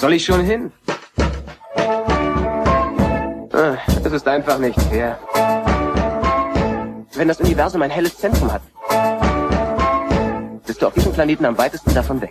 soll 0.00 0.14
ich 0.14 0.24
schon 0.24 0.42
hin? 0.42 0.72
Ah, 3.52 3.76
Es 4.02 4.12
ist 4.12 4.26
einfach 4.26 4.58
nicht 4.58 4.80
fair. 4.82 5.18
Wenn 7.14 7.28
das 7.28 7.38
Universum 7.40 7.82
ein 7.82 7.90
helles 7.90 8.16
Zentrum 8.16 8.50
hat, 8.50 8.62
bist 10.66 10.80
du 10.80 10.86
auf 10.86 10.94
diesem 10.94 11.12
Planeten 11.12 11.44
am 11.44 11.58
weitesten 11.58 11.92
davon 11.92 12.20
weg. 12.22 12.30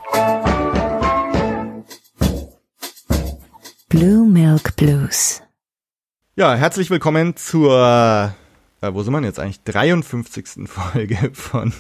Blue 3.88 4.26
Milk 4.28 4.76
Blues. 4.76 5.44
Ja, 6.36 6.56
herzlich 6.56 6.90
willkommen 6.90 7.36
zur, 7.36 8.34
äh, 8.82 8.94
wo 8.94 9.04
sind 9.04 9.14
wir 9.14 9.18
denn 9.20 9.26
jetzt 9.26 9.40
eigentlich? 9.40 9.62
53. 9.66 10.68
Folge 10.68 11.30
von 11.34 11.72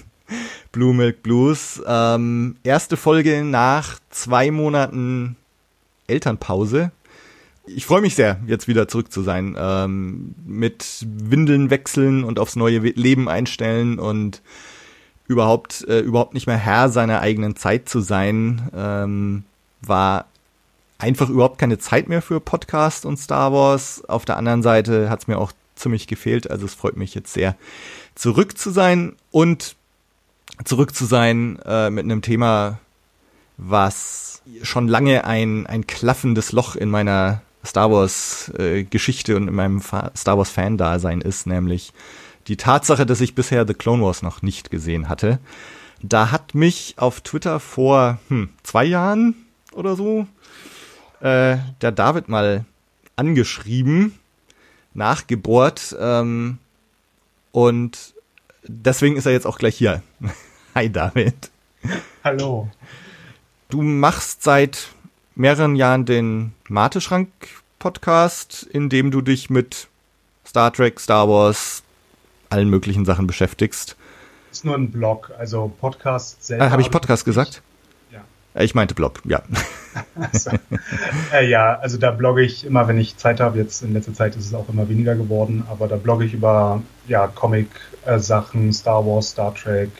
Blue 0.71 0.93
Milk 0.93 1.23
Blues. 1.23 1.81
Ähm, 1.87 2.57
erste 2.63 2.95
Folge 2.95 3.43
nach 3.43 3.97
zwei 4.11 4.51
Monaten 4.51 5.35
Elternpause. 6.09 6.91
Ich 7.65 7.85
freue 7.85 8.01
mich 8.01 8.15
sehr, 8.15 8.39
jetzt 8.47 8.67
wieder 8.67 8.87
zurück 8.87 9.11
zu 9.11 9.21
sein. 9.21 9.55
Ähm, 9.57 10.33
mit 10.45 11.05
Windeln 11.05 11.69
wechseln 11.69 12.23
und 12.23 12.39
aufs 12.39 12.55
neue 12.55 12.79
Leben 12.79 13.29
einstellen 13.29 13.99
und 13.99 14.41
überhaupt, 15.27 15.87
äh, 15.87 15.99
überhaupt 15.99 16.33
nicht 16.33 16.47
mehr 16.47 16.57
Herr 16.57 16.89
seiner 16.89 17.21
eigenen 17.21 17.55
Zeit 17.55 17.87
zu 17.87 17.99
sein, 18.01 18.69
ähm, 18.75 19.43
war 19.81 20.25
einfach 20.97 21.29
überhaupt 21.29 21.59
keine 21.59 21.77
Zeit 21.77 22.09
mehr 22.09 22.21
für 22.21 22.39
Podcast 22.39 23.05
und 23.05 23.17
Star 23.17 23.53
Wars. 23.53 24.03
Auf 24.07 24.25
der 24.25 24.37
anderen 24.37 24.63
Seite 24.63 25.09
hat 25.09 25.21
es 25.21 25.27
mir 25.27 25.37
auch 25.37 25.51
ziemlich 25.75 26.07
gefehlt. 26.07 26.51
Also 26.51 26.65
es 26.65 26.73
freut 26.73 26.97
mich 26.97 27.15
jetzt 27.15 27.33
sehr, 27.33 27.55
zurück 28.15 28.57
zu 28.57 28.69
sein 28.69 29.15
und 29.31 29.75
zurück 30.65 30.93
zu 30.93 31.05
sein 31.05 31.59
äh, 31.65 31.89
mit 31.89 32.03
einem 32.03 32.21
Thema, 32.21 32.79
was 33.57 34.28
schon 34.63 34.87
lange 34.87 35.25
ein, 35.25 35.67
ein 35.67 35.87
klaffendes 35.87 36.51
Loch 36.51 36.75
in 36.75 36.89
meiner 36.89 37.41
Star 37.65 37.91
Wars 37.91 38.51
äh, 38.57 38.83
Geschichte 38.83 39.35
und 39.35 39.47
in 39.47 39.55
meinem 39.55 39.81
Fa 39.81 40.11
Star 40.15 40.37
Wars 40.37 40.49
Fan-Dasein 40.49 41.21
ist, 41.21 41.47
nämlich 41.47 41.93
die 42.47 42.57
Tatsache, 42.57 43.05
dass 43.05 43.21
ich 43.21 43.35
bisher 43.35 43.67
The 43.67 43.73
Clone 43.73 44.03
Wars 44.03 44.21
noch 44.21 44.41
nicht 44.41 44.71
gesehen 44.71 45.09
hatte. 45.09 45.39
Da 46.01 46.31
hat 46.31 46.55
mich 46.55 46.95
auf 46.97 47.21
Twitter 47.21 47.59
vor 47.59 48.19
hm, 48.29 48.49
zwei 48.63 48.85
Jahren 48.85 49.35
oder 49.73 49.95
so 49.95 50.25
äh, 51.19 51.57
der 51.81 51.91
David 51.91 52.29
mal 52.29 52.65
angeschrieben, 53.15 54.17
nachgebohrt 54.93 55.95
ähm, 55.99 56.57
und 57.51 58.13
deswegen 58.65 59.17
ist 59.17 59.25
er 59.25 59.33
jetzt 59.33 59.45
auch 59.45 59.57
gleich 59.57 59.75
hier. 59.75 60.01
Hi 60.75 60.89
David. 60.89 61.51
Hallo. 62.23 62.69
Du 63.69 63.83
machst 63.83 64.41
seit 64.41 64.87
mehreren 65.35 65.75
Jahren 65.75 66.03
den 66.03 66.53
Mateschrank-Podcast, 66.69 68.63
in 68.63 68.89
dem 68.89 69.11
du 69.11 69.21
dich 69.21 69.51
mit 69.51 69.87
Star 70.43 70.73
Trek, 70.73 70.99
Star 70.99 71.29
Wars, 71.29 71.83
allen 72.49 72.71
möglichen 72.71 73.05
Sachen 73.05 73.27
beschäftigst. 73.27 73.95
Ist 74.51 74.65
nur 74.65 74.73
ein 74.73 74.89
Blog, 74.89 75.31
also 75.37 75.71
Podcast 75.79 76.43
selber. 76.43 76.65
Äh, 76.65 76.69
Habe 76.71 76.81
ich 76.81 76.89
Podcast 76.89 77.25
gesagt? 77.25 77.61
Ja. 78.11 78.21
Äh, 78.55 78.65
Ich 78.65 78.73
meinte 78.73 78.95
Blog, 78.95 79.21
ja. 79.25 79.43
Also, 80.15 80.49
äh, 81.31 81.47
ja, 81.47 81.77
also 81.77 81.99
da 81.99 82.09
blogge 82.09 82.41
ich 82.41 82.65
immer, 82.65 82.87
wenn 82.87 82.97
ich 82.97 83.17
Zeit 83.17 83.39
habe. 83.39 83.59
Jetzt 83.59 83.83
in 83.83 83.93
letzter 83.93 84.15
Zeit 84.15 84.35
ist 84.35 84.47
es 84.47 84.53
auch 84.55 84.67
immer 84.69 84.89
weniger 84.89 85.13
geworden, 85.13 85.63
aber 85.69 85.87
da 85.87 85.97
blogge 85.97 86.25
ich 86.25 86.33
über 86.33 86.81
ja, 87.07 87.27
Comic-Sachen, 87.27 88.73
Star 88.73 89.05
Wars, 89.05 89.29
Star 89.29 89.53
Trek, 89.53 89.91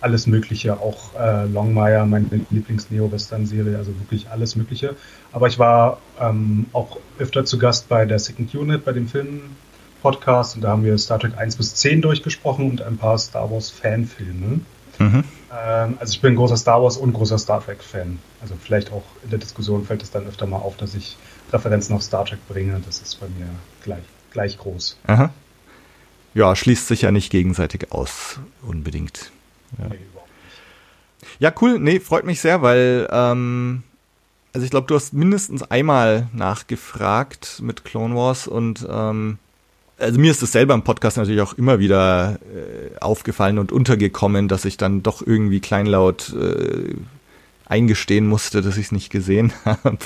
alles 0.00 0.26
Mögliche, 0.26 0.80
auch 0.80 1.14
äh, 1.18 1.46
Longmire, 1.46 2.06
meine 2.06 2.26
Lieblings-Neo-Western-Serie, 2.50 3.76
also 3.76 3.92
wirklich 3.98 4.28
alles 4.30 4.56
Mögliche. 4.56 4.96
Aber 5.32 5.46
ich 5.46 5.58
war 5.58 5.98
ähm, 6.20 6.66
auch 6.72 6.98
öfter 7.18 7.44
zu 7.44 7.58
Gast 7.58 7.88
bei 7.88 8.04
der 8.06 8.18
Second 8.18 8.54
Unit, 8.54 8.84
bei 8.84 8.92
dem 8.92 9.08
Film-Podcast, 9.08 10.56
und 10.56 10.62
da 10.62 10.68
haben 10.68 10.84
wir 10.84 10.96
Star 10.98 11.18
Trek 11.18 11.36
1 11.36 11.56
bis 11.56 11.74
10 11.74 12.02
durchgesprochen 12.02 12.70
und 12.70 12.82
ein 12.82 12.96
paar 12.96 13.18
Star 13.18 13.50
Wars-Fanfilme. 13.50 14.60
Mhm. 14.98 15.24
Ähm, 15.52 15.96
also 15.98 16.12
ich 16.12 16.20
bin 16.20 16.36
großer 16.36 16.56
Star 16.56 16.82
Wars 16.82 16.96
und 16.96 17.12
großer 17.12 17.38
Star 17.38 17.64
Trek 17.64 17.82
Fan. 17.82 18.18
Also 18.40 18.54
vielleicht 18.60 18.92
auch 18.92 19.02
in 19.24 19.30
der 19.30 19.38
Diskussion 19.38 19.84
fällt 19.84 20.02
es 20.02 20.10
dann 20.10 20.26
öfter 20.26 20.46
mal 20.46 20.58
auf, 20.58 20.76
dass 20.76 20.94
ich 20.94 21.16
Referenzen 21.52 21.94
auf 21.96 22.02
Star 22.02 22.24
Trek 22.24 22.46
bringe. 22.48 22.80
Das 22.86 23.00
ist 23.00 23.18
bei 23.18 23.26
mir 23.26 23.48
gleich, 23.82 24.04
gleich 24.30 24.58
groß. 24.58 24.98
Aha. 25.06 25.30
Ja, 26.34 26.54
schließt 26.54 26.86
sich 26.86 27.02
ja 27.02 27.10
nicht 27.10 27.30
gegenseitig 27.30 27.90
aus, 27.90 28.38
unbedingt. 28.62 29.32
Ja. 29.78 29.88
Nee, 29.88 31.52
cool. 31.60 31.78
Nee, 31.78 32.00
freut 32.00 32.24
mich 32.24 32.40
sehr, 32.40 32.62
weil, 32.62 33.08
ähm, 33.10 33.82
also 34.52 34.64
ich 34.64 34.70
glaube, 34.70 34.86
du 34.86 34.94
hast 34.94 35.12
mindestens 35.12 35.62
einmal 35.62 36.28
nachgefragt 36.32 37.60
mit 37.62 37.84
Clone 37.84 38.14
Wars 38.14 38.46
und 38.46 38.86
ähm, 38.90 39.38
also 39.98 40.18
mir 40.18 40.30
ist 40.30 40.42
es 40.42 40.52
selber 40.52 40.74
im 40.74 40.82
Podcast 40.82 41.18
natürlich 41.18 41.42
auch 41.42 41.54
immer 41.54 41.78
wieder 41.78 42.38
äh, 42.54 42.98
aufgefallen 43.00 43.58
und 43.58 43.70
untergekommen, 43.70 44.48
dass 44.48 44.64
ich 44.64 44.76
dann 44.76 45.02
doch 45.02 45.24
irgendwie 45.24 45.60
kleinlaut 45.60 46.34
äh, 46.34 46.94
eingestehen 47.66 48.26
musste, 48.26 48.62
dass 48.62 48.76
ich 48.76 48.86
es 48.86 48.92
nicht 48.92 49.10
gesehen 49.10 49.52
habe. 49.64 49.98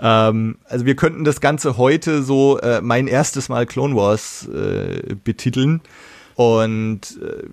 ähm, 0.00 0.56
also 0.64 0.86
wir 0.86 0.96
könnten 0.96 1.24
das 1.24 1.40
Ganze 1.40 1.76
heute 1.76 2.22
so 2.22 2.58
äh, 2.60 2.80
mein 2.80 3.08
erstes 3.08 3.48
Mal 3.48 3.66
Clone 3.66 3.96
Wars 3.96 4.48
äh, 4.48 5.14
betiteln 5.24 5.80
und 6.36 7.00
äh, 7.20 7.44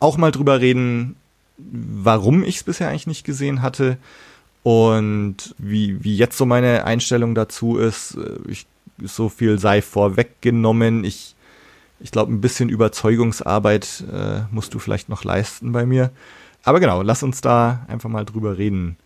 auch 0.00 0.16
mal 0.16 0.32
drüber 0.32 0.60
reden, 0.60 1.16
warum 1.56 2.44
ich 2.44 2.56
es 2.56 2.64
bisher 2.64 2.88
eigentlich 2.88 3.06
nicht 3.06 3.24
gesehen 3.24 3.62
hatte 3.62 3.98
und 4.62 5.54
wie, 5.58 6.02
wie 6.04 6.16
jetzt 6.16 6.36
so 6.36 6.46
meine 6.46 6.84
Einstellung 6.84 7.34
dazu 7.34 7.78
ist. 7.78 8.16
Äh, 8.16 8.50
Ich, 8.50 8.66
so 9.02 9.28
viel 9.28 9.58
sei 9.58 9.80
vorweggenommen. 9.80 11.04
Ich, 11.04 11.36
ich 12.00 12.10
glaube, 12.10 12.32
ein 12.32 12.40
bisschen 12.40 12.68
Überzeugungsarbeit 12.68 14.04
äh, 14.12 14.40
musst 14.50 14.74
du 14.74 14.78
vielleicht 14.78 15.08
noch 15.08 15.24
leisten 15.24 15.72
bei 15.72 15.86
mir. 15.86 16.10
Aber 16.64 16.80
genau, 16.80 17.02
lass 17.02 17.22
uns 17.22 17.40
da 17.40 17.86
einfach 17.88 18.08
mal 18.08 18.24
drüber 18.24 18.58
reden. 18.58 18.96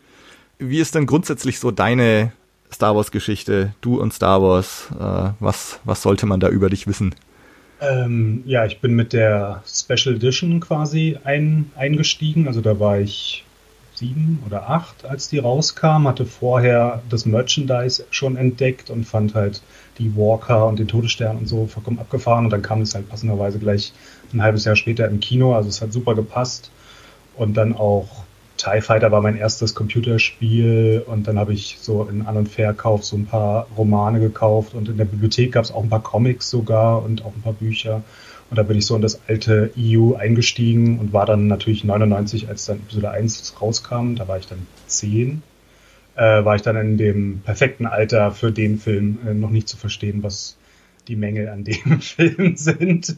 Wie 0.58 0.80
ist 0.80 0.94
denn 0.94 1.06
grundsätzlich 1.06 1.58
so 1.58 1.70
deine 1.70 2.32
Star 2.72 2.96
Wars-Geschichte? 2.96 3.74
Du 3.82 4.00
und 4.00 4.14
Star 4.14 4.42
Wars, 4.42 4.88
äh, 4.98 5.30
was, 5.40 5.78
was 5.84 6.02
sollte 6.02 6.26
man 6.26 6.40
da 6.40 6.48
über 6.48 6.70
dich 6.70 6.86
wissen? 6.86 7.14
Ähm, 7.82 8.44
ja, 8.46 8.64
ich 8.64 8.80
bin 8.80 8.94
mit 8.94 9.12
der 9.12 9.62
Special 9.66 10.14
Edition 10.14 10.60
quasi 10.60 11.18
ein, 11.24 11.72
eingestiegen. 11.74 12.46
Also 12.46 12.60
da 12.60 12.78
war 12.78 13.00
ich 13.00 13.44
sieben 13.94 14.40
oder 14.46 14.70
acht, 14.70 15.04
als 15.04 15.28
die 15.28 15.38
rauskam, 15.38 16.06
hatte 16.06 16.24
vorher 16.24 17.02
das 17.10 17.26
Merchandise 17.26 18.04
schon 18.10 18.36
entdeckt 18.36 18.88
und 18.88 19.04
fand 19.04 19.34
halt 19.34 19.62
die 19.98 20.16
Walker 20.16 20.66
und 20.66 20.78
den 20.78 20.88
Todesstern 20.88 21.36
und 21.36 21.46
so 21.46 21.66
vollkommen 21.66 21.98
abgefahren. 21.98 22.44
Und 22.44 22.50
dann 22.52 22.62
kam 22.62 22.82
es 22.82 22.94
halt 22.94 23.08
passenderweise 23.08 23.58
gleich 23.58 23.92
ein 24.32 24.42
halbes 24.42 24.64
Jahr 24.64 24.76
später 24.76 25.08
im 25.08 25.18
Kino. 25.18 25.54
Also 25.54 25.68
es 25.68 25.82
hat 25.82 25.92
super 25.92 26.14
gepasst. 26.14 26.70
Und 27.36 27.54
dann 27.54 27.74
auch 27.74 28.24
TIE 28.62 28.80
Fighter 28.80 29.10
war 29.10 29.22
mein 29.22 29.36
erstes 29.36 29.74
Computerspiel 29.74 31.02
und 31.06 31.26
dann 31.26 31.36
habe 31.36 31.52
ich 31.52 31.78
so 31.80 32.04
in 32.04 32.22
An- 32.22 32.36
und 32.36 32.48
Verkauf 32.48 33.04
so 33.04 33.16
ein 33.16 33.26
paar 33.26 33.66
Romane 33.76 34.20
gekauft 34.20 34.74
und 34.74 34.88
in 34.88 34.96
der 34.96 35.04
Bibliothek 35.04 35.52
gab 35.52 35.64
es 35.64 35.72
auch 35.72 35.82
ein 35.82 35.88
paar 35.88 36.02
Comics 36.02 36.48
sogar 36.48 37.02
und 37.02 37.24
auch 37.24 37.34
ein 37.34 37.42
paar 37.42 37.54
Bücher. 37.54 38.04
Und 38.50 38.56
da 38.56 38.62
bin 38.62 38.78
ich 38.78 38.86
so 38.86 38.94
in 38.94 39.02
das 39.02 39.20
alte 39.26 39.72
EU 39.76 40.14
eingestiegen 40.14 41.00
und 41.00 41.12
war 41.12 41.26
dann 41.26 41.48
natürlich 41.48 41.82
99, 41.82 42.48
als 42.48 42.66
dann 42.66 42.76
Episode 42.76 43.10
1 43.10 43.54
rauskam, 43.60 44.14
da 44.14 44.28
war 44.28 44.38
ich 44.38 44.46
dann 44.46 44.64
10, 44.86 45.42
äh, 46.14 46.44
war 46.44 46.54
ich 46.54 46.62
dann 46.62 46.76
in 46.76 46.98
dem 46.98 47.40
perfekten 47.40 47.86
Alter 47.86 48.30
für 48.30 48.52
den 48.52 48.78
Film 48.78 49.18
äh, 49.26 49.34
noch 49.34 49.50
nicht 49.50 49.68
zu 49.68 49.76
verstehen, 49.76 50.22
was 50.22 50.56
die 51.08 51.16
Mängel 51.16 51.48
an 51.48 51.64
dem 51.64 52.00
Film 52.00 52.56
sind. 52.56 53.16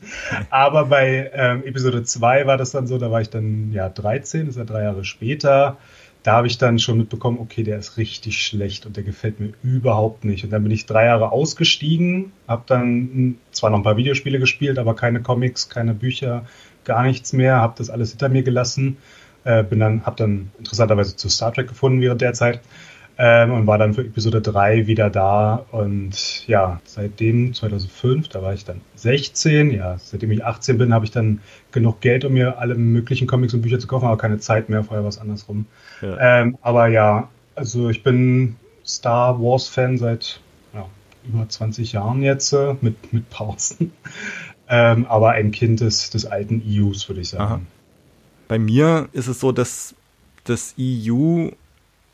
Aber 0.51 0.87
bei 0.87 1.31
ähm, 1.35 1.65
Episode 1.65 2.05
2 2.05 2.47
war 2.47 2.57
das 2.57 2.71
dann 2.71 2.87
so, 2.87 2.99
da 2.99 3.11
war 3.11 3.21
ich 3.21 3.31
dann 3.31 3.73
ja 3.73 3.89
13, 3.89 4.47
das 4.47 4.57
ist 4.57 4.59
ja 4.59 4.65
drei 4.65 4.83
Jahre 4.83 5.05
später. 5.05 5.77
Da 6.23 6.33
habe 6.33 6.47
ich 6.47 6.57
dann 6.57 6.79
schon 6.79 6.97
mitbekommen, 6.97 7.39
okay, 7.39 7.65
der 7.65 7.79
ist 7.79 7.99
richtig 7.99 8.43
schlecht 8.43 8.87
und 8.87 8.97
der 8.97 9.05
gefällt 9.05 9.41
mir 9.41 9.53
überhaupt 9.63 10.25
nicht. 10.25 10.43
Und 10.43 10.51
dann 10.51 10.63
bin 10.63 10.73
ich 10.73 10.87
drei 10.87 11.05
Jahre 11.05 11.33
ausgestiegen, 11.33 12.33
habe 12.49 12.63
dann 12.67 12.81
hm, 12.83 13.39
zwar 13.53 13.69
noch 13.69 13.79
ein 13.79 13.83
paar 13.85 13.99
Videospiele 13.99 14.39
gespielt, 14.39 14.79
aber 14.79 14.97
keine 14.97 15.21
Comics, 15.21 15.69
keine 15.69 15.93
Bücher, 15.93 16.47
gar 16.85 17.03
nichts 17.03 17.35
mehr, 17.35 17.57
habe 17.57 17.75
das 17.77 17.91
alles 17.91 18.11
hinter 18.11 18.31
mir 18.31 18.43
gelassen. 18.43 18.97
Äh, 19.45 19.65
bin 19.65 19.81
dann, 19.81 20.07
habe 20.07 20.17
dann 20.17 20.51
interessanterweise 20.59 21.15
zu 21.15 21.29
Star 21.29 21.53
Trek 21.53 21.69
gefunden 21.69 22.01
während 22.01 22.23
der 22.23 22.33
Zeit 22.33 22.61
ähm, 23.17 23.53
und 23.53 23.67
war 23.67 23.79
dann 23.79 23.95
für 23.95 24.03
Episode 24.03 24.41
3 24.41 24.87
wieder 24.87 25.11
da. 25.11 25.65
Und 25.71 26.47
ja, 26.49 26.81
seitdem 26.85 27.55
2005, 27.55 28.29
da 28.29 28.43
war 28.43 28.55
ich 28.55 28.65
dann 28.65 28.81
16, 28.97 29.71
ja, 29.71 29.99
seitdem 29.99 30.33
ich 30.33 30.45
18 30.45 30.79
bin, 30.79 30.93
habe 30.93 31.05
ich 31.05 31.11
dann 31.11 31.41
genug 31.71 32.01
Geld, 32.01 32.25
um 32.25 32.33
mir 32.33 32.59
alle 32.59 32.75
möglichen 32.75 33.27
Comics 33.27 33.55
und 33.55 33.63
Bücher 33.63 33.79
zu 33.79 33.87
kaufen, 33.87 34.07
aber 34.07 34.19
keine 34.19 34.39
Zeit 34.39 34.69
mehr, 34.69 34.83
vorher 34.83 35.05
was 35.05 35.19
andersrum. 35.19 35.67
Ja. 36.03 36.41
Ähm, 36.41 36.59
aber 36.63 36.89
ja, 36.89 37.29
also 37.55 37.89
ich 37.89 38.03
bin 38.03 38.57
Star 38.85 39.41
Wars-Fan 39.41 39.99
seit 39.99 40.41
ja, 40.73 40.87
über 41.27 41.49
20 41.49 41.93
Jahren 41.93 42.23
jetzt, 42.23 42.53
äh, 42.53 42.75
mit, 42.81 43.13
mit 43.13 43.31
Pausen. 43.31 43.93
Ähm, 44.67 45.05
aber 45.11 45.33
ein 45.33 45.51
Kind 45.51 45.81
des, 45.81 46.09
des 46.09 46.25
alten 46.25 46.63
EUs, 46.67 47.07
würde 47.11 47.21
ich 47.21 47.29
sagen. 47.29 47.45
Aha. 47.45 47.61
Bei 48.49 48.59
mir 48.59 49.11
ist 49.13 49.27
es 49.27 49.39
so, 49.39 49.53
dass 49.53 49.95
das 50.45 50.75
EU 50.81 51.49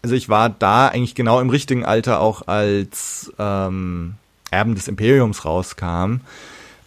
also 0.03 0.15
ich 0.15 0.29
war 0.29 0.49
da 0.51 0.89
eigentlich 0.89 1.15
genau 1.15 1.41
im 1.41 1.51
richtigen 1.51 1.85
Alter 1.85 2.21
auch 2.21 2.47
als 2.49 3.33
ähm, 3.39 4.15
Erben 4.51 4.75
des 4.75 4.89
Imperiums 4.89 5.45
rauskam. 5.45 6.21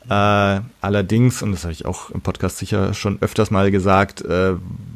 Äh, 0.10 0.60
allerdings, 0.82 1.42
und 1.42 1.54
das 1.54 1.64
habe 1.64 1.74
ich 1.74 1.86
auch 1.86 2.10
im 2.10 2.22
Podcast 2.22 2.58
sicher 2.58 2.94
schon 2.94 3.22
öfters 3.22 3.52
mal 3.52 3.72
gesagt, 3.72 4.22
äh, 4.22 4.54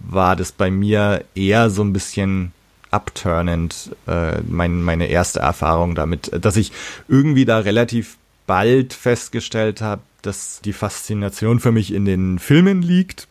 war 0.10 0.36
das 0.36 0.52
bei 0.52 0.70
mir 0.70 1.24
eher 1.36 1.70
so 1.70 1.84
ein 1.84 1.94
bisschen 1.94 2.52
abturnend, 2.92 3.92
äh, 4.08 4.42
mein, 4.48 4.82
meine 4.82 5.08
erste 5.08 5.40
Erfahrung 5.40 5.96
damit, 5.96 6.32
dass 6.44 6.58
ich 6.58 6.72
irgendwie 7.08 7.46
da 7.46 7.60
relativ 7.60 8.18
bald 8.48 8.94
festgestellt 8.94 9.82
habe, 9.82 10.02
dass 10.22 10.62
die 10.62 10.74
Faszination 10.74 11.60
für 11.60 11.72
mich 11.72 11.94
in 11.94 12.06
den 12.06 12.40
Filmen 12.40 12.82
liegt 12.82 13.28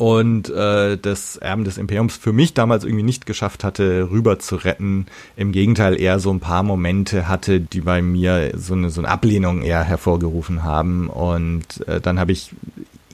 und 0.00 0.48
äh, 0.48 0.96
das 0.96 1.36
Erben 1.36 1.64
des 1.64 1.76
Imperiums 1.76 2.16
für 2.16 2.32
mich 2.32 2.54
damals 2.54 2.84
irgendwie 2.84 3.02
nicht 3.02 3.26
geschafft 3.26 3.64
hatte, 3.64 4.08
rüber 4.10 4.38
zu 4.38 4.56
retten. 4.56 5.04
Im 5.36 5.52
Gegenteil 5.52 6.00
eher 6.00 6.20
so 6.20 6.30
ein 6.30 6.40
paar 6.40 6.62
Momente 6.62 7.28
hatte, 7.28 7.60
die 7.60 7.82
bei 7.82 8.00
mir 8.00 8.52
so 8.56 8.72
eine, 8.72 8.88
so 8.88 9.02
eine 9.02 9.10
Ablehnung 9.10 9.60
eher 9.60 9.84
hervorgerufen 9.84 10.64
haben. 10.64 11.10
Und 11.10 11.86
äh, 11.86 12.00
dann 12.00 12.18
habe 12.18 12.32
ich 12.32 12.52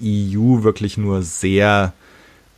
EU 0.01 0.63
wirklich 0.63 0.97
nur 0.97 1.23
sehr 1.23 1.93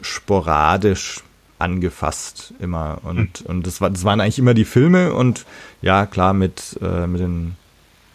sporadisch 0.02 1.22
angefasst 1.58 2.52
immer. 2.60 2.98
Und, 3.04 3.38
hm. 3.38 3.46
und 3.46 3.66
das, 3.66 3.80
war, 3.80 3.88
das 3.88 4.04
waren 4.04 4.20
eigentlich 4.20 4.38
immer 4.38 4.52
die 4.52 4.66
Filme 4.66 5.14
und 5.14 5.46
ja, 5.80 6.04
klar, 6.04 6.34
mit, 6.34 6.78
äh, 6.82 7.06
mit 7.06 7.22
den 7.22 7.56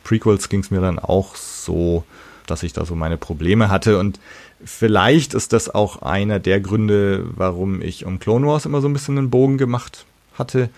Prequels 0.04 0.48
ging 0.48 0.60
es 0.60 0.70
mir 0.70 0.80
dann 0.80 1.00
auch 1.00 1.36
so, 1.36 2.04
dass 2.46 2.62
ich 2.62 2.72
da 2.72 2.86
so 2.86 2.94
meine 2.94 3.18
Probleme 3.18 3.72
hatte. 3.72 3.98
Und 3.98 4.20
Vielleicht 4.66 5.34
ist 5.34 5.54
das 5.54 5.74
auch 5.74 6.02
einer 6.02 6.40
der 6.40 6.62
Gründe, 6.62 7.26
warum 7.36 7.82
ich 7.82 8.06
um 8.06 8.20
Clone 8.20 8.48
Wars 8.48 8.66
immer 8.66 8.82
so 8.82 8.88
ein 8.88 8.94
bisschen 8.94 9.18
einen 9.18 9.30
Bogen 9.30 9.58
gemacht 9.58 10.06
hatte. 10.38 10.70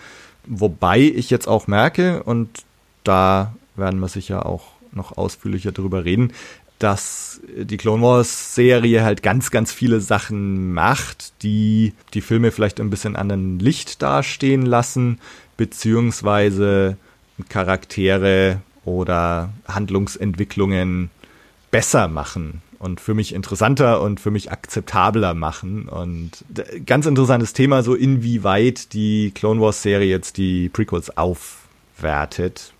Wobei 0.46 1.00
ich 1.00 1.30
jetzt 1.30 1.46
auch 1.46 1.66
merke, 1.66 2.22
und 2.22 2.64
da 3.04 3.54
werden 3.76 4.00
wir 4.00 4.08
sicher 4.08 4.46
auch 4.46 4.68
noch 4.92 5.16
ausführlicher 5.16 5.72
darüber 5.72 6.04
reden, 6.04 6.32
dass 6.78 7.40
die 7.56 7.76
Clone 7.76 8.02
Wars 8.02 8.54
Serie 8.54 9.02
halt 9.02 9.22
ganz, 9.22 9.50
ganz 9.50 9.72
viele 9.72 10.00
Sachen 10.00 10.72
macht, 10.74 11.42
die 11.42 11.94
die 12.12 12.20
Filme 12.20 12.52
vielleicht 12.52 12.80
ein 12.80 12.90
bisschen 12.90 13.16
anderen 13.16 13.58
Licht 13.58 14.02
dastehen 14.02 14.66
lassen, 14.66 15.18
beziehungsweise 15.56 16.96
Charaktere 17.48 18.60
oder 18.84 19.50
Handlungsentwicklungen 19.68 21.10
besser 21.70 22.08
machen 22.08 22.62
und 22.86 23.00
für 23.00 23.12
mich 23.12 23.34
interessanter 23.34 24.00
und 24.00 24.20
für 24.20 24.30
mich 24.30 24.50
akzeptabler 24.50 25.34
machen. 25.34 25.88
Und 25.88 26.30
ganz 26.86 27.04
interessantes 27.04 27.52
Thema, 27.52 27.82
so 27.82 27.94
inwieweit 27.94 28.94
die 28.94 29.32
Clone 29.34 29.60
Wars 29.60 29.82
Serie 29.82 30.08
jetzt 30.08 30.38
die 30.38 30.70
Prequels 30.70 31.14
aufwertet. 31.18 32.72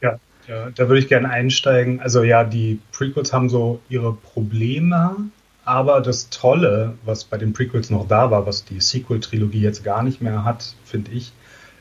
Ja, 0.00 0.18
ja 0.46 0.70
da 0.70 0.88
würde 0.88 1.00
ich 1.00 1.08
gerne 1.08 1.28
einsteigen. 1.28 2.00
Also 2.00 2.22
ja, 2.22 2.44
die 2.44 2.78
Prequels 2.92 3.32
haben 3.32 3.50
so 3.50 3.80
ihre 3.90 4.14
Probleme, 4.14 5.16
aber 5.64 6.00
das 6.00 6.30
Tolle, 6.30 6.94
was 7.04 7.24
bei 7.24 7.36
den 7.36 7.52
Prequels 7.52 7.90
noch 7.90 8.08
da 8.08 8.30
war, 8.30 8.46
was 8.46 8.64
die 8.64 8.80
Sequel-Trilogie 8.80 9.60
jetzt 9.60 9.84
gar 9.84 10.02
nicht 10.02 10.22
mehr 10.22 10.44
hat, 10.44 10.74
finde 10.84 11.10
ich, 11.10 11.32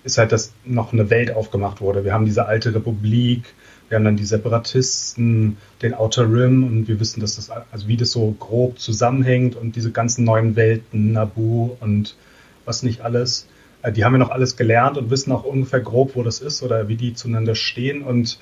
ist 0.03 0.17
halt, 0.17 0.31
dass 0.31 0.53
noch 0.65 0.93
eine 0.93 1.09
Welt 1.09 1.33
aufgemacht 1.33 1.79
wurde. 1.79 2.03
Wir 2.03 2.13
haben 2.13 2.25
diese 2.25 2.47
alte 2.47 2.73
Republik, 2.73 3.53
wir 3.89 3.95
haben 3.95 4.05
dann 4.05 4.17
die 4.17 4.25
Separatisten, 4.25 5.57
den 5.81 5.93
Outer 5.93 6.31
Rim 6.31 6.63
und 6.63 6.87
wir 6.87 6.99
wissen, 6.99 7.21
dass 7.21 7.37
das, 7.37 7.49
also 7.49 7.87
wie 7.87 7.97
das 7.97 8.11
so 8.11 8.35
grob 8.39 8.79
zusammenhängt 8.79 9.55
und 9.55 9.75
diese 9.75 9.91
ganzen 9.91 10.25
neuen 10.25 10.55
Welten, 10.55 11.13
Nabu 11.13 11.71
und 11.79 12.15
was 12.65 12.83
nicht 12.83 13.01
alles. 13.01 13.47
Äh, 13.81 13.91
die 13.91 14.03
haben 14.03 14.13
wir 14.13 14.19
noch 14.19 14.29
alles 14.29 14.57
gelernt 14.57 14.97
und 14.97 15.09
wissen 15.09 15.31
auch 15.31 15.43
ungefähr 15.43 15.79
grob, 15.79 16.15
wo 16.15 16.23
das 16.23 16.39
ist 16.39 16.63
oder 16.63 16.87
wie 16.87 16.95
die 16.95 17.13
zueinander 17.13 17.55
stehen. 17.55 18.03
Und 18.03 18.39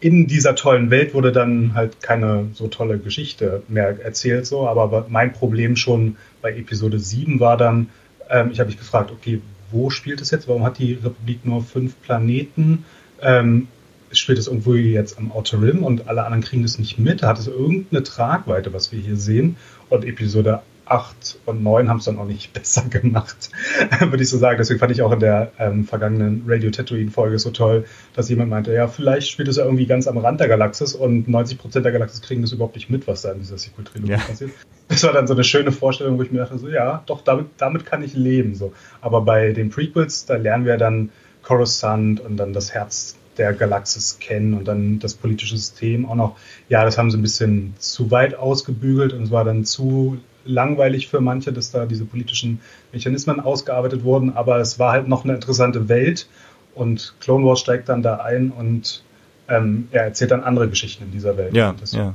in 0.00 0.26
dieser 0.26 0.54
tollen 0.54 0.90
Welt 0.90 1.12
wurde 1.12 1.30
dann 1.30 1.74
halt 1.74 2.00
keine 2.00 2.48
so 2.54 2.68
tolle 2.68 2.98
Geschichte 2.98 3.62
mehr 3.68 4.02
erzählt, 4.02 4.46
so. 4.46 4.66
Aber 4.66 5.06
mein 5.10 5.32
Problem 5.32 5.76
schon 5.76 6.16
bei 6.40 6.52
Episode 6.56 6.98
7 6.98 7.38
war 7.38 7.58
dann, 7.58 7.90
ähm, 8.30 8.50
ich 8.50 8.60
habe 8.60 8.68
mich 8.68 8.78
gefragt, 8.78 9.10
okay, 9.10 9.42
wo 9.70 9.90
spielt 9.90 10.20
es 10.20 10.30
jetzt? 10.30 10.48
Warum 10.48 10.64
hat 10.64 10.78
die 10.78 10.94
Republik 10.94 11.44
nur 11.44 11.62
fünf 11.62 12.00
Planeten? 12.02 12.84
Ähm, 13.20 13.68
spielt 14.12 14.38
es 14.38 14.46
irgendwo 14.46 14.74
jetzt 14.74 15.18
am 15.18 15.32
Outer 15.32 15.62
Rim 15.62 15.82
und 15.82 16.08
alle 16.08 16.24
anderen 16.24 16.42
kriegen 16.42 16.62
das 16.62 16.78
nicht 16.78 16.98
mit. 16.98 17.22
Da 17.22 17.28
hat 17.28 17.38
es 17.38 17.46
irgendeine 17.46 18.02
Tragweite, 18.02 18.72
was 18.72 18.92
wir 18.92 19.00
hier 19.00 19.16
sehen. 19.16 19.56
Und 19.88 20.04
Episode 20.04 20.62
8 20.90 21.38
und 21.46 21.62
9 21.62 21.88
haben 21.88 21.98
es 21.98 22.04
dann 22.04 22.18
auch 22.18 22.26
nicht 22.26 22.52
besser 22.54 22.82
gemacht, 22.82 23.50
würde 24.00 24.22
ich 24.22 24.28
so 24.28 24.38
sagen. 24.38 24.58
Deswegen 24.58 24.80
fand 24.80 24.92
ich 24.92 25.02
auch 25.02 25.12
in 25.12 25.20
der 25.20 25.52
ähm, 25.58 25.84
vergangenen 25.84 26.44
Radio 26.46 26.70
Tatooine-Folge 26.70 27.38
so 27.38 27.50
toll, 27.50 27.84
dass 28.14 28.28
jemand 28.28 28.50
meinte, 28.50 28.72
ja, 28.72 28.88
vielleicht 28.88 29.28
spielt 29.28 29.48
es 29.48 29.56
ja 29.56 29.64
irgendwie 29.64 29.86
ganz 29.86 30.08
am 30.08 30.18
Rand 30.18 30.40
der 30.40 30.48
Galaxis 30.48 30.94
und 30.94 31.28
90% 31.28 31.80
der 31.80 31.92
Galaxis 31.92 32.20
kriegen 32.22 32.42
das 32.42 32.52
überhaupt 32.52 32.74
nicht 32.74 32.90
mit, 32.90 33.06
was 33.06 33.22
da 33.22 33.32
in 33.32 33.38
dieser 33.38 33.58
Sequel-Trilogie 33.58 34.12
ja. 34.12 34.18
passiert. 34.18 34.50
Das 34.88 35.04
war 35.04 35.12
dann 35.12 35.28
so 35.28 35.34
eine 35.34 35.44
schöne 35.44 35.70
Vorstellung, 35.70 36.18
wo 36.18 36.22
ich 36.22 36.32
mir 36.32 36.38
dachte, 36.38 36.58
so 36.58 36.68
ja, 36.68 37.04
doch, 37.06 37.22
damit, 37.22 37.46
damit 37.58 37.86
kann 37.86 38.02
ich 38.02 38.14
leben. 38.14 38.56
So. 38.56 38.72
Aber 39.00 39.20
bei 39.20 39.52
den 39.52 39.70
Prequels, 39.70 40.26
da 40.26 40.34
lernen 40.34 40.64
wir 40.64 40.76
dann 40.76 41.10
Coruscant 41.42 42.20
und 42.20 42.36
dann 42.36 42.52
das 42.52 42.74
Herz 42.74 43.16
der 43.40 43.54
Galaxis 43.54 44.18
kennen 44.20 44.52
und 44.54 44.68
dann 44.68 44.98
das 44.98 45.14
politische 45.14 45.56
System 45.56 46.06
auch 46.06 46.14
noch. 46.14 46.36
Ja, 46.68 46.84
das 46.84 46.98
haben 46.98 47.10
sie 47.10 47.18
ein 47.18 47.22
bisschen 47.22 47.74
zu 47.78 48.10
weit 48.10 48.34
ausgebügelt 48.34 49.14
und 49.14 49.22
es 49.24 49.30
war 49.30 49.44
dann 49.44 49.64
zu 49.64 50.18
langweilig 50.44 51.08
für 51.08 51.20
manche, 51.20 51.52
dass 51.52 51.70
da 51.70 51.86
diese 51.86 52.04
politischen 52.04 52.60
Mechanismen 52.92 53.40
ausgearbeitet 53.40 54.04
wurden, 54.04 54.36
aber 54.36 54.58
es 54.58 54.78
war 54.78 54.92
halt 54.92 55.08
noch 55.08 55.24
eine 55.24 55.34
interessante 55.34 55.88
Welt 55.88 56.28
und 56.74 57.14
Clone 57.20 57.46
Wars 57.46 57.60
steigt 57.60 57.88
dann 57.88 58.02
da 58.02 58.16
ein 58.16 58.50
und 58.50 59.02
ähm, 59.48 59.88
er 59.90 60.04
erzählt 60.04 60.30
dann 60.30 60.44
andere 60.44 60.68
Geschichten 60.68 61.04
in 61.04 61.10
dieser 61.10 61.36
Welt. 61.38 61.54
Ja, 61.54 61.74
das, 61.80 61.92
ja. 61.92 62.14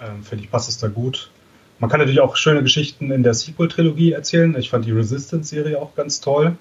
Ähm, 0.00 0.22
Finde 0.22 0.44
ich, 0.44 0.50
passt 0.50 0.70
es 0.70 0.78
da 0.78 0.88
gut. 0.88 1.30
Man 1.80 1.90
kann 1.90 2.00
natürlich 2.00 2.20
auch 2.20 2.36
schöne 2.36 2.62
Geschichten 2.62 3.10
in 3.10 3.22
der 3.22 3.34
Sequel-Trilogie 3.34 4.12
erzählen. 4.12 4.56
Ich 4.58 4.70
fand 4.70 4.86
die 4.86 4.92
Resistance-Serie 4.92 5.80
auch 5.80 5.94
ganz 5.94 6.20
toll. 6.20 6.56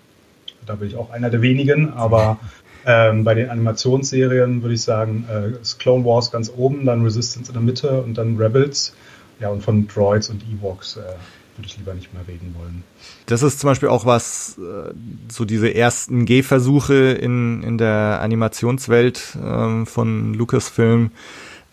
Da 0.66 0.76
bin 0.76 0.90
ich 0.90 0.96
auch 0.96 1.10
einer 1.12 1.30
der 1.30 1.42
wenigen, 1.42 1.94
aber 1.94 2.40
Ähm, 2.90 3.26
bei 3.26 3.34
den 3.34 3.50
Animationsserien 3.50 4.62
würde 4.62 4.74
ich 4.74 4.82
sagen, 4.82 5.26
äh, 5.30 5.62
ist 5.62 5.78
Clone 5.78 6.06
Wars 6.06 6.32
ganz 6.32 6.50
oben, 6.56 6.86
dann 6.86 7.04
Resistance 7.04 7.50
in 7.50 7.54
der 7.54 7.62
Mitte 7.62 8.02
und 8.02 8.18
dann 8.18 8.38
Rebels. 8.38 8.94
Ja, 9.42 9.50
und 9.50 9.62
von 9.62 9.88
Droids 9.88 10.30
und 10.30 10.42
Ewoks 10.44 10.96
äh, 10.96 11.02
würde 11.02 11.68
ich 11.68 11.78
lieber 11.78 11.94
nicht 11.94 12.14
mehr 12.14 12.26
reden 12.26 12.56
wollen. 12.58 12.84
Das 13.26 13.44
ist 13.44 13.60
zum 13.60 13.70
Beispiel 13.70 13.90
auch 13.90 14.06
was, 14.06 14.58
äh, 14.58 14.94
so 15.28 15.44
diese 15.44 15.76
ersten 15.76 16.26
Gehversuche 16.26 17.12
in, 17.12 17.62
in 17.62 17.78
der 17.78 18.22
Animationswelt 18.22 19.38
ähm, 19.44 19.86
von 19.86 20.34
Lucasfilm, 20.34 21.12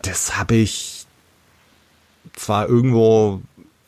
das 0.01 0.37
habe 0.37 0.55
ich 0.55 1.05
zwar 2.33 2.67
irgendwo 2.67 3.41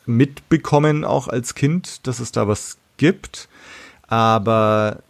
mitbekommen, 0.06 1.04
auch 1.04 1.28
als 1.28 1.54
Kind, 1.54 2.06
dass 2.06 2.20
es 2.20 2.32
da 2.32 2.48
was 2.48 2.78
gibt, 2.96 3.50
aber 4.06 5.02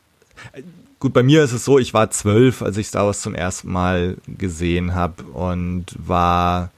Gut, 1.00 1.12
bei 1.12 1.22
mir 1.22 1.44
ist 1.44 1.52
es 1.52 1.64
so, 1.64 1.78
ich 1.78 1.94
war 1.94 2.10
zwölf, 2.10 2.60
als 2.60 2.76
ich 2.76 2.88
Star 2.88 3.06
Wars 3.06 3.20
zum 3.20 3.34
ersten 3.34 3.70
Mal 3.70 4.16
gesehen 4.26 4.96
habe 4.96 5.22
und 5.22 5.86
war 5.96 6.72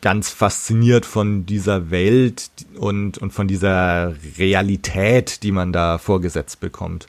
ganz 0.00 0.30
fasziniert 0.30 1.04
von 1.04 1.44
dieser 1.44 1.90
Welt 1.90 2.50
und, 2.78 3.18
und 3.18 3.32
von 3.32 3.48
dieser 3.48 4.14
Realität, 4.38 5.42
die 5.42 5.52
man 5.52 5.74
da 5.74 5.98
vorgesetzt 5.98 6.60
bekommt. 6.60 7.06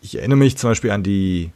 Ich 0.00 0.16
erinnere 0.16 0.38
mich 0.38 0.56
zum 0.56 0.70
Beispiel 0.70 0.90
an 0.90 1.02
die 1.02 1.50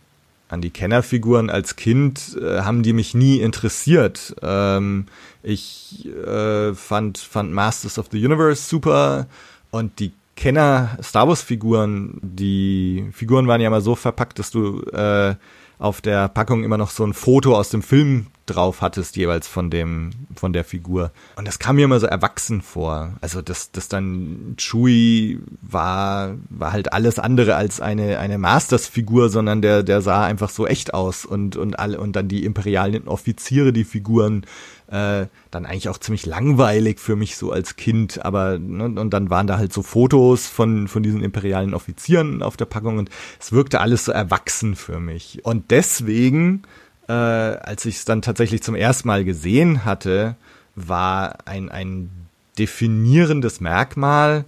an 0.50 0.60
die 0.60 0.70
Kennerfiguren 0.70 1.48
als 1.48 1.74
Kind 1.74 2.38
äh, 2.40 2.60
haben 2.60 2.82
die 2.82 2.92
mich 2.92 3.14
nie 3.14 3.38
interessiert. 3.40 4.36
Ähm, 4.42 5.06
ich 5.42 6.06
äh, 6.06 6.74
fand, 6.74 7.16
fand 7.16 7.52
Masters 7.52 7.98
of 7.98 8.08
the 8.12 8.24
Universe 8.24 8.62
super 8.62 9.26
und 9.70 9.98
die 9.98 10.12
Kenner 10.36 10.98
Star 11.02 11.28
Wars 11.28 11.42
Figuren, 11.42 12.18
die 12.22 13.08
Figuren 13.12 13.46
waren 13.46 13.60
ja 13.60 13.68
immer 13.68 13.80
so 13.80 13.94
verpackt, 13.94 14.38
dass 14.38 14.50
du 14.50 14.82
äh, 14.90 15.34
auf 15.78 16.00
der 16.00 16.28
Packung 16.28 16.64
immer 16.64 16.78
noch 16.78 16.90
so 16.90 17.04
ein 17.04 17.14
Foto 17.14 17.56
aus 17.56 17.70
dem 17.70 17.82
Film 17.82 18.26
drauf 18.46 18.82
hattest, 18.82 19.16
jeweils 19.16 19.48
von 19.48 19.70
dem, 19.70 20.10
von 20.36 20.52
der 20.52 20.64
Figur. 20.64 21.12
Und 21.36 21.48
das 21.48 21.58
kam 21.58 21.76
mir 21.76 21.84
immer 21.86 22.00
so 22.00 22.06
erwachsen 22.06 22.62
vor. 22.62 23.14
Also 23.20 23.42
das, 23.42 23.72
das 23.72 23.88
dann 23.88 24.54
Chewie 24.58 25.40
war, 25.62 26.34
war 26.50 26.72
halt 26.72 26.92
alles 26.92 27.18
andere 27.18 27.56
als 27.56 27.80
eine, 27.80 28.18
eine 28.18 28.38
Masters-Figur, 28.38 29.30
sondern 29.30 29.62
der, 29.62 29.82
der 29.82 30.02
sah 30.02 30.24
einfach 30.24 30.50
so 30.50 30.66
echt 30.66 30.94
aus 30.94 31.24
und, 31.24 31.56
und 31.56 31.78
alle, 31.78 31.98
und 31.98 32.16
dann 32.16 32.28
die 32.28 32.44
imperialen 32.44 33.08
Offiziere, 33.08 33.72
die 33.72 33.84
Figuren, 33.84 34.44
äh, 34.88 35.26
dann 35.50 35.66
eigentlich 35.66 35.88
auch 35.88 35.98
ziemlich 35.98 36.26
langweilig 36.26 37.00
für 37.00 37.16
mich 37.16 37.36
so 37.36 37.50
als 37.50 37.76
Kind, 37.76 38.24
aber 38.24 38.58
ne, 38.58 38.84
und 39.00 39.10
dann 39.10 39.30
waren 39.30 39.46
da 39.46 39.56
halt 39.56 39.72
so 39.72 39.82
Fotos 39.82 40.46
von 40.46 40.88
von 40.88 41.02
diesen 41.02 41.22
imperialen 41.22 41.74
Offizieren 41.74 42.42
auf 42.42 42.56
der 42.56 42.66
Packung 42.66 42.98
und 42.98 43.08
es 43.40 43.52
wirkte 43.52 43.80
alles 43.80 44.04
so 44.04 44.12
erwachsen 44.12 44.76
für 44.76 45.00
mich 45.00 45.44
und 45.44 45.70
deswegen, 45.70 46.62
äh, 47.08 47.12
als 47.12 47.84
ich 47.84 47.96
es 47.96 48.04
dann 48.04 48.22
tatsächlich 48.22 48.62
zum 48.62 48.74
ersten 48.74 49.08
Mal 49.08 49.24
gesehen 49.24 49.84
hatte, 49.84 50.36
war 50.74 51.38
ein 51.46 51.70
ein 51.70 52.10
definierendes 52.58 53.60
Merkmal 53.60 54.44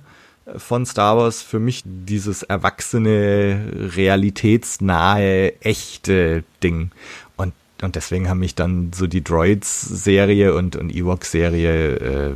von 0.57 0.87
Star 0.87 1.17
Wars 1.17 1.43
für 1.43 1.59
mich 1.59 1.83
dieses 1.85 2.43
erwachsene, 2.45 3.91
realitätsnahe, 3.97 5.61
echte 5.61 6.45
Ding. 6.63 6.93
Und, 7.37 7.53
und 7.83 7.97
deswegen 7.97 8.29
haben 8.29 8.39
mich 8.39 8.55
dann 8.55 8.93
so 8.95 9.07
die 9.09 9.25
Droids-Serie 9.25 10.55
und, 10.55 10.77
und 10.77 10.95
Ewok-Serie 10.95 11.97
äh, 11.97 12.35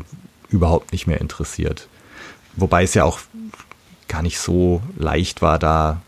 überhaupt 0.48 0.92
nicht 0.92 1.06
mehr 1.06 1.20
interessiert. 1.20 1.88
Wobei 2.56 2.82
es 2.82 2.94
ja 2.94 3.04
auch 3.04 3.20
gar 4.08 4.22
nicht 4.22 4.40
so 4.40 4.82
leicht 4.96 5.40
war, 5.40 5.60
da 5.60 6.02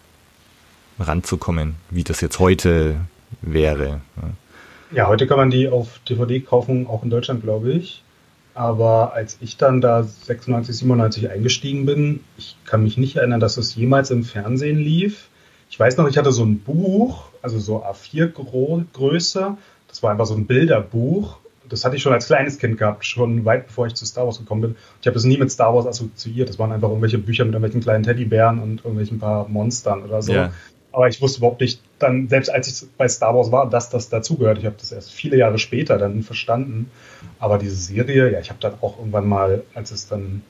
ranzukommen, 0.98 1.76
wie 1.90 2.02
das 2.02 2.20
jetzt 2.20 2.40
heute 2.40 2.96
wäre. 3.40 4.00
Ja, 4.90 5.08
heute 5.08 5.26
kann 5.26 5.38
man 5.38 5.50
die 5.50 5.68
auf 5.68 6.00
DVD 6.08 6.40
kaufen, 6.40 6.86
auch 6.86 7.02
in 7.02 7.10
Deutschland, 7.10 7.42
glaube 7.42 7.72
ich. 7.72 8.02
Aber 8.54 9.14
als 9.14 9.38
ich 9.40 9.56
dann 9.56 9.80
da 9.80 10.02
96, 10.02 10.76
97 10.76 11.30
eingestiegen 11.30 11.86
bin, 11.86 12.20
ich 12.36 12.56
kann 12.66 12.82
mich 12.82 12.98
nicht 12.98 13.16
erinnern, 13.16 13.40
dass 13.40 13.56
es 13.56 13.74
jemals 13.74 14.10
im 14.10 14.24
Fernsehen 14.24 14.78
lief. 14.78 15.28
Ich 15.70 15.80
weiß 15.80 15.96
noch, 15.96 16.06
ich 16.06 16.18
hatte 16.18 16.32
so 16.32 16.44
ein 16.44 16.58
Buch, 16.58 17.30
also 17.40 17.58
so 17.58 17.82
A4 17.82 18.28
Größe. 18.92 19.56
Das 19.88 20.02
war 20.02 20.10
einfach 20.10 20.26
so 20.26 20.34
ein 20.34 20.46
Bilderbuch. 20.46 21.38
Das 21.66 21.86
hatte 21.86 21.96
ich 21.96 22.02
schon 22.02 22.12
als 22.12 22.26
kleines 22.26 22.58
Kind 22.58 22.76
gehabt, 22.76 23.06
schon 23.06 23.46
weit 23.46 23.68
bevor 23.68 23.86
ich 23.86 23.94
zu 23.94 24.04
Star 24.04 24.26
Wars 24.26 24.38
gekommen 24.38 24.60
bin. 24.60 24.76
Ich 25.00 25.06
habe 25.06 25.14
das 25.14 25.24
nie 25.24 25.38
mit 25.38 25.50
Star 25.50 25.74
Wars 25.74 25.86
assoziiert. 25.86 26.50
Das 26.50 26.58
waren 26.58 26.72
einfach 26.72 26.88
irgendwelche 26.88 27.16
Bücher 27.16 27.46
mit 27.46 27.54
irgendwelchen 27.54 27.80
kleinen 27.80 28.04
Teddybären 28.04 28.58
und 28.58 28.80
irgendwelchen 28.80 29.18
paar 29.18 29.48
Monstern 29.48 30.02
oder 30.02 30.20
so. 30.20 30.32
Ja. 30.34 30.52
Aber 30.92 31.08
ich 31.08 31.20
wusste 31.20 31.38
überhaupt 31.38 31.60
nicht, 31.60 31.80
dann, 31.98 32.28
selbst 32.28 32.50
als 32.50 32.68
ich 32.68 32.88
bei 32.96 33.08
Star 33.08 33.34
Wars 33.34 33.50
war, 33.50 33.68
dass 33.68 33.88
das 33.88 34.08
dazugehört. 34.08 34.58
Ich 34.58 34.66
habe 34.66 34.76
das 34.78 34.92
erst 34.92 35.12
viele 35.12 35.36
Jahre 35.36 35.58
später 35.58 35.98
dann 35.98 36.22
verstanden. 36.22 36.90
Aber 37.38 37.58
diese 37.58 37.76
Serie, 37.76 38.30
ja, 38.30 38.40
ich 38.40 38.50
habe 38.50 38.60
dann 38.60 38.74
auch 38.80 38.98
irgendwann 38.98 39.26
mal, 39.26 39.62
als 39.74 39.90
es 39.90 40.06
dann 40.06 40.42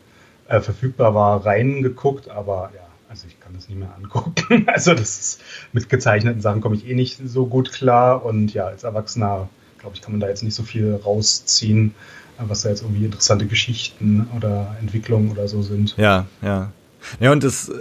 äh, 0.48 0.60
verfügbar 0.60 1.14
war, 1.14 1.46
reingeguckt, 1.46 2.28
aber 2.28 2.70
ja, 2.74 2.82
also 3.08 3.26
ich 3.28 3.38
kann 3.40 3.52
das 3.54 3.68
nie 3.68 3.76
mehr 3.76 3.94
angucken. 3.96 4.34
also 4.66 4.94
das 4.94 5.20
ist, 5.20 5.40
mit 5.72 5.88
gezeichneten 5.88 6.40
Sachen 6.40 6.60
komme 6.60 6.74
ich 6.74 6.88
eh 6.88 6.94
nicht 6.94 7.20
so 7.24 7.46
gut 7.46 7.72
klar. 7.72 8.24
Und 8.24 8.52
ja, 8.52 8.66
als 8.66 8.84
Erwachsener, 8.84 9.48
glaube 9.78 9.94
ich, 9.94 10.02
kann 10.02 10.12
man 10.12 10.20
da 10.20 10.28
jetzt 10.28 10.42
nicht 10.42 10.54
so 10.54 10.62
viel 10.62 10.94
rausziehen, 10.94 11.94
was 12.38 12.62
da 12.62 12.70
jetzt 12.70 12.82
irgendwie 12.82 13.04
interessante 13.04 13.46
Geschichten 13.46 14.28
oder 14.36 14.76
Entwicklungen 14.80 15.30
oder 15.30 15.46
so 15.46 15.62
sind. 15.62 15.96
Ja, 15.96 16.26
ja. 16.42 16.72
Ja, 17.20 17.32
und 17.32 17.44
das, 17.44 17.68
äh, 17.68 17.72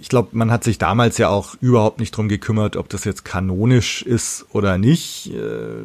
ich 0.00 0.08
glaube, 0.08 0.30
man 0.32 0.50
hat 0.50 0.64
sich 0.64 0.78
damals 0.78 1.18
ja 1.18 1.28
auch 1.28 1.54
überhaupt 1.60 2.00
nicht 2.00 2.16
drum 2.16 2.28
gekümmert, 2.28 2.76
ob 2.76 2.88
das 2.88 3.04
jetzt 3.04 3.24
kanonisch 3.24 4.02
ist 4.02 4.46
oder 4.52 4.78
nicht. 4.78 5.32
Äh, 5.32 5.82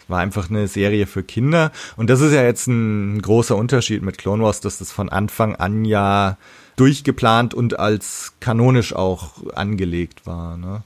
es 0.00 0.08
war 0.08 0.20
einfach 0.20 0.50
eine 0.50 0.68
Serie 0.68 1.06
für 1.06 1.22
Kinder. 1.22 1.72
Und 1.96 2.10
das 2.10 2.20
ist 2.20 2.32
ja 2.32 2.42
jetzt 2.42 2.66
ein 2.66 3.20
großer 3.20 3.56
Unterschied 3.56 4.02
mit 4.02 4.18
Clone 4.18 4.42
Wars, 4.42 4.60
dass 4.60 4.78
das 4.78 4.92
von 4.92 5.08
Anfang 5.08 5.56
an 5.56 5.84
ja 5.84 6.38
durchgeplant 6.76 7.54
und 7.54 7.78
als 7.78 8.34
kanonisch 8.40 8.94
auch 8.94 9.32
angelegt 9.54 10.26
war. 10.26 10.56
Ne? 10.56 10.82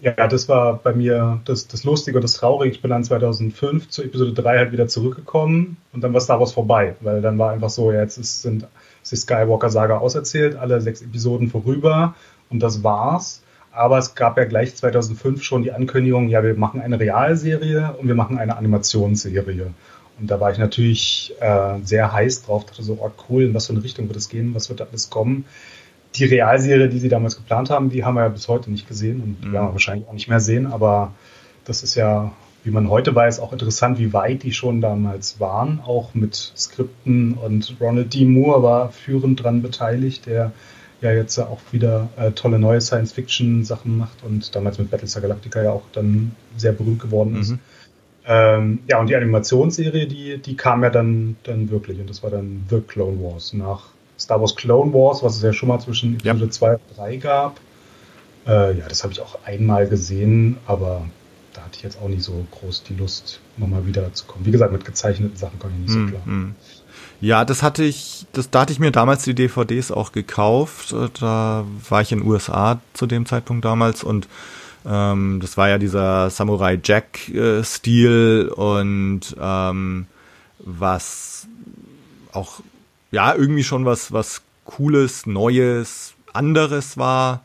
Ja, 0.00 0.28
das 0.28 0.48
war 0.48 0.76
bei 0.76 0.92
mir 0.92 1.40
das, 1.46 1.68
das 1.68 1.84
Lustige 1.84 2.18
und 2.18 2.22
das 2.22 2.34
Traurige. 2.34 2.74
Ich 2.74 2.82
bin 2.82 2.90
dann 2.90 3.02
2005 3.02 3.88
zu 3.88 4.02
Episode 4.02 4.34
3 4.34 4.58
halt 4.58 4.72
wieder 4.72 4.88
zurückgekommen 4.88 5.78
und 5.92 6.02
dann 6.02 6.12
war 6.12 6.20
Star 6.20 6.38
Wars 6.38 6.52
vorbei, 6.52 6.96
weil 7.00 7.22
dann 7.22 7.38
war 7.38 7.52
einfach 7.52 7.70
so, 7.70 7.90
ja, 7.90 8.02
jetzt 8.02 8.18
ist, 8.18 8.42
sind 8.42 8.66
ist 9.06 9.12
die 9.12 9.34
Skywalker-Saga 9.34 9.98
auserzählt, 9.98 10.56
alle 10.56 10.80
sechs 10.80 11.00
Episoden 11.00 11.48
vorüber 11.48 12.14
und 12.50 12.60
das 12.60 12.82
war's. 12.82 13.42
Aber 13.70 13.98
es 13.98 14.14
gab 14.14 14.38
ja 14.38 14.44
gleich 14.44 14.74
2005 14.74 15.42
schon 15.42 15.62
die 15.62 15.72
Ankündigung, 15.72 16.28
ja, 16.28 16.42
wir 16.42 16.54
machen 16.54 16.80
eine 16.80 16.98
Realserie 16.98 17.94
und 17.98 18.08
wir 18.08 18.14
machen 18.14 18.38
eine 18.38 18.56
Animationsserie. 18.56 19.74
Und 20.18 20.30
da 20.30 20.40
war 20.40 20.50
ich 20.50 20.58
natürlich 20.58 21.34
äh, 21.40 21.78
sehr 21.84 22.12
heiß 22.12 22.44
drauf, 22.44 22.64
dachte 22.64 22.82
so, 22.82 22.98
oh 23.00 23.10
cool, 23.28 23.44
in 23.44 23.54
was 23.54 23.66
für 23.66 23.74
eine 23.74 23.84
Richtung 23.84 24.08
wird 24.08 24.16
es 24.16 24.28
gehen, 24.28 24.54
was 24.54 24.70
wird 24.70 24.80
da 24.80 24.86
alles 24.90 25.10
kommen. 25.10 25.44
Die 26.14 26.24
Realserie, 26.24 26.88
die 26.88 26.98
sie 26.98 27.10
damals 27.10 27.36
geplant 27.36 27.68
haben, 27.68 27.90
die 27.90 28.04
haben 28.04 28.14
wir 28.14 28.22
ja 28.22 28.28
bis 28.30 28.48
heute 28.48 28.70
nicht 28.70 28.88
gesehen 28.88 29.20
und 29.20 29.36
die 29.42 29.48
mhm. 29.48 29.52
werden 29.52 29.66
wir 29.68 29.72
wahrscheinlich 29.72 30.08
auch 30.08 30.14
nicht 30.14 30.28
mehr 30.28 30.40
sehen, 30.40 30.66
aber 30.66 31.12
das 31.66 31.82
ist 31.82 31.94
ja 31.96 32.32
wie 32.66 32.72
man 32.72 32.90
heute 32.90 33.14
weiß, 33.14 33.38
auch 33.38 33.52
interessant, 33.52 34.00
wie 34.00 34.12
weit 34.12 34.42
die 34.42 34.52
schon 34.52 34.80
damals 34.80 35.38
waren, 35.38 35.80
auch 35.86 36.14
mit 36.14 36.34
Skripten. 36.34 37.34
Und 37.34 37.76
Ronald 37.80 38.12
D. 38.12 38.24
Moore 38.24 38.62
war 38.64 38.90
führend 38.90 39.42
dran 39.42 39.62
beteiligt, 39.62 40.26
der 40.26 40.50
ja 41.00 41.12
jetzt 41.12 41.38
auch 41.38 41.60
wieder 41.70 42.08
äh, 42.16 42.32
tolle 42.32 42.58
neue 42.58 42.80
Science-Fiction-Sachen 42.80 43.96
macht 43.96 44.24
und 44.24 44.52
damals 44.56 44.78
mit 44.78 44.90
Battlestar 44.90 45.22
Galactica 45.22 45.62
ja 45.62 45.70
auch 45.70 45.84
dann 45.92 46.32
sehr 46.56 46.72
berühmt 46.72 46.98
geworden 46.98 47.40
ist. 47.40 47.50
Mhm. 47.50 47.58
Ähm, 48.26 48.78
ja, 48.88 48.98
und 48.98 49.08
die 49.08 49.14
Animationsserie, 49.14 50.08
die, 50.08 50.38
die 50.38 50.56
kam 50.56 50.82
ja 50.82 50.90
dann, 50.90 51.36
dann 51.44 51.70
wirklich 51.70 52.00
und 52.00 52.10
das 52.10 52.24
war 52.24 52.30
dann 52.30 52.66
The 52.68 52.80
Clone 52.80 53.22
Wars. 53.22 53.52
Nach 53.52 53.90
Star 54.18 54.40
Wars 54.40 54.56
Clone 54.56 54.92
Wars, 54.92 55.22
was 55.22 55.36
es 55.36 55.42
ja 55.42 55.52
schon 55.52 55.68
mal 55.68 55.78
zwischen 55.78 56.16
Episode 56.16 56.50
2 56.50 56.72
und 56.72 56.80
3 56.96 57.16
gab. 57.18 57.60
Äh, 58.44 58.76
ja, 58.76 58.88
das 58.88 59.04
habe 59.04 59.12
ich 59.12 59.20
auch 59.20 59.38
einmal 59.44 59.86
gesehen, 59.86 60.56
aber 60.66 61.02
da 61.56 61.62
hatte 61.62 61.76
ich 61.76 61.82
jetzt 61.82 62.00
auch 62.00 62.08
nicht 62.08 62.22
so 62.22 62.46
groß 62.50 62.84
die 62.84 62.94
Lust, 62.94 63.40
nochmal 63.56 63.86
wieder 63.86 64.12
zu 64.12 64.26
kommen. 64.26 64.44
Wie 64.44 64.50
gesagt, 64.50 64.72
mit 64.72 64.84
gezeichneten 64.84 65.36
Sachen 65.36 65.58
komme 65.58 65.72
ich 65.74 65.80
nicht 65.80 65.92
so 65.92 65.98
hm, 65.98 66.10
klar. 66.10 66.22
Mm, 66.26 66.54
Ja, 67.20 67.44
das 67.44 67.62
hatte 67.62 67.84
ich, 67.84 68.26
das, 68.32 68.50
da 68.50 68.60
hatte 68.60 68.72
ich 68.72 68.78
mir 68.78 68.90
damals 68.90 69.24
die 69.24 69.34
DVDs 69.34 69.90
auch 69.90 70.12
gekauft. 70.12 70.94
Da 71.20 71.64
war 71.88 72.00
ich 72.00 72.12
in 72.12 72.20
den 72.20 72.28
USA 72.28 72.80
zu 72.92 73.06
dem 73.06 73.26
Zeitpunkt 73.26 73.64
damals 73.64 74.04
und 74.04 74.28
ähm, 74.86 75.40
das 75.40 75.56
war 75.56 75.68
ja 75.68 75.78
dieser 75.78 76.30
Samurai 76.30 76.78
Jack-Stil 76.82 78.48
äh, 78.50 78.54
und 78.54 79.36
ähm, 79.40 80.06
was 80.58 81.48
auch 82.32 82.60
ja 83.10 83.34
irgendwie 83.34 83.64
schon 83.64 83.84
was, 83.84 84.12
was 84.12 84.42
Cooles, 84.64 85.26
Neues, 85.26 86.14
anderes 86.32 86.98
war. 86.98 87.42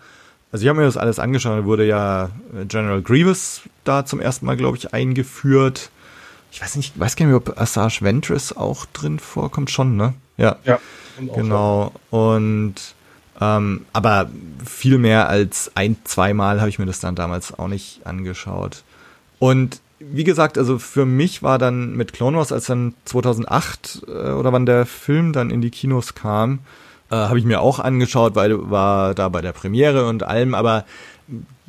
Also 0.51 0.63
ich 0.63 0.70
habe 0.70 0.80
mir 0.80 0.86
das 0.86 0.98
alles 0.98 1.18
angeschaut, 1.18 1.60
da 1.60 1.65
wurde 1.65 1.88
ja 1.88 2.25
äh, 2.53 2.65
General 2.65 3.01
Grievous 3.01 3.62
da 3.83 4.05
zum 4.05 4.19
ersten 4.19 4.45
Mal, 4.45 4.57
glaube 4.57 4.77
ich, 4.77 4.93
eingeführt. 4.93 5.89
Ich 6.51 6.61
weiß 6.61 6.75
nicht, 6.75 7.00
weiß 7.00 7.15
gar 7.15 7.25
nicht, 7.25 7.35
ob 7.35 7.59
Assange 7.59 8.01
Ventress 8.01 8.53
auch 8.53 8.85
drin 8.85 9.19
vorkommt, 9.19 9.71
schon, 9.71 9.95
ne? 9.95 10.13
Ja. 10.38 10.57
Ja. 10.65 10.79
Genau. 11.17 11.91
Und 12.09 12.75
ähm, 13.39 13.85
aber 13.93 14.29
viel 14.65 14.97
mehr 14.97 15.29
als 15.29 15.71
ein, 15.75 15.97
zweimal 16.03 16.59
habe 16.59 16.69
ich 16.69 16.79
mir 16.79 16.85
das 16.85 17.00
dann 17.00 17.15
damals 17.15 17.57
auch 17.57 17.67
nicht 17.67 18.01
angeschaut. 18.05 18.83
Und 19.39 19.81
wie 20.00 20.23
gesagt, 20.23 20.57
also 20.57 20.79
für 20.79 21.05
mich 21.05 21.43
war 21.43 21.57
dann 21.57 21.95
mit 21.95 22.13
Clone 22.13 22.38
Wars, 22.38 22.51
als 22.51 22.65
dann 22.65 22.95
2008 23.05 24.03
äh, 24.07 24.11
oder 24.31 24.51
wann 24.51 24.65
der 24.65 24.85
Film 24.85 25.31
dann 25.31 25.51
in 25.51 25.61
die 25.61 25.71
Kinos 25.71 26.15
kam, 26.15 26.59
äh, 27.11 27.15
Habe 27.15 27.39
ich 27.39 27.45
mir 27.45 27.61
auch 27.61 27.79
angeschaut, 27.79 28.35
weil 28.35 28.71
war 28.71 29.13
da 29.13 29.27
bei 29.27 29.41
der 29.41 29.51
Premiere 29.51 30.07
und 30.07 30.23
allem, 30.23 30.55
aber 30.55 30.85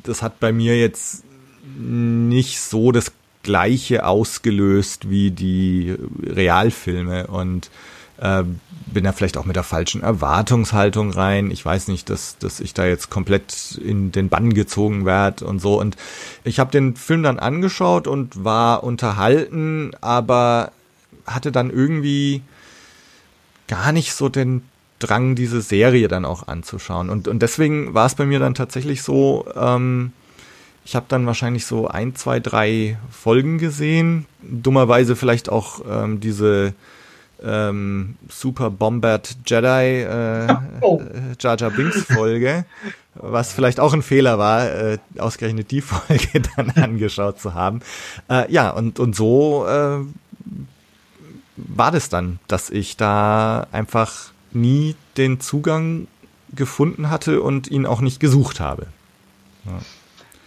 das 0.01 0.21
hat 0.21 0.39
bei 0.39 0.53
mir 0.53 0.79
jetzt 0.79 1.23
nicht 1.63 2.59
so 2.59 2.91
das 2.91 3.11
gleiche 3.43 4.05
ausgelöst 4.05 5.09
wie 5.09 5.31
die 5.31 5.95
Realfilme 6.25 7.27
und 7.27 7.69
äh, 8.17 8.43
bin 8.85 9.03
da 9.03 9.11
vielleicht 9.11 9.37
auch 9.37 9.45
mit 9.45 9.55
der 9.55 9.63
falschen 9.63 10.01
Erwartungshaltung 10.01 11.11
rein. 11.11 11.51
Ich 11.51 11.63
weiß 11.63 11.87
nicht, 11.87 12.09
dass, 12.09 12.37
dass 12.37 12.59
ich 12.59 12.73
da 12.73 12.85
jetzt 12.85 13.09
komplett 13.09 13.79
in 13.83 14.11
den 14.11 14.29
Bann 14.29 14.53
gezogen 14.53 15.05
werde 15.05 15.45
und 15.45 15.59
so. 15.59 15.79
Und 15.79 15.97
ich 16.43 16.59
habe 16.59 16.71
den 16.71 16.95
Film 16.95 17.23
dann 17.23 17.39
angeschaut 17.39 18.07
und 18.07 18.43
war 18.43 18.83
unterhalten, 18.83 19.91
aber 20.01 20.71
hatte 21.25 21.51
dann 21.51 21.69
irgendwie 21.69 22.41
gar 23.67 23.91
nicht 23.91 24.13
so 24.13 24.29
den 24.29 24.63
Drang, 24.99 25.35
diese 25.35 25.61
Serie 25.61 26.07
dann 26.07 26.23
auch 26.23 26.47
anzuschauen. 26.47 27.09
Und, 27.09 27.27
und 27.27 27.41
deswegen 27.41 27.93
war 27.93 28.05
es 28.05 28.15
bei 28.15 28.25
mir 28.25 28.39
dann 28.39 28.53
tatsächlich 28.53 29.01
so, 29.01 29.45
ähm, 29.55 30.13
ich 30.85 30.95
habe 30.95 31.05
dann 31.07 31.25
wahrscheinlich 31.25 31.65
so 31.65 31.87
ein, 31.87 32.15
zwei, 32.15 32.39
drei 32.39 32.97
Folgen 33.09 33.57
gesehen. 33.57 34.25
Dummerweise 34.41 35.15
vielleicht 35.15 35.49
auch 35.49 35.81
ähm, 35.89 36.19
diese 36.19 36.73
ähm, 37.43 38.15
Super 38.29 38.69
Bombard 38.69 39.35
Jedi 39.45 40.01
äh, 40.01 40.55
oh. 40.81 40.99
Äh, 40.99 41.35
Jar 41.39 41.57
Jar 41.57 41.71
Binks 41.71 42.03
Folge, 42.03 42.65
was 43.15 43.53
vielleicht 43.53 43.79
auch 43.79 43.93
ein 43.93 44.01
Fehler 44.01 44.39
war, 44.39 44.69
äh, 44.69 44.97
ausgerechnet 45.17 45.71
die 45.71 45.81
Folge 45.81 46.41
dann 46.55 46.71
angeschaut 46.71 47.39
zu 47.39 47.53
haben. 47.53 47.81
Äh, 48.29 48.51
ja, 48.51 48.69
und, 48.69 48.99
und 48.99 49.15
so 49.15 49.65
äh, 49.67 49.99
war 51.55 51.91
das 51.91 52.09
dann, 52.09 52.39
dass 52.47 52.69
ich 52.69 52.97
da 52.97 53.67
einfach 53.71 54.31
nie 54.51 54.95
den 55.17 55.39
Zugang 55.39 56.07
gefunden 56.55 57.09
hatte 57.09 57.41
und 57.41 57.69
ihn 57.69 57.85
auch 57.85 58.01
nicht 58.01 58.19
gesucht 58.19 58.59
habe. 58.59 58.87
Ja. 59.65 59.79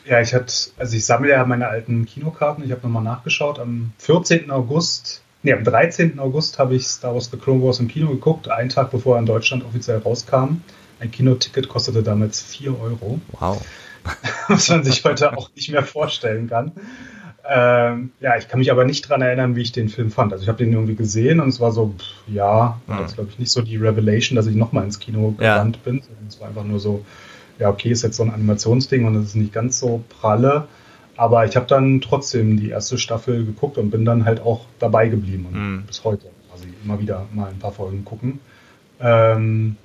Ja 0.09 0.21
ich 0.21 0.35
hatte, 0.35 0.53
also 0.79 0.97
ich 0.97 1.05
sammle 1.05 1.31
ja 1.31 1.45
meine 1.45 1.69
alten 1.69 2.07
Kinokarten. 2.07 2.65
Ich 2.65 2.71
habe 2.71 2.83
nochmal 2.83 3.03
nachgeschaut. 3.03 3.59
Am 3.59 3.93
14. 3.99 4.51
August, 4.51 5.23
nee, 5.43 5.53
am 5.53 5.65
13. 5.65 6.19
August 6.19 6.59
habe 6.59 6.75
ich 6.77 6.87
Star 6.87 7.15
Wars 7.15 7.31
The 7.31 7.37
Clone 7.37 7.63
Wars 7.63 7.81
im 7.81 7.89
Kino 7.89 8.09
geguckt, 8.11 8.49
einen 8.49 8.69
Tag 8.69 8.91
bevor 8.91 9.17
er 9.17 9.21
in 9.21 9.27
Deutschland 9.27 9.65
offiziell 9.65 9.99
rauskam. 9.99 10.61
Ein 11.01 11.11
Kinoticket 11.11 11.69
kostete 11.69 12.03
damals 12.03 12.41
4 12.43 12.79
Euro. 12.81 13.21
Wow. 13.39 13.61
Was 14.49 14.69
man 14.71 14.85
sich 14.85 15.05
heute 15.05 15.37
auch 15.37 15.51
nicht 15.55 15.71
mehr 15.71 15.83
vorstellen 15.83 16.49
kann. 16.49 16.73
Ähm, 17.49 18.11
ja, 18.21 18.37
ich 18.37 18.49
kann 18.49 18.59
mich 18.59 18.73
aber 18.73 18.85
nicht 18.85 19.09
dran 19.09 19.23
erinnern, 19.23 19.55
wie 19.55 19.63
ich 19.63 19.71
den 19.73 19.89
Film 19.89 20.11
fand. 20.11 20.33
Also 20.33 20.43
ich 20.43 20.49
habe 20.49 20.59
den 20.65 20.73
irgendwie 20.73 20.97
gesehen 20.97 21.39
und 21.39 21.49
es 21.49 21.61
war 21.61 21.71
so, 21.71 21.95
pff, 21.97 22.05
ja, 22.33 22.81
Mhm. 22.87 22.93
das 22.99 23.11
ist 23.11 23.15
glaube 23.15 23.31
ich 23.31 23.39
nicht 23.39 23.53
so 23.53 23.63
die 23.63 23.77
Revelation, 23.77 24.35
dass 24.35 24.47
ich 24.47 24.57
nochmal 24.57 24.85
ins 24.85 24.99
Kino 24.99 25.35
Ja. 25.39 25.55
gerannt 25.55 25.85
bin. 25.85 26.01
sondern 26.03 26.27
Es 26.29 26.41
war 26.41 26.49
einfach 26.49 26.65
nur 26.65 26.81
so, 26.81 27.05
ja, 27.59 27.69
okay, 27.71 27.91
ist 27.91 28.03
jetzt 28.03 28.17
so 28.17 28.23
ein 28.23 28.31
Animationsding 28.31 29.05
und 29.07 29.17
es 29.17 29.29
ist 29.31 29.35
nicht 29.37 29.53
ganz 29.53 29.79
so 29.79 30.05
pralle. 30.21 30.67
Aber 31.17 31.47
ich 31.47 31.57
habe 31.57 31.67
dann 31.67 32.01
trotzdem 32.03 32.59
die 32.59 32.69
erste 32.71 32.99
Staffel 32.99 33.45
geguckt 33.47 33.79
und 33.79 33.91
bin 33.91 34.05
dann 34.05 34.27
halt 34.27 34.41
auch 34.41 34.67
dabei 34.79 35.09
geblieben 35.09 35.47
und 35.51 35.55
Mhm. 35.55 35.83
bis 35.87 36.05
heute 36.05 36.29
quasi 36.51 36.69
immer 36.85 37.01
wieder 37.01 37.27
mal 37.33 37.49
ein 37.49 37.59
paar 37.59 37.73
Folgen 37.73 38.05
gucken. 38.05 38.41
Ähm, 39.01 39.77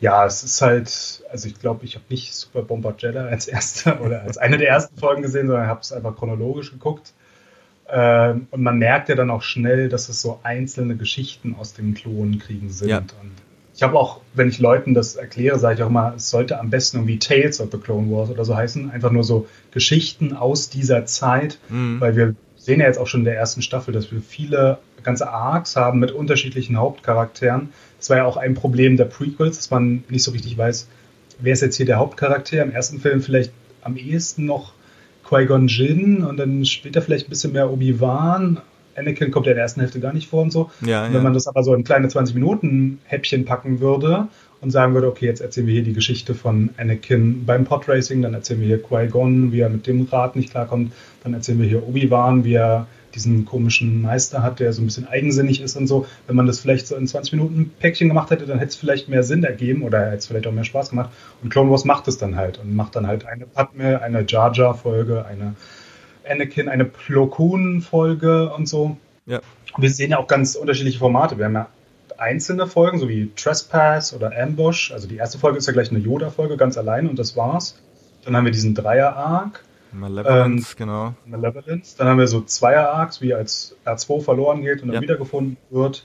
ja, 0.00 0.26
es 0.26 0.42
ist 0.44 0.60
halt, 0.62 1.22
also 1.30 1.48
ich 1.48 1.58
glaube, 1.60 1.84
ich 1.84 1.94
habe 1.94 2.04
nicht 2.08 2.34
Super 2.34 2.62
Bomber 2.62 2.94
Jedi 2.98 3.18
als 3.18 3.46
erste 3.48 3.98
oder 4.00 4.22
als 4.22 4.38
eine 4.38 4.58
der 4.58 4.68
ersten 4.68 4.96
Folgen 4.98 5.22
gesehen, 5.22 5.46
sondern 5.46 5.66
habe 5.68 5.80
es 5.80 5.92
einfach 5.92 6.16
chronologisch 6.16 6.70
geguckt. 6.72 7.12
Ähm, 7.90 8.48
und 8.50 8.62
man 8.62 8.78
merkt 8.78 9.08
ja 9.08 9.14
dann 9.14 9.30
auch 9.30 9.42
schnell, 9.42 9.88
dass 9.88 10.08
es 10.08 10.20
so 10.20 10.40
einzelne 10.42 10.96
Geschichten 10.96 11.56
aus 11.58 11.72
den 11.72 11.94
Klonenkriegen 11.94 12.68
sind. 12.70 12.88
Ja. 12.90 12.98
Und 12.98 13.32
ich 13.78 13.82
habe 13.84 13.96
auch, 13.96 14.22
wenn 14.34 14.48
ich 14.48 14.58
Leuten 14.58 14.92
das 14.92 15.14
erkläre, 15.14 15.56
sage 15.56 15.76
ich 15.76 15.82
auch 15.84 15.88
mal, 15.88 16.14
es 16.16 16.30
sollte 16.30 16.58
am 16.58 16.68
besten 16.68 16.96
irgendwie 16.96 17.20
Tales 17.20 17.60
of 17.60 17.68
the 17.70 17.78
Clone 17.78 18.10
Wars 18.10 18.28
oder 18.28 18.44
so 18.44 18.56
heißen. 18.56 18.90
Einfach 18.90 19.12
nur 19.12 19.22
so 19.22 19.46
Geschichten 19.70 20.32
aus 20.32 20.68
dieser 20.68 21.06
Zeit, 21.06 21.60
Mhm. 21.68 22.00
weil 22.00 22.16
wir 22.16 22.34
sehen 22.56 22.80
ja 22.80 22.86
jetzt 22.86 22.98
auch 22.98 23.06
schon 23.06 23.20
in 23.20 23.26
der 23.26 23.36
ersten 23.36 23.62
Staffel, 23.62 23.94
dass 23.94 24.10
wir 24.10 24.20
viele 24.20 24.78
ganze 25.04 25.30
Arcs 25.30 25.76
haben 25.76 26.00
mit 26.00 26.10
unterschiedlichen 26.10 26.76
Hauptcharakteren. 26.76 27.68
Das 27.98 28.10
war 28.10 28.16
ja 28.16 28.24
auch 28.24 28.36
ein 28.36 28.54
Problem 28.54 28.96
der 28.96 29.04
Prequels, 29.04 29.58
dass 29.58 29.70
man 29.70 30.02
nicht 30.08 30.24
so 30.24 30.32
richtig 30.32 30.58
weiß, 30.58 30.88
wer 31.38 31.52
ist 31.52 31.62
jetzt 31.62 31.76
hier 31.76 31.86
der 31.86 31.98
Hauptcharakter. 31.98 32.60
Im 32.60 32.72
ersten 32.72 32.98
Film 32.98 33.22
vielleicht 33.22 33.52
am 33.82 33.96
ehesten 33.96 34.44
noch 34.44 34.72
Qui-Gon 35.28 35.68
Jinn 35.68 36.24
und 36.24 36.36
dann 36.36 36.64
später 36.64 37.00
vielleicht 37.00 37.28
ein 37.28 37.30
bisschen 37.30 37.52
mehr 37.52 37.70
Obi-Wan. 37.70 38.60
Anakin 38.98 39.30
kommt 39.30 39.46
ja 39.46 39.52
in 39.52 39.56
der 39.56 39.64
ersten 39.64 39.80
Hälfte 39.80 40.00
gar 40.00 40.12
nicht 40.12 40.28
vor 40.28 40.42
und 40.42 40.50
so. 40.50 40.70
Ja, 40.80 41.06
Und 41.06 41.12
ja. 41.12 41.14
wenn 41.14 41.22
man 41.22 41.34
das 41.34 41.46
aber 41.46 41.62
so 41.62 41.74
in 41.74 41.84
kleine 41.84 42.08
20 42.08 42.34
Minuten 42.34 42.98
Häppchen 43.04 43.44
packen 43.44 43.80
würde 43.80 44.28
und 44.60 44.70
sagen 44.70 44.94
würde, 44.94 45.08
okay, 45.08 45.26
jetzt 45.26 45.40
erzählen 45.40 45.66
wir 45.66 45.74
hier 45.74 45.84
die 45.84 45.92
Geschichte 45.92 46.34
von 46.34 46.70
Anakin 46.76 47.44
beim 47.46 47.64
Podracing, 47.64 48.22
dann 48.22 48.34
erzählen 48.34 48.60
wir 48.60 48.66
hier 48.66 48.82
Qui-Gon, 48.82 49.52
wie 49.52 49.60
er 49.60 49.68
mit 49.68 49.86
dem 49.86 50.02
Rad 50.10 50.36
nicht 50.36 50.50
klarkommt, 50.50 50.92
dann 51.22 51.34
erzählen 51.34 51.60
wir 51.60 51.68
hier 51.68 51.86
Obi-Wan, 51.86 52.44
wie 52.44 52.54
er 52.54 52.86
diesen 53.14 53.44
komischen 53.44 54.02
Meister 54.02 54.42
hat, 54.42 54.60
der 54.60 54.72
so 54.72 54.82
ein 54.82 54.86
bisschen 54.86 55.08
eigensinnig 55.08 55.60
ist 55.60 55.76
und 55.76 55.86
so. 55.86 56.06
Wenn 56.26 56.36
man 56.36 56.46
das 56.46 56.60
vielleicht 56.60 56.86
so 56.86 56.96
in 56.96 57.06
20 57.06 57.32
Minuten 57.32 57.70
Päckchen 57.80 58.08
gemacht 58.08 58.30
hätte, 58.30 58.46
dann 58.46 58.58
hätte 58.58 58.70
es 58.70 58.76
vielleicht 58.76 59.08
mehr 59.08 59.22
Sinn 59.22 59.44
ergeben 59.44 59.82
oder 59.82 60.06
hätte 60.06 60.16
es 60.18 60.26
vielleicht 60.26 60.46
auch 60.46 60.52
mehr 60.52 60.64
Spaß 60.64 60.90
gemacht. 60.90 61.10
Und 61.42 61.50
Clone 61.50 61.70
Wars 61.70 61.84
macht 61.84 62.06
es 62.08 62.18
dann 62.18 62.36
halt 62.36 62.58
und 62.58 62.74
macht 62.74 62.96
dann 62.96 63.06
halt 63.06 63.26
eine 63.26 63.46
Padme, 63.46 64.02
eine 64.02 64.24
Jar 64.26 64.52
Jar 64.52 64.74
Folge, 64.74 65.24
eine 65.24 65.54
Anakin, 66.28 66.68
eine 66.68 66.84
Plo 66.84 67.26
Koon 67.26 67.80
Folge 67.80 68.50
und 68.52 68.68
so. 68.68 68.96
Ja. 69.26 69.40
Wir 69.76 69.90
sehen 69.90 70.10
ja 70.10 70.18
auch 70.18 70.26
ganz 70.26 70.54
unterschiedliche 70.54 70.98
Formate. 70.98 71.38
Wir 71.38 71.46
haben 71.46 71.54
ja 71.54 71.68
einzelne 72.16 72.66
Folgen, 72.66 72.98
so 72.98 73.08
wie 73.08 73.30
Trespass 73.36 74.14
oder 74.14 74.32
Ambush. 74.36 74.92
Also 74.92 75.06
die 75.08 75.16
erste 75.16 75.38
Folge 75.38 75.58
ist 75.58 75.66
ja 75.66 75.72
gleich 75.72 75.90
eine 75.90 76.00
Yoda-Folge, 76.00 76.56
ganz 76.56 76.76
allein 76.76 77.08
und 77.08 77.18
das 77.18 77.36
war's. 77.36 77.76
Dann 78.24 78.36
haben 78.36 78.44
wir 78.44 78.52
diesen 78.52 78.74
Dreier-Arc, 78.74 79.64
Malevolence, 79.92 80.76
genau. 80.76 81.14
Malevolence. 81.24 81.96
Dann 81.96 82.08
haben 82.08 82.18
wir 82.18 82.26
so 82.26 82.42
Zweier-Arcs, 82.42 83.22
wie 83.22 83.34
als 83.34 83.74
R2 83.86 84.22
verloren 84.22 84.62
geht 84.62 84.82
und 84.82 84.88
dann 84.88 84.96
Ja. 84.96 85.00
wiedergefunden 85.00 85.56
wird. 85.70 86.04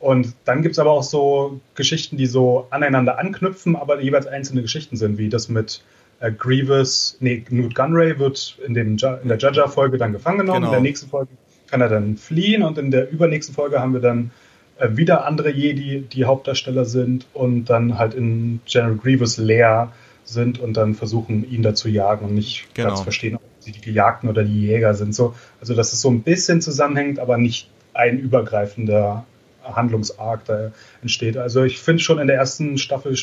Und 0.00 0.34
dann 0.46 0.62
gibt's 0.62 0.78
aber 0.78 0.90
auch 0.92 1.02
so 1.02 1.60
Geschichten, 1.74 2.16
die 2.16 2.26
so 2.26 2.66
aneinander 2.70 3.18
anknüpfen, 3.18 3.76
aber 3.76 4.00
jeweils 4.00 4.26
einzelne 4.26 4.62
Geschichten 4.62 4.96
sind, 4.96 5.18
wie 5.18 5.28
das 5.28 5.48
mit 5.48 5.82
äh, 6.20 6.30
Grievous, 6.32 7.16
nee, 7.20 7.44
Newt 7.50 7.74
Gunray 7.74 8.18
wird 8.18 8.58
in, 8.66 8.74
dem, 8.74 8.88
in 8.88 9.28
der 9.28 9.38
Jaja-Folge 9.38 9.98
dann 9.98 10.12
gefangen 10.12 10.38
genommen. 10.38 10.60
Genau. 10.60 10.68
In 10.68 10.72
der 10.72 10.80
nächsten 10.82 11.08
Folge 11.08 11.30
kann 11.68 11.80
er 11.80 11.88
dann 11.88 12.16
fliehen 12.16 12.62
und 12.62 12.78
in 12.78 12.90
der 12.90 13.10
übernächsten 13.10 13.54
Folge 13.54 13.80
haben 13.80 13.92
wir 13.92 14.00
dann 14.00 14.30
äh, 14.78 14.88
wieder 14.96 15.26
andere 15.26 15.50
Jedi, 15.50 16.02
die 16.02 16.24
Hauptdarsteller 16.24 16.84
sind 16.84 17.26
und 17.32 17.66
dann 17.66 17.98
halt 17.98 18.14
in 18.14 18.60
General 18.66 18.96
Grievous 18.96 19.38
leer 19.38 19.92
sind 20.24 20.60
und 20.60 20.76
dann 20.76 20.94
versuchen, 20.94 21.50
ihn 21.50 21.62
da 21.62 21.74
zu 21.74 21.88
jagen 21.88 22.26
und 22.26 22.34
nicht 22.34 22.68
Genau. 22.74 22.88
ganz 22.88 23.00
verstehen, 23.00 23.36
ob 23.36 23.42
sie 23.58 23.72
die 23.72 23.80
Gejagten 23.80 24.28
oder 24.28 24.44
die 24.44 24.66
Jäger 24.66 24.94
sind. 24.94 25.14
So, 25.14 25.34
also 25.60 25.74
dass 25.74 25.92
es 25.92 26.00
so 26.00 26.10
ein 26.10 26.22
bisschen 26.22 26.60
zusammenhängt, 26.60 27.18
aber 27.18 27.36
nicht 27.36 27.68
ein 27.94 28.18
übergreifender 28.18 29.24
Handlungsarg 29.64 30.44
da 30.44 30.70
entsteht. 31.02 31.36
Also 31.36 31.64
ich 31.64 31.78
finde 31.78 32.02
schon 32.02 32.18
in 32.18 32.26
der 32.26 32.36
ersten 32.36 32.78
Staffel 32.78 33.16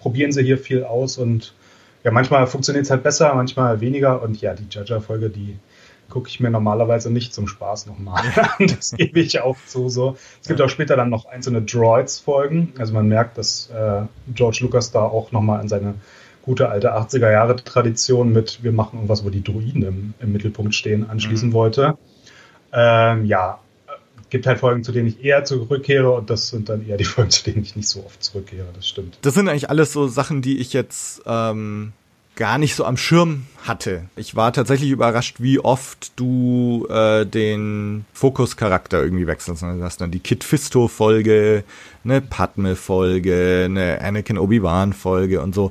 probieren 0.00 0.32
sie 0.32 0.42
hier 0.42 0.58
viel 0.58 0.84
aus 0.84 1.18
und 1.18 1.54
ja, 2.04 2.10
manchmal 2.10 2.46
funktioniert 2.46 2.84
es 2.84 2.90
halt 2.90 3.02
besser, 3.02 3.34
manchmal 3.34 3.80
weniger 3.80 4.22
und 4.22 4.40
ja, 4.40 4.54
die 4.54 4.66
Jaja-Folge, 4.70 5.30
die 5.30 5.58
gucke 6.10 6.28
ich 6.28 6.38
mir 6.38 6.50
normalerweise 6.50 7.10
nicht 7.10 7.32
zum 7.34 7.48
Spaß 7.48 7.86
nochmal 7.86 8.22
an. 8.58 8.66
Das 8.68 8.92
gebe 8.92 9.20
ich 9.20 9.40
auch 9.40 9.56
zu. 9.66 9.88
So. 9.88 10.16
Es 10.40 10.46
gibt 10.46 10.60
auch 10.60 10.68
später 10.68 10.96
dann 10.96 11.08
noch 11.10 11.24
einzelne 11.26 11.62
Droids-Folgen. 11.62 12.74
Also 12.78 12.92
man 12.92 13.08
merkt, 13.08 13.38
dass 13.38 13.70
äh, 13.70 14.02
George 14.34 14.58
Lucas 14.60 14.92
da 14.92 15.00
auch 15.00 15.32
nochmal 15.32 15.60
an 15.60 15.68
seine 15.68 15.94
gute 16.42 16.68
alte 16.68 16.94
80er 16.94 17.32
Jahre 17.32 17.56
Tradition 17.56 18.32
mit 18.32 18.62
wir 18.62 18.72
machen 18.72 18.96
irgendwas, 18.96 19.24
wo 19.24 19.30
die 19.30 19.42
Droiden 19.42 19.82
im, 19.82 20.14
im 20.20 20.32
Mittelpunkt 20.32 20.74
stehen, 20.74 21.08
anschließen 21.08 21.48
Mhm. 21.48 21.52
wollte. 21.54 21.96
Ähm, 22.72 23.24
ja, 23.24 23.58
gibt 24.34 24.48
halt 24.48 24.58
Folgen, 24.58 24.82
zu 24.82 24.90
denen 24.90 25.06
ich 25.06 25.24
eher 25.24 25.44
zurückkehre 25.44 26.10
und 26.10 26.28
das 26.28 26.48
sind 26.48 26.68
dann 26.68 26.84
eher 26.88 26.96
die 26.96 27.04
Folgen, 27.14 27.30
zu 27.30 27.44
denen 27.44 27.62
ich 27.62 27.76
nicht 27.76 27.88
so 27.88 28.04
oft 28.04 28.20
zurückkehre. 28.20 28.66
Das 28.74 28.88
stimmt. 28.88 29.16
Das 29.22 29.34
sind 29.34 29.48
eigentlich 29.48 29.70
alles 29.70 29.92
so 29.92 30.08
Sachen, 30.08 30.42
die 30.42 30.58
ich 30.58 30.72
jetzt 30.72 31.22
ähm, 31.24 31.92
gar 32.34 32.58
nicht 32.58 32.74
so 32.74 32.84
am 32.84 32.96
Schirm 32.96 33.46
hatte. 33.64 34.06
Ich 34.16 34.34
war 34.34 34.52
tatsächlich 34.52 34.90
überrascht, 34.90 35.36
wie 35.38 35.60
oft 35.60 36.10
du 36.16 36.84
äh, 36.90 37.24
den 37.24 38.06
Fokuscharakter 38.12 39.04
irgendwie 39.04 39.28
wechselst. 39.28 39.62
Du 39.62 39.82
hast 39.84 40.00
dann 40.00 40.10
die 40.10 40.18
Kid 40.18 40.42
Fisto 40.42 40.88
Folge, 40.88 41.62
eine 42.02 42.20
Padme 42.20 42.74
Folge, 42.74 43.62
eine 43.66 44.00
Anakin 44.00 44.36
Obi-Wan 44.36 44.94
Folge 44.94 45.42
und 45.42 45.54
so. 45.54 45.70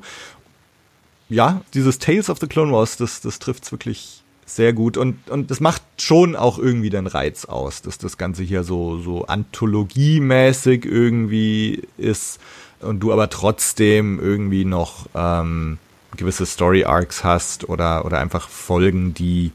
Ja, 1.28 1.63
dieses 1.73 1.99
Tales 1.99 2.30
of 2.30 2.39
the 2.39 2.47
Clone 2.47 2.71
Wars, 2.71 2.95
das, 2.95 3.19
das 3.19 3.39
trifft's 3.39 3.73
wirklich 3.73 4.23
sehr 4.45 4.73
gut 4.73 4.97
und 4.97 5.29
und 5.29 5.51
das 5.51 5.60
macht 5.60 5.82
schon 5.97 6.36
auch 6.36 6.58
irgendwie 6.60 6.89
den 6.89 7.08
Reiz 7.08 7.45
aus, 7.45 7.82
dass 7.82 7.97
das 7.97 8.17
Ganze 8.17 8.43
hier 8.43 8.63
so 8.63 8.99
so 8.99 9.25
anthologiemäßig 9.25 10.86
irgendwie 10.86 11.84
ist 11.97 12.39
und 12.82 12.99
du 12.99 13.13
aber 13.13 13.29
trotzdem 13.29 14.19
irgendwie 14.19 14.65
noch 14.65 15.08
ähm, 15.15 15.77
gewisse 16.17 16.45
Story 16.45 16.84
Arcs 16.84 17.23
hast 17.23 17.69
oder 17.69 18.06
oder 18.06 18.19
einfach 18.19 18.49
Folgen, 18.49 19.13
die 19.13 19.51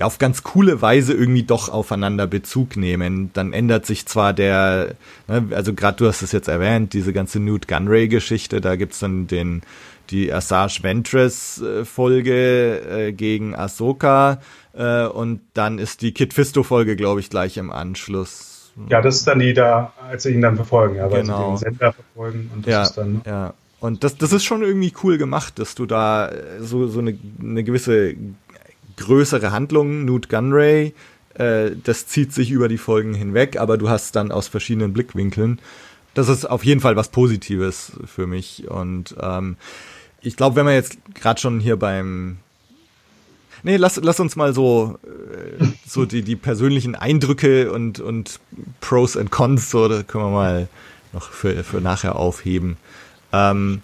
auf 0.00 0.18
ganz 0.18 0.42
coole 0.42 0.80
Weise 0.80 1.12
irgendwie 1.12 1.42
doch 1.42 1.68
aufeinander 1.68 2.26
Bezug 2.26 2.76
nehmen. 2.76 3.30
Dann 3.32 3.52
ändert 3.52 3.84
sich 3.84 4.06
zwar 4.06 4.32
der, 4.32 4.94
ne, 5.26 5.48
also 5.50 5.74
gerade 5.74 5.96
du 5.96 6.06
hast 6.06 6.22
es 6.22 6.32
jetzt 6.32 6.48
erwähnt, 6.48 6.92
diese 6.92 7.12
ganze 7.12 7.40
Newt 7.40 7.66
Gunray-Geschichte, 7.66 8.60
da 8.60 8.76
gibt's 8.76 9.00
dann 9.00 9.26
den 9.26 9.62
die 10.10 10.32
Asajj 10.32 10.82
Ventress 10.82 11.60
äh, 11.60 11.84
Folge 11.84 12.80
äh, 13.08 13.12
gegen 13.12 13.54
Ahsoka 13.54 14.40
äh, 14.74 15.06
und 15.06 15.40
dann 15.54 15.78
ist 15.78 16.02
die 16.02 16.12
Kid 16.12 16.34
Fisto 16.34 16.62
Folge, 16.62 16.96
glaube 16.96 17.20
ich, 17.20 17.30
gleich 17.30 17.56
im 17.56 17.70
Anschluss. 17.70 18.72
Ja, 18.88 19.02
das 19.02 19.16
ist 19.16 19.26
dann 19.26 19.40
die 19.40 19.54
da, 19.54 19.92
als 20.08 20.22
sie 20.22 20.30
ihn 20.32 20.40
dann 20.40 20.56
verfolgen, 20.56 20.96
ja, 20.96 21.10
weil 21.10 21.22
Genau. 21.22 21.56
sie 21.56 21.64
den 21.64 21.72
Sender 21.72 21.92
verfolgen 21.92 22.50
und 22.54 22.66
das 22.66 22.72
Ja, 22.72 22.82
ist 22.82 22.94
dann 22.94 23.22
ja. 23.26 23.54
Und 23.80 24.02
das, 24.02 24.16
das 24.16 24.32
ist 24.32 24.44
schon 24.44 24.62
irgendwie 24.62 24.92
cool 25.04 25.18
gemacht, 25.18 25.58
dass 25.58 25.74
du 25.76 25.86
da 25.86 26.28
äh, 26.28 26.60
so, 26.60 26.88
so 26.88 26.98
eine, 26.98 27.16
eine 27.40 27.62
gewisse 27.64 28.14
größere 28.96 29.52
Handlung, 29.52 30.04
Newt 30.04 30.28
Gunray, 30.28 30.94
äh, 31.34 31.70
das 31.84 32.06
zieht 32.06 32.32
sich 32.32 32.50
über 32.50 32.68
die 32.68 32.78
Folgen 32.78 33.14
hinweg, 33.14 33.58
aber 33.58 33.78
du 33.78 33.88
hast 33.88 34.16
dann 34.16 34.32
aus 34.32 34.48
verschiedenen 34.48 34.92
Blickwinkeln. 34.92 35.60
Das 36.14 36.28
ist 36.28 36.44
auf 36.46 36.64
jeden 36.64 36.80
Fall 36.80 36.96
was 36.96 37.10
Positives 37.10 37.92
für 38.06 38.26
mich. 38.26 38.68
Und 38.68 39.14
ähm, 39.20 39.56
ich 40.20 40.36
glaube, 40.36 40.56
wenn 40.56 40.64
man 40.64 40.74
jetzt 40.74 40.98
gerade 41.14 41.40
schon 41.40 41.60
hier 41.60 41.76
beim 41.76 42.38
Nee, 43.62 43.76
lass, 43.76 43.96
lass 43.96 44.20
uns 44.20 44.36
mal 44.36 44.54
so, 44.54 44.98
äh, 45.02 45.64
so 45.86 46.04
die, 46.04 46.22
die 46.22 46.36
persönlichen 46.36 46.94
Eindrücke 46.94 47.72
und, 47.72 47.98
und 47.98 48.38
Pros 48.80 49.16
and 49.16 49.30
Cons, 49.30 49.70
so, 49.70 49.88
da 49.88 50.02
können 50.02 50.24
wir 50.24 50.30
mal 50.30 50.68
noch 51.12 51.30
für, 51.30 51.64
für 51.64 51.80
nachher 51.80 52.16
aufheben. 52.16 52.76
Ähm, 53.32 53.82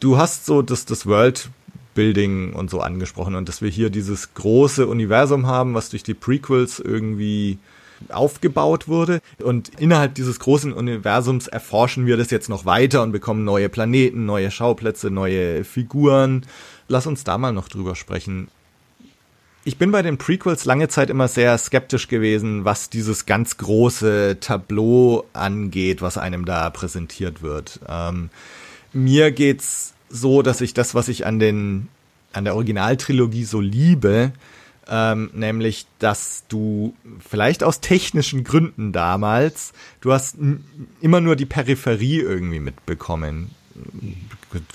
du 0.00 0.16
hast 0.16 0.46
so 0.46 0.62
das, 0.62 0.84
das 0.84 1.06
Worldbuilding 1.06 2.52
und 2.52 2.70
so 2.70 2.80
angesprochen 2.80 3.34
und 3.34 3.48
dass 3.48 3.62
wir 3.62 3.70
hier 3.70 3.90
dieses 3.90 4.34
große 4.34 4.86
Universum 4.86 5.46
haben, 5.46 5.74
was 5.74 5.88
durch 5.88 6.02
die 6.02 6.14
Prequels 6.14 6.78
irgendwie 6.78 7.58
aufgebaut 8.08 8.88
wurde. 8.88 9.20
Und 9.42 9.70
innerhalb 9.80 10.14
dieses 10.14 10.38
großen 10.38 10.72
Universums 10.72 11.46
erforschen 11.46 12.06
wir 12.06 12.16
das 12.16 12.30
jetzt 12.30 12.48
noch 12.48 12.64
weiter 12.64 13.02
und 13.02 13.12
bekommen 13.12 13.44
neue 13.44 13.68
Planeten, 13.68 14.26
neue 14.26 14.50
Schauplätze, 14.50 15.10
neue 15.10 15.64
Figuren. 15.64 16.46
Lass 16.88 17.06
uns 17.06 17.24
da 17.24 17.38
mal 17.38 17.52
noch 17.52 17.68
drüber 17.68 17.96
sprechen. 17.96 18.48
Ich 19.64 19.78
bin 19.78 19.90
bei 19.90 20.02
den 20.02 20.16
Prequels 20.16 20.64
lange 20.64 20.86
Zeit 20.86 21.10
immer 21.10 21.26
sehr 21.26 21.58
skeptisch 21.58 22.06
gewesen, 22.06 22.64
was 22.64 22.88
dieses 22.88 23.26
ganz 23.26 23.56
große 23.56 24.38
Tableau 24.40 25.24
angeht, 25.32 26.02
was 26.02 26.18
einem 26.18 26.44
da 26.44 26.70
präsentiert 26.70 27.42
wird. 27.42 27.80
Ähm, 27.88 28.30
mir 28.92 29.32
geht's 29.32 29.94
so, 30.08 30.42
dass 30.42 30.60
ich 30.60 30.72
das, 30.72 30.94
was 30.94 31.08
ich 31.08 31.26
an 31.26 31.40
den 31.40 31.88
an 32.32 32.44
der 32.44 32.54
Originaltrilogie 32.54 33.44
so 33.44 33.60
liebe, 33.60 34.32
ähm, 34.88 35.30
nämlich, 35.32 35.86
dass 35.98 36.44
du 36.48 36.94
vielleicht 37.18 37.64
aus 37.64 37.80
technischen 37.80 38.44
Gründen 38.44 38.92
damals, 38.92 39.72
du 40.00 40.12
hast 40.12 40.36
immer 41.00 41.20
nur 41.20 41.36
die 41.36 41.46
Peripherie 41.46 42.20
irgendwie 42.20 42.60
mitbekommen. 42.60 43.50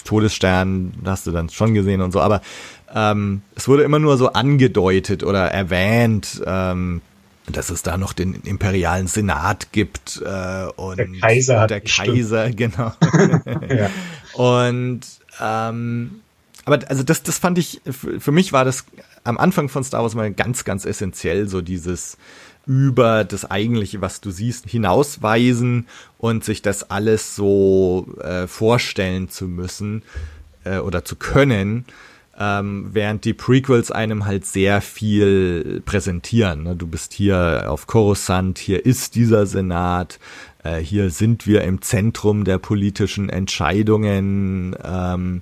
Todesstern 0.04 0.94
hast 1.06 1.28
du 1.28 1.32
dann 1.32 1.50
schon 1.50 1.74
gesehen 1.74 2.02
und 2.02 2.12
so, 2.12 2.20
aber 2.20 2.42
ähm, 2.94 3.42
es 3.56 3.68
wurde 3.68 3.84
immer 3.84 4.00
nur 4.00 4.18
so 4.18 4.34
angedeutet 4.34 5.24
oder 5.24 5.50
erwähnt, 5.50 6.42
ähm, 6.46 7.02
dass 7.48 7.70
es 7.70 7.82
da 7.82 7.98
noch 7.98 8.14
den 8.14 8.36
imperialen 8.44 9.08
Senat 9.08 9.72
gibt 9.72 10.22
äh, 10.24 10.66
und 10.76 10.98
der 10.98 11.08
Kaiser 11.20 11.60
hat 11.62 11.72
der 11.72 11.82
Kaiser 11.82 12.52
genau 12.56 12.92
ja. 13.70 13.90
und 14.34 15.02
ähm, 15.40 16.22
aber 16.66 16.80
also 16.90 17.04
das 17.04 17.24
das 17.24 17.40
fand 17.40 17.58
ich 17.58 17.82
für 17.86 18.32
mich 18.32 18.54
war 18.54 18.66
das 18.66 18.86
am 19.24 19.38
Anfang 19.38 19.70
von 19.70 19.84
Star 19.84 20.02
Wars 20.02 20.16
mal 20.16 20.32
ganz 20.32 20.64
ganz 20.64 20.86
essentiell 20.86 21.48
so 21.48 21.62
dieses 21.62 22.18
über 22.68 23.24
das 23.24 23.50
eigentliche, 23.50 24.02
was 24.02 24.22
du 24.22 24.30
siehst, 24.30 24.70
hinausweisen 24.70 25.88
und 26.20 26.44
sich 26.44 26.62
das 26.62 26.92
alles 26.92 27.36
so 27.36 28.08
äh, 28.22 28.48
vorstellen 28.48 29.30
zu 29.30 29.48
müssen 29.48 30.04
äh, 30.64 30.78
oder 30.78 31.04
zu 31.04 31.16
können 31.16 31.86
ähm, 32.42 32.90
während 32.92 33.24
die 33.26 33.34
Prequels 33.34 33.92
einem 33.92 34.26
halt 34.26 34.46
sehr 34.46 34.82
viel 34.82 35.82
präsentieren. 35.86 36.64
Ne? 36.64 36.76
Du 36.76 36.88
bist 36.88 37.14
hier 37.14 37.66
auf 37.68 37.86
Coruscant, 37.86 38.58
hier 38.58 38.84
ist 38.86 39.16
dieser 39.16 39.46
Senat, 39.46 40.20
äh, 40.64 40.78
hier 40.78 41.12
sind 41.12 41.46
wir 41.46 41.64
im 41.64 41.82
Zentrum 41.82 42.44
der 42.44 42.58
politischen 42.58 43.30
Entscheidungen, 43.30 44.76
ähm, 44.84 45.42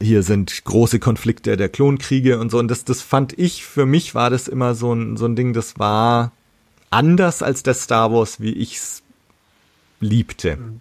hier 0.00 0.22
sind 0.22 0.64
große 0.64 0.98
Konflikte 0.98 1.56
der 1.56 1.68
Klonkriege 1.68 2.38
und 2.38 2.50
so. 2.50 2.58
Und 2.58 2.68
das, 2.68 2.84
das 2.84 3.02
fand 3.02 3.38
ich, 3.38 3.64
für 3.64 3.86
mich 3.86 4.14
war 4.14 4.30
das 4.30 4.48
immer 4.48 4.74
so 4.74 4.92
ein, 4.92 5.16
so 5.16 5.26
ein 5.26 5.36
Ding, 5.36 5.52
das 5.52 5.78
war 5.78 6.32
anders 6.90 7.42
als 7.42 7.62
der 7.62 7.74
Star 7.74 8.12
Wars, 8.12 8.40
wie 8.40 8.52
ich's 8.52 9.02
liebte. 10.00 10.56
Mhm. 10.56 10.80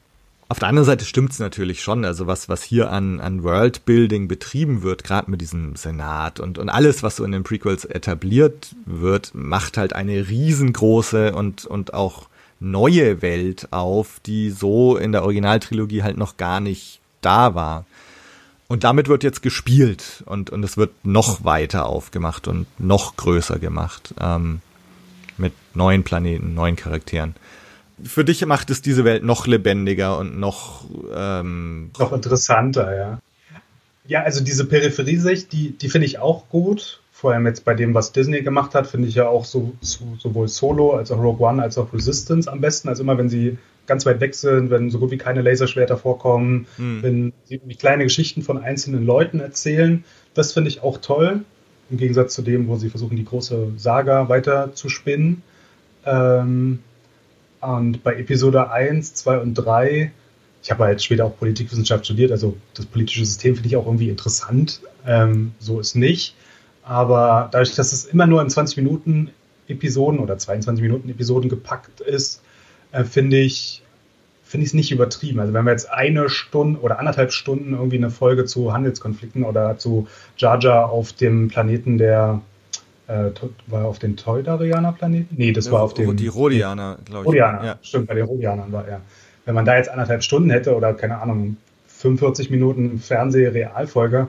Auf 0.49 0.60
der 0.60 0.67
anderen 0.67 0.86
Seite 0.86 1.06
stimmt's 1.06 1.39
natürlich 1.39 1.82
schon. 1.82 2.06
Also 2.06 2.28
was, 2.28 2.47
was 2.47 2.62
hier 2.62 2.91
an, 2.91 3.19
an 3.19 3.43
Worldbuilding 3.43 4.28
betrieben 4.28 4.84
wird, 4.84 5.04
gerade 5.04 5.32
mit 5.32 5.41
diesem 5.41 5.76
Senat 5.76 6.39
und, 6.39 6.60
und 6.60 6.69
alles, 6.69 7.02
was 7.02 7.15
so 7.15 7.23
in 7.23 7.32
den 7.32 7.43
Prequels 7.43 7.86
etabliert 7.86 8.76
wird, 8.86 9.34
macht 9.34 9.78
halt 9.78 9.93
eine 9.93 10.28
riesengroße 10.28 11.34
und, 11.34 11.65
und 11.65 11.93
auch 11.93 12.28
neue 12.60 13.21
Welt 13.21 13.67
auf, 13.71 14.19
die 14.26 14.52
so 14.52 14.95
in 14.97 15.12
der 15.12 15.23
Originaltrilogie 15.23 16.04
halt 16.04 16.17
noch 16.17 16.38
gar 16.38 16.60
nicht 16.60 16.99
da 17.21 17.56
war. 17.56 17.86
Und 18.74 18.84
damit 18.84 19.08
wird 19.08 19.24
jetzt 19.24 19.44
gespielt 19.44 20.24
und, 20.26 20.50
und 20.50 20.64
es 20.64 20.78
wird 20.78 21.06
noch 21.06 21.46
weiter 21.46 21.86
aufgemacht 21.86 22.48
und 22.48 22.66
noch 22.80 23.16
größer 23.18 23.60
gemacht. 23.60 24.16
Ähm, 24.20 24.62
mit 25.38 25.54
neuen 25.76 26.04
Planeten, 26.04 26.56
neuen 26.56 26.76
Charakteren 26.76 27.36
für 28.04 28.26
dich 28.26 28.46
macht 28.46 28.70
es 28.70 28.82
diese 28.82 29.06
Welt 29.06 29.24
noch 29.24 29.48
lebendiger 29.48 30.18
und 30.18 30.40
noch 30.40 30.86
ähm 31.14 31.92
noch 31.98 32.12
interessanter, 32.12 32.96
ja. 32.96 33.20
Ja, 34.06 34.24
also 34.24 34.44
diese 34.44 34.66
Peripheriesicht, 34.66 35.52
die, 35.54 35.78
die 35.78 35.90
finde 35.90 36.08
ich 36.08 36.20
auch 36.20 36.50
gut. 36.50 37.00
Vor 37.12 37.32
allem 37.32 37.46
jetzt 37.46 37.64
bei 37.64 37.74
dem, 37.74 37.94
was 37.94 38.12
Disney 38.12 38.42
gemacht 38.42 38.76
hat, 38.76 38.88
finde 38.88 39.08
ich 39.08 39.16
ja 39.16 39.28
auch 39.28 39.46
so, 39.46 39.74
so, 39.80 40.18
sowohl 40.20 40.50
Solo 40.50 40.98
als 40.98 41.12
auch 41.12 41.20
Rogue 41.20 41.48
One 41.48 41.62
als 41.62 41.78
auch 41.78 41.94
Resistance 41.94 42.52
am 42.52 42.60
besten. 42.60 42.90
Also 42.90 43.04
immer, 43.04 43.18
wenn 43.18 43.30
sie 43.30 43.58
ganz 43.86 44.06
weit 44.06 44.22
weg 44.22 44.36
sind, 44.36 44.69
wenn 44.69 44.89
so 44.89 45.00
gut 45.00 45.12
wie 45.12 45.17
keine 45.17 45.41
Laserschwerter 45.41 45.98
vorkommen, 45.98 46.67
hm. 46.78 47.04
wenn 47.04 47.34
sie 47.46 47.60
kleine 47.78 48.04
Geschichten 48.04 48.41
von 48.41 48.58
einzelnen 48.58 49.06
Leuten 49.06 49.39
erzählen. 49.39 50.04
Das 50.34 50.54
finde 50.54 50.69
ich 50.69 50.82
auch 50.82 50.98
toll. 51.00 51.41
Im 51.89 51.98
Gegensatz 51.98 52.34
zu 52.34 52.41
dem, 52.41 52.67
wo 52.67 52.78
sie 52.78 52.89
versuchen, 52.89 53.17
die 53.17 53.26
große 53.26 53.74
Saga 53.78 54.30
weiter 54.30 54.74
zu 54.74 54.89
spinnen. 54.89 55.43
Ähm, 56.06 56.80
und 57.62 58.04
bei 58.04 58.15
Episode 58.15 58.72
1, 58.72 59.13
2 59.15 59.38
und 59.39 59.54
3, 59.54 60.12
ich 60.63 60.72
habe 60.72 60.86
halt 60.86 61.04
später 61.04 61.26
auch 61.26 61.38
Politikwissenschaft 61.38 62.06
studiert, 62.06 62.32
also 62.32 62.56
das 62.74 62.86
politische 62.86 63.26
System 63.26 63.56
finde 63.56 63.67
ich 63.67 63.76
auch 63.76 63.86
irgendwie 63.86 64.10
interessant. 64.10 64.82
Ähm, 65.06 65.54
so 65.60 65.80
ist 65.80 65.96
nicht. 65.96 66.36
Aber 66.84 67.50
dadurch, 67.52 67.76
dass 67.76 67.93
es 67.93 68.06
immer 68.06 68.28
nur 68.28 68.41
in 68.41 68.50
20 68.50 68.78
Minuten 68.78 69.30
Episoden 69.67 70.19
oder 70.19 70.38
22 70.38 70.82
Minuten 70.82 71.10
Episoden 71.10 71.50
gepackt 71.50 72.02
ist, 72.02 72.41
äh, 72.94 73.04
finde 73.04 73.38
ich 73.38 73.82
finde 74.44 74.66
ich 74.66 74.70
es 74.70 74.74
nicht 74.76 74.92
übertrieben. 74.92 75.40
Also 75.40 75.52
wenn 75.54 75.66
wir 75.66 75.72
jetzt 75.72 75.92
eine 75.92 76.30
Stunde 76.30 76.80
oder 76.82 77.00
anderthalb 77.00 77.32
Stunden 77.32 77.74
irgendwie 77.74 77.98
eine 77.98 78.12
Folge 78.12 78.46
zu 78.46 78.72
Handelskonflikten 78.72 79.44
oder 79.44 79.80
zu 79.80 80.08
Jar 80.38 80.60
Jar 80.60 80.92
auf 80.92 81.12
dem 81.12 81.48
Planeten 81.48 81.98
der 81.98 82.42
äh, 83.08 83.32
war 83.68 83.86
auf 83.86 84.00
den 84.00 84.16
Toydarianer-Planeten? 84.16 85.36
Nee, 85.38 85.52
das 85.52 85.66
ja, 85.66 85.72
war 85.74 85.82
auf 85.82 85.94
dem. 85.94 86.16
Die 86.16 86.28
Rhodianer, 86.28 87.00
glaube 87.06 87.24
ich. 87.24 87.28
Rhodianer, 87.28 87.66
ja. 87.66 87.80
stimmt, 87.82 88.08
bei 88.08 88.14
den 88.14 88.26
Rhodianern 88.26 88.72
war 88.72 88.88
er. 88.88 89.02
Wenn 89.46 89.56
man 89.56 89.66
da 89.66 89.76
jetzt 89.76 89.90
anderthalb 89.90 90.24
Stunden 90.24 90.50
hätte 90.50 90.76
oder 90.76 90.94
keine 90.94 91.20
Ahnung, 91.20 91.58
45 91.88 92.50
Minuten 92.50 93.00
Fernseh-Realfolge, 93.00 94.28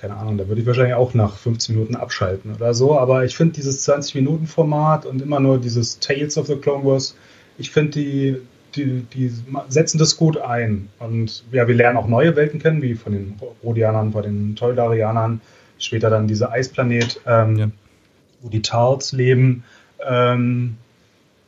keine 0.00 0.16
Ahnung, 0.16 0.36
da 0.36 0.46
würde 0.46 0.60
ich 0.60 0.66
wahrscheinlich 0.66 0.94
auch 0.94 1.14
nach 1.14 1.36
15 1.36 1.74
Minuten 1.74 1.96
abschalten 1.96 2.54
oder 2.54 2.74
so. 2.74 2.98
Aber 2.98 3.24
ich 3.24 3.36
finde 3.36 3.54
dieses 3.54 3.88
20-Minuten-Format 3.88 5.06
und 5.06 5.22
immer 5.22 5.40
nur 5.40 5.58
dieses 5.58 5.98
Tales 5.98 6.36
of 6.36 6.46
the 6.46 6.56
Clone 6.56 6.84
Wars, 6.84 7.16
ich 7.58 7.70
finde 7.70 7.92
die, 7.92 8.36
die, 8.74 9.02
die 9.12 9.32
setzen 9.68 9.98
das 9.98 10.16
gut 10.16 10.38
ein. 10.38 10.88
Und 10.98 11.44
ja, 11.52 11.68
wir 11.68 11.74
lernen 11.74 11.96
auch 11.96 12.08
neue 12.08 12.36
Welten 12.36 12.60
kennen, 12.60 12.82
wie 12.82 12.94
von 12.94 13.12
den 13.12 13.34
Rhodianern, 13.62 14.12
von 14.12 14.22
den 14.22 14.56
Toldarianern, 14.56 15.40
später 15.78 16.10
dann 16.10 16.26
dieser 16.26 16.50
Eisplanet. 16.52 17.20
Ähm, 17.26 17.56
ja 17.56 17.70
wo 18.44 18.50
die 18.50 18.62
Tals 18.62 19.12
leben. 19.12 19.64
Ähm, 20.06 20.76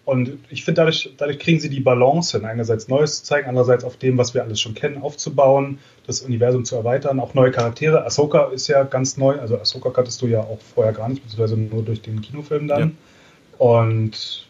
und 0.05 0.39
ich 0.51 0.65
finde, 0.65 0.81
dadurch, 0.81 1.13
dadurch 1.17 1.39
kriegen 1.39 1.61
sie 1.61 1.69
die 1.69 1.81
Balance 1.81 2.37
hin. 2.37 2.47
Einerseits 2.47 2.89
Neues 2.89 3.19
zu 3.19 3.25
zeigen, 3.25 3.49
andererseits 3.49 3.85
auf 3.85 3.97
dem, 3.97 4.17
was 4.19 4.35
wir 4.35 4.43
alles 4.43 4.61
schon 4.61 4.75
kennen, 4.75 5.03
aufzubauen, 5.03 5.79
das 6.07 6.23
Universum 6.23 6.65
zu 6.65 6.77
erweitern, 6.77 7.21
auch 7.21 7.35
neue 7.35 7.51
Charaktere. 7.51 8.05
Ahsoka 8.05 8.47
ist 8.47 8.69
ja 8.69 8.85
ganz 8.85 9.17
neu. 9.17 9.39
Also 9.39 9.59
Ahsoka 9.59 9.91
kanntest 9.91 10.23
du 10.23 10.27
ja 10.27 10.41
auch 10.41 10.61
vorher 10.75 10.93
gar 10.93 11.09
nicht, 11.09 11.23
beziehungsweise 11.23 11.57
nur 11.57 11.83
durch 11.83 12.03
den 12.03 12.21
Kinofilm 12.21 12.67
dann. 12.67 12.81
Ja. 12.81 12.91
Und 13.59 14.46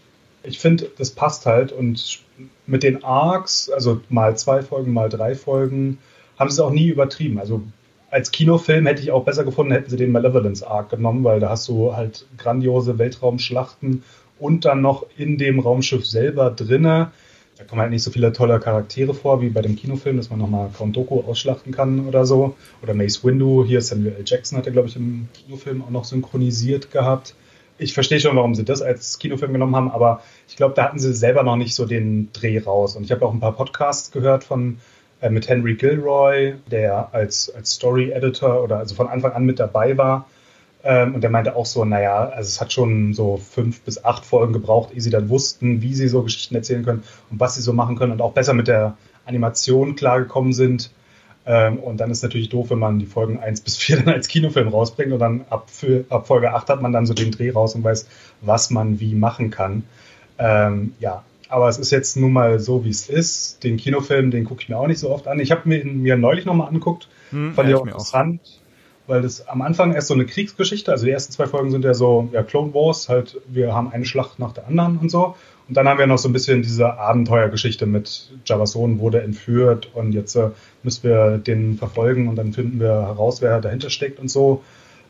ich 0.47 0.59
finde, 0.59 0.91
das 0.97 1.11
passt 1.11 1.47
halt. 1.47 1.73
Und 1.73 2.21
mit 2.67 2.83
den 2.83 3.05
Arcs, 3.05 3.71
also 3.71 4.01
mal 4.09 4.37
zwei 4.37 4.63
Folgen, 4.63 4.93
mal 4.93 5.09
drei 5.09 5.35
Folgen, 5.35 5.99
haben 6.39 6.51
sie 6.51 6.55
es 6.55 6.61
auch 6.61 6.71
nie 6.71 6.89
übertrieben. 6.89 7.39
Also 7.39 7.63
als 8.11 8.31
Kinofilm 8.31 8.87
hätte 8.87 9.03
ich 9.03 9.11
auch 9.11 9.25
besser 9.25 9.45
gefunden, 9.45 9.73
hätten 9.73 9.91
sie 9.91 9.97
den 9.97 10.13
Malevolence 10.13 10.63
Arc 10.63 10.91
genommen, 10.91 11.25
weil 11.25 11.41
da 11.41 11.51
hast 11.51 11.69
du 11.69 11.95
halt 11.95 12.27
grandiose 12.39 12.99
Weltraumschlachten 12.99 14.05
und 14.39 14.65
dann 14.65 14.81
noch 14.81 15.07
in 15.17 15.39
dem 15.39 15.61
Raumschiff 15.61 16.07
selber 16.07 16.51
drinne. 16.51 17.11
Da 17.59 17.65
kommen 17.65 17.81
halt 17.81 17.91
nicht 17.91 18.03
so 18.03 18.11
viele 18.11 18.33
tolle 18.33 18.61
Charaktere 18.61 19.15
vor 19.15 19.41
wie 19.41 19.49
bei 19.49 19.63
dem 19.63 19.77
Kinofilm, 19.77 20.19
dass 20.19 20.29
man 20.29 20.39
nochmal 20.39 20.69
Count 20.77 20.95
Doku 20.95 21.21
ausschlachten 21.21 21.73
kann 21.73 22.07
oder 22.07 22.27
so. 22.27 22.55
Oder 22.83 22.93
Mace 22.93 23.25
Windu, 23.25 23.65
hier 23.65 23.81
Samuel 23.81 24.15
L. 24.19 24.25
Jackson 24.27 24.59
hat 24.59 24.67
er, 24.67 24.73
glaube 24.73 24.89
ich, 24.89 24.97
im 24.97 25.29
Kinofilm 25.33 25.83
auch 25.83 25.91
noch 25.91 26.05
synchronisiert 26.05 26.91
gehabt. 26.91 27.35
Ich 27.79 27.93
verstehe 27.95 28.21
schon, 28.21 28.37
warum 28.37 28.55
sie 28.55 28.65
das 28.65 28.81
als 28.81 29.19
Kinofilm 29.19 29.53
genommen 29.53 29.77
haben, 29.77 29.91
aber 29.91 30.23
ich 30.49 30.57
glaube, 30.57 30.75
da 30.75 30.85
hatten 30.85 30.99
sie 30.99 31.13
selber 31.13 31.43
noch 31.43 31.57
nicht 31.57 31.75
so 31.75 31.85
den 31.85 32.33
Dreh 32.33 32.59
raus. 32.59 32.97
Und 32.97 33.05
ich 33.05 33.13
habe 33.13 33.25
auch 33.27 33.33
ein 33.33 33.41
paar 33.41 33.53
Podcasts 33.53 34.11
gehört 34.11 34.45
von 34.45 34.79
äh, 35.21 35.31
mit 35.31 35.49
Henry 35.49 35.75
Gilroy, 35.75 36.55
der 36.71 37.09
als, 37.13 37.53
als 37.55 37.73
Story-Editor 37.73 38.63
oder 38.63 38.79
also 38.79 38.95
von 38.95 39.09
Anfang 39.09 39.33
an 39.33 39.45
mit 39.45 39.59
dabei 39.59 39.97
war. 39.99 40.27
Ähm, 40.85 41.15
und 41.15 41.21
der 41.23 41.31
meinte 41.31 41.57
auch 41.57 41.67
so, 41.67 41.85
naja, 41.85 42.29
also 42.29 42.49
es 42.49 42.61
hat 42.61 42.73
schon 42.73 43.13
so 43.13 43.37
fünf 43.39 43.81
bis 43.81 44.05
acht 44.05 44.25
Folgen 44.25 44.53
gebraucht, 44.53 44.95
ehe 44.95 45.01
sie 45.01 45.11
dann 45.11 45.29
wussten, 45.29 45.83
wie 45.83 45.95
sie 45.95 46.09
so 46.09 46.23
Geschichten 46.23 46.55
erzählen 46.55 46.85
können 46.85 47.03
und 47.31 47.41
was 47.41 47.57
sie 47.57 47.63
so 47.63 47.73
machen 47.73 47.97
können 47.97 48.13
und 48.13 48.23
auch 48.23 48.33
besser 48.33 48.55
mit 48.55 48.69
der 48.69 48.97
Animation 49.25 49.97
klargekommen 49.97 50.53
sind. 50.53 50.91
Ähm, 51.47 51.79
und 51.79 51.99
dann 51.99 52.11
ist 52.11 52.23
natürlich 52.23 52.49
doof, 52.49 52.71
wenn 52.71 52.81
man 52.81 52.99
die 52.99 53.07
Folgen 53.07 53.39
1 53.39 53.61
bis 53.61 53.77
4 53.77 53.97
dann 54.05 54.15
als 54.15 54.29
Kinofilm 54.29 54.69
rausbringt 54.69 55.13
und 55.13 55.21
dann 55.21 55.45
ab, 55.49 55.71
für, 55.71 56.05
ab 56.09 56.27
Folge 56.27 56.53
8 56.53 56.69
hat 56.69 56.83
man 56.83 56.93
dann 56.93 57.07
so 57.07 57.15
den 57.15 57.31
Dreh 57.31 57.51
raus 57.51 57.75
und 57.75 57.85
weiß, 57.85 58.09
was 58.41 58.71
man 58.71 59.01
wie 59.01 59.15
machen 59.15 59.51
kann. 59.51 59.85
Ähm, 60.39 60.95
ja, 60.99 61.25
aber 61.49 61.69
es 61.69 61.79
ist 61.79 61.93
jetzt 61.93 62.17
nun 62.17 62.33
mal 62.33 62.59
so, 62.59 62.85
wie 62.85 62.91
es 62.91 63.09
ist. 63.09 63.63
Den 63.63 63.77
Kinofilm, 63.77 64.31
den 64.31 64.45
gucke 64.45 64.63
ich 64.63 64.69
mir 64.69 64.77
auch 64.77 64.89
nicht 64.89 64.99
so 64.99 65.11
oft 65.11 65.29
an. 65.29 65.39
Ich 65.39 65.53
habe 65.53 65.69
mir, 65.69 65.85
mir 65.85 66.17
neulich 66.17 66.45
nochmal 66.45 66.69
angeguckt. 66.69 67.09
Hm, 67.31 67.55
fand 67.55 67.69
ja, 67.69 67.77
ich 67.77 67.81
auch 67.81 67.87
interessant, 67.87 68.41
auch. 68.43 68.66
Weil 69.07 69.23
das 69.23 69.47
am 69.49 69.63
Anfang 69.63 69.95
erst 69.95 70.09
so 70.09 70.15
eine 70.15 70.27
Kriegsgeschichte, 70.27 70.91
also 70.91 71.05
die 71.05 71.13
ersten 71.13 71.33
zwei 71.33 71.47
Folgen 71.47 71.71
sind 71.71 71.85
ja 71.85 71.95
so, 71.95 72.29
ja, 72.33 72.43
Clone 72.43 72.75
Wars, 72.75 73.09
halt, 73.09 73.41
wir 73.47 73.75
haben 73.75 73.91
eine 73.91 74.05
Schlacht 74.05 74.39
nach 74.39 74.53
der 74.53 74.67
anderen 74.67 74.99
und 74.99 75.11
so. 75.11 75.35
Und 75.69 75.77
dann 75.77 75.89
haben 75.89 75.99
wir 75.99 76.07
noch 76.07 76.19
so 76.19 76.29
ein 76.29 76.33
bisschen 76.33 76.63
diese 76.63 76.99
Abenteuergeschichte 76.99 77.87
mit 77.87 78.31
Jabba's 78.45 78.73
Sohn 78.73 79.01
wurde 79.01 79.23
entführt 79.23 79.91
und 79.95 80.13
jetzt 80.13 80.37
äh, 80.37 80.51
müssen 80.85 81.03
wir 81.05 81.39
den 81.39 81.77
verfolgen 81.77 82.29
und 82.29 82.37
dann 82.37 82.53
finden 82.53 82.79
wir 82.79 83.07
heraus, 83.07 83.43
wer 83.43 83.61
dahinter 83.61 83.91
steckt 83.91 84.21
und 84.21 84.31
so. 84.31 84.63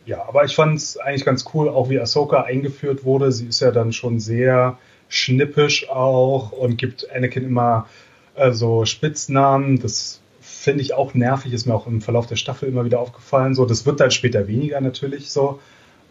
Ja, 0.06 0.26
aber 0.26 0.44
ich 0.44 0.54
fand 0.54 0.78
es 0.78 0.96
eigentlich 0.96 1.24
ganz 1.24 1.44
cool, 1.52 1.68
auch 1.68 1.90
wie 1.90 2.00
Ahsoka 2.00 2.42
eingeführt 2.42 3.04
wurde. 3.04 3.32
Sie 3.32 3.46
ist 3.46 3.60
ja 3.60 3.70
dann 3.70 3.92
schon 3.92 4.18
sehr 4.18 4.78
schnippisch 5.08 5.90
auch 5.90 6.52
und 6.52 6.78
gibt 6.78 7.10
Anakin 7.14 7.44
immer 7.44 7.86
äh, 8.34 8.52
so 8.52 8.84
Spitznamen. 8.84 9.80
Das 9.80 10.20
finde 10.66 10.82
ich 10.82 10.94
auch 10.94 11.14
nervig, 11.14 11.52
ist 11.52 11.64
mir 11.64 11.74
auch 11.74 11.86
im 11.86 12.00
Verlauf 12.00 12.26
der 12.26 12.34
Staffel 12.34 12.68
immer 12.68 12.84
wieder 12.84 12.98
aufgefallen. 12.98 13.54
So, 13.54 13.64
das 13.66 13.86
wird 13.86 14.00
dann 14.00 14.10
später 14.10 14.48
weniger 14.48 14.80
natürlich 14.80 15.30
so. 15.30 15.60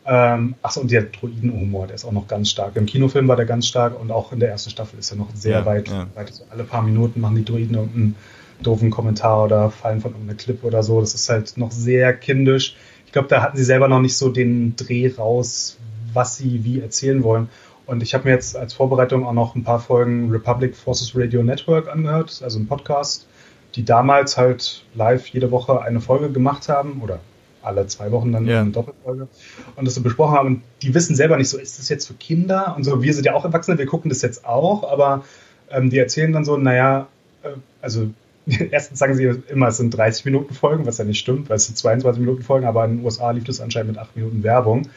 Ähm, 0.07 0.55
achso, 0.61 0.79
und 0.79 0.91
der 0.91 1.01
Droidenhumor, 1.03 1.87
der 1.87 1.95
ist 1.95 2.05
auch 2.05 2.13
noch 2.13 2.27
ganz 2.29 2.49
stark. 2.49 2.77
Im 2.77 2.85
Kinofilm 2.85 3.27
war 3.27 3.35
der 3.35 3.45
ganz 3.45 3.67
stark 3.67 3.99
und 3.99 4.11
auch 4.11 4.31
in 4.31 4.39
der 4.39 4.49
ersten 4.49 4.69
Staffel 4.69 4.97
ist 4.97 5.11
er 5.11 5.17
noch 5.17 5.27
sehr 5.33 5.59
Ja, 5.59 5.65
weit. 5.65 5.89
ja. 5.89 6.07
weit 6.15 6.33
so 6.33 6.45
alle 6.51 6.63
paar 6.63 6.83
Minuten 6.83 7.19
machen 7.19 7.35
die 7.35 7.43
Droiden 7.43 7.75
irgendeinen 7.75 8.15
doofen 8.61 8.91
Kommentar 8.91 9.43
oder 9.43 9.69
fallen 9.71 9.99
von 9.99 10.11
irgendeiner 10.11 10.37
Clip 10.37 10.63
oder 10.63 10.81
so. 10.83 11.01
Das 11.01 11.13
ist 11.13 11.27
halt 11.27 11.57
noch 11.57 11.71
sehr 11.71 12.13
kindisch. 12.13 12.77
Ich 13.05 13.11
glaube, 13.11 13.27
da 13.27 13.41
hatten 13.41 13.57
sie 13.57 13.65
selber 13.65 13.89
noch 13.89 13.99
nicht 13.99 14.15
so 14.15 14.29
den 14.29 14.75
Dreh 14.77 15.11
raus, 15.17 15.77
was 16.13 16.37
sie 16.37 16.63
wie 16.63 16.79
erzählen 16.79 17.21
wollen. 17.23 17.49
Und 17.85 18.01
ich 18.01 18.13
habe 18.13 18.23
mir 18.25 18.31
jetzt 18.31 18.55
als 18.55 18.73
Vorbereitung 18.73 19.25
auch 19.25 19.33
noch 19.33 19.53
ein 19.55 19.63
paar 19.63 19.79
Folgen 19.79 20.31
Republic 20.31 20.75
Forces 20.75 21.11
Radio 21.15 21.43
Network 21.43 21.87
angehört, 21.91 22.41
also 22.43 22.57
ein 22.59 22.67
Podcast, 22.67 23.27
die 23.75 23.85
damals 23.85 24.38
halt 24.38 24.83
live 24.93 25.27
jede 25.27 25.51
Woche 25.51 25.81
eine 25.81 26.01
Folge 26.01 26.31
gemacht 26.31 26.69
haben 26.69 27.01
oder 27.03 27.19
alle 27.61 27.88
zwei 27.88 28.11
Wochen 28.11 28.31
dann 28.31 28.45
Ja. 28.45 28.61
eine 28.61 28.69
Doppelfolge 28.71 29.27
und 29.75 29.85
das 29.85 29.95
so 29.95 30.01
besprochen 30.01 30.35
haben. 30.35 30.47
Und 30.47 30.61
die 30.81 30.93
wissen 30.93 31.15
selber 31.15 31.38
nicht 31.38 31.49
so, 31.49 31.57
ist 31.57 31.79
das 31.79 31.89
jetzt 31.89 32.05
für 32.07 32.13
Kinder? 32.13 32.75
Und 32.77 32.83
so, 32.83 33.01
wir 33.01 33.13
sind 33.13 33.25
ja 33.25 33.33
auch 33.33 33.43
Erwachsene, 33.43 33.77
wir 33.77 33.88
gucken 33.88 34.09
das 34.09 34.21
jetzt 34.21 34.45
auch, 34.45 34.89
aber 34.89 35.23
ähm, 35.71 35.89
die 35.89 35.97
erzählen 35.97 36.31
dann 36.31 36.45
so, 36.45 36.57
naja, 36.57 37.07
äh, 37.43 37.49
also 37.81 38.09
erstens 38.71 38.99
sagen 38.99 39.15
sie 39.15 39.23
immer, 39.49 39.69
es 39.69 39.77
sind 39.77 39.89
30 39.89 40.25
Minuten 40.25 40.53
Folgen, 40.53 40.85
was 40.85 40.99
ja 40.99 41.05
nicht 41.05 41.19
stimmt, 41.19 41.49
weil 41.49 41.57
es 41.57 41.65
sind 41.65 41.77
22 41.77 42.19
Minuten 42.19 42.43
Folgen, 42.43 42.67
aber 42.67 42.85
in 42.85 42.97
den 42.97 43.05
USA 43.05 43.31
lief 43.31 43.43
das 43.45 43.59
anscheinend 43.59 43.93
mit 43.93 43.97
8 43.99 44.15
Minuten 44.15 44.43
Werbung. 44.43 44.88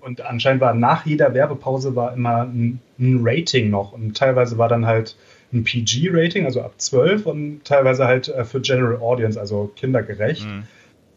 Und 0.00 0.20
anscheinend 0.20 0.60
war 0.60 0.74
nach 0.74 1.06
jeder 1.06 1.32
Werbepause 1.34 1.94
war 1.96 2.14
immer 2.14 2.42
ein, 2.42 2.80
ein 2.98 3.20
Rating 3.22 3.70
noch. 3.70 3.92
Und 3.92 4.16
teilweise 4.16 4.58
war 4.58 4.68
dann 4.68 4.86
halt 4.86 5.16
ein 5.52 5.64
PG-Rating, 5.64 6.44
also 6.44 6.62
ab 6.62 6.74
12 6.78 7.26
und 7.26 7.64
teilweise 7.64 8.06
halt 8.06 8.28
äh, 8.28 8.44
für 8.44 8.60
General 8.60 9.00
Audience, 9.00 9.38
also 9.38 9.70
kindergerecht. 9.76 10.46
Mhm. 10.46 10.64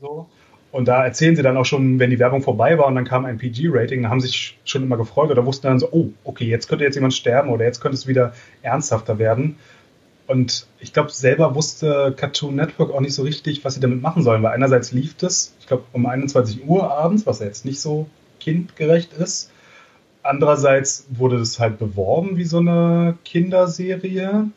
So. 0.02 0.28
Und 0.72 0.90
da 0.90 1.06
erzählen 1.06 1.38
sie 1.38 1.42
dann 1.42 1.56
auch 1.56 1.64
schon, 1.64 2.00
wenn 2.00 2.10
die 2.10 2.20
Werbung 2.20 2.42
vorbei 2.42 2.78
war 2.78 2.88
und 2.88 2.96
dann 2.96 3.06
kam 3.06 3.24
ein 3.24 3.38
PG-Rating, 3.38 4.10
haben 4.10 4.20
sich 4.20 4.58
schon 4.66 4.84
immer 4.84 4.98
gefreut 4.98 5.32
oder 5.32 5.46
wussten 5.46 5.68
dann 5.68 5.80
so, 5.80 5.88
oh, 5.92 6.10
okay, 6.26 6.46
jetzt 6.46 6.68
könnte 6.68 6.84
jetzt 6.84 6.96
jemand 6.96 7.14
sterben 7.14 7.50
oder 7.50 7.64
jetzt 7.64 7.80
könnte 7.80 7.96
es 7.96 8.08
wieder 8.08 8.34
ernsthafter 8.62 9.18
werden. 9.18 9.56
Und 10.28 10.68
ich 10.80 10.92
glaube, 10.92 11.12
selber 11.12 11.56
wusste 11.56 12.14
Cartoon 12.18 12.56
Network 12.56 12.92
auch 12.92 13.00
nicht 13.00 13.14
so 13.14 13.22
richtig, 13.22 13.64
was 13.64 13.76
sie 13.76 13.80
damit 13.80 14.02
machen 14.02 14.24
sollen, 14.24 14.44
weil 14.44 14.54
einerseits 14.54 14.92
lief 14.92 15.16
das, 15.16 15.56
ich 15.62 15.68
glaube, 15.68 15.84
um 15.94 16.06
21 16.06 16.68
Uhr 16.68 16.92
abends, 16.92 17.26
was 17.26 17.40
ja 17.40 17.46
jetzt 17.46 17.64
nicht 17.64 17.80
so 17.80 18.08
kindgerecht 18.40 19.14
ist. 19.14 19.52
Andererseits 20.26 21.06
wurde 21.10 21.38
das 21.38 21.60
halt 21.60 21.78
beworben 21.78 22.36
wie 22.36 22.46
so 22.46 22.58
eine 22.58 23.16
Kinderserie. 23.26 24.50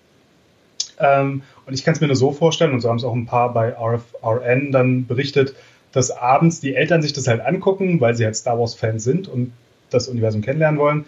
Ähm, 0.98 1.42
und 1.66 1.74
ich 1.74 1.84
kann 1.84 1.92
es 1.92 2.00
mir 2.00 2.06
nur 2.06 2.16
so 2.16 2.32
vorstellen, 2.32 2.72
und 2.72 2.80
so 2.80 2.88
haben 2.88 2.96
es 2.96 3.04
auch 3.04 3.14
ein 3.14 3.26
paar 3.26 3.52
bei 3.52 3.76
RFRN 3.76 4.72
dann 4.72 5.06
berichtet, 5.06 5.54
dass 5.92 6.10
abends 6.10 6.60
die 6.60 6.74
Eltern 6.74 7.02
sich 7.02 7.12
das 7.12 7.28
halt 7.28 7.42
angucken, 7.42 8.00
weil 8.00 8.14
sie 8.14 8.24
halt 8.24 8.36
Star 8.36 8.58
Wars-Fans 8.58 9.04
sind 9.04 9.28
und 9.28 9.52
das 9.90 10.08
Universum 10.08 10.40
kennenlernen 10.40 10.80
wollen. 10.80 11.04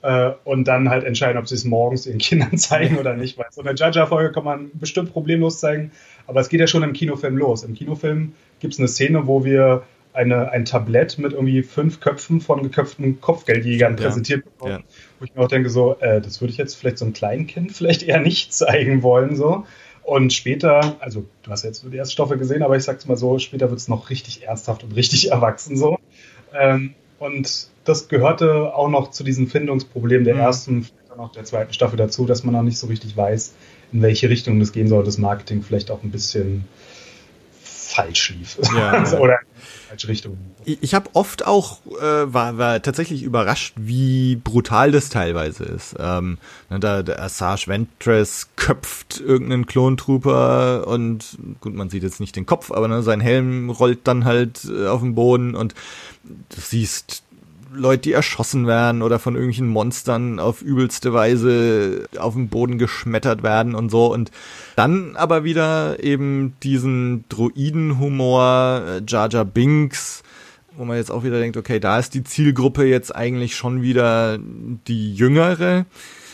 Äh, 0.00 0.30
und 0.44 0.66
dann 0.66 0.88
halt 0.88 1.04
entscheiden, 1.04 1.36
ob 1.36 1.46
sie 1.46 1.56
es 1.56 1.66
morgens 1.66 2.06
ihren 2.06 2.18
Kindern 2.20 2.56
zeigen 2.56 2.96
oder 2.96 3.14
nicht. 3.14 3.36
Weil 3.36 3.48
so 3.50 3.60
eine 3.60 3.74
Jar 3.74 3.90
Jar-Folge 3.90 4.32
kann 4.32 4.44
man 4.44 4.70
bestimmt 4.72 5.12
problemlos 5.12 5.60
zeigen. 5.60 5.92
Aber 6.26 6.40
es 6.40 6.48
geht 6.48 6.60
ja 6.60 6.66
schon 6.66 6.82
im 6.82 6.94
Kinofilm 6.94 7.36
los. 7.36 7.64
Im 7.64 7.74
Kinofilm 7.74 8.32
gibt 8.60 8.72
es 8.72 8.78
eine 8.78 8.88
Szene, 8.88 9.26
wo 9.26 9.44
wir 9.44 9.82
eine, 10.12 10.50
ein 10.50 10.64
Tablett 10.64 11.18
mit 11.18 11.32
irgendwie 11.32 11.62
fünf 11.62 12.00
Köpfen 12.00 12.40
von 12.40 12.62
geköpften 12.62 13.20
Kopfgeldjägern 13.20 13.96
Ja. 13.96 14.02
präsentiert 14.04 14.44
bekommen. 14.44 14.72
Ja. 14.72 14.94
Wo 15.18 15.24
ich 15.24 15.34
mir 15.34 15.42
auch 15.42 15.48
denke, 15.48 15.70
so, 15.70 15.96
äh, 16.00 16.20
das 16.20 16.40
würde 16.40 16.52
ich 16.52 16.58
jetzt 16.58 16.74
vielleicht 16.74 16.98
so 16.98 17.04
einem 17.04 17.14
kleinen 17.14 17.46
Kind 17.46 17.72
vielleicht 17.76 18.02
eher 18.02 18.20
nicht 18.20 18.52
zeigen 18.52 19.02
wollen. 19.02 19.36
so. 19.36 19.66
Und 20.02 20.32
später, 20.32 20.96
also 21.00 21.24
du 21.42 21.50
hast 21.50 21.62
jetzt 21.64 21.82
nur 21.84 21.92
die 21.92 21.98
erste 21.98 22.12
Staffel 22.14 22.38
gesehen, 22.38 22.62
aber 22.62 22.76
ich 22.76 22.82
sag's 22.82 23.06
mal 23.06 23.16
so, 23.16 23.38
später 23.38 23.68
wird 23.70 23.78
es 23.78 23.86
noch 23.88 24.10
richtig 24.10 24.42
ernsthaft 24.44 24.82
und 24.82 24.96
richtig 24.96 25.30
erwachsen 25.30 25.76
so. 25.76 25.98
Ähm, 26.52 26.94
und 27.18 27.68
das 27.84 28.08
gehörte 28.08 28.74
auch 28.74 28.88
noch 28.88 29.10
zu 29.10 29.22
diesem 29.24 29.46
Findungsproblem 29.46 30.24
der 30.24 30.34
Mhm. 30.34 30.40
ersten, 30.40 30.82
vielleicht 30.84 31.12
auch 31.12 31.16
noch 31.16 31.32
der 31.32 31.44
zweiten 31.44 31.72
Staffel 31.72 31.96
dazu, 31.96 32.26
dass 32.26 32.44
man 32.44 32.54
noch 32.54 32.62
nicht 32.62 32.78
so 32.78 32.86
richtig 32.88 33.16
weiß, 33.16 33.52
in 33.92 34.02
welche 34.02 34.28
Richtung 34.30 34.58
das 34.58 34.72
gehen 34.72 34.88
soll, 34.88 35.04
das 35.04 35.18
Marketing 35.18 35.62
vielleicht 35.62 35.90
auch 35.90 36.02
ein 36.02 36.10
bisschen 36.10 36.64
falsch 37.90 38.30
lief. 38.30 38.58
Ja, 38.76 38.90
Also. 39.00 39.18
Oder 39.18 39.38
falsche 39.88 40.08
Richtung. 40.08 40.38
Ich, 40.64 40.82
ich 40.82 40.94
habe 40.94 41.10
oft 41.14 41.46
auch, 41.46 41.78
äh, 42.00 42.32
war, 42.32 42.58
war 42.58 42.80
tatsächlich 42.82 43.22
überrascht, 43.22 43.74
wie 43.76 44.36
brutal 44.36 44.92
das 44.92 45.08
teilweise 45.08 45.64
ist. 45.64 45.96
Ähm, 45.98 46.38
ne, 46.68 46.78
da, 46.78 47.02
der 47.02 47.22
Assange 47.22 47.66
Ventress 47.66 48.48
köpft 48.56 49.20
irgendeinen 49.20 49.66
Klontrooper 49.66 50.86
und 50.86 51.38
gut, 51.60 51.74
man 51.74 51.90
sieht 51.90 52.02
jetzt 52.02 52.20
nicht 52.20 52.36
den 52.36 52.46
Kopf, 52.46 52.70
aber 52.70 52.88
ne, 52.88 53.02
sein 53.02 53.20
Helm 53.20 53.70
rollt 53.70 54.00
dann 54.04 54.24
halt 54.24 54.64
äh, 54.64 54.86
auf 54.86 55.00
den 55.00 55.14
Boden 55.14 55.54
und 55.54 55.74
du 56.22 56.60
siehst 56.60 57.24
Leute, 57.72 58.02
die 58.02 58.12
erschossen 58.12 58.66
werden 58.66 59.02
oder 59.02 59.18
von 59.18 59.34
irgendwelchen 59.34 59.68
Monstern 59.68 60.40
auf 60.40 60.62
übelste 60.62 61.12
Weise 61.12 62.08
auf 62.18 62.34
den 62.34 62.48
Boden 62.48 62.78
geschmettert 62.78 63.42
werden 63.42 63.74
und 63.74 63.90
so. 63.90 64.12
Und 64.12 64.30
dann 64.76 65.16
aber 65.16 65.44
wieder 65.44 66.02
eben 66.02 66.54
diesen 66.62 67.24
Droidenhumor, 67.28 68.82
äh, 68.86 69.02
Jar 69.06 69.30
Jar 69.30 69.44
Binks, 69.44 70.22
wo 70.76 70.84
man 70.84 70.96
jetzt 70.96 71.10
auch 71.10 71.22
wieder 71.22 71.38
denkt, 71.38 71.56
okay, 71.56 71.78
da 71.78 71.98
ist 71.98 72.14
die 72.14 72.24
Zielgruppe 72.24 72.84
jetzt 72.84 73.14
eigentlich 73.14 73.54
schon 73.54 73.82
wieder 73.82 74.38
die 74.38 75.14
jüngere. 75.14 75.86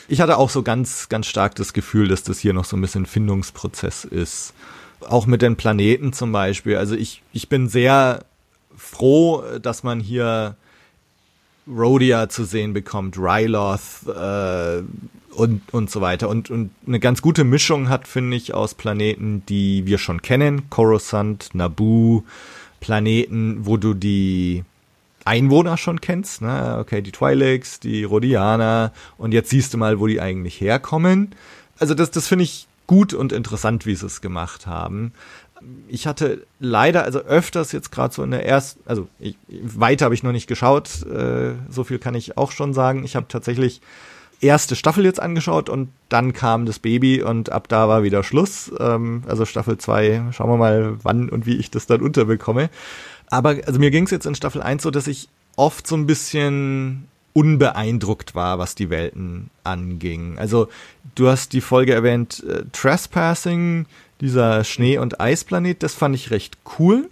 Ich 0.08 0.20
hatte 0.20 0.38
auch 0.38 0.50
so 0.50 0.62
ganz, 0.62 1.08
ganz 1.08 1.26
stark 1.26 1.54
das 1.56 1.72
Gefühl, 1.72 2.08
dass 2.08 2.22
das 2.22 2.38
hier 2.38 2.52
noch 2.52 2.64
so 2.64 2.76
ein 2.76 2.80
bisschen 2.80 3.06
Findungsprozess 3.06 4.04
ist. 4.04 4.54
Auch 5.00 5.26
mit 5.26 5.42
den 5.42 5.56
Planeten 5.56 6.12
zum 6.12 6.32
Beispiel. 6.32 6.76
Also 6.76 6.94
ich, 6.94 7.22
ich 7.32 7.48
bin 7.48 7.68
sehr 7.68 8.24
froh, 8.76 9.42
dass 9.60 9.82
man 9.82 10.00
hier 10.00 10.56
Rhodia 11.68 12.28
zu 12.28 12.44
sehen 12.44 12.72
bekommt, 12.72 13.18
Ryloth 13.18 14.06
äh, 14.06 14.82
und, 15.34 15.62
und 15.72 15.90
so 15.90 16.00
weiter. 16.00 16.28
Und, 16.28 16.50
und 16.50 16.70
eine 16.86 17.00
ganz 17.00 17.22
gute 17.22 17.44
Mischung 17.44 17.88
hat, 17.88 18.06
finde 18.08 18.36
ich, 18.36 18.54
aus 18.54 18.74
Planeten, 18.74 19.42
die 19.48 19.86
wir 19.86 19.98
schon 19.98 20.22
kennen. 20.22 20.70
Coruscant, 20.70 21.50
Naboo, 21.54 22.24
Planeten, 22.80 23.66
wo 23.66 23.76
du 23.76 23.94
die 23.94 24.64
Einwohner 25.24 25.76
schon 25.76 26.00
kennst. 26.00 26.40
Ne? 26.40 26.78
Okay, 26.80 27.02
die 27.02 27.12
Twi'leks, 27.12 27.80
die 27.80 28.04
Rhodianer. 28.04 28.92
Und 29.18 29.32
jetzt 29.32 29.50
siehst 29.50 29.74
du 29.74 29.78
mal, 29.78 29.98
wo 29.98 30.06
die 30.06 30.20
eigentlich 30.20 30.60
herkommen. 30.60 31.34
Also 31.78 31.94
das, 31.94 32.10
das 32.10 32.28
finde 32.28 32.44
ich 32.44 32.68
gut 32.86 33.12
und 33.12 33.32
interessant, 33.32 33.84
wie 33.84 33.96
sie 33.96 34.06
es 34.06 34.20
gemacht 34.20 34.66
haben 34.66 35.12
ich 35.88 36.06
hatte 36.06 36.46
leider, 36.60 37.04
also 37.04 37.20
öfters 37.20 37.72
jetzt 37.72 37.90
gerade 37.90 38.14
so 38.14 38.22
in 38.22 38.30
der 38.30 38.46
ersten, 38.46 38.80
also 38.86 39.08
ich, 39.18 39.36
weiter 39.48 40.04
habe 40.04 40.14
ich 40.14 40.22
noch 40.22 40.32
nicht 40.32 40.46
geschaut, 40.46 41.02
äh, 41.06 41.54
so 41.68 41.84
viel 41.84 41.98
kann 41.98 42.14
ich 42.14 42.36
auch 42.36 42.52
schon 42.52 42.74
sagen. 42.74 43.04
Ich 43.04 43.16
habe 43.16 43.26
tatsächlich 43.28 43.80
erste 44.40 44.76
Staffel 44.76 45.04
jetzt 45.04 45.20
angeschaut 45.20 45.68
und 45.68 45.88
dann 46.08 46.32
kam 46.32 46.66
das 46.66 46.78
Baby 46.78 47.22
und 47.22 47.50
ab 47.50 47.68
da 47.68 47.88
war 47.88 48.02
wieder 48.02 48.22
Schluss. 48.22 48.70
Ähm, 48.78 49.22
also 49.26 49.44
Staffel 49.44 49.78
2, 49.78 50.26
schauen 50.32 50.50
wir 50.50 50.56
mal, 50.56 50.96
wann 51.02 51.28
und 51.28 51.46
wie 51.46 51.56
ich 51.56 51.70
das 51.70 51.86
dann 51.86 52.02
unterbekomme. 52.02 52.70
Aber 53.28 53.56
also 53.66 53.78
mir 53.78 53.90
ging 53.90 54.04
es 54.04 54.10
jetzt 54.10 54.26
in 54.26 54.34
Staffel 54.34 54.62
1 54.62 54.82
so, 54.82 54.90
dass 54.90 55.06
ich 55.06 55.28
oft 55.56 55.86
so 55.86 55.96
ein 55.96 56.06
bisschen 56.06 57.08
unbeeindruckt 57.32 58.34
war, 58.34 58.58
was 58.58 58.74
die 58.74 58.88
Welten 58.88 59.50
anging. 59.62 60.38
Also 60.38 60.68
du 61.14 61.28
hast 61.28 61.52
die 61.52 61.60
Folge 61.60 61.92
erwähnt, 61.92 62.42
äh, 62.44 62.64
Trespassing, 62.72 63.86
dieser 64.20 64.64
Schnee- 64.64 64.98
und 64.98 65.20
Eisplanet, 65.20 65.82
das 65.82 65.94
fand 65.94 66.14
ich 66.14 66.30
recht 66.30 66.58
cool. 66.78 67.08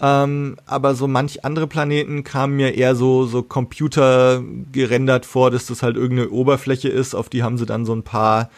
Ähm, 0.00 0.56
aber 0.66 0.94
so 0.94 1.06
manch 1.06 1.44
andere 1.44 1.66
Planeten 1.66 2.24
kamen 2.24 2.56
mir 2.56 2.74
eher 2.74 2.96
so, 2.96 3.26
so 3.26 3.42
Computer 3.42 4.42
gerendert 4.72 5.26
vor, 5.26 5.50
dass 5.50 5.66
das 5.66 5.82
halt 5.82 5.96
irgendeine 5.96 6.30
Oberfläche 6.30 6.88
ist, 6.88 7.14
auf 7.14 7.28
die 7.28 7.42
haben 7.42 7.56
sie 7.56 7.66
dann 7.66 7.86
so 7.86 7.94
ein 7.94 8.02
paar 8.02 8.50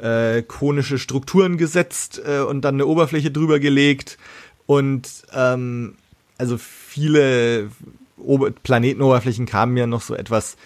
äh, 0.00 0.42
konische 0.42 0.98
Strukturen 0.98 1.56
gesetzt 1.56 2.20
äh, 2.24 2.40
und 2.40 2.62
dann 2.62 2.74
eine 2.74 2.86
Oberfläche 2.86 3.30
drüber 3.30 3.60
gelegt. 3.60 4.18
Und 4.66 5.08
ähm, 5.34 5.94
also 6.38 6.58
viele 6.58 7.70
Ober 8.18 8.50
Planetenoberflächen 8.50 9.46
kamen 9.46 9.74
mir 9.74 9.86
noch 9.86 10.02
so 10.02 10.14
etwas 10.14 10.56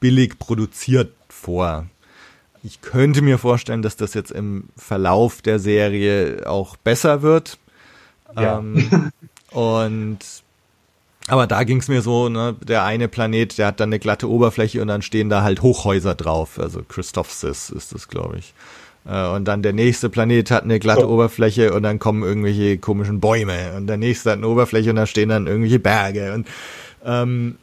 billig 0.00 0.38
produziert 0.38 1.12
vor. 1.28 1.86
Ich 2.64 2.80
könnte 2.80 3.20
mir 3.22 3.38
vorstellen, 3.38 3.82
dass 3.82 3.96
das 3.96 4.14
jetzt 4.14 4.30
im 4.32 4.64
Verlauf 4.76 5.42
der 5.42 5.58
Serie 5.58 6.48
auch 6.48 6.76
besser 6.76 7.22
wird. 7.22 7.58
Ja. 8.36 8.58
Ähm, 8.58 9.12
und 9.50 10.18
aber 11.26 11.46
da 11.46 11.64
ging 11.64 11.78
es 11.78 11.88
mir 11.88 12.02
so, 12.02 12.28
ne, 12.28 12.54
der 12.62 12.84
eine 12.84 13.08
Planet, 13.08 13.56
der 13.56 13.68
hat 13.68 13.80
dann 13.80 13.88
eine 13.88 13.98
glatte 13.98 14.28
Oberfläche 14.28 14.82
und 14.82 14.88
dann 14.88 15.02
stehen 15.02 15.30
da 15.30 15.42
halt 15.42 15.62
Hochhäuser 15.62 16.14
drauf. 16.14 16.58
Also 16.58 16.82
Christophsis 16.82 17.70
ist 17.70 17.94
das, 17.94 18.08
glaube 18.08 18.38
ich. 18.38 18.54
Äh, 19.06 19.28
Und 19.28 19.46
dann 19.46 19.62
der 19.62 19.72
nächste 19.72 20.08
Planet 20.10 20.50
hat 20.50 20.64
eine 20.64 20.78
glatte 20.78 21.02
So. 21.02 21.08
Oberfläche 21.08 21.72
und 21.72 21.82
dann 21.82 21.98
kommen 21.98 22.22
irgendwelche 22.22 22.78
komischen 22.78 23.20
Bäume. 23.20 23.74
Und 23.76 23.86
der 23.86 23.96
nächste 23.96 24.32
hat 24.32 24.38
eine 24.38 24.48
Oberfläche 24.48 24.90
und 24.90 24.96
da 24.96 25.06
stehen 25.06 25.30
dann 25.30 25.46
irgendwelche 25.46 25.78
Berge. 25.78 26.34
Und 26.34 26.46
ähm, 27.04 27.56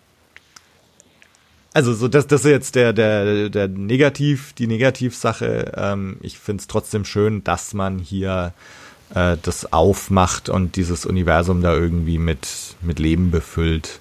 also 1.73 1.93
so 1.93 2.07
das, 2.07 2.27
das 2.27 2.45
ist 2.45 2.51
jetzt 2.51 2.75
der, 2.75 2.93
der, 2.93 3.49
der 3.49 3.67
Negativ, 3.67 4.53
die 4.53 4.67
Negativsache. 4.67 5.71
Ähm, 5.75 6.17
ich 6.21 6.37
finde 6.37 6.61
es 6.61 6.67
trotzdem 6.67 7.05
schön, 7.05 7.43
dass 7.43 7.73
man 7.73 7.99
hier 7.99 8.53
äh, 9.13 9.37
das 9.41 9.71
aufmacht 9.71 10.49
und 10.49 10.75
dieses 10.75 11.05
Universum 11.05 11.61
da 11.61 11.73
irgendwie 11.73 12.17
mit, 12.17 12.47
mit 12.81 12.99
Leben 12.99 13.31
befüllt. 13.31 13.99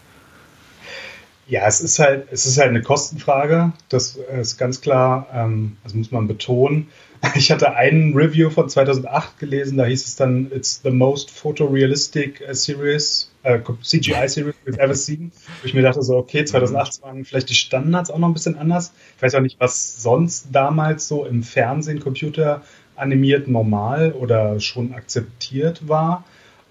Ja, 1.46 1.66
es 1.66 1.80
ist 1.80 1.98
halt, 1.98 2.28
es 2.30 2.46
ist 2.46 2.58
halt 2.58 2.68
eine 2.68 2.82
Kostenfrage. 2.82 3.72
Das 3.88 4.16
ist 4.40 4.56
ganz 4.56 4.80
klar, 4.80 5.26
ähm, 5.32 5.76
das 5.82 5.94
muss 5.94 6.10
man 6.10 6.28
betonen. 6.28 6.88
Ich 7.34 7.50
hatte 7.50 7.74
einen 7.74 8.14
Review 8.16 8.48
von 8.48 8.70
2008 8.70 9.38
gelesen, 9.38 9.76
da 9.76 9.84
hieß 9.84 10.06
es 10.06 10.16
dann, 10.16 10.50
it's 10.52 10.80
the 10.82 10.90
most 10.90 11.30
photorealistic 11.30 12.42
uh, 12.48 12.54
series, 12.54 13.29
äh, 13.42 13.60
CGI 13.60 14.28
series 14.28 14.54
we've 14.64 14.78
ever 14.78 14.94
seen. 14.94 15.32
Wo 15.60 15.66
ich 15.66 15.74
mir 15.74 15.82
dachte 15.82 16.02
so, 16.02 16.16
okay, 16.16 16.44
2008 16.44 17.02
waren 17.02 17.24
vielleicht 17.24 17.50
die 17.50 17.54
Standards 17.54 18.10
auch 18.10 18.18
noch 18.18 18.28
ein 18.28 18.34
bisschen 18.34 18.58
anders. 18.58 18.92
Ich 19.16 19.22
weiß 19.22 19.34
auch 19.34 19.40
nicht, 19.40 19.58
was 19.60 20.02
sonst 20.02 20.48
damals 20.52 21.08
so 21.08 21.24
im 21.24 21.42
Fernsehen, 21.42 22.00
Computer 22.00 22.62
animiert 22.96 23.48
normal 23.48 24.12
oder 24.12 24.60
schon 24.60 24.92
akzeptiert 24.92 25.88
war. 25.88 26.24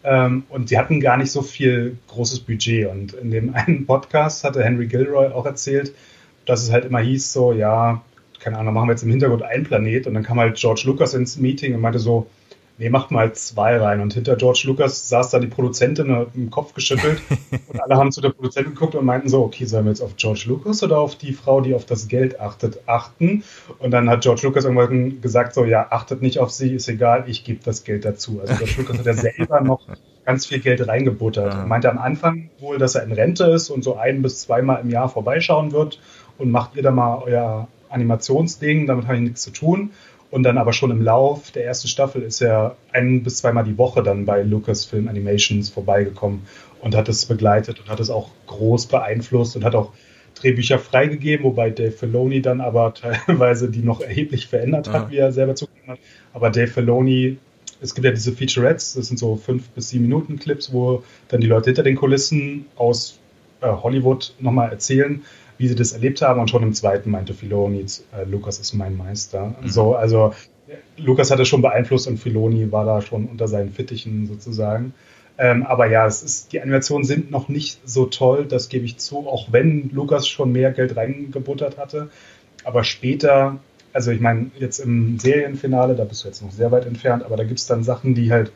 Ähm, 0.03 0.43
und 0.49 0.69
sie 0.69 0.77
hatten 0.77 0.99
gar 0.99 1.17
nicht 1.17 1.31
so 1.31 1.41
viel 1.41 1.97
großes 2.07 2.41
Budget. 2.41 2.89
Und 2.89 3.13
in 3.13 3.31
dem 3.31 3.53
einen 3.53 3.85
Podcast 3.85 4.43
hatte 4.43 4.63
Henry 4.63 4.87
Gilroy 4.87 5.27
auch 5.27 5.45
erzählt, 5.45 5.93
dass 6.45 6.63
es 6.63 6.71
halt 6.71 6.85
immer 6.85 6.99
hieß, 6.99 7.33
so, 7.33 7.51
ja, 7.53 8.01
keine 8.39 8.57
Ahnung, 8.57 8.73
machen 8.73 8.87
wir 8.87 8.93
jetzt 8.93 9.03
im 9.03 9.09
Hintergrund 9.09 9.43
einen 9.43 9.65
Planet 9.65 10.07
und 10.07 10.13
dann 10.13 10.23
kam 10.23 10.39
halt 10.39 10.55
George 10.55 10.83
Lucas 10.85 11.13
ins 11.13 11.37
Meeting 11.37 11.75
und 11.75 11.81
meinte 11.81 11.99
so, 11.99 12.27
nee, 12.79 12.89
macht 12.89 13.11
mal 13.11 13.33
zwei 13.33 13.77
rein. 13.77 13.99
Und 13.99 14.13
hinter 14.13 14.35
George 14.35 14.63
Lucas 14.65 15.09
saß 15.09 15.29
da 15.29 15.39
die 15.39 15.47
Produzentin 15.47 16.15
hat 16.15 16.33
den 16.33 16.49
Kopf 16.49 16.73
geschüttelt 16.73 17.21
und 17.67 17.79
alle 17.81 17.97
haben 17.97 18.11
zu 18.11 18.21
der 18.21 18.29
Produzentin 18.29 18.73
geguckt 18.73 18.95
und 18.95 19.05
meinten 19.05 19.29
so, 19.29 19.43
okay, 19.43 19.65
sollen 19.65 19.85
wir 19.85 19.91
jetzt 19.91 20.01
auf 20.01 20.15
George 20.15 20.45
Lucas 20.47 20.81
oder 20.81 20.97
auf 20.97 21.15
die 21.15 21.33
Frau, 21.33 21.61
die 21.61 21.75
auf 21.75 21.85
das 21.85 22.07
Geld 22.07 22.39
achtet, 22.39 22.79
achten? 22.87 23.43
Und 23.77 23.91
dann 23.91 24.09
hat 24.09 24.21
George 24.21 24.41
Lucas 24.43 24.63
irgendwann 24.63 25.21
gesagt 25.21 25.53
so, 25.53 25.65
ja, 25.65 25.87
achtet 25.91 26.21
nicht 26.21 26.39
auf 26.39 26.49
sie, 26.49 26.73
ist 26.73 26.87
egal, 26.87 27.25
ich 27.27 27.43
gebe 27.43 27.59
das 27.63 27.83
Geld 27.83 28.05
dazu. 28.05 28.39
Also 28.41 28.55
George 28.55 28.75
Lucas 28.77 28.97
hat 28.97 29.05
ja 29.05 29.13
selber 29.37 29.61
noch 29.61 29.81
ganz 30.25 30.45
viel 30.45 30.59
Geld 30.59 30.87
reingebuttert. 30.87 31.53
Er 31.53 31.65
meinte 31.65 31.89
am 31.89 31.97
Anfang 31.97 32.49
wohl, 32.59 32.77
dass 32.77 32.95
er 32.95 33.03
in 33.03 33.11
Rente 33.11 33.45
ist 33.45 33.69
und 33.69 33.83
so 33.83 33.97
ein 33.97 34.21
bis 34.21 34.41
zweimal 34.41 34.81
im 34.81 34.89
Jahr 34.89 35.09
vorbeischauen 35.09 35.71
wird 35.71 35.99
und 36.37 36.51
macht 36.51 36.75
ihr 36.75 36.83
da 36.83 36.91
mal 36.91 37.21
euer 37.25 37.67
Animationsding, 37.89 38.87
damit 38.87 39.05
habe 39.05 39.15
ich 39.15 39.21
nichts 39.21 39.41
zu 39.41 39.51
tun. 39.51 39.91
Und 40.31 40.43
dann 40.43 40.57
aber 40.57 40.73
schon 40.73 40.91
im 40.91 41.01
Lauf 41.01 41.51
der 41.51 41.65
ersten 41.65 41.87
Staffel 41.87 42.21
ist 42.21 42.41
er 42.41 42.75
ein 42.93 43.23
bis 43.23 43.37
zweimal 43.37 43.63
die 43.63 43.77
Woche 43.77 44.03
dann 44.03 44.25
bei 44.25 44.43
Lucasfilm 44.43 45.07
Animations 45.07 45.69
vorbeigekommen 45.69 46.41
und 46.81 46.95
hat 46.95 47.09
es 47.09 47.25
begleitet 47.25 47.79
und 47.79 47.89
hat 47.89 47.99
es 47.99 48.09
auch 48.09 48.29
groß 48.45 48.87
beeinflusst 48.87 49.55
und 49.55 49.63
hat 49.63 49.75
auch 49.75 49.91
Drehbücher 50.35 50.79
freigegeben, 50.79 51.45
wobei 51.45 51.69
Dave 51.71 51.91
Filoni 51.91 52.41
dann 52.41 52.61
aber 52.61 52.93
teilweise 53.27 53.69
die 53.69 53.81
noch 53.81 54.01
erheblich 54.01 54.47
verändert 54.47 54.89
hat, 54.89 55.05
ja. 55.05 55.11
wie 55.11 55.17
er 55.17 55.31
selber 55.31 55.55
zugegeben 55.55 55.93
hat. 55.93 55.99
Aber 56.33 56.51
Dave 56.51 56.67
Filoni, 56.67 57.37
es 57.81 57.95
gibt 57.95 58.05
ja 58.05 58.11
diese 58.11 58.31
Featurettes, 58.31 58.93
das 58.93 59.07
sind 59.07 59.17
so 59.17 59.35
fünf 59.35 59.67
bis 59.69 59.89
sieben 59.89 60.03
Minuten 60.03 60.37
Clips, 60.37 60.71
wo 60.71 61.03
dann 61.29 61.41
die 61.41 61.47
Leute 61.47 61.65
hinter 61.65 61.83
den 61.83 61.95
Kulissen 61.95 62.65
aus 62.75 63.19
äh, 63.61 63.67
Hollywood 63.67 64.33
nochmal 64.39 64.69
erzählen, 64.69 65.23
wie 65.59 65.67
sie 65.67 65.75
das 65.75 65.91
erlebt 65.91 66.23
haben. 66.23 66.39
Und 66.39 66.49
schon 66.49 66.63
im 66.63 66.73
zweiten 66.73 67.11
meinte 67.11 67.35
Filoni, 67.35 67.85
äh, 68.17 68.23
Lukas 68.23 68.57
ist 68.59 68.73
mein 68.73 68.97
Meister. 68.97 69.53
Mhm. 69.61 69.69
So, 69.69 69.93
also 69.93 70.33
Lukas 70.97 71.29
hat 71.29 71.39
es 71.39 71.47
schon 71.47 71.61
beeinflusst 71.61 72.07
und 72.07 72.17
Filoni 72.17 72.71
war 72.71 72.85
da 72.85 73.01
schon 73.01 73.27
unter 73.27 73.47
seinen 73.47 73.71
Fittichen 73.71 74.25
sozusagen. 74.25 74.93
Ähm, 75.37 75.63
aber 75.63 75.87
ja, 75.87 76.05
es 76.07 76.23
ist, 76.23 76.53
die 76.53 76.61
Animationen 76.61 77.05
sind 77.05 77.29
noch 77.29 77.49
nicht 77.49 77.79
so 77.85 78.05
toll, 78.05 78.45
das 78.45 78.69
gebe 78.69 78.85
ich 78.85 78.97
zu, 78.97 79.19
auch 79.27 79.51
wenn 79.51 79.89
Lukas 79.93 80.27
schon 80.27 80.51
mehr 80.51 80.71
Geld 80.71 80.95
reingebuttert 80.97 81.77
hatte. 81.77 82.09
Aber 82.63 82.83
später, 82.83 83.57
also 83.93 84.11
ich 84.11 84.19
meine, 84.19 84.51
jetzt 84.59 84.79
im 84.79 85.19
Serienfinale, 85.19 85.95
da 85.95 86.03
bist 86.03 86.23
du 86.23 86.27
jetzt 86.27 86.41
noch 86.41 86.51
sehr 86.51 86.71
weit 86.71 86.85
entfernt, 86.85 87.23
aber 87.23 87.37
da 87.37 87.43
gibt 87.43 87.59
es 87.59 87.67
dann 87.67 87.83
Sachen, 87.83 88.15
die 88.15 88.31
halt 88.31 88.51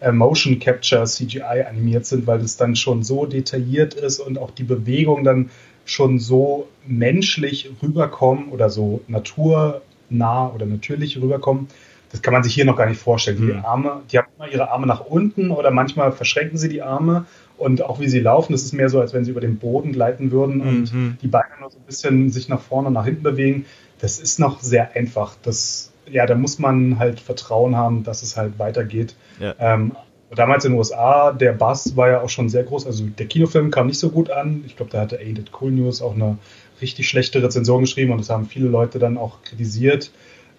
äh, 0.00 0.12
Motion 0.12 0.58
Capture 0.60 1.04
CGI 1.04 1.64
animiert 1.68 2.06
sind, 2.06 2.26
weil 2.26 2.40
es 2.40 2.56
dann 2.56 2.76
schon 2.76 3.02
so 3.02 3.26
detailliert 3.26 3.94
ist 3.94 4.20
und 4.20 4.38
auch 4.38 4.52
die 4.52 4.64
Bewegung 4.64 5.24
dann 5.24 5.50
schon 5.88 6.18
so 6.18 6.68
menschlich 6.86 7.70
rüberkommen 7.82 8.50
oder 8.50 8.70
so 8.70 9.00
naturnah 9.08 10.52
oder 10.54 10.66
natürlich 10.66 11.20
rüberkommen, 11.20 11.68
das 12.10 12.22
kann 12.22 12.32
man 12.32 12.42
sich 12.42 12.54
hier 12.54 12.64
noch 12.64 12.76
gar 12.76 12.86
nicht 12.86 13.00
vorstellen. 13.00 13.38
Die 13.38 13.52
mhm. 13.52 13.64
Arme, 13.64 14.02
die 14.10 14.18
haben 14.18 14.28
immer 14.36 14.48
ihre 14.48 14.70
Arme 14.70 14.86
nach 14.86 15.00
unten 15.00 15.50
oder 15.50 15.70
manchmal 15.70 16.12
verschränken 16.12 16.58
sie 16.58 16.68
die 16.68 16.82
Arme 16.82 17.26
und 17.56 17.82
auch 17.82 18.00
wie 18.00 18.08
sie 18.08 18.20
laufen, 18.20 18.52
das 18.52 18.62
ist 18.62 18.72
mehr 18.72 18.88
so, 18.88 19.00
als 19.00 19.12
wenn 19.14 19.24
sie 19.24 19.30
über 19.30 19.40
den 19.40 19.58
Boden 19.58 19.92
gleiten 19.92 20.30
würden 20.30 20.60
und 20.60 20.92
mhm. 20.92 21.16
die 21.22 21.26
Beine 21.26 21.54
nur 21.60 21.70
so 21.70 21.78
ein 21.78 21.84
bisschen 21.86 22.30
sich 22.30 22.48
nach 22.48 22.60
vorne 22.60 22.88
und 22.88 22.94
nach 22.94 23.04
hinten 23.04 23.22
bewegen. 23.22 23.66
Das 24.00 24.20
ist 24.20 24.38
noch 24.38 24.60
sehr 24.60 24.94
einfach. 24.94 25.36
Das, 25.42 25.90
ja, 26.08 26.24
da 26.26 26.34
muss 26.34 26.58
man 26.58 26.98
halt 26.98 27.18
Vertrauen 27.18 27.76
haben, 27.76 28.04
dass 28.04 28.22
es 28.22 28.36
halt 28.36 28.58
weitergeht. 28.58 29.16
Ja. 29.40 29.54
Ähm, 29.58 29.92
damals 30.34 30.64
in 30.64 30.72
den 30.72 30.78
USA, 30.78 31.32
der 31.32 31.52
Bass 31.52 31.96
war 31.96 32.10
ja 32.10 32.20
auch 32.20 32.28
schon 32.28 32.48
sehr 32.48 32.64
groß. 32.64 32.86
Also 32.86 33.04
der 33.04 33.26
Kinofilm 33.26 33.70
kam 33.70 33.86
nicht 33.86 33.98
so 33.98 34.10
gut 34.10 34.30
an. 34.30 34.64
Ich 34.66 34.76
glaube, 34.76 34.90
da 34.90 35.00
hatte 35.00 35.18
Ain't 35.18 35.38
It 35.38 35.50
Cool 35.58 35.70
News 35.70 36.02
auch 36.02 36.14
eine 36.14 36.38
richtig 36.80 37.08
schlechte 37.08 37.42
Rezension 37.42 37.80
geschrieben 37.80 38.12
und 38.12 38.18
das 38.18 38.30
haben 38.30 38.46
viele 38.46 38.68
Leute 38.68 38.98
dann 38.98 39.16
auch 39.16 39.42
kritisiert. 39.42 40.10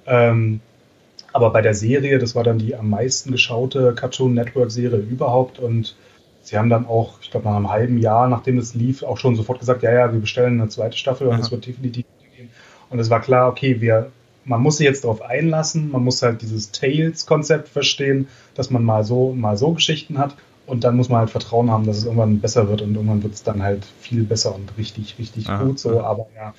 Ähm, 0.05 0.59
aber 1.31 1.51
bei 1.51 1.61
der 1.61 1.75
Serie, 1.75 2.17
das 2.17 2.35
war 2.35 2.43
dann 2.43 2.57
die 2.57 2.75
am 2.75 2.89
meisten 2.89 3.31
geschaute 3.31 3.93
Cartoon 3.93 4.33
Network 4.33 4.71
Serie 4.71 4.99
überhaupt 4.99 5.59
und 5.59 5.95
sie 6.41 6.57
haben 6.57 6.69
dann 6.69 6.87
auch, 6.87 7.19
ich 7.21 7.29
glaube, 7.29 7.47
nach 7.47 7.55
einem 7.55 7.69
halben 7.69 7.99
Jahr, 7.99 8.27
nachdem 8.27 8.57
es 8.57 8.73
lief, 8.73 9.03
auch 9.03 9.17
schon 9.17 9.35
sofort 9.35 9.59
gesagt, 9.59 9.83
ja, 9.83 9.91
ja, 9.91 10.11
wir 10.11 10.19
bestellen 10.19 10.59
eine 10.59 10.69
zweite 10.69 10.97
Staffel 10.97 11.27
und 11.27 11.39
es 11.39 11.51
wird 11.51 11.67
definitiv 11.67 12.05
gehen. 12.35 12.49
Und 12.89 12.99
es 12.99 13.11
war 13.11 13.21
klar, 13.21 13.49
okay, 13.49 13.79
wir 13.79 14.11
man 14.49 14.63
muss 14.63 14.77
sich 14.77 14.85
jetzt 14.85 15.03
darauf 15.03 15.21
einlassen, 15.21 15.91
man 15.91 16.03
muss 16.03 16.23
halt 16.23 16.41
dieses 16.41 16.71
Tales-Konzept 16.71 17.69
verstehen, 17.69 18.27
dass 18.55 18.71
man 18.71 18.83
mal 18.83 19.03
so 19.03 19.27
und 19.27 19.39
mal 19.39 19.55
so 19.57 19.73
Geschichten 19.73 20.17
hat 20.17 20.35
und 20.65 20.83
dann 20.83 20.97
muss 20.97 21.07
man 21.07 21.19
halt 21.19 21.29
Vertrauen 21.29 21.69
haben, 21.69 21.85
dass 21.85 21.97
es 21.97 22.05
irgendwann 22.05 22.39
besser 22.39 22.67
wird 22.67 22.81
und 22.81 22.95
irgendwann 22.95 23.21
wird 23.21 23.35
es 23.35 23.43
dann 23.43 23.61
halt 23.61 23.85
viel 24.01 24.23
besser 24.23 24.55
und 24.55 24.75
richtig, 24.75 25.19
richtig 25.19 25.47
Aha. 25.47 25.63
gut 25.63 25.77
so. 25.77 26.01
Aber 26.01 26.25
ja, 26.35 26.55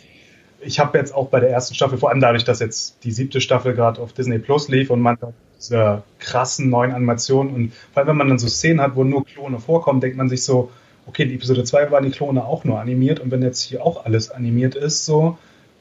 ich 0.61 0.79
habe 0.79 0.99
jetzt 0.99 1.13
auch 1.13 1.29
bei 1.29 1.41
der 1.41 1.51
ersten 1.51 1.75
Staffel, 1.75 1.99
vor 1.99 2.11
allem 2.11 2.21
dadurch, 2.21 2.45
dass 2.45 2.61
jetzt 2.61 3.03
die 3.03 3.11
siebte 3.11 3.41
Staffel 3.41 3.75
gerade 3.75 4.01
auf 4.01 4.13
Disney 4.13 4.39
Plus 4.39 4.69
lief 4.69 4.91
und 4.91 5.01
man 5.01 5.19
diese 5.59 6.05
krassen 6.21 6.71
neuen 6.71 6.93
Animationen 6.93 7.53
und 7.53 7.73
vor 7.93 8.01
allem, 8.01 8.11
wenn 8.11 8.17
man 8.19 8.29
dann 8.29 8.39
so 8.39 8.47
Szenen 8.47 8.81
hat, 8.81 8.95
wo 8.95 9.03
nur 9.03 9.25
Klone 9.25 9.59
vorkommen, 9.59 10.01
denkt 10.01 10.17
man 10.17 10.29
sich 10.29 10.45
so, 10.45 10.71
okay, 11.07 11.25
in 11.25 11.33
Episode 11.33 11.65
2 11.65 11.91
waren 11.91 12.05
die 12.05 12.13
Klone 12.13 12.45
auch 12.45 12.63
nur 12.63 12.79
animiert 12.79 13.19
und 13.19 13.33
wenn 13.33 13.43
jetzt 13.43 13.63
hier 13.63 13.85
auch 13.85 14.05
alles 14.05 14.31
animiert 14.31 14.77
ist, 14.77 15.07
so, 15.07 15.39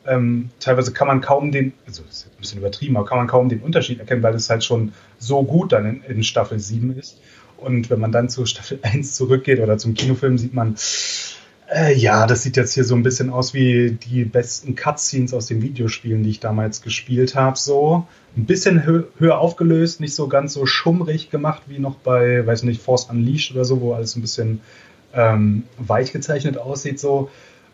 ähm, 0.10 0.50
teilweise 0.60 0.92
kann 0.92 1.08
man 1.08 1.22
kaum 1.22 1.52
den, 1.52 1.74
also 1.86 2.04
das 2.04 2.18
ist 2.18 2.28
ein 2.28 2.42
bisschen 2.42 2.60
übertrieben, 2.60 2.98
aber 2.98 3.06
kann 3.06 3.20
man 3.20 3.28
kaum 3.28 3.48
den 3.48 3.62
Unterschied 3.62 4.00
erkennen, 4.00 4.24
weil 4.24 4.34
es 4.34 4.50
halt 4.50 4.64
schon 4.64 4.94
so 5.20 5.44
gut 5.44 5.72
dann 5.72 5.86
in, 5.86 6.04
in 6.04 6.24
Staffel 6.24 6.60
7 6.60 6.98
ist. 6.98 7.20
Und 7.58 7.90
wenn 7.90 8.00
man 8.00 8.12
dann 8.12 8.30
zu 8.30 8.46
Staffel 8.46 8.80
1 8.84 9.14
zurückgeht 9.14 9.60
oder 9.60 9.78
zum 9.78 9.94
Kinofilm, 9.94 10.38
sieht 10.38 10.54
man, 10.54 10.76
äh, 11.72 11.94
ja, 11.96 12.26
das 12.26 12.42
sieht 12.42 12.58
jetzt 12.58 12.74
hier 12.74 12.84
so 12.84 12.96
ein 12.96 13.04
bisschen 13.04 13.30
aus 13.30 13.54
wie 13.54 13.92
die 13.92 14.26
besten 14.26 14.76
Cutscenes 14.76 15.34
aus 15.34 15.46
den 15.46 15.62
Videospielen, 15.62 16.24
die 16.24 16.32
ich 16.32 16.40
damals 16.40 16.82
gespielt 16.82 17.36
habe. 17.36 17.58
So 17.58 18.08
ein 18.36 18.46
bisschen 18.46 18.86
hö 18.86 19.04
höher 19.20 19.38
aufgelöst, 19.38 20.00
nicht 20.00 20.16
so 20.16 20.28
ganz 20.28 20.54
so 20.54 20.66
schummrig 20.66 21.30
gemacht 21.30 21.64
wie 21.68 21.80
noch 21.80 21.96
bei, 21.96 22.46
weiß 22.46 22.64
nicht, 22.64 22.82
Force 22.82 23.06
Unleashed 23.06 23.52
oder 23.52 23.66
so, 23.66 23.82
wo 23.82 23.94
alles 23.94 24.16
ein 24.16 24.22
bisschen 24.22 24.62
ähm, 25.14 25.64
weich 25.78 26.12
gezeichnet 26.12 26.58
aussieht. 26.58 27.00
So 27.00 27.30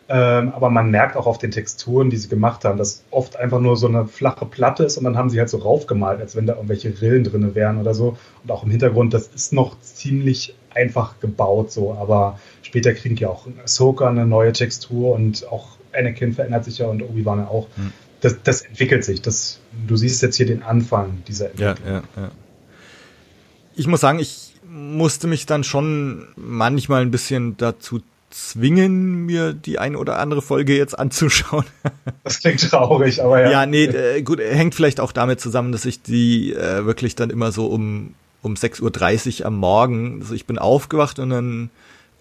ähm, 0.08 0.52
aber 0.54 0.70
man 0.70 0.92
merkt 0.92 1.18
auch 1.18 1.26
auf 1.26 1.40
den 1.40 1.50
Texturen, 1.50 2.12
die 2.12 2.18
sie 2.18 2.28
gemacht 2.28 2.64
haben, 2.64 2.78
dass 2.78 3.04
oft 3.10 3.38
einfach 3.38 3.60
nur 3.60 3.76
so 3.76 3.88
eine 3.88 4.06
flache 4.06 4.46
Platte 4.46 4.84
ist 4.84 4.98
und 4.98 5.04
dann 5.04 5.18
haben 5.18 5.32
sie 5.32 5.40
halt 5.40 5.50
so 5.50 5.58
raufgemalt, 5.58 6.22
als 6.22 6.36
wenn 6.36 6.46
da 6.46 6.54
irgendwelche 6.54 7.02
Rillen 7.02 7.24
drin 7.24 7.56
wären 7.56 7.80
oder 7.80 7.96
so. 7.96 8.16
Und 8.44 8.52
auch 8.52 8.64
im 8.64 8.70
Hintergrund, 8.70 9.16
das 9.16 9.28
ist 9.28 9.52
noch 9.52 9.80
ziemlich 9.82 10.56
einfach 10.76 11.20
gebaut 11.22 11.72
so, 11.72 11.94
aber 11.94 12.40
später 12.62 12.94
kriegen 12.94 13.16
ja 13.16 13.30
auch 13.30 13.48
Ahsoka 13.64 14.08
eine 14.08 14.28
neue 14.28 14.54
Textur 14.54 15.16
und 15.16 15.48
auch 15.48 15.70
Anakin 15.94 16.34
verändert 16.34 16.66
sich 16.66 16.80
ja 16.80 16.88
und 16.88 17.02
Obi-Wan 17.02 17.48
auch. 17.48 17.68
Hm. 17.76 17.92
Das, 18.22 18.36
das, 18.44 18.62
entwickelt 18.62 19.04
sich. 19.04 19.22
Das, 19.22 19.60
du 19.88 19.96
siehst 19.96 20.22
jetzt 20.22 20.36
hier 20.36 20.46
den 20.46 20.64
Anfang 20.64 21.24
dieser 21.28 21.52
Entwicklung. 21.52 21.78
Ja, 21.86 21.94
ja, 21.94 22.04
ja. 22.16 22.32
Ich 23.76 23.88
muss 23.88 24.02
sagen, 24.02 24.20
ich 24.20 24.54
musste 24.68 25.28
mich 25.28 25.46
dann 25.46 25.64
schon 25.64 26.28
manchmal 26.36 27.02
ein 27.02 27.12
bisschen 27.12 27.58
dazu 27.58 28.02
zwingen, 28.36 29.26
mir 29.26 29.54
die 29.54 29.80
eine 29.80 29.98
oder 29.98 30.20
andere 30.20 30.42
Folge 30.42 30.76
jetzt 30.76 30.98
anzuschauen. 30.98 31.66
Das 32.24 32.40
klingt 32.40 32.60
traurig, 32.70 33.24
aber 33.24 33.42
ja. 33.42 33.52
Ja, 33.52 33.66
nee, 33.66 33.86
äh, 33.86 34.22
gut, 34.24 34.40
hängt 34.40 34.74
vielleicht 34.74 35.00
auch 35.00 35.12
damit 35.12 35.40
zusammen, 35.40 35.72
dass 35.72 35.86
ich 35.86 36.02
die 36.02 36.54
äh, 36.54 36.86
wirklich 36.86 37.16
dann 37.16 37.30
immer 37.30 37.52
so 37.52 37.68
um, 37.68 38.16
um 38.42 38.56
6.30 38.56 39.42
Uhr 39.42 39.46
am 39.46 39.58
Morgen, 39.58 40.22
also 40.22 40.34
ich 40.34 40.48
bin 40.48 40.58
aufgewacht 40.58 41.20
und 41.20 41.30
dann 41.30 41.70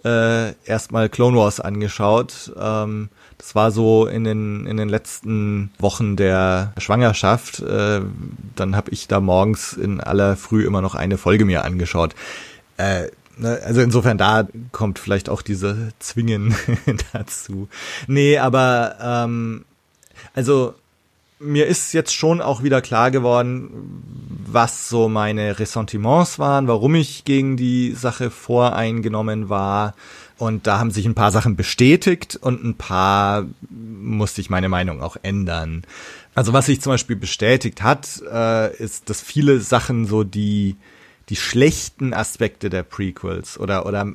äh, 0.04 0.52
erstmal 0.66 1.08
Clone 1.08 1.36
Wars 1.38 1.58
angeschaut. 1.58 2.52
Ähm, 2.60 3.08
das 3.38 3.54
war 3.54 3.70
so 3.70 4.06
in 4.06 4.24
den, 4.24 4.66
in 4.66 4.76
den 4.76 4.90
letzten 4.90 5.70
Wochen 5.78 6.16
der 6.16 6.74
Schwangerschaft. 6.78 7.60
Äh, 7.60 8.02
dann 8.54 8.76
habe 8.76 8.90
ich 8.90 9.08
da 9.08 9.20
morgens 9.20 9.72
in 9.72 10.00
aller 10.00 10.36
Früh 10.36 10.66
immer 10.66 10.82
noch 10.82 10.94
eine 10.94 11.16
Folge 11.16 11.46
mir 11.46 11.64
angeschaut. 11.64 12.14
Äh, 12.76 13.08
also 13.42 13.80
insofern 13.80 14.18
da 14.18 14.46
kommt 14.72 14.98
vielleicht 14.98 15.28
auch 15.28 15.42
diese 15.42 15.92
Zwingen 15.98 16.54
dazu. 17.12 17.68
Nee, 18.06 18.38
aber 18.38 18.96
ähm, 19.00 19.64
also 20.34 20.74
mir 21.38 21.66
ist 21.66 21.92
jetzt 21.92 22.14
schon 22.14 22.40
auch 22.40 22.62
wieder 22.62 22.80
klar 22.80 23.10
geworden, 23.10 23.70
was 24.46 24.88
so 24.88 25.08
meine 25.08 25.58
Ressentiments 25.58 26.38
waren, 26.38 26.68
warum 26.68 26.94
ich 26.94 27.24
gegen 27.24 27.56
die 27.56 27.92
Sache 27.92 28.30
voreingenommen 28.30 29.48
war. 29.48 29.94
Und 30.36 30.66
da 30.66 30.78
haben 30.78 30.90
sich 30.90 31.06
ein 31.06 31.14
paar 31.14 31.30
Sachen 31.30 31.54
bestätigt 31.54 32.36
und 32.40 32.64
ein 32.64 32.74
paar 32.74 33.46
musste 33.70 34.40
ich 34.40 34.50
meine 34.50 34.68
Meinung 34.68 35.00
auch 35.00 35.16
ändern. 35.22 35.84
Also 36.34 36.52
was 36.52 36.66
sich 36.66 36.80
zum 36.80 36.92
Beispiel 36.92 37.16
bestätigt 37.16 37.82
hat, 37.82 38.20
äh, 38.30 38.76
ist, 38.76 39.08
dass 39.08 39.20
viele 39.20 39.60
Sachen 39.60 40.06
so 40.06 40.24
die, 40.24 40.76
die 41.28 41.36
schlechten 41.36 42.12
Aspekte 42.12 42.70
der 42.70 42.82
Prequels 42.82 43.58
oder, 43.58 43.86
oder 43.86 44.14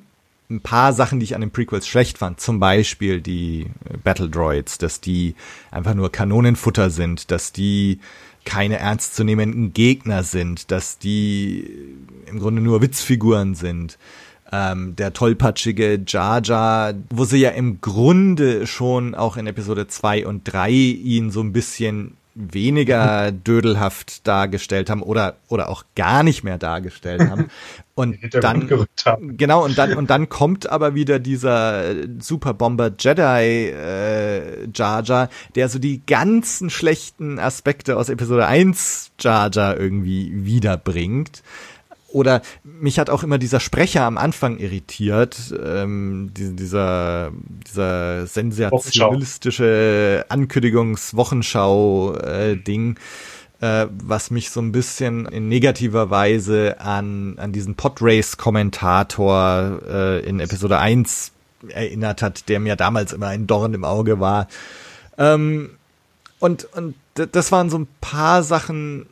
ein 0.50 0.62
paar 0.62 0.94
Sachen, 0.94 1.20
die 1.20 1.26
ich 1.26 1.36
an 1.36 1.42
den 1.42 1.52
Prequels 1.52 1.88
schlecht 1.88 2.18
fand. 2.18 2.40
Zum 2.40 2.60
Beispiel 2.60 3.22
die 3.22 3.68
Battle 4.04 4.30
Droids, 4.30 4.78
dass 4.78 5.00
die 5.00 5.36
einfach 5.70 5.94
nur 5.94 6.12
Kanonenfutter 6.12 6.90
sind, 6.90 7.32
dass 7.32 7.52
die 7.52 8.00
keine 8.46 8.78
ernstzunehmenden 8.78 9.74
Gegner 9.74 10.24
sind, 10.24 10.72
dass 10.72 10.98
die 10.98 11.96
im 12.26 12.40
Grunde 12.40 12.62
nur 12.62 12.82
Witzfiguren 12.82 13.54
sind. 13.54 14.00
Ähm, 14.52 14.96
der 14.96 15.14
tollpatschige 15.14 16.02
Jar 16.08 16.42
Jar, 16.44 16.96
wo 17.12 17.26
sie 17.26 17.38
ja 17.38 17.52
im 17.52 17.82
Grunde 17.82 18.66
schon 18.66 19.14
auch 19.14 19.38
in 19.38 19.46
Episode 19.46 19.86
2 19.86 20.26
und 20.26 20.52
3 20.52 20.72
ihn 20.72 21.30
so 21.30 21.42
ein 21.42 21.54
bisschen 21.54 22.18
weniger 22.40 23.32
dödelhaft 23.46 24.28
dargestellt 24.28 24.90
haben 24.90 25.04
oder 25.04 25.38
oder 25.48 25.70
auch 25.70 25.84
gar 25.96 26.24
nicht 26.24 26.44
mehr 26.44 26.58
dargestellt 26.58 27.30
haben. 27.30 27.50
Und 27.96 28.18
dann 28.32 28.70
genau 29.36 29.66
und 29.66 29.78
dann 29.78 29.94
und 29.96 30.10
dann 30.10 30.30
kommt 30.30 30.70
aber 30.70 30.96
wieder 30.96 31.20
dieser 31.20 31.84
Super 32.20 32.54
Bomber 32.54 32.92
Jedi 32.98 33.74
äh, 33.76 34.70
Jar 34.74 35.04
Jar, 35.04 35.28
der 35.56 35.68
so 35.68 35.80
die 35.80 36.06
ganzen 36.06 36.70
schlechten 36.70 37.40
Aspekte 37.40 37.98
aus 37.98 38.08
Episode 38.08 38.48
1 38.48 39.12
Jar 39.20 39.50
Jar 39.52 39.78
irgendwie 39.78 40.32
wiederbringt 40.46 41.44
oder 42.12 42.42
mich 42.64 43.00
hat 43.00 43.10
auch 43.10 43.24
immer 43.24 43.38
dieser 43.38 43.60
Sprecher 43.60 44.04
am 44.04 44.18
Anfang 44.18 44.58
irritiert, 44.58 45.54
ähm, 45.64 46.32
dieser, 46.34 47.32
dieser 47.68 48.26
sensationalistische 48.28 50.26
Ankündigungs-Wochenschau-Ding, 50.30 52.96
äh, 53.62 53.88
was 53.92 54.32
mich 54.32 54.50
so 54.50 54.62
ein 54.62 54.72
bisschen 54.72 55.26
in 55.28 55.50
negativer 55.50 56.10
Weise 56.10 56.80
an, 56.80 57.38
an 57.38 57.52
diesen 57.52 57.76
Podrace-Kommentator 57.76 59.82
äh, 59.88 60.26
in 60.26 60.40
Episode 60.40 60.80
1 60.80 61.34
erinnert 61.68 62.22
hat, 62.22 62.50
der 62.50 62.60
mir 62.60 62.76
damals 62.76 63.14
immer 63.14 63.28
ein 63.28 63.48
Dorn 63.48 63.74
im 63.74 63.84
Auge 63.84 64.20
war. 64.20 64.48
Ähm, 65.18 65.72
und, 66.40 66.66
und 66.74 66.96
das 67.14 67.52
waren 67.52 67.70
so 67.70 67.78
ein 67.78 67.88
paar 68.00 68.44
Sachen, 68.44 69.08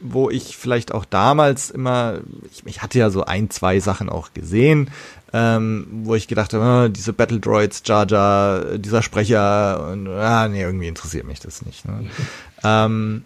wo 0.00 0.30
ich 0.30 0.56
vielleicht 0.56 0.92
auch 0.92 1.04
damals 1.04 1.70
immer, 1.70 2.20
ich, 2.50 2.62
ich 2.66 2.82
hatte 2.82 2.98
ja 2.98 3.10
so 3.10 3.24
ein, 3.24 3.50
zwei 3.50 3.80
Sachen 3.80 4.08
auch 4.08 4.32
gesehen, 4.34 4.90
ähm, 5.32 5.86
wo 6.04 6.14
ich 6.14 6.28
gedacht 6.28 6.54
habe, 6.54 6.86
oh, 6.86 6.88
diese 6.88 7.12
Battle 7.12 7.40
Droids, 7.40 7.82
Jar 7.84 8.06
Jar, 8.06 8.78
dieser 8.78 9.02
Sprecher, 9.02 9.90
und 9.90 10.08
ah, 10.08 10.48
nee, 10.48 10.62
irgendwie 10.62 10.88
interessiert 10.88 11.26
mich 11.26 11.40
das 11.40 11.64
nicht. 11.64 11.86
Ne? 11.86 12.10
ähm, 12.64 13.24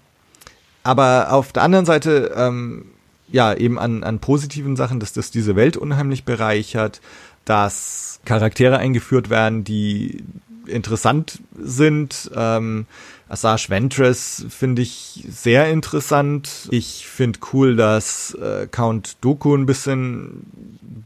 aber 0.82 1.32
auf 1.32 1.52
der 1.52 1.62
anderen 1.62 1.86
Seite, 1.86 2.32
ähm, 2.36 2.86
ja, 3.28 3.54
eben 3.54 3.78
an, 3.78 4.02
an 4.02 4.18
positiven 4.18 4.76
Sachen, 4.76 4.98
dass 4.98 5.12
das 5.12 5.30
diese 5.30 5.56
Welt 5.56 5.76
unheimlich 5.76 6.24
bereichert, 6.24 7.00
dass 7.44 8.20
Charaktere 8.24 8.78
eingeführt 8.78 9.30
werden, 9.30 9.64
die 9.64 10.24
interessant 10.66 11.40
sind, 11.58 12.30
ähm, 12.34 12.86
Assange 13.30 13.68
Ventress 13.68 14.44
finde 14.48 14.82
ich 14.82 15.24
sehr 15.30 15.70
interessant. 15.70 16.68
Ich 16.70 17.06
finde 17.06 17.38
cool, 17.52 17.76
dass 17.76 18.34
äh, 18.34 18.66
Count 18.68 19.16
Doku 19.20 19.54
ein 19.54 19.66
bisschen 19.66 20.46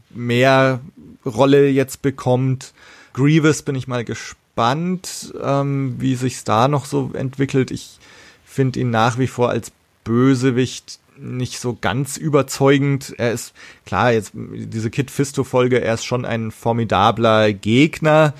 mehr 0.09 0.79
Rolle 1.23 1.69
jetzt 1.69 2.01
bekommt. 2.01 2.73
Grievous 3.13 3.61
bin 3.61 3.75
ich 3.75 3.87
mal 3.87 4.03
gespannt, 4.03 5.33
ähm, 5.41 5.95
wie 5.99 6.15
sich's 6.15 6.43
da 6.43 6.67
noch 6.67 6.85
so 6.85 7.11
entwickelt. 7.13 7.69
Ich 7.69 7.99
finde 8.43 8.79
ihn 8.79 8.89
nach 8.89 9.19
wie 9.19 9.27
vor 9.27 9.51
als 9.51 9.71
Bösewicht 10.03 10.99
nicht 11.17 11.59
so 11.59 11.77
ganz 11.79 12.17
überzeugend. 12.17 13.13
Er 13.19 13.33
ist, 13.33 13.53
klar, 13.85 14.11
jetzt 14.11 14.31
diese 14.33 14.89
Kid 14.89 15.11
Fisto 15.11 15.43
Folge, 15.43 15.79
er 15.79 15.93
ist 15.93 16.05
schon 16.05 16.25
ein 16.25 16.51
formidabler 16.51 17.53
Gegner 17.53 18.33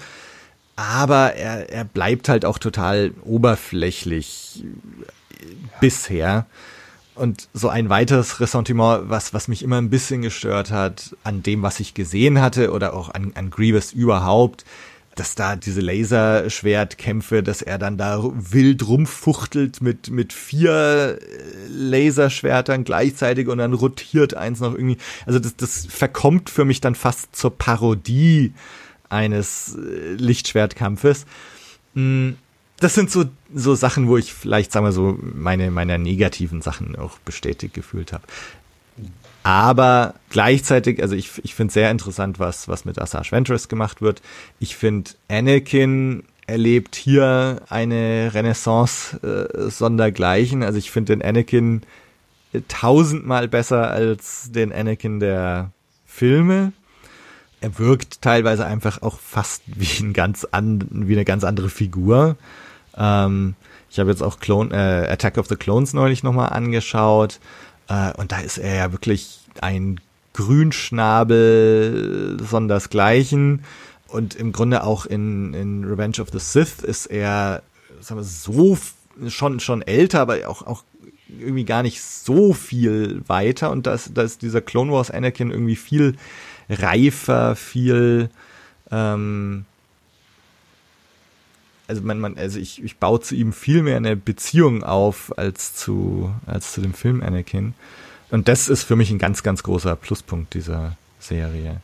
aber 0.76 1.36
er, 1.36 1.70
er 1.70 1.86
bleibt 1.86 2.30
halt 2.30 2.46
auch 2.46 2.58
total 2.58 3.12
oberflächlich 3.24 4.64
bisher. 5.80 6.46
Und 7.16 7.48
so 7.54 7.70
ein 7.70 7.90
weiteres 7.90 8.42
Ressentiment, 8.42 9.10
was, 9.10 9.34
was 9.34 9.48
mich 9.48 9.64
immer 9.64 9.78
ein 9.78 9.90
bisschen 9.90 10.22
gestört 10.22 10.72
hat, 10.72 11.16
an 11.24 11.44
dem, 11.44 11.62
was 11.62 11.80
ich 11.80 11.94
gesehen 11.94 12.42
hatte 12.42 12.72
oder 12.72 12.94
auch 12.94 13.14
an, 13.14 13.32
an 13.36 13.52
Grievous 13.52 13.94
überhaupt, 13.94 14.66
dass 15.16 15.34
da 15.34 15.56
diese 15.56 15.80
Laserschwertkämpfe, 15.80 17.42
dass 17.42 17.62
er 17.62 17.78
dann 17.78 17.98
da 17.98 18.20
wild 18.22 18.86
rumfuchtelt 18.86 19.82
mit, 19.82 20.12
mit 20.12 20.34
vier 20.34 21.18
Laserschwertern 21.70 22.84
gleichzeitig 22.84 23.48
und 23.48 23.60
dann 23.60 23.74
rotiert 23.74 24.34
eins 24.34 24.60
noch 24.60 24.74
irgendwie. 24.74 24.98
Also 25.26 25.40
das, 25.40 25.56
das 25.56 25.86
verkommt 25.86 26.50
für 26.50 26.66
mich 26.66 26.82
dann 26.82 26.96
fast 26.96 27.34
zur 27.34 27.58
Parodie 27.58 28.54
eines 29.10 29.76
äh, 29.76 30.14
Lichtschwertkampfes. 30.14 31.26
Mm, 31.94 32.32
das 32.80 32.94
sind 32.94 33.10
so, 33.10 33.26
so 33.54 33.76
Sachen, 33.76 34.08
wo 34.08 34.18
ich 34.18 34.34
vielleicht, 34.34 34.72
sagen 34.72 34.86
wir 34.86 34.92
so, 34.92 35.18
meine, 35.22 35.72
meine 35.72 35.98
negativen 35.98 36.62
Sachen 36.62 36.96
auch 36.96 37.18
bestätigt 37.20 37.74
gefühlt 37.74 38.12
habe. 38.12 38.24
Aber 39.44 40.16
gleichzeitig, 40.30 41.02
also 41.02 41.16
ich, 41.16 41.32
ich 41.44 41.54
finde 41.54 41.72
sehr 41.72 41.92
interessant, 41.92 42.40
was, 42.40 42.68
was 42.68 42.84
mit 42.84 43.00
Asajj 43.00 43.32
Ventress 43.32 43.70
gemacht 43.70 44.02
wird. 44.02 44.22
Ich 44.60 44.76
finde, 44.76 45.12
Anakin 45.30 46.24
erlebt 46.48 46.96
hier 46.96 47.62
eine 47.70 48.32
Renaissance 48.34 49.18
äh, 49.22 49.70
sondergleichen. 49.70 50.64
Also 50.64 50.80
ich 50.80 50.92
finde 50.92 51.16
den 51.16 51.22
Anakin 51.22 51.82
tausendmal 52.68 53.48
besser 53.48 53.90
als 53.92 54.52
den 54.52 54.72
Anakin 54.72 55.20
der 55.20 55.72
Filme 56.06 56.74
er 57.66 57.80
wirkt 57.80 58.22
teilweise 58.22 58.64
einfach 58.64 59.02
auch 59.02 59.20
fast 59.20 59.64
wie 59.76 60.04
ein 60.04 60.14
ganz 60.14 60.48
an, 60.52 60.88
wie 60.92 61.14
eine 61.14 61.26
ganz 61.26 61.44
andere 61.44 61.70
Figur. 61.70 62.36
Ähm, 62.96 63.56
ich 63.90 63.98
habe 64.00 64.12
jetzt 64.12 64.22
auch 64.22 64.40
Clone, 64.40 64.70
äh, 64.72 65.08
Attack 65.12 65.40
of 65.40 65.48
the 65.48 65.56
Clones 65.56 65.94
neulich 65.94 66.22
nochmal 66.22 66.50
angeschaut. 66.50 67.40
Äh, 67.88 68.14
und 68.14 68.32
da 68.32 68.38
ist 68.40 68.60
er 68.60 68.76
ja 68.76 68.92
wirklich 68.92 69.40
ein 69.62 70.00
Grünschnabel 70.34 72.38
sondersgleichen. 72.48 73.64
Und 74.10 74.36
im 74.36 74.52
Grunde 74.52 74.84
auch 74.84 75.08
in, 75.08 75.56
in 75.56 75.86
Revenge 75.86 76.20
of 76.20 76.30
the 76.32 76.40
Sith 76.40 76.84
ist 76.84 77.08
er 77.08 77.64
sagen 78.00 78.20
wir, 78.20 78.24
so 78.24 78.78
schon, 79.28 79.60
schon 79.60 79.82
älter, 79.82 80.20
aber 80.20 80.48
auch, 80.48 80.62
auch 80.62 80.84
irgendwie 81.28 81.66
gar 81.66 81.82
nicht 81.82 82.04
so 82.04 82.54
viel 82.54 83.28
weiter. 83.28 83.72
Und 83.72 83.88
da 83.88 83.96
ist, 83.96 84.12
da 84.14 84.22
ist 84.22 84.44
dieser 84.44 84.62
Clone 84.62 84.92
Wars 84.92 85.10
Anakin 85.10 85.50
irgendwie 85.50 85.76
viel 85.76 86.16
reifer, 86.70 87.56
viel 87.56 88.30
ähm, 88.92 89.66
also 91.88 92.02
man, 92.02 92.20
man, 92.20 92.38
also 92.38 92.60
ich, 92.60 92.84
ich 92.84 92.98
baue 92.98 93.20
zu 93.22 93.36
ihm 93.36 93.54
viel 93.54 93.84
mehr 93.84 93.98
eine 93.98 94.16
Beziehung 94.16 94.84
auf 94.84 95.38
als 95.38 95.76
zu, 95.76 96.34
als 96.46 96.74
zu 96.74 96.82
dem 96.82 96.94
Film 96.94 97.22
Anakin. 97.22 97.74
Und 98.32 98.48
das 98.48 98.70
ist 98.70 98.84
für 98.84 98.96
mich 98.96 99.12
ein 99.12 99.20
ganz, 99.20 99.44
ganz 99.44 99.62
großer 99.64 99.96
Pluspunkt 99.96 100.54
dieser 100.56 100.98
Serie. 101.20 101.82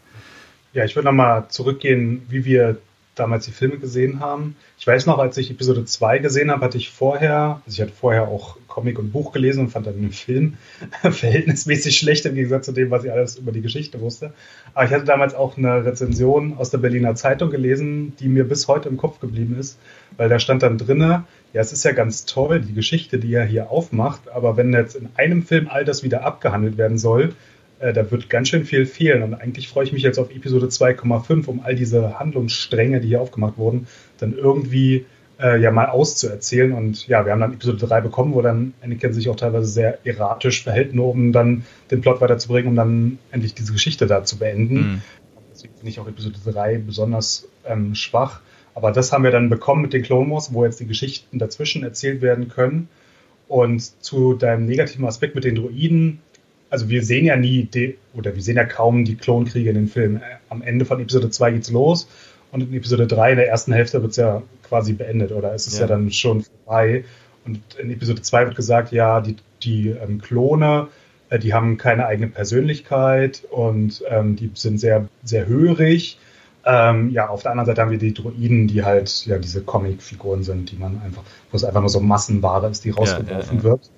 Ja, 0.74 0.86
ich 0.86 0.96
würde 0.96 1.06
nochmal 1.06 1.48
zurückgehen, 1.50 2.26
wie 2.30 2.46
wir 2.46 2.78
damals 3.16 3.46
die 3.46 3.52
Filme 3.52 3.78
gesehen 3.78 4.20
haben. 4.20 4.56
Ich 4.80 4.88
weiß 4.88 5.06
noch, 5.06 5.20
als 5.20 5.38
ich 5.38 5.52
Episode 5.52 5.86
2 5.86 6.20
gesehen 6.20 6.50
habe, 6.50 6.66
hatte 6.66 6.78
ich 6.78 6.90
vorher, 6.90 7.62
also 7.66 7.76
ich 7.76 7.82
hatte 7.82 7.92
vorher 7.92 8.28
auch 8.28 8.58
Comic 8.72 8.98
und 8.98 9.12
Buch 9.12 9.34
gelesen 9.34 9.66
und 9.66 9.70
fand 9.70 9.86
dann 9.86 10.02
den 10.02 10.12
Film 10.12 10.54
verhältnismäßig 11.02 11.98
schlecht 11.98 12.26
im 12.26 12.36
Gegensatz 12.36 12.66
zu 12.66 12.72
dem, 12.72 12.90
was 12.90 13.04
ich 13.04 13.12
alles 13.12 13.36
über 13.36 13.52
die 13.52 13.62
Geschichte 13.62 14.00
wusste. 14.00 14.34
Aber 14.74 14.86
ich 14.86 14.92
hatte 14.92 15.04
damals 15.04 15.36
auch 15.36 15.58
eine 15.58 15.86
Rezension 15.86 16.58
aus 16.58 16.70
der 16.70 16.78
Berliner 16.78 17.16
Zeitung 17.16 17.50
gelesen, 17.50 18.14
die 18.20 18.30
mir 18.30 18.46
bis 18.46 18.68
heute 18.68 18.88
im 18.88 18.98
Kopf 18.98 19.20
geblieben 19.20 19.58
ist, 19.60 19.78
weil 20.18 20.30
da 20.30 20.40
stand 20.40 20.64
dann 20.64 20.78
drinne, 20.78 21.26
ja, 21.54 21.62
es 21.62 21.74
ist 21.74 21.84
ja 21.84 21.92
ganz 21.92 22.26
toll, 22.26 22.62
die 22.62 22.74
Geschichte, 22.74 23.20
die 23.20 23.34
er 23.34 23.44
hier 23.44 23.72
aufmacht, 23.72 24.30
aber 24.30 24.56
wenn 24.56 24.72
jetzt 24.72 24.96
in 24.96 25.10
einem 25.16 25.44
Film 25.44 25.68
all 25.70 25.84
das 25.84 26.02
wieder 26.04 26.24
abgehandelt 26.24 26.78
werden 26.78 26.98
soll, 26.98 27.36
äh, 27.80 27.92
da 27.92 28.10
wird 28.10 28.30
ganz 28.30 28.48
schön 28.48 28.64
viel 28.64 28.86
fehlen. 28.86 29.22
Und 29.24 29.34
eigentlich 29.34 29.68
freue 29.68 29.84
ich 29.84 29.92
mich 29.92 30.04
jetzt 30.04 30.18
auf 30.18 30.34
Episode 30.34 30.68
2,5, 30.68 31.48
um 31.48 31.60
all 31.62 31.76
diese 31.76 32.20
Handlungsstränge, 32.20 33.02
die 33.02 33.10
hier 33.10 33.22
aufgemacht 33.22 33.58
wurden, 33.58 33.88
dann 34.20 34.34
irgendwie 34.34 35.06
äh, 35.42 35.60
ja 35.60 35.72
mal 35.72 35.88
auszuerzählen. 35.88 36.72
Und 36.72 37.08
ja, 37.08 37.26
wir 37.26 37.32
haben 37.32 37.42
dann 37.42 37.54
Episode 37.54 37.86
3 37.88 38.02
bekommen, 38.02 38.34
wo 38.34 38.42
dann 38.42 38.74
Anakin 38.82 39.14
sich 39.14 39.30
auch 39.30 39.36
teilweise 39.36 39.68
sehr 39.68 40.06
erratisch 40.06 40.64
verhält, 40.64 40.94
nur 40.94 41.10
um 41.10 41.32
dann 41.32 41.66
den 41.90 42.02
Plot 42.02 42.22
weiterzubringen, 42.22 42.70
um 42.70 42.76
dann 42.76 43.20
endlich 43.32 43.54
diese 43.54 43.74
Geschichte 43.74 44.08
da 44.08 44.24
zu 44.24 44.38
beenden. 44.38 44.76
Mhm. 44.76 45.02
Deswegen 45.52 45.74
finde 45.76 45.90
ich 45.90 46.00
auch 46.00 46.08
Episode 46.08 46.38
3 46.46 46.78
besonders 46.80 47.48
ähm, 47.66 47.96
schwach. 47.96 48.42
Aber 48.74 48.92
das 48.92 49.12
haben 49.12 49.24
wir 49.24 49.32
dann 49.32 49.50
bekommen 49.50 49.82
mit 49.82 49.94
den 49.94 50.04
Clone 50.04 50.32
Wars, 50.32 50.54
wo 50.54 50.64
jetzt 50.64 50.80
die 50.80 50.88
Geschichten 50.88 51.40
dazwischen 51.40 51.84
erzählt 51.84 52.22
werden 52.22 52.48
können. 52.48 52.88
Und 53.48 54.02
zu 54.02 54.34
deinem 54.34 54.66
negativen 54.66 55.06
Aspekt 55.06 55.36
mit 55.36 55.44
den 55.44 55.56
Droiden, 55.56 56.20
also 56.70 56.88
wir 56.88 57.04
sehen 57.04 57.26
ja 57.26 57.36
nie, 57.36 57.66
die, 57.66 57.98
oder 58.14 58.34
wir 58.34 58.42
sehen 58.42 58.56
ja 58.56 58.64
kaum 58.64 59.04
die 59.04 59.16
Klonkriege 59.16 59.70
in 59.70 59.76
den 59.76 59.88
Filmen. 59.90 60.22
Am 60.48 60.62
Ende 60.62 60.86
von 60.86 61.02
Episode 61.02 61.30
2 61.30 61.52
geht's 61.52 61.70
los 61.70 62.08
und 62.52 62.62
in 62.62 62.74
Episode 62.74 63.08
3, 63.08 63.32
in 63.32 63.38
der 63.38 63.48
ersten 63.48 63.74
Hälfte, 63.74 64.02
wird's 64.02 64.18
ja 64.18 64.42
quasi 64.68 64.94
beendet, 64.94 65.32
oder 65.32 65.54
es 65.54 65.68
ist 65.68 65.76
ja. 65.76 65.82
ja 65.82 65.88
dann 65.88 66.12
schon 66.12 66.44
vorbei. 66.44 67.06
Und 67.46 67.62
in 67.80 67.92
Episode 67.92 68.22
2 68.22 68.46
wird 68.46 68.56
gesagt, 68.56 68.92
ja, 68.92 69.22
die, 69.22 69.38
die 69.64 69.90
ähm, 69.90 70.22
Klone, 70.22 70.88
äh, 71.30 71.40
die 71.40 71.54
haben 71.54 71.78
keine 71.78 72.06
eigene 72.06 72.28
Persönlichkeit 72.28 73.44
und 73.50 74.04
ähm, 74.10 74.36
die 74.36 74.52
sind 74.54 74.80
sehr, 74.80 75.08
sehr 75.24 75.48
hörig. 75.48 76.20
Ähm, 76.64 77.10
ja, 77.10 77.28
auf 77.28 77.42
der 77.42 77.52
anderen 77.52 77.66
Seite 77.66 77.82
haben 77.82 77.92
wir 77.92 77.98
die 77.98 78.14
Droiden, 78.14 78.68
die 78.68 78.84
halt 78.84 79.26
ja 79.26 79.40
diese 79.40 79.64
Comic-Figuren 79.64 80.44
sind, 80.44 80.72
die 80.72 80.76
man 80.76 81.02
einfach, 81.04 81.24
wo 81.50 81.58
es 81.58 81.64
einfach 81.64 81.82
nur 81.82 81.90
so 81.90 82.00
Massenware 82.00 82.70
ist, 82.70 82.86
die 82.86 82.92
rausgeworfen 82.92 83.30
ja, 83.30 83.40
ja, 83.40 83.58
ja. 83.58 83.64
wird. 83.64 83.90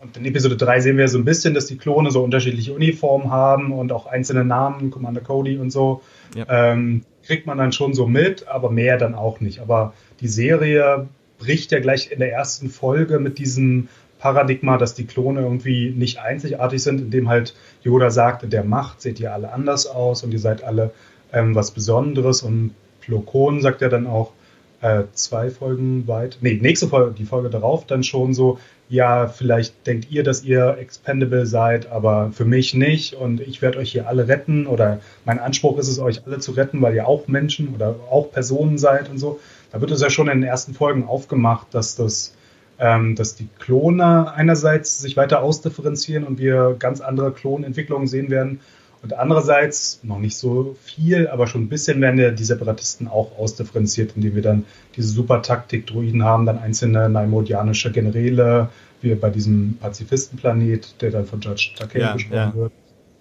Und 0.00 0.16
in 0.16 0.24
Episode 0.26 0.56
3 0.56 0.80
sehen 0.80 0.98
wir 0.98 1.08
so 1.08 1.18
ein 1.18 1.24
bisschen, 1.24 1.54
dass 1.54 1.66
die 1.66 1.78
Klone 1.78 2.10
so 2.10 2.22
unterschiedliche 2.22 2.74
Uniformen 2.74 3.30
haben 3.30 3.72
und 3.72 3.92
auch 3.92 4.06
einzelne 4.06 4.44
Namen, 4.44 4.90
Commander 4.90 5.20
Cody 5.20 5.58
und 5.58 5.70
so. 5.70 6.02
Ähm, 6.48 7.04
kriegt 7.24 7.46
man 7.46 7.58
dann 7.58 7.72
schon 7.72 7.94
so 7.94 8.06
mit, 8.06 8.48
aber 8.48 8.70
mehr 8.70 8.98
dann 8.98 9.14
auch 9.14 9.40
nicht. 9.40 9.60
Aber 9.60 9.94
die 10.20 10.28
Serie 10.28 11.08
bricht 11.38 11.72
ja 11.72 11.80
gleich 11.80 12.10
in 12.10 12.18
der 12.18 12.32
ersten 12.32 12.68
Folge 12.68 13.18
mit 13.18 13.38
diesem 13.38 13.88
Paradigma, 14.18 14.78
dass 14.78 14.94
die 14.94 15.06
Klone 15.06 15.40
irgendwie 15.40 15.90
nicht 15.90 16.20
einzigartig 16.20 16.82
sind, 16.82 17.00
indem 17.00 17.28
halt 17.28 17.56
Yoda 17.82 18.10
sagt, 18.10 18.44
in 18.44 18.50
der 18.50 18.62
Macht 18.62 19.02
seht 19.02 19.18
ihr 19.18 19.32
alle 19.32 19.52
anders 19.52 19.86
aus 19.86 20.22
und 20.22 20.32
ihr 20.32 20.38
seid 20.38 20.62
alle 20.62 20.92
ähm, 21.32 21.54
was 21.54 21.72
Besonderes 21.72 22.42
und 22.42 22.72
Plo 23.00 23.20
Koon 23.20 23.60
sagt 23.60 23.80
ja 23.80 23.88
dann 23.88 24.06
auch 24.06 24.32
äh, 24.80 25.04
zwei 25.12 25.50
Folgen 25.50 26.06
weit, 26.06 26.38
nee, 26.40 26.58
nächste 26.60 26.88
Folge, 26.88 27.14
die 27.18 27.24
Folge 27.24 27.50
darauf 27.50 27.86
dann 27.86 28.04
schon 28.04 28.34
so, 28.34 28.58
ja, 28.92 29.26
vielleicht 29.26 29.86
denkt 29.86 30.10
ihr, 30.10 30.22
dass 30.22 30.44
ihr 30.44 30.76
expendable 30.78 31.46
seid, 31.46 31.90
aber 31.90 32.30
für 32.30 32.44
mich 32.44 32.74
nicht 32.74 33.14
und 33.14 33.40
ich 33.40 33.62
werde 33.62 33.78
euch 33.78 33.90
hier 33.90 34.06
alle 34.06 34.28
retten 34.28 34.66
oder 34.66 35.00
mein 35.24 35.38
Anspruch 35.38 35.78
ist 35.78 35.88
es, 35.88 35.98
euch 35.98 36.26
alle 36.26 36.40
zu 36.40 36.52
retten, 36.52 36.82
weil 36.82 36.94
ihr 36.94 37.08
auch 37.08 37.26
Menschen 37.26 37.74
oder 37.74 37.96
auch 38.10 38.30
Personen 38.30 38.76
seid 38.76 39.08
und 39.08 39.16
so. 39.16 39.40
Da 39.72 39.80
wird 39.80 39.90
es 39.92 40.02
ja 40.02 40.10
schon 40.10 40.28
in 40.28 40.42
den 40.42 40.48
ersten 40.48 40.74
Folgen 40.74 41.08
aufgemacht, 41.08 41.68
dass 41.72 41.96
das 41.96 42.34
ähm, 42.78 43.16
dass 43.16 43.34
die 43.34 43.48
Klone 43.58 44.30
einerseits 44.34 45.00
sich 45.00 45.16
weiter 45.16 45.42
ausdifferenzieren 45.42 46.24
und 46.24 46.38
wir 46.38 46.76
ganz 46.78 47.00
andere 47.00 47.32
Klonentwicklungen 47.32 48.06
sehen 48.06 48.28
werden 48.28 48.60
und 49.02 49.14
andererseits 49.14 49.98
noch 50.04 50.20
nicht 50.20 50.36
so 50.36 50.76
viel, 50.80 51.26
aber 51.26 51.48
schon 51.48 51.62
ein 51.62 51.68
bisschen 51.68 52.00
werden 52.00 52.20
ja 52.20 52.30
die 52.30 52.44
Separatisten 52.44 53.08
auch 53.08 53.36
ausdifferenziert, 53.36 54.12
indem 54.14 54.36
wir 54.36 54.42
dann 54.42 54.64
diese 54.96 55.08
Super-Taktik-Druiden 55.08 56.22
haben, 56.22 56.46
dann 56.46 56.58
einzelne 56.58 57.08
naimodianische 57.08 57.90
Generäle, 57.90 58.68
wie 59.00 59.14
bei 59.16 59.30
diesem 59.30 59.76
Pazifistenplanet, 59.80 60.94
der 61.00 61.10
dann 61.10 61.26
von 61.26 61.40
Judge 61.40 61.72
Takei 61.76 61.98
ja, 61.98 62.12
gesprochen 62.12 62.36
ja. 62.36 62.54
wird. 62.54 62.72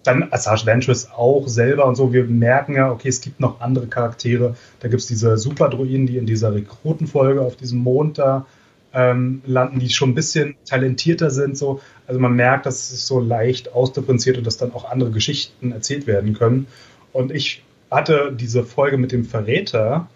Dann 0.03 0.31
Asajj 0.31 0.65
Ventress 0.65 1.09
auch 1.11 1.47
selber 1.47 1.85
und 1.85 1.95
so. 1.95 2.13
Wir 2.13 2.25
merken 2.25 2.75
ja, 2.75 2.91
okay, 2.91 3.09
es 3.09 3.21
gibt 3.21 3.39
noch 3.39 3.59
andere 3.59 3.87
Charaktere. 3.87 4.55
Da 4.79 4.87
gibt 4.87 5.01
es 5.01 5.07
diese 5.07 5.37
Super-Druiden, 5.37 6.05
die 6.05 6.17
in 6.17 6.25
dieser 6.27 6.53
Rekrutenfolge 6.53 7.41
auf 7.41 7.55
diesem 7.55 7.79
Mond 7.79 8.19
da 8.19 8.45
ähm, 8.93 9.41
landen, 9.45 9.79
die 9.79 9.89
schon 9.89 10.09
ein 10.09 10.15
bisschen 10.15 10.55
talentierter 10.65 11.29
sind. 11.29 11.57
So. 11.57 11.81
Also 12.11 12.19
man 12.19 12.35
merkt, 12.35 12.65
dass 12.65 12.75
es 12.75 12.89
sich 12.89 13.01
so 13.03 13.21
leicht 13.21 13.73
ausdifferenziert 13.73 14.37
und 14.37 14.45
dass 14.45 14.57
dann 14.57 14.73
auch 14.73 14.83
andere 14.83 15.11
Geschichten 15.11 15.71
erzählt 15.71 16.07
werden 16.07 16.33
können. 16.33 16.67
Und 17.13 17.31
ich 17.31 17.63
hatte 17.89 18.35
diese 18.37 18.65
Folge 18.65 18.97
mit 18.97 19.13
dem 19.13 19.23
Verräter, 19.23 20.09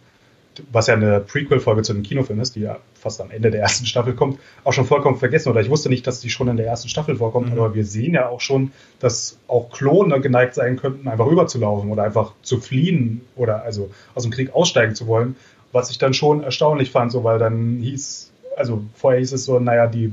was 0.74 0.88
ja 0.88 0.96
eine 0.96 1.22
Prequel-Folge 1.22 1.84
zu 1.84 1.94
dem 1.94 2.04
Kinofilm 2.04 2.42
ist, 2.42 2.58
die 2.58 2.60
ja 2.60 2.80
fast 2.96 3.22
am 3.22 3.32
Ende 3.32 3.50
der 3.50 3.62
ersten 3.62 3.86
Staffel 3.86 4.14
kommt, 4.14 4.42
auch 4.66 4.74
schon 4.74 4.84
vollkommen 4.84 5.16
vergessen. 5.16 5.48
Oder 5.48 5.62
ich 5.62 5.70
wusste 5.70 5.88
nicht, 5.88 6.06
dass 6.06 6.20
die 6.20 6.30
schon 6.30 6.50
in 6.50 6.58
der 6.58 6.66
ersten 6.66 6.90
Staffel 6.90 7.16
vorkommt, 7.16 7.48
mhm. 7.48 7.54
aber 7.54 7.74
wir 7.76 7.86
sehen 7.86 8.14
ja 8.14 8.28
auch 8.28 8.42
schon, 8.42 8.74
dass 9.00 9.40
auch 9.48 9.72
Klone 9.72 10.20
geneigt 10.20 10.54
sein 10.54 10.76
könnten, 10.76 11.08
einfach 11.08 11.28
rüberzulaufen 11.28 11.90
oder 11.90 12.04
einfach 12.04 12.34
zu 12.42 12.60
fliehen 12.60 13.22
oder 13.38 13.64
also 13.64 13.90
aus 14.16 14.24
dem 14.24 14.34
Krieg 14.34 14.54
aussteigen 14.54 14.96
zu 14.96 15.08
wollen. 15.08 15.38
Was 15.72 15.92
ich 15.92 15.98
dann 15.98 16.14
schon 16.14 16.44
erstaunlich 16.44 16.92
fand, 16.92 17.14
so 17.14 17.24
weil 17.24 17.40
dann 17.40 17.80
hieß, 17.80 18.34
also 18.58 18.84
vorher 18.96 19.22
hieß 19.22 19.32
es 19.32 19.46
so, 19.46 19.60
naja, 19.60 19.88
die 19.88 20.12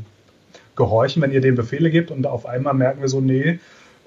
gehorchen, 0.77 1.23
wenn 1.23 1.33
ihr 1.33 1.41
denen 1.41 1.57
Befehle 1.57 1.91
gibt 1.91 2.11
und 2.11 2.27
auf 2.27 2.47
einmal 2.47 2.75
merken 2.75 3.01
wir 3.01 3.09
so, 3.09 3.21
nee, 3.21 3.59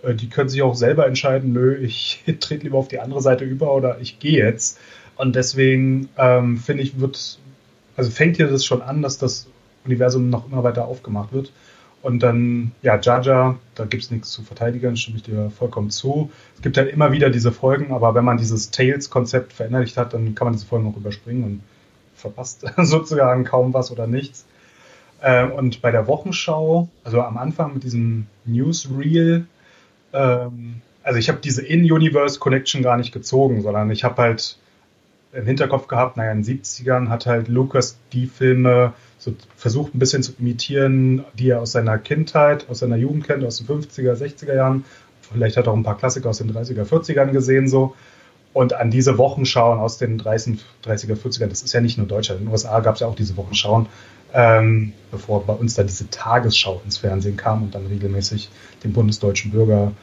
äh, 0.03 0.13
die 0.15 0.29
können 0.29 0.49
sich 0.49 0.61
auch 0.61 0.75
selber 0.75 1.07
entscheiden, 1.07 1.53
nö, 1.53 1.75
ich 1.75 2.23
trete 2.39 2.63
lieber 2.63 2.77
auf 2.77 2.87
die 2.87 2.99
andere 2.99 3.21
Seite 3.21 3.45
über 3.45 3.73
oder 3.73 3.99
ich 3.99 4.19
gehe 4.19 4.43
jetzt. 4.43 4.79
Und 5.17 5.35
deswegen 5.35 6.09
ähm, 6.17 6.57
finde 6.57 6.83
ich, 6.83 6.99
wird, 6.99 7.39
also 7.95 8.11
fängt 8.11 8.37
hier 8.37 8.47
das 8.47 8.65
schon 8.65 8.81
an, 8.81 9.01
dass 9.01 9.17
das 9.17 9.47
Universum 9.85 10.29
noch 10.29 10.51
immer 10.51 10.63
weiter 10.63 10.87
aufgemacht 10.87 11.31
wird. 11.31 11.51
Und 12.01 12.19
dann, 12.21 12.71
ja, 12.83 12.99
Jaja, 13.01 13.57
da 13.73 13.85
gibt 13.85 14.03
es 14.03 14.11
nichts 14.11 14.29
zu 14.29 14.43
verteidigen, 14.43 14.95
stimme 14.95 15.17
ich 15.17 15.23
dir 15.23 15.49
vollkommen 15.49 15.89
zu. 15.89 16.29
Es 16.55 16.61
gibt 16.61 16.77
halt 16.77 16.91
immer 16.93 17.11
wieder 17.11 17.31
diese 17.31 17.51
Folgen, 17.51 17.91
aber 17.91 18.13
wenn 18.13 18.23
man 18.23 18.37
dieses 18.37 18.69
Tales-Konzept 18.69 19.53
verinnerlicht 19.53 19.97
hat, 19.97 20.13
dann 20.13 20.35
kann 20.35 20.45
man 20.45 20.53
diese 20.53 20.67
Folgen 20.67 20.87
auch 20.87 20.97
überspringen 20.97 21.43
und 21.43 21.61
verpasst 22.13 22.63
sozusagen 22.77 23.43
kaum 23.43 23.73
was 23.73 23.91
oder 23.91 24.05
nichts. 24.05 24.45
Ähm, 25.25 25.53
und 25.53 25.81
bei 25.81 25.89
der 25.89 26.05
Wochenschau, 26.05 26.87
also 27.03 27.19
am 27.21 27.37
Anfang 27.37 27.73
mit 27.73 27.83
diesem 27.83 28.27
Newsreel, 28.45 29.47
ähm, 30.13 30.81
also 31.01 31.17
ich 31.17 31.29
habe 31.29 31.39
diese 31.43 31.65
In-Universe 31.65 32.37
Connection 32.37 32.83
gar 32.83 32.95
nicht 32.95 33.11
gezogen, 33.11 33.63
sondern 33.63 33.89
ich 33.89 34.03
habe 34.03 34.21
halt 34.21 34.59
im 35.33 35.47
Hinterkopf 35.47 35.87
gehabt, 35.87 36.15
naja, 36.15 36.31
in 36.31 36.43
den 36.43 36.61
70ern 36.61 37.09
hat 37.09 37.25
halt 37.25 37.47
Lucas 37.47 37.97
die 38.13 38.27
Filme 38.27 38.93
so 39.17 39.33
versucht 39.57 39.95
ein 39.95 39.99
bisschen 39.99 40.21
zu 40.21 40.33
imitieren, 40.37 41.25
die 41.33 41.49
er 41.49 41.59
aus 41.59 41.71
seiner 41.71 41.97
Kindheit, 41.97 42.69
aus 42.69 42.79
seiner 42.79 42.95
Jugend 42.95 43.25
kennt, 43.25 43.43
aus 43.43 43.57
den 43.57 43.67
50er, 43.67 44.13
60er 44.13 44.53
Jahren. 44.53 44.85
Vielleicht 45.33 45.57
hat 45.57 45.65
er 45.65 45.73
auch 45.73 45.77
ein 45.77 45.83
paar 45.83 45.97
Klassiker 45.97 46.29
aus 46.29 46.37
den 46.37 46.53
30er, 46.53 46.85
40ern 46.85 47.31
gesehen 47.31 47.67
so. 47.67 47.95
Und 48.53 48.73
an 48.73 48.91
diese 48.91 49.17
Wochenschauen 49.17 49.79
aus 49.79 49.97
den 49.97 50.19
30, 50.19 50.59
30er, 50.85 51.15
40ern, 51.15 51.47
das 51.47 51.63
ist 51.63 51.73
ja 51.73 51.81
nicht 51.81 51.97
nur 51.97 52.05
Deutschland, 52.05 52.41
in 52.41 52.45
den 52.45 52.51
USA 52.51 52.79
gab 52.79 52.93
es 52.93 53.01
ja 53.01 53.07
auch 53.07 53.15
diese 53.15 53.35
Wochenschauen, 53.35 53.87
ähm, 54.35 54.91
bevor 55.11 55.45
bei 55.45 55.53
uns 55.53 55.75
da 55.75 55.83
diese 55.83 56.09
Tagesschau 56.09 56.81
ins 56.83 56.97
Fernsehen 56.97 57.37
kam 57.37 57.63
und 57.63 57.73
dann 57.73 57.87
regelmäßig 57.87 58.49
den 58.83 58.91
bundesdeutschen 58.91 59.51
Bürger 59.51 59.93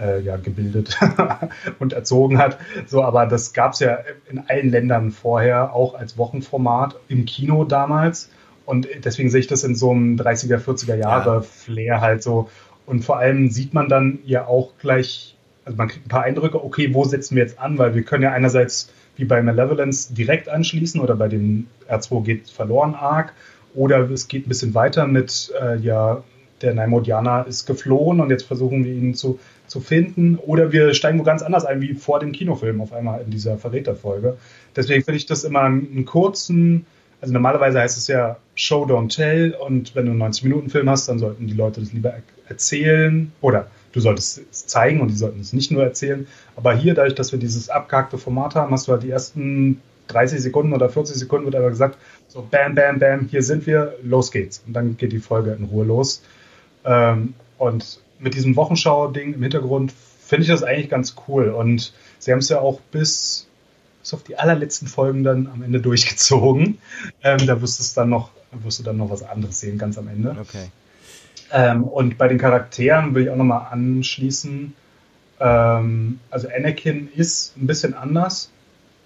äh, 0.00 0.20
ja, 0.20 0.36
gebildet 0.36 0.98
und 1.78 1.92
erzogen 1.92 2.38
hat. 2.38 2.58
So, 2.86 3.02
aber 3.02 3.26
das 3.26 3.52
gab 3.52 3.74
es 3.74 3.80
ja 3.80 3.98
in 4.28 4.40
allen 4.48 4.70
Ländern 4.70 5.12
vorher, 5.12 5.72
auch 5.72 5.94
als 5.94 6.18
Wochenformat 6.18 6.96
im 7.08 7.24
Kino 7.24 7.64
damals. 7.64 8.28
Und 8.64 8.88
deswegen 9.04 9.30
sehe 9.30 9.40
ich 9.40 9.46
das 9.46 9.62
in 9.62 9.76
so 9.76 9.92
einem 9.92 10.16
30er, 10.16 10.58
40er 10.58 10.96
Jahre 10.96 11.42
Flair 11.44 12.00
halt 12.00 12.24
so. 12.24 12.50
Und 12.84 13.04
vor 13.04 13.18
allem 13.18 13.50
sieht 13.50 13.72
man 13.72 13.88
dann 13.88 14.18
ja 14.24 14.46
auch 14.46 14.72
gleich 14.78 15.36
also 15.66 15.76
man 15.76 15.88
kriegt 15.88 16.06
ein 16.06 16.08
paar 16.08 16.22
Eindrücke, 16.22 16.64
okay, 16.64 16.94
wo 16.94 17.04
setzen 17.04 17.34
wir 17.34 17.42
jetzt 17.42 17.58
an? 17.58 17.76
Weil 17.76 17.94
wir 17.94 18.02
können 18.04 18.22
ja 18.22 18.30
einerseits 18.30 18.88
wie 19.16 19.24
bei 19.24 19.42
Malevolence 19.42 20.14
direkt 20.14 20.48
anschließen 20.48 21.00
oder 21.00 21.16
bei 21.16 21.28
dem 21.28 21.66
R2 21.88 22.22
geht 22.22 22.50
verloren 22.50 22.94
Arc 22.94 23.32
oder 23.76 24.10
es 24.10 24.26
geht 24.26 24.46
ein 24.46 24.48
bisschen 24.48 24.74
weiter 24.74 25.06
mit, 25.06 25.52
äh, 25.60 25.76
ja, 25.78 26.24
der 26.62 26.74
Naimodianer 26.74 27.46
ist 27.46 27.66
geflohen 27.66 28.20
und 28.20 28.30
jetzt 28.30 28.44
versuchen 28.44 28.84
wir 28.84 28.92
ihn 28.92 29.14
zu, 29.14 29.38
zu 29.66 29.80
finden 29.80 30.36
oder 30.36 30.72
wir 30.72 30.94
steigen 30.94 31.18
wo 31.18 31.22
ganz 31.22 31.42
anders 31.42 31.66
ein, 31.66 31.82
wie 31.82 31.94
vor 31.94 32.18
dem 32.18 32.32
Kinofilm 32.32 32.80
auf 32.80 32.92
einmal 32.92 33.20
in 33.20 33.30
dieser 33.30 33.58
Verräterfolge. 33.58 34.38
Deswegen 34.74 35.04
finde 35.04 35.18
ich 35.18 35.26
das 35.26 35.44
immer 35.44 35.60
einen, 35.60 36.06
kurzen, 36.06 36.86
also 37.20 37.34
normalerweise 37.34 37.80
heißt 37.80 37.98
es 37.98 38.08
ja 38.08 38.36
Show, 38.54 38.86
don't 38.86 39.14
tell 39.14 39.54
und 39.54 39.94
wenn 39.94 40.06
du 40.06 40.12
einen 40.12 40.22
90-Minuten-Film 40.22 40.88
hast, 40.88 41.08
dann 41.08 41.18
sollten 41.18 41.46
die 41.46 41.54
Leute 41.54 41.80
das 41.80 41.92
lieber 41.92 42.14
erzählen 42.48 43.30
oder 43.42 43.66
du 43.92 44.00
solltest 44.00 44.42
es 44.50 44.66
zeigen 44.66 45.00
und 45.00 45.08
die 45.08 45.16
sollten 45.16 45.40
es 45.40 45.52
nicht 45.52 45.70
nur 45.70 45.82
erzählen. 45.82 46.26
Aber 46.54 46.74
hier, 46.74 46.94
dadurch, 46.94 47.14
dass 47.14 47.32
wir 47.32 47.38
dieses 47.38 47.68
abgehackte 47.68 48.16
Format 48.18 48.54
haben, 48.54 48.72
hast 48.72 48.88
du 48.88 48.92
halt 48.92 49.02
die 49.02 49.10
ersten 49.10 49.80
30 50.08 50.40
Sekunden 50.40 50.72
oder 50.72 50.88
40 50.88 51.16
Sekunden 51.16 51.46
wird 51.46 51.56
aber 51.56 51.70
gesagt, 51.70 51.98
so 52.28 52.46
bam, 52.50 52.74
bam, 52.74 52.98
bam, 52.98 53.28
hier 53.28 53.42
sind 53.42 53.66
wir, 53.66 53.94
los 54.02 54.30
geht's. 54.30 54.62
Und 54.66 54.72
dann 54.72 54.96
geht 54.96 55.12
die 55.12 55.18
Folge 55.18 55.52
in 55.52 55.64
Ruhe 55.64 55.84
los. 55.84 56.22
Ähm, 56.84 57.34
und 57.58 58.00
mit 58.18 58.34
diesem 58.34 58.56
Wochenschau-Ding 58.56 59.34
im 59.34 59.42
Hintergrund 59.42 59.92
finde 59.92 60.42
ich 60.42 60.48
das 60.48 60.62
eigentlich 60.62 60.88
ganz 60.88 61.14
cool. 61.28 61.48
Und 61.48 61.92
sie 62.18 62.32
haben 62.32 62.38
es 62.38 62.48
ja 62.48 62.60
auch 62.60 62.80
bis, 62.90 63.46
bis 64.00 64.14
auf 64.14 64.22
die 64.22 64.36
allerletzten 64.36 64.88
Folgen 64.88 65.24
dann 65.24 65.48
am 65.52 65.62
Ende 65.62 65.80
durchgezogen. 65.82 66.78
Ähm, 67.22 67.46
da 67.46 67.60
wirst, 67.60 67.96
dann 67.96 68.08
noch, 68.08 68.30
wirst 68.52 68.78
du 68.78 68.82
dann 68.82 68.96
noch 68.96 69.10
was 69.10 69.22
anderes 69.22 69.60
sehen, 69.60 69.78
ganz 69.78 69.98
am 69.98 70.08
Ende. 70.08 70.36
Okay. 70.40 70.70
Ähm, 71.52 71.84
und 71.84 72.18
bei 72.18 72.28
den 72.28 72.38
Charakteren 72.38 73.14
will 73.14 73.24
ich 73.24 73.30
auch 73.30 73.36
nochmal 73.36 73.68
anschließen. 73.70 74.74
Ähm, 75.38 76.20
also 76.30 76.48
Anakin 76.48 77.08
ist 77.14 77.56
ein 77.56 77.66
bisschen 77.66 77.94
anders, 77.94 78.50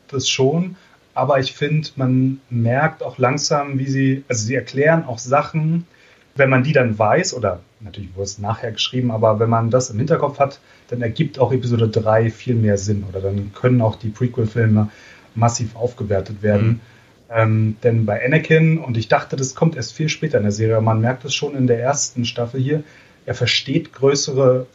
das 0.09 0.29
schon. 0.29 0.77
Aber 1.21 1.39
ich 1.39 1.53
finde, 1.53 1.87
man 1.97 2.41
merkt 2.49 3.03
auch 3.03 3.19
langsam, 3.19 3.79
wie 3.79 3.89
sie, 3.89 4.25
also 4.27 4.47
sie 4.47 4.55
erklären 4.55 5.05
auch 5.05 5.19
Sachen, 5.19 5.87
wenn 6.35 6.49
man 6.49 6.63
die 6.63 6.73
dann 6.73 6.99
weiß, 6.99 7.35
oder 7.35 7.61
natürlich 7.81 8.09
wurde 8.15 8.25
es 8.25 8.39
nachher 8.39 8.73
geschrieben, 8.73 9.11
aber 9.11 9.39
wenn 9.39 9.51
man 9.51 9.69
das 9.69 9.91
im 9.91 9.99
Hinterkopf 9.99 10.39
hat, 10.39 10.61
dann 10.89 11.03
ergibt 11.03 11.39
auch 11.39 11.53
Episode 11.53 11.89
3 11.89 12.31
viel 12.31 12.55
mehr 12.55 12.79
Sinn. 12.79 13.05
Oder 13.07 13.21
dann 13.21 13.53
können 13.53 13.83
auch 13.83 13.97
die 13.97 14.09
Prequel-Filme 14.09 14.89
massiv 15.35 15.77
aufgewertet 15.77 16.43
werden. 16.43 16.69
Mhm. 16.69 16.81
Ähm, 17.29 17.77
denn 17.83 18.07
bei 18.07 18.25
Anakin, 18.25 18.79
und 18.79 18.97
ich 18.97 19.09
dachte, 19.09 19.37
das 19.37 19.55
kommt 19.55 19.77
erst 19.77 19.93
viel 19.93 20.09
später 20.09 20.39
in 20.39 20.45
der 20.45 20.53
Serie, 20.53 20.81
man 20.81 21.03
merkt 21.03 21.27
es 21.27 21.35
schon 21.35 21.55
in 21.55 21.67
der 21.67 21.83
ersten 21.83 22.25
Staffel 22.25 22.63
hier, 22.63 22.83
er 23.27 23.35
versteht 23.35 23.93
größere 23.93 24.67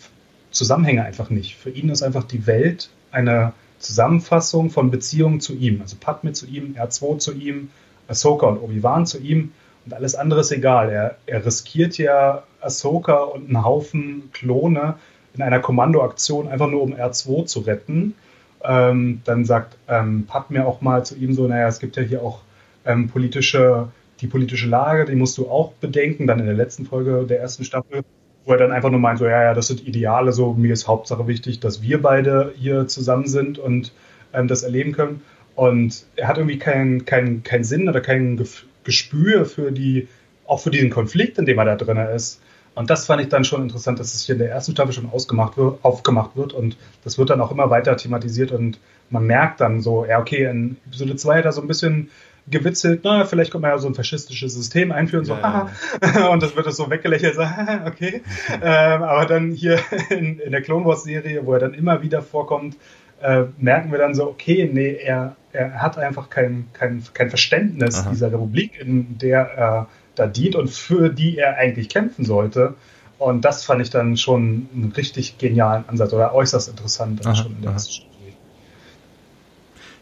Zusammenhänge 0.51 1.05
einfach 1.05 1.31
nicht. 1.31 1.55
Für 1.55 1.71
ihn 1.71 1.89
ist 1.89 2.03
einfach 2.03 2.23
die 2.23 2.45
Welt 2.45 2.91
eine 3.09 3.53
Zusammenfassung 3.79 4.69
von 4.69 4.91
Beziehungen 4.91 5.39
zu 5.39 5.53
ihm. 5.53 5.81
Also 5.81 5.97
Padme 5.99 6.33
zu 6.33 6.47
ihm, 6.47 6.75
R2 6.77 7.19
zu 7.19 7.33
ihm, 7.33 7.69
Ahsoka 8.07 8.47
und 8.47 8.57
Obi-Wan 8.57 9.05
zu 9.05 9.19
ihm 9.19 9.51
und 9.85 9.93
alles 9.93 10.15
andere 10.15 10.41
ist 10.41 10.51
egal. 10.51 10.89
Er, 10.89 11.17
er 11.25 11.45
riskiert 11.45 11.97
ja 11.97 12.43
Ahsoka 12.59 13.17
und 13.19 13.47
einen 13.47 13.63
Haufen 13.63 14.29
Klone 14.33 14.95
in 15.35 15.41
einer 15.41 15.59
Kommandoaktion 15.59 16.47
einfach 16.47 16.69
nur 16.69 16.81
um 16.81 16.93
R2 16.93 17.45
zu 17.45 17.59
retten. 17.61 18.15
Ähm, 18.63 19.21
dann 19.25 19.45
sagt 19.45 19.77
ähm, 19.87 20.25
Padme 20.25 20.65
auch 20.65 20.81
mal 20.81 21.05
zu 21.05 21.15
ihm 21.15 21.33
so, 21.33 21.47
naja, 21.47 21.67
es 21.67 21.79
gibt 21.79 21.97
ja 21.97 22.03
hier 22.03 22.23
auch 22.23 22.41
ähm, 22.85 23.09
politische, 23.09 23.89
die 24.21 24.27
politische 24.27 24.67
Lage, 24.67 25.05
die 25.05 25.15
musst 25.15 25.37
du 25.37 25.49
auch 25.49 25.73
bedenken. 25.73 26.25
Dann 26.25 26.39
in 26.39 26.45
der 26.45 26.55
letzten 26.55 26.85
Folge 26.85 27.25
der 27.27 27.39
ersten 27.39 27.63
Staffel, 27.63 28.03
wo 28.45 28.51
er 28.51 28.57
dann 28.57 28.71
einfach 28.71 28.91
nur 28.91 28.99
meint, 28.99 29.19
so, 29.19 29.25
ja, 29.25 29.43
ja, 29.43 29.53
das 29.53 29.67
sind 29.67 29.87
Ideale, 29.87 30.31
so, 30.31 30.53
mir 30.53 30.73
ist 30.73 30.87
Hauptsache 30.87 31.27
wichtig, 31.27 31.59
dass 31.59 31.81
wir 31.81 32.01
beide 32.01 32.53
hier 32.57 32.87
zusammen 32.87 33.27
sind 33.27 33.57
und 33.57 33.91
ähm, 34.33 34.47
das 34.47 34.63
erleben 34.63 34.91
können. 34.91 35.21
Und 35.55 36.05
er 36.15 36.27
hat 36.27 36.37
irgendwie 36.37 36.59
keinen 36.59 37.05
kein, 37.05 37.43
kein 37.43 37.63
Sinn 37.63 37.87
oder 37.87 38.01
kein 38.01 38.43
Gespür 38.83 39.45
für 39.45 39.71
die, 39.71 40.07
auch 40.45 40.59
für 40.59 40.69
diesen 40.69 40.89
Konflikt, 40.89 41.37
in 41.37 41.45
dem 41.45 41.57
er 41.57 41.65
da 41.65 41.75
drin 41.75 41.97
ist. 41.97 42.41
Und 42.75 42.89
das 42.89 43.05
fand 43.05 43.21
ich 43.21 43.29
dann 43.29 43.45
schon 43.45 43.63
interessant, 43.63 43.99
dass 43.99 44.13
es 44.13 44.25
hier 44.25 44.35
in 44.35 44.39
der 44.39 44.51
ersten 44.51 44.73
Staffel 44.73 44.91
schon 44.91 45.09
ausgemacht 45.09 45.57
wird, 45.57 45.83
aufgemacht 45.83 46.35
wird 46.35 46.51
und 46.51 46.75
das 47.05 47.17
wird 47.17 47.29
dann 47.29 47.39
auch 47.39 47.51
immer 47.51 47.69
weiter 47.69 47.95
thematisiert 47.95 48.51
und 48.51 48.79
man 49.09 49.25
merkt 49.25 49.61
dann 49.61 49.79
so, 49.79 50.05
ja, 50.05 50.19
okay, 50.19 50.43
in 50.43 50.75
Episode 50.87 51.15
2 51.15 51.37
hat 51.37 51.45
er 51.45 51.53
so 51.53 51.61
ein 51.61 51.69
bisschen 51.69 52.09
gewitzelt, 52.47 53.01
na, 53.03 53.25
vielleicht 53.25 53.51
kommt 53.51 53.63
man 53.63 53.71
ja 53.71 53.77
so 53.77 53.87
ein 53.87 53.95
faschistisches 53.95 54.53
System 54.53 54.91
einführen, 54.91 55.25
so, 55.25 55.33
ja, 55.33 55.69
haha, 56.01 56.27
und 56.31 56.43
das 56.43 56.55
wird 56.55 56.71
so 56.71 56.89
weggelächelt, 56.89 57.35
so, 57.35 57.41
okay. 57.85 58.21
ähm, 58.61 59.03
aber 59.03 59.25
dann 59.25 59.51
hier 59.51 59.79
in, 60.09 60.39
in 60.39 60.51
der 60.51 60.61
Clone 60.61 60.85
Wars 60.85 61.03
Serie, 61.03 61.45
wo 61.45 61.53
er 61.53 61.59
dann 61.59 61.73
immer 61.73 62.01
wieder 62.01 62.21
vorkommt, 62.21 62.77
äh, 63.21 63.45
merken 63.57 63.91
wir 63.91 63.97
dann 63.97 64.13
so, 64.13 64.27
okay, 64.27 64.69
nee, 64.71 64.93
er, 64.93 65.35
er 65.53 65.81
hat 65.81 65.97
einfach 65.97 66.29
kein, 66.29 66.67
kein, 66.73 67.03
kein 67.13 67.29
Verständnis 67.29 68.01
Aha. 68.01 68.11
dieser 68.11 68.31
Republik, 68.31 68.79
in 68.79 69.17
der 69.17 69.39
er 69.39 69.87
da 70.15 70.27
dient 70.27 70.55
und 70.55 70.69
für 70.69 71.09
die 71.09 71.37
er 71.37 71.57
eigentlich 71.57 71.89
kämpfen 71.89 72.25
sollte. 72.25 72.75
Und 73.17 73.45
das 73.45 73.63
fand 73.63 73.81
ich 73.81 73.89
dann 73.89 74.17
schon 74.17 74.67
einen 74.73 74.93
richtig 74.95 75.37
genialen 75.37 75.85
Ansatz 75.87 76.13
oder 76.13 76.33
äußerst 76.33 76.69
interessant 76.69 77.25
aha, 77.25 77.35
schon 77.35 77.55
in 77.55 77.61
der 77.61 77.71
ersten 77.71 78.05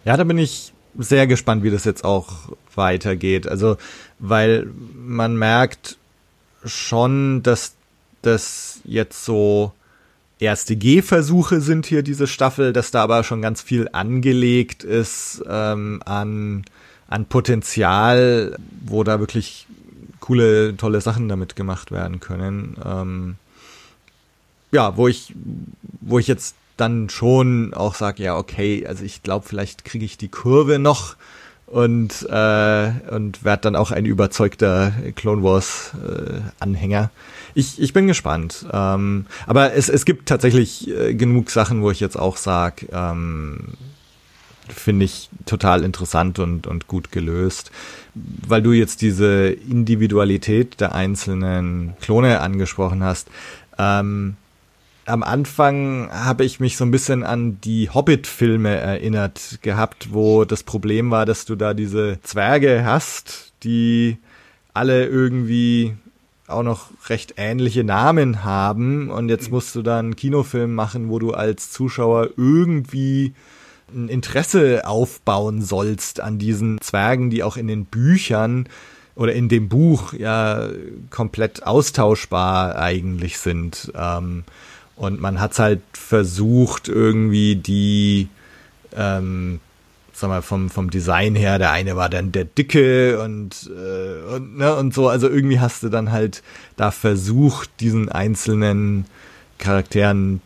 Ja, 0.03 0.17
da 0.17 0.23
bin 0.23 0.37
ich 0.37 0.72
sehr 0.97 1.27
gespannt, 1.27 1.63
wie 1.63 1.71
das 1.71 1.85
jetzt 1.85 2.03
auch 2.03 2.49
weitergeht. 2.75 3.47
Also, 3.47 3.77
weil 4.19 4.67
man 4.95 5.37
merkt 5.37 5.97
schon, 6.65 7.43
dass 7.43 7.73
das 8.21 8.79
jetzt 8.85 9.25
so 9.25 9.73
erste 10.39 10.75
Gehversuche 10.75 11.61
sind 11.61 11.85
hier 11.85 12.03
diese 12.03 12.27
Staffel, 12.27 12.73
dass 12.73 12.91
da 12.91 13.03
aber 13.03 13.23
schon 13.23 13.41
ganz 13.41 13.61
viel 13.61 13.89
angelegt 13.91 14.83
ist 14.83 15.43
ähm, 15.47 16.01
an, 16.05 16.65
an 17.07 17.25
Potenzial, 17.25 18.57
wo 18.85 19.03
da 19.03 19.19
wirklich 19.19 19.67
coole, 20.19 20.75
tolle 20.77 21.01
Sachen 21.01 21.27
damit 21.29 21.55
gemacht 21.55 21.91
werden 21.91 22.19
können. 22.19 22.77
Ähm, 22.83 23.35
ja, 24.71 24.97
wo 24.97 25.07
ich, 25.07 25.33
wo 26.01 26.19
ich 26.19 26.27
jetzt 26.27 26.55
dann 26.77 27.09
schon 27.09 27.73
auch 27.73 27.95
sage, 27.95 28.23
ja, 28.23 28.37
okay, 28.37 28.85
also 28.87 29.03
ich 29.03 29.23
glaube, 29.23 29.45
vielleicht 29.47 29.85
kriege 29.85 30.05
ich 30.05 30.17
die 30.17 30.29
Kurve 30.29 30.79
noch 30.79 31.15
und, 31.67 32.27
äh, 32.29 32.91
und 33.09 33.43
werde 33.43 33.61
dann 33.61 33.75
auch 33.75 33.91
ein 33.91 34.05
überzeugter 34.05 34.91
Clone 35.15 35.43
Wars 35.43 35.91
äh, 35.95 36.41
Anhänger. 36.59 37.09
Ich, 37.55 37.81
ich 37.81 37.93
bin 37.93 38.07
gespannt. 38.07 38.65
Ähm, 38.71 39.25
aber 39.47 39.73
es, 39.73 39.89
es 39.89 40.05
gibt 40.05 40.29
tatsächlich 40.29 40.89
äh, 40.89 41.13
genug 41.13 41.49
Sachen, 41.49 41.81
wo 41.81 41.91
ich 41.91 41.99
jetzt 41.99 42.17
auch 42.17 42.37
sage, 42.37 42.87
ähm, 42.91 43.69
finde 44.69 45.05
ich 45.05 45.29
total 45.45 45.83
interessant 45.83 46.39
und, 46.39 46.67
und 46.67 46.87
gut 46.87 47.11
gelöst. 47.11 47.71
Weil 48.13 48.61
du 48.61 48.71
jetzt 48.71 49.01
diese 49.01 49.47
Individualität 49.47 50.79
der 50.79 50.93
einzelnen 50.93 51.93
Klone 52.01 52.41
angesprochen 52.41 53.03
hast. 53.03 53.29
Ähm, 53.77 54.35
am 55.05 55.23
Anfang 55.23 56.09
habe 56.11 56.45
ich 56.45 56.59
mich 56.59 56.77
so 56.77 56.85
ein 56.85 56.91
bisschen 56.91 57.23
an 57.23 57.59
die 57.61 57.89
Hobbit-Filme 57.89 58.69
erinnert 58.69 59.59
gehabt, 59.61 60.13
wo 60.13 60.45
das 60.45 60.63
Problem 60.63 61.11
war, 61.11 61.25
dass 61.25 61.45
du 61.45 61.55
da 61.55 61.73
diese 61.73 62.19
Zwerge 62.21 62.83
hast, 62.85 63.53
die 63.63 64.17
alle 64.73 65.05
irgendwie 65.05 65.95
auch 66.47 66.63
noch 66.63 66.89
recht 67.07 67.35
ähnliche 67.37 67.83
Namen 67.83 68.43
haben 68.43 69.09
und 69.09 69.29
jetzt 69.29 69.51
musst 69.51 69.75
du 69.75 69.81
da 69.81 69.99
einen 69.99 70.15
Kinofilm 70.15 70.73
machen, 70.73 71.09
wo 71.09 71.19
du 71.19 71.31
als 71.31 71.71
Zuschauer 71.71 72.29
irgendwie 72.37 73.33
ein 73.93 74.09
Interesse 74.09 74.85
aufbauen 74.85 75.61
sollst 75.61 76.19
an 76.19 76.39
diesen 76.39 76.81
Zwergen, 76.81 77.29
die 77.29 77.43
auch 77.43 77.57
in 77.57 77.67
den 77.67 77.85
Büchern 77.85 78.67
oder 79.15 79.33
in 79.33 79.47
dem 79.47 79.69
Buch 79.69 80.13
ja 80.13 80.69
komplett 81.09 81.63
austauschbar 81.63 82.77
eigentlich 82.77 83.37
sind. 83.37 83.91
Ähm, 83.95 84.43
und 84.95 85.19
man 85.19 85.39
hat 85.39 85.57
halt 85.59 85.81
versucht, 85.93 86.87
irgendwie 86.87 87.55
die 87.55 88.29
ähm, 88.95 89.59
sag 90.13 90.29
mal, 90.29 90.41
vom, 90.41 90.69
vom 90.69 90.89
Design 90.89 91.35
her, 91.35 91.57
der 91.57 91.71
eine 91.71 91.95
war 91.95 92.09
dann 92.09 92.31
der 92.31 92.45
Dicke 92.45 93.21
und, 93.21 93.69
äh, 93.75 94.35
und, 94.35 94.57
ne, 94.57 94.75
und 94.75 94.93
so. 94.93 95.09
Also 95.09 95.27
irgendwie 95.27 95.59
hast 95.59 95.83
du 95.83 95.89
dann 95.89 96.11
halt 96.11 96.43
da 96.77 96.91
versucht, 96.91 97.69
diesen 97.79 98.09
einzelnen 98.09 99.05
Charakteren 99.57 100.41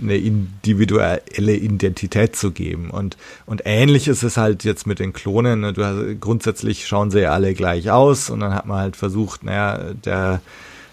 eine 0.00 0.16
individuelle 0.16 1.54
Identität 1.54 2.36
zu 2.36 2.52
geben. 2.52 2.90
Und, 2.90 3.16
und 3.46 3.62
ähnlich 3.64 4.08
ist 4.08 4.22
es 4.22 4.36
halt 4.36 4.64
jetzt 4.64 4.86
mit 4.86 4.98
den 4.98 5.12
Klonen. 5.12 5.60
Ne? 5.60 5.72
Du 5.72 5.84
hast, 5.84 6.20
grundsätzlich 6.20 6.86
schauen 6.86 7.10
sie 7.10 7.20
ja 7.20 7.32
alle 7.32 7.54
gleich 7.54 7.90
aus 7.90 8.30
und 8.30 8.40
dann 8.40 8.54
hat 8.54 8.66
man 8.66 8.78
halt 8.78 8.96
versucht, 8.96 9.42
naja, 9.42 9.92
der, 10.04 10.40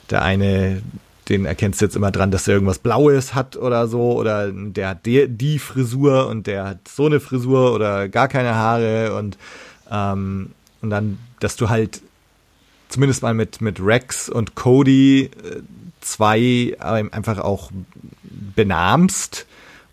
der 0.09 0.23
eine 0.23 0.81
den 1.29 1.45
erkennst 1.45 1.81
du 1.81 1.85
jetzt 1.85 1.95
immer 1.95 2.11
dran, 2.11 2.31
dass 2.31 2.47
er 2.47 2.55
irgendwas 2.55 2.79
Blaues 2.79 3.35
hat 3.35 3.57
oder 3.57 3.87
so, 3.87 4.13
oder 4.13 4.51
der 4.51 4.89
hat 4.89 5.05
die, 5.05 5.27
die 5.27 5.59
Frisur 5.59 6.27
und 6.27 6.47
der 6.47 6.65
hat 6.65 6.87
so 6.87 7.05
eine 7.05 7.19
Frisur 7.19 7.73
oder 7.73 8.07
gar 8.07 8.27
keine 8.27 8.55
Haare 8.55 9.15
und, 9.15 9.37
ähm, 9.91 10.51
und 10.81 10.89
dann, 10.89 11.19
dass 11.39 11.55
du 11.55 11.69
halt 11.69 12.01
zumindest 12.89 13.21
mal 13.21 13.33
mit, 13.33 13.61
mit 13.61 13.79
Rex 13.81 14.29
und 14.29 14.55
Cody 14.55 15.23
äh, 15.23 15.61
zwei 16.01 16.77
einfach 16.79 17.39
auch 17.39 17.71
benahmst 18.55 19.45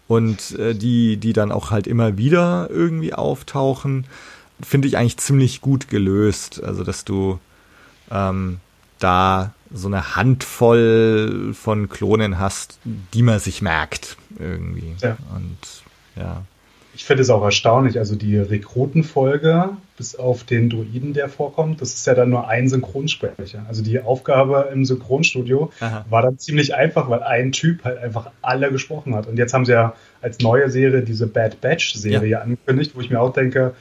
und 0.07 0.53
äh, 0.59 0.75
die, 0.75 1.17
die 1.17 1.33
dann 1.33 1.51
auch 1.51 1.71
halt 1.71 1.87
immer 1.87 2.17
wieder 2.17 2.69
irgendwie 2.71 3.15
auftauchen, 3.15 4.07
finde 4.61 4.87
ich 4.87 4.97
eigentlich 4.97 5.17
ziemlich 5.17 5.61
gut 5.61 5.89
gelöst. 5.89 6.63
Also, 6.63 6.85
dass 6.85 7.05
du 7.05 7.39
ähm, 8.11 8.59
da 8.99 9.54
so 9.75 9.89
eine 9.89 10.15
Handvoll 10.17 11.53
von 11.53 11.89
Klonen 11.89 12.39
hast, 12.39 12.79
die 13.13 13.23
man 13.23 13.41
sich 13.41 13.61
merkt 13.61 14.17
irgendwie. 14.39 14.95
Ja. 15.03 15.17
Und 15.35 15.59
ja. 16.17 16.43
Ich 16.95 17.05
finde 17.05 17.23
es 17.23 17.31
auch 17.31 17.43
erstaunlich, 17.43 17.99
also 17.99 18.15
die 18.15 18.39
Rekrutenfolge, 18.39 19.71
bis 19.97 20.15
auf 20.15 20.45
den 20.45 20.71
Druiden, 20.71 21.13
der 21.13 21.29
vorkommt, 21.29 21.81
das 21.81 21.93
ist 21.93 22.07
ja 22.07 22.15
dann 22.15 22.31
nur 22.31 22.47
ein 22.49 22.69
Synchronsprecher. 22.69 23.65
Also 23.67 23.83
die 23.83 24.01
Aufgabe 24.01 24.71
im 24.73 24.85
Synchronstudio 24.85 25.73
Aha. 25.81 26.05
war 26.09 26.23
dann 26.23 26.39
ziemlich 26.39 26.77
einfach, 26.77 27.11
weil 27.11 27.25
ein 27.25 27.51
Typ 27.51 27.83
halt 27.83 27.99
einfach 27.99 28.31
alle 28.43 28.71
gesprochen 28.71 29.17
hat. 29.17 29.27
Und 29.27 29.39
jetzt 29.39 29.55
haben 29.55 29.65
sie 29.65 29.73
ja 29.73 29.95
als 30.23 30.39
neue 30.39 30.71
Serie 30.71 31.03
diese 31.03 31.27
Bad 31.27 31.61
Batch-Serie 31.61 32.29
ja. 32.29 32.41
angekündigt, 32.43 32.93
wo 32.95 33.01
ich 33.01 33.11
mir 33.11 33.21
auch 33.21 33.33
denke, 33.33 33.75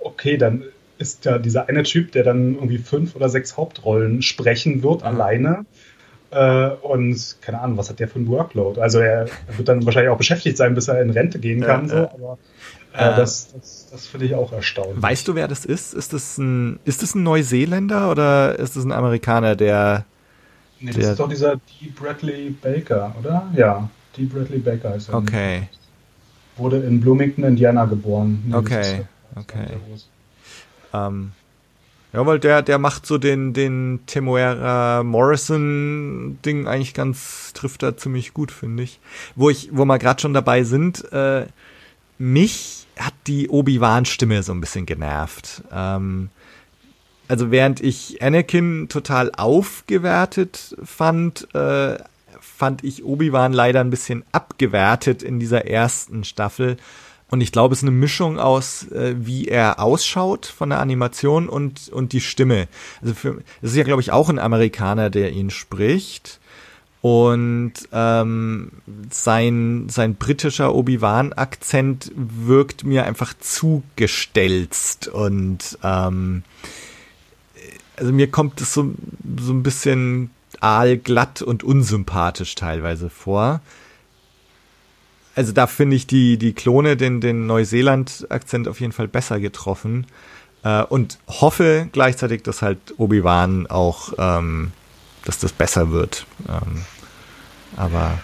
okay, 0.00 0.36
dann 0.36 0.64
ist 0.98 1.24
ja 1.24 1.38
dieser 1.38 1.68
eine 1.68 1.82
Typ, 1.82 2.12
der 2.12 2.24
dann 2.24 2.54
irgendwie 2.54 2.78
fünf 2.78 3.16
oder 3.16 3.28
sechs 3.28 3.56
Hauptrollen 3.56 4.22
sprechen 4.22 4.82
wird, 4.82 5.00
mhm. 5.00 5.06
alleine. 5.06 5.66
Äh, 6.30 6.70
und 6.82 7.36
keine 7.40 7.60
Ahnung, 7.60 7.78
was 7.78 7.88
hat 7.88 8.00
der 8.00 8.08
für 8.08 8.18
ein 8.18 8.26
Workload? 8.28 8.80
Also 8.80 8.98
er, 8.98 9.26
wird 9.56 9.68
dann 9.68 9.84
wahrscheinlich 9.86 10.10
auch 10.10 10.18
beschäftigt 10.18 10.56
sein, 10.56 10.74
bis 10.74 10.88
er 10.88 11.00
in 11.00 11.10
Rente 11.10 11.38
gehen 11.38 11.60
kann. 11.60 11.88
Ja, 11.88 11.88
so, 11.88 11.96
aber 11.96 12.38
äh, 12.94 13.12
äh, 13.12 13.16
das, 13.16 13.52
das, 13.52 13.88
das 13.90 14.06
finde 14.06 14.26
ich 14.26 14.34
auch 14.34 14.52
erstaunlich. 14.52 15.00
Weißt 15.00 15.28
du, 15.28 15.34
wer 15.34 15.48
das 15.48 15.64
ist? 15.64 15.94
Ist 15.94 16.12
das 16.12 16.38
ein, 16.38 16.80
ist 16.84 17.02
das 17.02 17.14
ein 17.14 17.22
Neuseeländer 17.22 18.10
oder 18.10 18.58
ist 18.58 18.76
das 18.76 18.84
ein 18.84 18.92
Amerikaner, 18.92 19.54
der. 19.54 20.04
Nee, 20.80 20.88
das 20.88 20.96
der, 20.96 21.10
ist 21.12 21.20
doch 21.20 21.28
dieser 21.28 21.56
D. 21.56 21.90
Bradley 21.94 22.50
Baker, 22.50 23.14
oder? 23.18 23.50
Ja, 23.54 23.88
D. 24.16 24.24
Bradley 24.24 24.58
Baker 24.58 24.96
ist 24.96 25.08
er. 25.08 25.14
Okay. 25.14 25.68
Wurde 26.56 26.78
in 26.78 27.00
Bloomington, 27.00 27.44
Indiana 27.44 27.84
geboren. 27.84 28.42
Nee, 28.46 28.54
okay, 28.54 29.02
okay. 29.36 29.66
Ähm, 30.96 31.32
ja, 32.12 32.24
weil 32.24 32.38
der, 32.38 32.62
der 32.62 32.78
macht 32.78 33.04
so 33.04 33.18
den, 33.18 33.52
den 33.52 34.00
Temuera 34.06 35.02
Morrison 35.02 36.38
Ding 36.44 36.66
eigentlich 36.66 36.94
ganz, 36.94 37.52
trifft 37.52 37.82
da 37.82 37.96
ziemlich 37.96 38.32
gut, 38.32 38.52
finde 38.52 38.84
ich. 38.84 39.00
Wo 39.34 39.50
ich, 39.50 39.68
wo 39.72 39.84
wir 39.84 39.98
gerade 39.98 40.20
schon 40.20 40.32
dabei 40.32 40.64
sind, 40.64 41.12
äh, 41.12 41.46
mich 42.18 42.86
hat 42.98 43.12
die 43.26 43.50
Obi-Wan-Stimme 43.50 44.42
so 44.42 44.52
ein 44.52 44.60
bisschen 44.60 44.86
genervt. 44.86 45.62
Ähm, 45.70 46.30
also 47.28 47.50
während 47.50 47.80
ich 47.80 48.22
Anakin 48.22 48.88
total 48.88 49.32
aufgewertet 49.36 50.76
fand, 50.82 51.54
äh, 51.54 51.98
fand 52.40 52.84
ich 52.84 53.04
Obi-Wan 53.04 53.52
leider 53.52 53.80
ein 53.80 53.90
bisschen 53.90 54.24
abgewertet 54.32 55.22
in 55.22 55.38
dieser 55.38 55.66
ersten 55.66 56.24
Staffel. 56.24 56.76
Und 57.28 57.40
ich 57.40 57.50
glaube, 57.50 57.72
es 57.72 57.80
ist 57.80 57.84
eine 57.84 57.96
Mischung 57.96 58.38
aus, 58.38 58.90
äh, 58.92 59.14
wie 59.18 59.48
er 59.48 59.80
ausschaut 59.80 60.46
von 60.46 60.70
der 60.70 60.80
Animation 60.80 61.48
und, 61.48 61.88
und 61.88 62.12
die 62.12 62.20
Stimme. 62.20 62.68
Also 63.02 63.14
für, 63.14 63.42
es 63.62 63.70
ist 63.70 63.76
ja, 63.76 63.84
glaube 63.84 64.02
ich, 64.02 64.12
auch 64.12 64.28
ein 64.28 64.38
Amerikaner, 64.38 65.10
der 65.10 65.32
ihn 65.32 65.50
spricht. 65.50 66.38
Und 67.02 67.74
ähm, 67.92 68.72
sein, 69.10 69.86
sein 69.88 70.14
britischer 70.16 70.74
Obi-Wan-Akzent 70.74 72.10
wirkt 72.16 72.84
mir 72.84 73.04
einfach 73.04 73.34
zugestelzt 73.38 75.06
und 75.06 75.78
ähm, 75.84 76.42
also 77.96 78.12
mir 78.12 78.30
kommt 78.30 78.60
es 78.60 78.74
so, 78.74 78.92
so 79.38 79.52
ein 79.52 79.62
bisschen 79.62 80.30
aalglatt 80.60 81.42
und 81.42 81.62
unsympathisch 81.62 82.54
teilweise 82.56 83.10
vor. 83.10 83.60
Also 85.36 85.52
da 85.52 85.66
finde 85.66 85.96
ich 85.96 86.06
die, 86.06 86.38
die 86.38 86.54
Klone 86.54 86.96
den, 86.96 87.20
den 87.20 87.46
Neuseeland-Akzent 87.46 88.66
auf 88.68 88.80
jeden 88.80 88.92
Fall 88.92 89.06
besser 89.06 89.38
getroffen. 89.38 90.06
Äh, 90.64 90.82
und 90.82 91.18
hoffe 91.28 91.88
gleichzeitig, 91.92 92.42
dass 92.42 92.62
halt 92.62 92.78
Obi-Wan 92.96 93.66
auch, 93.66 94.14
ähm, 94.18 94.72
dass 95.26 95.38
das 95.38 95.52
besser 95.52 95.92
wird. 95.92 96.26
Ähm, 96.48 96.84
aber. 97.76 98.18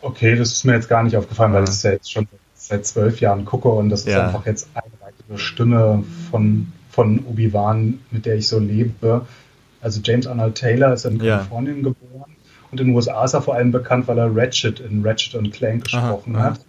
Okay, 0.00 0.34
das 0.34 0.50
ist 0.50 0.64
mir 0.64 0.74
jetzt 0.74 0.88
gar 0.88 1.04
nicht 1.04 1.16
aufgefallen, 1.16 1.52
weil 1.52 1.62
ich 1.64 1.70
es 1.70 1.84
ja 1.84 1.92
jetzt 1.92 2.10
schon 2.10 2.26
seit 2.54 2.84
zwölf 2.84 3.20
Jahren 3.20 3.44
gucke 3.44 3.68
und 3.68 3.88
das 3.88 4.00
ist 4.00 4.08
ja. 4.08 4.26
einfach 4.26 4.44
jetzt 4.44 4.68
eine 4.74 4.92
weitere 5.00 5.38
Stimme 5.38 6.02
von, 6.32 6.72
von 6.90 7.24
Obi-Wan, 7.26 8.00
mit 8.10 8.26
der 8.26 8.34
ich 8.34 8.48
so 8.48 8.58
lebe. 8.58 9.24
Also 9.80 10.00
James 10.02 10.26
Arnold 10.26 10.56
Taylor 10.56 10.94
ist 10.94 11.04
in 11.04 11.18
Kalifornien 11.18 11.76
ja. 11.76 11.82
geboren 11.84 12.34
und 12.70 12.80
in 12.80 12.88
den 12.88 12.96
USA 12.96 13.24
ist 13.24 13.34
er 13.34 13.42
vor 13.42 13.54
allem 13.54 13.72
bekannt, 13.72 14.08
weil 14.08 14.18
er 14.18 14.34
Ratchet 14.34 14.80
in 14.80 15.04
Ratchet 15.04 15.34
und 15.34 15.50
Clank 15.52 15.84
gesprochen 15.84 16.36
aha, 16.36 16.44
hat. 16.44 16.60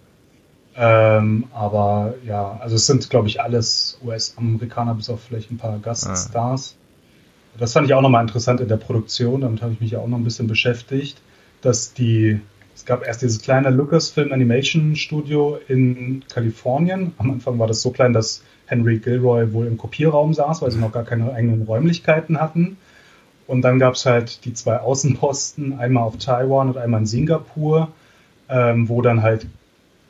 Ähm, 0.76 1.45
aber 1.54 2.14
ja, 2.26 2.58
also 2.62 2.76
es 2.76 2.86
sind, 2.86 3.10
glaube 3.10 3.28
ich, 3.28 3.41
alles 3.41 4.00
US-Amerikaner, 4.06 4.95
bis 4.95 5.10
auf 5.10 5.22
vielleicht 5.22 5.52
ein 5.52 5.58
paar 5.58 5.78
Gaststars. 5.80 6.76
Ah. 6.78 7.58
Das 7.60 7.74
fand 7.74 7.88
ich 7.88 7.93
auch 7.93 8.02
nochmal 8.02 8.22
interessant 8.22 8.62
in 8.62 8.70
der 8.70 8.78
Produktion, 8.78 9.41
damit 9.41 9.62
habe 9.62 9.74
ich 9.74 9.82
mich 9.82 9.91
ja 9.91 10.00
auch 10.00 10.08
noch 10.08 10.18
ein 10.18 10.24
bisschen 10.24 10.47
beschäftigt, 10.47 11.18
dass 11.62 11.93
die, 11.93 12.39
es 12.74 12.86
gab 12.86 13.06
erst 13.06 13.22
dieses 13.22 13.41
kleine 13.41 13.70
Lucasfilm 13.72 14.32
Animation 14.32 14.95
Studio 14.95 15.60
in 15.68 16.24
Kalifornien. 16.30 17.14
Am 17.18 17.32
Anfang 17.32 17.60
war 17.60 17.68
das 17.68 17.82
so 17.82 17.91
klein, 17.91 18.14
dass 18.14 18.43
Henry 18.68 19.00
Gilroy 19.00 19.52
wohl 19.52 19.68
im 19.68 19.78
Kopierraum 19.78 20.34
saß, 20.34 20.62
weil 20.62 20.72
sie 20.72 20.80
noch 20.80 20.93
gar 20.93 21.04
keine 21.04 21.34
eigenen 21.34 21.64
Räumlichkeiten 21.64 22.39
hatten. 22.39 22.78
Und 23.50 23.64
dann 23.64 23.80
gab 23.80 23.95
es 23.95 24.06
halt 24.06 24.45
die 24.45 24.54
zwei 24.54 24.78
Außenposten, 24.78 25.80
einmal 25.80 26.04
auf 26.04 26.18
Taiwan 26.18 26.70
und 26.70 26.78
einmal 26.78 27.00
in 27.00 27.08
Singapur, 27.08 27.88
ähm, 28.47 28.88
wo 28.89 29.02
dann 29.02 29.24
halt 29.24 29.47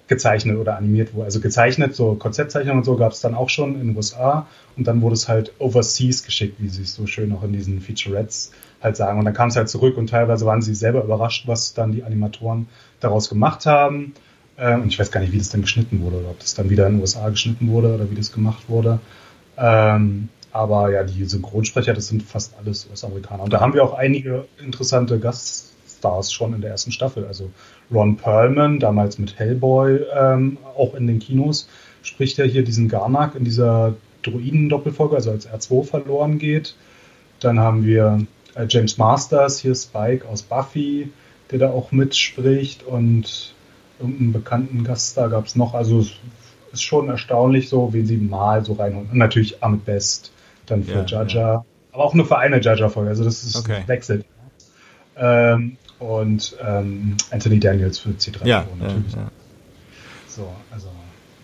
gezeichnet 0.10 0.58
oder 0.58 0.76
animiert 0.76 1.14
wurde. 1.14 1.26
Also 1.26 1.40
gezeichnet, 1.40 1.96
so 1.96 2.16
Konzeptzeichnungen 2.16 2.80
und 2.80 2.84
so 2.84 2.98
gab 2.98 3.14
es 3.14 3.22
dann 3.22 3.36
auch 3.36 3.48
schon 3.48 3.80
in 3.80 3.88
den 3.88 3.96
USA 3.96 4.46
und 4.76 4.88
dann 4.88 5.02
wurde 5.02 5.14
es 5.14 5.30
halt 5.30 5.54
overseas 5.58 6.24
geschickt, 6.24 6.58
wie 6.60 6.68
sie 6.68 6.82
es 6.82 6.96
so 6.96 7.08
schön 7.08 7.32
auch 7.32 7.44
in 7.44 7.54
diesen 7.54 7.80
Featurettes 7.80 8.52
halt 8.82 8.98
sagen. 8.98 9.20
Und 9.20 9.26
dann 9.26 9.34
kam 9.34 9.48
es 9.48 9.56
halt 9.56 9.70
zurück 9.70 9.96
und 9.96 10.10
teilweise 10.10 10.46
waren 10.46 10.62
sie 10.62 10.76
selber 10.76 11.02
überrascht, 11.02 11.48
was 11.48 11.74
dann 11.74 11.94
die 11.94 12.04
Animatoren 12.04 12.68
daraus 13.00 13.30
gemacht 13.30 13.66
haben. 13.66 14.16
Ähm, 14.58 14.82
und 14.82 14.90
ich 14.90 15.00
weiß 15.00 15.12
gar 15.12 15.22
nicht, 15.22 15.32
wie 15.32 15.38
das 15.38 15.48
dann 15.48 15.62
geschnitten 15.62 16.02
wurde 16.02 16.18
oder 16.18 16.32
ob 16.32 16.40
das 16.40 16.56
dann 16.56 16.70
wieder 16.70 16.88
in 16.88 16.96
den 16.96 17.02
USA 17.02 17.30
geschnitten 17.30 17.70
wurde 17.70 17.96
oder 17.96 18.12
wie 18.12 18.16
das 18.16 18.34
gemacht 18.34 18.64
wurde. 18.68 19.00
Ähm, 19.58 20.28
aber 20.52 20.91
ja, 20.91 21.04
die 21.04 21.26
Synchronsprecher, 21.26 21.93
das 21.93 22.08
sind 22.08 22.24
fast 22.24 22.54
alles 22.58 22.88
US-Amerikaner. 22.89 23.43
Und 23.43 23.54
da 23.54 23.60
haben 23.60 23.74
wir 23.74 23.84
auch 23.84 23.93
einige 23.93 24.45
interessante 24.64 25.20
Gaststars 25.20 26.34
schon 26.34 26.54
in 26.54 26.62
der 26.62 26.72
ersten 26.72 26.91
Staffel. 26.91 27.26
Also 27.26 27.52
Ron 27.91 28.18
Perlman, 28.18 28.80
damals 28.80 29.20
mit 29.20 29.38
Hellboy, 29.38 30.00
ähm, 30.18 30.58
auch 30.78 30.95
in 30.95 31.08
den 31.08 31.20
Kinos, 31.20 31.68
spricht 32.02 32.38
ja 32.38 32.45
hier 32.45 32.64
diesen 32.64 32.89
Garnak 32.89 33.36
in 33.36 33.43
dieser 33.43 33.95
Druiden-Doppelfolge, 34.24 35.16
also 35.16 35.32
als 35.32 35.47
R2 35.47 35.86
verloren 35.86 36.39
geht. 36.39 36.76
Dann 37.39 37.60
haben 37.60 37.86
wir 37.86 38.26
äh, 38.56 38.66
James 38.68 38.97
Masters, 38.97 39.60
hier 39.60 39.76
Spike 39.76 40.28
aus 40.28 40.41
Buffy, 40.41 41.12
der 41.52 41.60
da 41.60 41.70
auch 41.70 41.91
mitspricht 41.91 42.84
und 42.84 43.54
irgendeinen 44.00 44.34
bekannten 44.34 44.84
Gaststar 44.84 45.30
gab 45.30 45.45
es 45.45 45.56
noch. 45.56 45.74
Also 45.74 46.00
es 46.00 46.12
ist 46.74 46.84
schon 46.84 47.10
erstaunlich 47.10 47.70
so, 47.70 47.93
wie 47.93 48.06
sie 48.06 48.18
mal 48.18 48.64
so 48.66 48.74
reinholen. 48.74 49.10
Und 49.10 49.18
natürlich 49.18 49.64
Ahmed 49.64 49.86
Best 49.86 50.32
dann 50.72 50.84
für 50.84 51.00
ja, 51.00 51.06
Jaja. 51.06 51.54
Ja. 51.54 51.66
Aber 51.92 52.04
auch 52.04 52.14
nur 52.14 52.26
für 52.26 52.38
eine 52.38 52.62
Jaja-Folge, 52.62 53.10
also 53.10 53.24
das 53.24 53.44
ist 53.44 53.56
okay. 53.56 53.84
wechselt. 53.88 54.26
Ähm, 55.18 55.78
und 56.00 56.56
ähm, 56.66 57.18
Anthony 57.32 57.60
Daniels 57.60 58.00
für 58.00 58.10
C3PO 58.10 58.46
ja, 58.46 58.66
natürlich. 58.80 59.14
Ja, 59.14 59.32
so, 60.28 60.48
also 60.72 60.88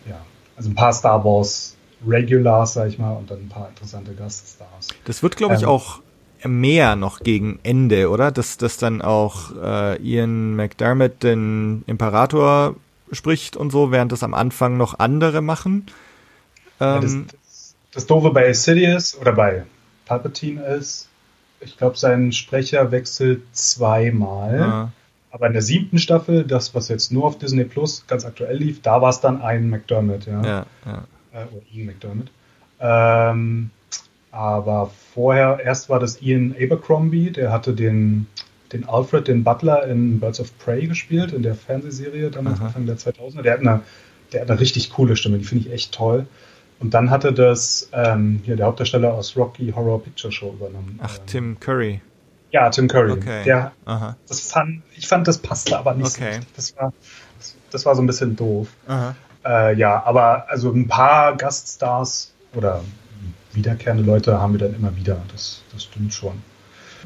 ja. 0.08 0.18
Also 0.56 0.70
ein 0.70 0.76
paar 0.76 0.94
Star 0.94 1.24
Wars 1.26 1.76
Regulars, 2.08 2.74
sag 2.74 2.90
ich 2.90 3.00
mal, 3.00 3.14
und 3.14 3.30
dann 3.30 3.40
ein 3.40 3.50
paar 3.50 3.70
interessante 3.70 4.14
Gaststars. 4.14 4.88
Das 5.06 5.24
wird, 5.24 5.36
glaube 5.36 5.56
ich, 5.56 5.64
ähm, 5.64 5.70
auch 5.70 6.00
mehr 6.44 6.96
noch 6.96 7.20
gegen 7.20 7.60
Ende, 7.64 8.10
oder? 8.10 8.32
Dass, 8.32 8.58
dass 8.58 8.78
dann 8.78 9.02
auch 9.02 9.52
äh, 9.62 10.02
Ian 10.02 10.56
McDermott 10.56 11.24
den 11.24 11.84
Imperator 11.88 12.76
spricht 13.12 13.58
und 13.58 13.72
so, 13.72 13.92
während 13.92 14.12
das 14.12 14.24
am 14.24 14.34
Anfang 14.34 14.78
noch 14.78 15.00
andere 15.00 15.42
machen. 15.42 15.88
Ähm, 16.80 16.88
ja, 16.88 17.00
das, 17.00 17.14
ähm, 17.14 17.28
das 17.96 18.06
Doofe 18.06 18.30
bei 18.32 18.52
Sidious 18.54 19.18
oder 19.18 19.32
bei 19.32 19.64
Palpatine 20.06 20.64
ist, 20.64 21.10
ich 21.62 21.78
glaube, 21.78 21.98
sein 21.98 22.32
Sprecher 22.34 22.92
wechselt 22.92 23.42
zweimal. 23.54 24.60
Ja. 24.60 24.92
Aber 25.32 25.48
in 25.48 25.54
der 25.54 25.62
siebten 25.62 25.98
Staffel, 25.98 26.44
das, 26.44 26.76
was 26.76 26.90
jetzt 26.90 27.12
nur 27.12 27.26
auf 27.26 27.38
Disney 27.38 27.64
Plus 27.64 28.06
ganz 28.08 28.26
aktuell 28.26 28.58
lief, 28.58 28.82
da 28.82 29.02
war 29.02 29.10
es 29.10 29.22
dann 29.22 29.42
ein 29.42 29.70
McDermott, 29.70 30.28
ja. 30.28 30.44
ja, 30.44 30.66
ja. 30.86 31.04
Äh, 31.34 31.46
oder 31.46 31.62
Ian 31.74 31.88
McDermott. 31.88 32.32
Ähm, 32.80 33.72
aber 34.32 34.92
vorher, 35.14 35.60
erst 35.64 35.90
war 35.90 36.00
das 36.00 36.22
Ian 36.22 36.54
Abercrombie, 36.60 37.32
der 37.32 37.52
hatte 37.52 37.74
den, 37.74 38.28
den 38.74 38.88
Alfred, 38.88 39.28
den 39.30 39.44
Butler 39.46 39.88
in 39.88 40.20
Birds 40.20 40.42
of 40.42 40.58
Prey 40.60 40.88
gespielt, 40.88 41.32
in 41.32 41.44
der 41.44 41.56
Fernsehserie 41.56 42.30
damals, 42.30 42.60
Aha. 42.60 42.68
Anfang 42.68 42.86
der 42.86 42.98
2000er. 42.98 43.42
Der 43.42 43.54
hat 43.54 43.60
eine, 43.62 43.82
der 44.34 44.42
hat 44.42 44.52
eine 44.52 44.60
richtig 44.60 44.92
coole 44.92 45.16
Stimme, 45.16 45.38
die 45.38 45.46
finde 45.46 45.68
ich 45.68 45.74
echt 45.74 45.94
toll. 45.94 46.28
Und 46.80 46.94
dann 46.94 47.10
hatte 47.10 47.34
das 47.34 47.90
ähm, 47.94 48.42
hier 48.44 48.58
der 48.58 48.66
Hauptdarsteller 48.68 49.14
aus 49.14 49.36
Rocky 49.38 49.72
Horror 49.72 50.04
Picture 50.04 50.32
Show 50.32 50.54
übernommen. 50.54 51.00
Ach, 51.02 51.18
Tim 51.26 51.60
Curry. 51.60 52.02
Ja, 52.52 52.70
Tim 52.70 52.88
Curry. 52.88 53.12
Okay. 53.12 53.44
Der, 53.44 53.72
Aha. 53.86 54.16
Das 54.28 54.40
fand, 54.42 54.82
ich 54.96 55.08
fand, 55.08 55.28
das 55.28 55.38
passte 55.38 55.78
aber 55.78 55.94
nicht 55.94 56.18
okay. 56.18 56.36
so 56.36 56.48
Das 56.56 56.78
war, 56.78 56.94
das, 57.38 57.56
das, 57.72 57.86
war 57.86 57.96
so 57.96 58.02
ein 58.02 58.08
bisschen 58.08 58.36
doof. 58.36 58.68
Äh, 59.46 59.76
ja, 59.76 60.04
aber 60.06 60.50
also 60.50 60.72
ein 60.72 60.88
paar 60.88 61.36
Gaststars 61.38 62.34
oder 62.54 62.82
wiederkehrende 63.54 64.04
Leute 64.04 64.40
haben 64.40 64.54
wir 64.54 64.60
dann 64.60 64.76
immer 64.76 64.96
wieder. 64.96 65.22
Das, 65.32 65.64
das 65.72 65.84
stimmt 65.84 66.14
schon. 66.14 66.42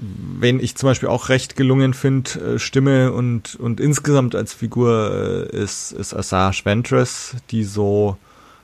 Wen 0.02 0.60
ich 0.60 0.76
zum 0.76 0.88
Beispiel 0.88 1.10
auch 1.10 1.30
recht 1.30 1.56
gelungen 1.56 1.94
finde, 1.94 2.56
äh, 2.56 2.60
Stimme 2.60 3.12
und, 3.12 3.56
und 3.56 3.80
insgesamt 3.80 4.36
als 4.36 4.54
Figur 4.54 5.48
äh, 5.52 5.58
ist, 5.58 5.92
ist 5.92 6.14
Asajj 6.14 6.64
Ventress, 6.64 7.36
die 7.52 7.64
so 7.64 8.18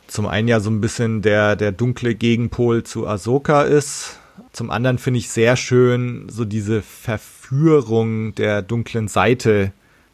zum 0.08 0.28
einen 0.28 0.48
ja 0.48 0.60
so 0.60 0.70
ein 0.70 0.82
bisschen 0.82 1.22
der, 1.22 1.56
der 1.56 1.72
dunkle 1.72 2.16
Gegenpol 2.16 2.84
zu 2.84 3.08
Ahsoka 3.08 3.64
ist. 3.64 4.20
Zum 4.52 4.70
anderen 4.70 4.98
finde 4.98 5.20
ich 5.20 5.30
sehr 5.30 5.56
schön, 5.56 6.28
so 6.30 6.46
diese 6.46 6.82
Verführung 6.82 8.36
der 8.36 8.62
dunklen 8.62 9.08
Seite 9.08 9.72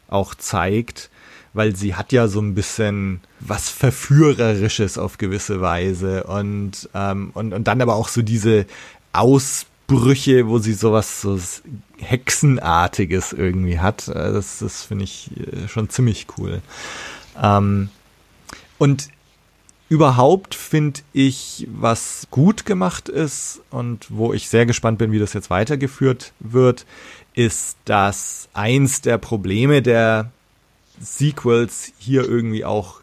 auch 0.08 0.34
zeigt, 0.34 1.10
weil 1.54 1.76
sie 1.76 1.94
hat 1.94 2.12
ja 2.12 2.28
so 2.28 2.40
ein 2.40 2.54
bisschen 2.54 3.20
was 3.40 3.68
Verführerisches 3.68 4.98
auf 4.98 5.18
gewisse 5.18 5.60
Weise 5.60 6.24
und, 6.24 6.88
ähm, 6.94 7.30
und, 7.34 7.52
und 7.52 7.68
dann 7.68 7.80
aber 7.80 7.94
auch 7.94 8.08
so 8.08 8.22
diese 8.22 8.66
Ausbrüche, 9.12 10.48
wo 10.48 10.58
sie 10.58 10.74
sowas 10.74 11.20
so 11.20 11.38
Hexenartiges 11.98 13.32
irgendwie 13.32 13.78
hat. 13.78 14.08
Äh, 14.08 14.32
das, 14.32 14.58
das 14.58 14.84
finde 14.84 15.04
ich 15.04 15.30
äh, 15.36 15.68
schon 15.68 15.88
ziemlich 15.88 16.26
cool. 16.38 16.62
Ähm, 17.40 17.88
und 18.78 19.08
Überhaupt 19.92 20.54
finde 20.54 21.00
ich, 21.12 21.68
was 21.70 22.26
gut 22.30 22.64
gemacht 22.64 23.10
ist 23.10 23.60
und 23.68 24.06
wo 24.08 24.32
ich 24.32 24.48
sehr 24.48 24.64
gespannt 24.64 24.96
bin, 24.96 25.12
wie 25.12 25.18
das 25.18 25.34
jetzt 25.34 25.50
weitergeführt 25.50 26.32
wird, 26.40 26.86
ist, 27.34 27.76
dass 27.84 28.48
eins 28.54 29.02
der 29.02 29.18
Probleme 29.18 29.82
der 29.82 30.30
Sequels 30.98 31.92
hier 31.98 32.26
irgendwie 32.26 32.64
auch 32.64 33.02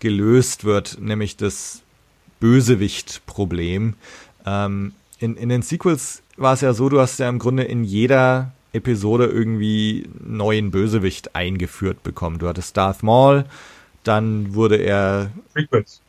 gelöst 0.00 0.64
wird, 0.64 0.98
nämlich 1.00 1.36
das 1.36 1.82
Bösewicht-Problem. 2.40 3.94
Ähm, 4.44 4.92
in, 5.20 5.36
in 5.36 5.48
den 5.50 5.62
Sequels 5.62 6.20
war 6.36 6.54
es 6.54 6.62
ja 6.62 6.74
so, 6.74 6.88
du 6.88 6.98
hast 6.98 7.20
ja 7.20 7.28
im 7.28 7.38
Grunde 7.38 7.62
in 7.62 7.84
jeder 7.84 8.50
Episode 8.72 9.26
irgendwie 9.26 10.08
neuen 10.18 10.72
Bösewicht 10.72 11.36
eingeführt 11.36 12.02
bekommen. 12.02 12.40
Du 12.40 12.48
hattest 12.48 12.76
Darth 12.76 13.04
Maul, 13.04 13.44
dann 14.04 14.54
wurde 14.54 14.76
er. 14.76 15.30
Prequels. 15.52 16.00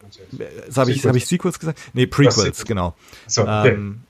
Habe 0.76 0.91
ich, 0.91 1.06
hab 1.06 1.16
ich 1.16 1.26
Sequels 1.26 1.60
gesagt? 1.60 1.80
Nee, 1.93 2.06
Prequels, 2.06 2.66
genau. 2.66 2.96
So, 3.28 3.41
okay. 3.41 3.70
ähm, 3.70 4.02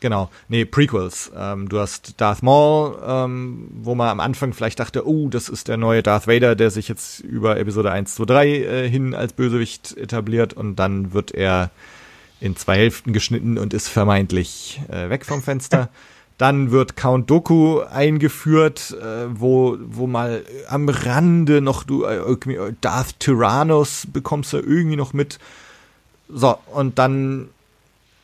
genau. 0.00 0.30
Nee, 0.48 0.64
Prequels. 0.64 1.30
Ähm, 1.36 1.68
du 1.68 1.78
hast 1.78 2.20
Darth 2.20 2.42
Maul, 2.42 2.98
ähm, 3.06 3.68
wo 3.82 3.94
man 3.94 4.08
am 4.08 4.20
Anfang 4.20 4.52
vielleicht 4.52 4.80
dachte, 4.80 5.06
oh, 5.06 5.28
das 5.28 5.48
ist 5.48 5.68
der 5.68 5.76
neue 5.76 6.02
Darth 6.02 6.26
Vader, 6.26 6.56
der 6.56 6.70
sich 6.70 6.88
jetzt 6.88 7.20
über 7.20 7.58
Episode 7.58 7.92
1, 7.92 8.14
2, 8.14 8.24
3 8.24 8.48
äh, 8.48 8.88
hin 8.88 9.14
als 9.14 9.32
Bösewicht 9.32 9.96
etabliert 9.96 10.54
und 10.54 10.76
dann 10.76 11.12
wird 11.12 11.32
er 11.32 11.70
in 12.40 12.56
zwei 12.56 12.76
Hälften 12.76 13.12
geschnitten 13.12 13.58
und 13.58 13.74
ist 13.74 13.88
vermeintlich 13.88 14.80
äh, 14.88 15.08
weg 15.10 15.24
vom 15.24 15.42
Fenster. 15.42 15.90
Dann 16.36 16.72
wird 16.72 16.96
Count 16.96 17.30
Doku 17.30 17.80
eingeführt, 17.80 18.96
äh, 19.00 19.26
wo, 19.30 19.76
wo 19.80 20.06
mal 20.06 20.44
am 20.68 20.88
Rande 20.88 21.60
noch 21.60 21.84
du 21.84 22.04
äh, 22.04 22.72
Darth 22.80 23.20
Tyrannus 23.20 24.08
bekommst 24.12 24.52
du 24.52 24.58
irgendwie 24.58 24.96
noch 24.96 25.12
mit. 25.12 25.38
So, 26.28 26.58
und 26.72 26.98
dann, 26.98 27.50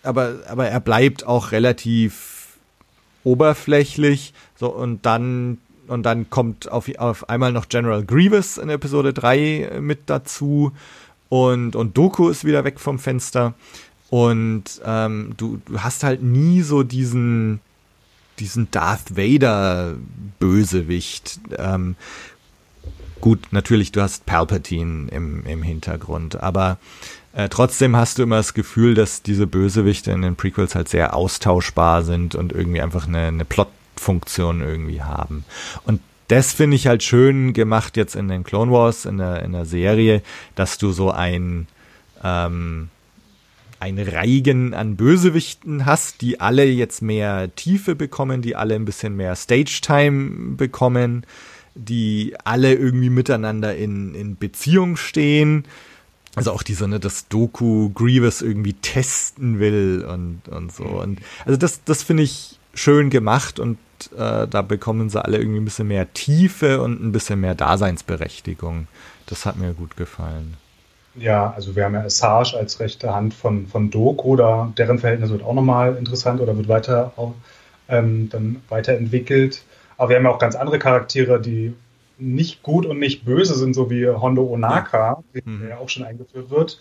aber, 0.03 0.41
aber 0.49 0.67
er 0.67 0.81
bleibt 0.81 1.25
auch 1.25 1.53
relativ 1.53 2.57
oberflächlich. 3.23 4.35
So, 4.57 4.69
und 4.71 5.07
dann, 5.07 5.59
und 5.87 6.05
dann 6.05 6.31
kommt 6.31 6.71
auf, 6.71 6.91
auf 6.99 7.29
einmal 7.29 7.53
noch 7.53 7.69
General 7.69 8.05
Grievous 8.05 8.59
in 8.59 8.71
Episode 8.71 9.13
3 9.13 9.79
mit 9.81 10.01
dazu. 10.07 10.73
Und, 11.29 11.77
und 11.77 11.97
Doku 11.97 12.29
ist 12.29 12.45
wieder 12.45 12.65
weg 12.65 12.81
vom 12.81 12.99
Fenster. 12.99 13.55
Und 14.11 14.65
ähm, 14.85 15.35
du, 15.37 15.61
du 15.65 15.81
hast 15.81 16.03
halt 16.03 16.23
nie 16.23 16.63
so 16.63 16.83
diesen, 16.83 17.61
diesen 18.41 18.71
Darth 18.71 19.17
Vader 19.17 19.95
Bösewicht. 20.39 21.39
Ähm, 21.57 21.97
gut, 23.21 23.53
natürlich, 23.53 23.93
du 23.93 24.01
hast 24.01 24.27
Palpatine 24.27 25.11
im, 25.11 25.45
im 25.47 25.63
Hintergrund, 25.63 26.43
aber 26.43 26.79
äh, 27.33 27.49
trotzdem 27.49 27.95
hast 27.97 28.19
du 28.19 28.25
immer 28.25 28.37
das 28.37 28.55
Gefühl, 28.55 28.95
dass 28.95 29.23
diese 29.23 29.47
Bösewichte 29.47 30.11
in 30.11 30.23
den 30.23 30.37
Prequels 30.37 30.75
halt 30.75 30.89
sehr 30.89 31.15
austauschbar 31.15 32.03
sind 32.03 32.35
und 32.35 32.53
irgendwie 32.53 32.81
einfach 32.81 33.07
eine, 33.07 33.27
eine 33.27 33.45
Plotfunktion 33.45 34.63
irgendwie 34.63 35.03
haben. 35.03 35.45
Und 35.85 36.01
das 36.29 36.53
finde 36.53 36.77
ich 36.77 36.87
halt 36.87 37.03
schön 37.03 37.53
gemacht 37.53 37.97
jetzt 37.97 38.15
in 38.15 38.29
den 38.29 38.45
Clone 38.45 38.71
Wars, 38.71 39.05
in 39.05 39.19
der, 39.19 39.43
in 39.43 39.53
der 39.53 39.67
Serie, 39.67 40.23
dass 40.55 40.79
du 40.79 40.93
so 40.93 41.11
ein, 41.11 41.67
ähm, 42.23 42.89
ein 43.81 43.99
Reigen 43.99 44.75
an 44.75 44.97
Bösewichten 44.97 45.87
hast, 45.87 46.21
die 46.21 46.41
alle 46.41 46.65
jetzt 46.65 47.01
mehr 47.01 47.55
Tiefe 47.57 47.95
bekommen, 47.95 48.43
die 48.43 48.55
alle 48.55 48.75
ein 48.75 48.85
bisschen 48.85 49.17
mehr 49.17 49.35
Stage-Time 49.35 50.57
bekommen, 50.57 51.25
die 51.75 52.35
alle 52.45 52.75
irgendwie 52.75 53.11
miteinander 53.11 53.75
in, 53.75 54.15
in 54.15 54.37
Beziehung 54.37 54.97
stehen. 54.97 55.65
Also 56.37 56.53
auch 56.53 56.63
diese, 56.63 56.87
ne, 56.87 57.01
dass 57.01 57.29
Doku 57.29 57.91
Grievous 57.91 58.43
irgendwie 58.43 58.75
testen 58.75 59.59
will 59.59 60.07
und, 60.07 60.49
und 60.49 60.73
so. 60.73 60.85
Und 60.85 61.21
also 61.45 61.57
das, 61.57 61.83
das 61.85 62.03
finde 62.03 62.23
ich 62.23 62.59
schön 62.75 63.11
gemacht 63.11 63.59
und 63.59 63.79
äh, 64.17 64.47
da 64.47 64.63
bekommen 64.63 65.11
sie 65.11 65.25
alle 65.25 65.39
irgendwie 65.39 65.61
ein 65.61 65.65
bisschen 65.65 65.89
mehr 65.89 66.13
Tiefe 66.13 66.83
und 66.83 67.03
ein 67.03 67.13
bisschen 67.13 67.41
mehr 67.41 67.55
Daseinsberechtigung. 67.55 68.87
Das 69.27 69.47
hat 69.47 69.57
mir 69.57 69.73
gut 69.73 69.97
gefallen. 69.97 70.57
Ja, 71.17 71.53
also 71.55 71.75
wir 71.75 71.85
haben 71.85 71.95
ja 71.95 72.03
Assange 72.03 72.55
als 72.57 72.79
rechte 72.81 73.13
Hand 73.13 73.35
von, 73.35 73.67
von 73.67 73.91
Doku, 73.91 74.37
da, 74.37 74.73
deren 74.79 74.99
Verhältnis 74.99 75.31
wird 75.31 75.43
auch 75.43 75.55
nochmal 75.55 75.97
interessant 75.97 76.41
oder 76.41 76.57
wird 76.57 76.69
weiter 76.69 77.13
ähm, 77.89 78.29
dann 78.31 78.63
weiterentwickelt. 78.69 79.63
Aber 79.97 80.11
wir 80.11 80.17
haben 80.17 80.25
ja 80.25 80.31
auch 80.31 80.39
ganz 80.39 80.55
andere 80.55 80.79
Charaktere, 80.79 81.41
die 81.41 81.75
nicht 82.19 82.63
gut 82.63 82.87
und 82.87 82.99
nicht 82.99 83.25
böse 83.25 83.55
sind, 83.55 83.75
so 83.75 83.91
wie 83.91 84.09
Hondo 84.09 84.45
Onaka, 84.45 85.23
ja. 85.35 85.41
Mhm. 85.45 85.61
der 85.61 85.69
ja 85.71 85.79
auch 85.79 85.89
schon 85.89 86.05
eingeführt 86.05 86.51
wird, 86.51 86.79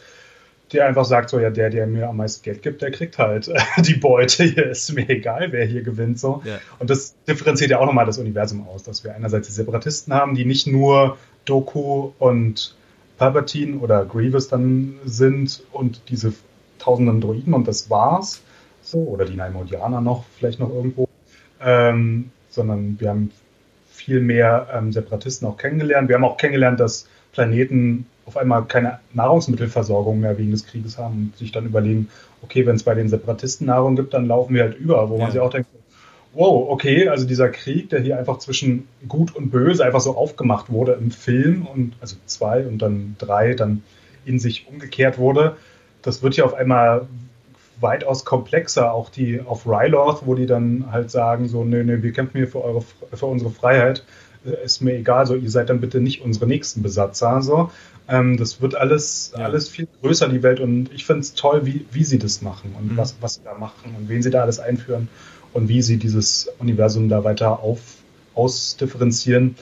der 0.71 0.85
einfach 0.85 1.05
sagt, 1.05 1.29
so 1.29 1.39
ja, 1.39 1.49
der, 1.49 1.69
der 1.69 1.87
mir 1.87 2.07
am 2.07 2.17
meisten 2.17 2.43
Geld 2.43 2.61
gibt, 2.61 2.81
der 2.81 2.91
kriegt 2.91 3.17
halt 3.17 3.51
die 3.77 3.95
Beute. 3.95 4.43
Hier 4.43 4.67
ist 4.67 4.93
mir 4.93 5.09
egal, 5.09 5.51
wer 5.51 5.65
hier 5.65 5.81
gewinnt. 5.81 6.19
so. 6.19 6.41
Ja. 6.45 6.59
Und 6.77 6.89
das 6.89 7.15
differenziert 7.27 7.71
ja 7.71 7.79
auch 7.79 7.85
nochmal 7.85 8.05
das 8.05 8.19
Universum 8.19 8.67
aus, 8.67 8.83
dass 8.83 9.03
wir 9.03 9.15
einerseits 9.15 9.47
die 9.47 9.53
Separatisten 9.53 10.13
haben, 10.13 10.35
die 10.35 10.45
nicht 10.45 10.67
nur 10.67 11.17
Doku 11.45 12.11
und 12.19 12.75
Palpatine 13.19 13.77
oder 13.79 14.05
Grievous 14.05 14.47
dann 14.47 14.95
sind 15.05 15.61
und 15.71 16.01
diese 16.09 16.33
tausenden 16.79 17.21
Droiden 17.21 17.53
und 17.53 17.67
das 17.67 17.89
war's. 17.89 18.41
So, 18.81 18.99
oder 18.99 19.25
die 19.25 19.35
Naimodianer 19.35 20.01
noch, 20.01 20.23
vielleicht 20.37 20.59
noch 20.59 20.69
irgendwo. 20.69 21.07
Ähm, 21.61 22.31
sondern 22.49 22.99
wir 22.99 23.09
haben 23.09 23.31
viel 23.89 24.21
mehr 24.21 24.67
ähm, 24.73 24.91
Separatisten 24.93 25.47
auch 25.47 25.57
kennengelernt. 25.57 26.07
Wir 26.07 26.15
haben 26.15 26.23
auch 26.23 26.37
kennengelernt, 26.37 26.79
dass 26.79 27.07
Planeten 27.33 28.07
auf 28.25 28.37
einmal 28.37 28.63
keine 28.65 28.99
Nahrungsmittelversorgung 29.13 30.21
mehr 30.21 30.37
wegen 30.37 30.51
des 30.51 30.65
Krieges 30.65 30.97
haben 30.97 31.31
und 31.33 31.37
sich 31.37 31.51
dann 31.51 31.65
überlegen, 31.65 32.09
okay, 32.41 32.65
wenn 32.65 32.77
es 32.77 32.83
bei 32.83 32.95
den 32.95 33.09
Separatisten 33.09 33.67
Nahrung 33.67 33.97
gibt, 33.97 34.13
dann 34.13 34.27
laufen 34.27 34.55
wir 34.55 34.63
halt 34.63 34.77
über, 34.77 35.09
wo 35.09 35.15
ja. 35.15 35.23
man 35.23 35.31
sich 35.31 35.41
auch 35.41 35.49
denkt, 35.49 35.67
wow, 36.33 36.69
okay, 36.69 37.07
also 37.07 37.25
dieser 37.25 37.49
Krieg, 37.49 37.89
der 37.89 38.01
hier 38.01 38.17
einfach 38.17 38.37
zwischen 38.39 38.87
Gut 39.07 39.35
und 39.35 39.49
Böse 39.49 39.83
einfach 39.83 40.01
so 40.01 40.15
aufgemacht 40.15 40.69
wurde 40.69 40.93
im 40.93 41.11
Film 41.11 41.65
und 41.65 41.93
also 42.01 42.15
zwei 42.25 42.65
und 42.65 42.79
dann 42.79 43.15
drei 43.17 43.53
dann 43.53 43.83
in 44.25 44.39
sich 44.39 44.67
umgekehrt 44.67 45.17
wurde, 45.17 45.57
das 46.01 46.21
wird 46.21 46.35
hier 46.35 46.45
auf 46.45 46.53
einmal 46.53 47.07
weitaus 47.81 48.25
komplexer. 48.25 48.93
Auch 48.93 49.09
die 49.09 49.41
auf 49.41 49.65
Ryloth, 49.65 50.25
wo 50.25 50.35
die 50.35 50.45
dann 50.45 50.91
halt 50.91 51.11
sagen 51.11 51.47
so, 51.47 51.63
nö, 51.63 51.83
nö, 51.83 52.01
wir 52.01 52.11
kämpfen 52.11 52.37
hier 52.37 52.47
für 52.47 52.63
eure 52.63 52.83
für 53.13 53.25
unsere 53.25 53.51
Freiheit, 53.51 54.03
äh, 54.45 54.63
ist 54.63 54.81
mir 54.81 54.95
egal, 54.95 55.25
so 55.25 55.35
ihr 55.35 55.49
seid 55.49 55.69
dann 55.69 55.81
bitte 55.81 55.99
nicht 55.99 56.21
unsere 56.21 56.47
nächsten 56.47 56.81
Besatzer, 56.81 57.41
so. 57.41 57.71
Ähm, 58.07 58.37
das 58.37 58.61
wird 58.61 58.75
alles 58.75 59.33
ja. 59.37 59.45
alles 59.45 59.69
viel 59.69 59.87
größer 60.01 60.29
die 60.29 60.43
Welt 60.43 60.59
und 60.59 60.91
ich 60.93 61.05
finde 61.05 61.21
es 61.21 61.33
toll, 61.33 61.65
wie 61.65 61.85
wie 61.91 62.03
sie 62.03 62.19
das 62.19 62.41
machen 62.41 62.75
und 62.77 62.93
mhm. 62.93 62.97
was 62.97 63.15
was 63.21 63.35
sie 63.35 63.41
da 63.43 63.55
machen 63.55 63.95
und 63.97 64.09
wen 64.09 64.21
sie 64.21 64.31
da 64.31 64.41
alles 64.41 64.59
einführen 64.59 65.09
und 65.53 65.67
wie 65.67 65.81
sie 65.81 65.97
dieses 65.97 66.51
Universum 66.59 67.09
da 67.09 67.23
weiter 67.23 67.59
auf, 67.59 67.79
ausdifferenzieren. 68.35 69.55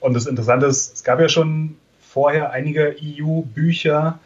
Und 0.00 0.14
das 0.14 0.26
Interessante 0.26 0.66
ist, 0.66 0.94
es 0.94 1.04
gab 1.04 1.20
ja 1.20 1.28
schon 1.28 1.76
vorher 2.00 2.50
einige 2.50 2.94
EU-Bücher, 3.02 4.18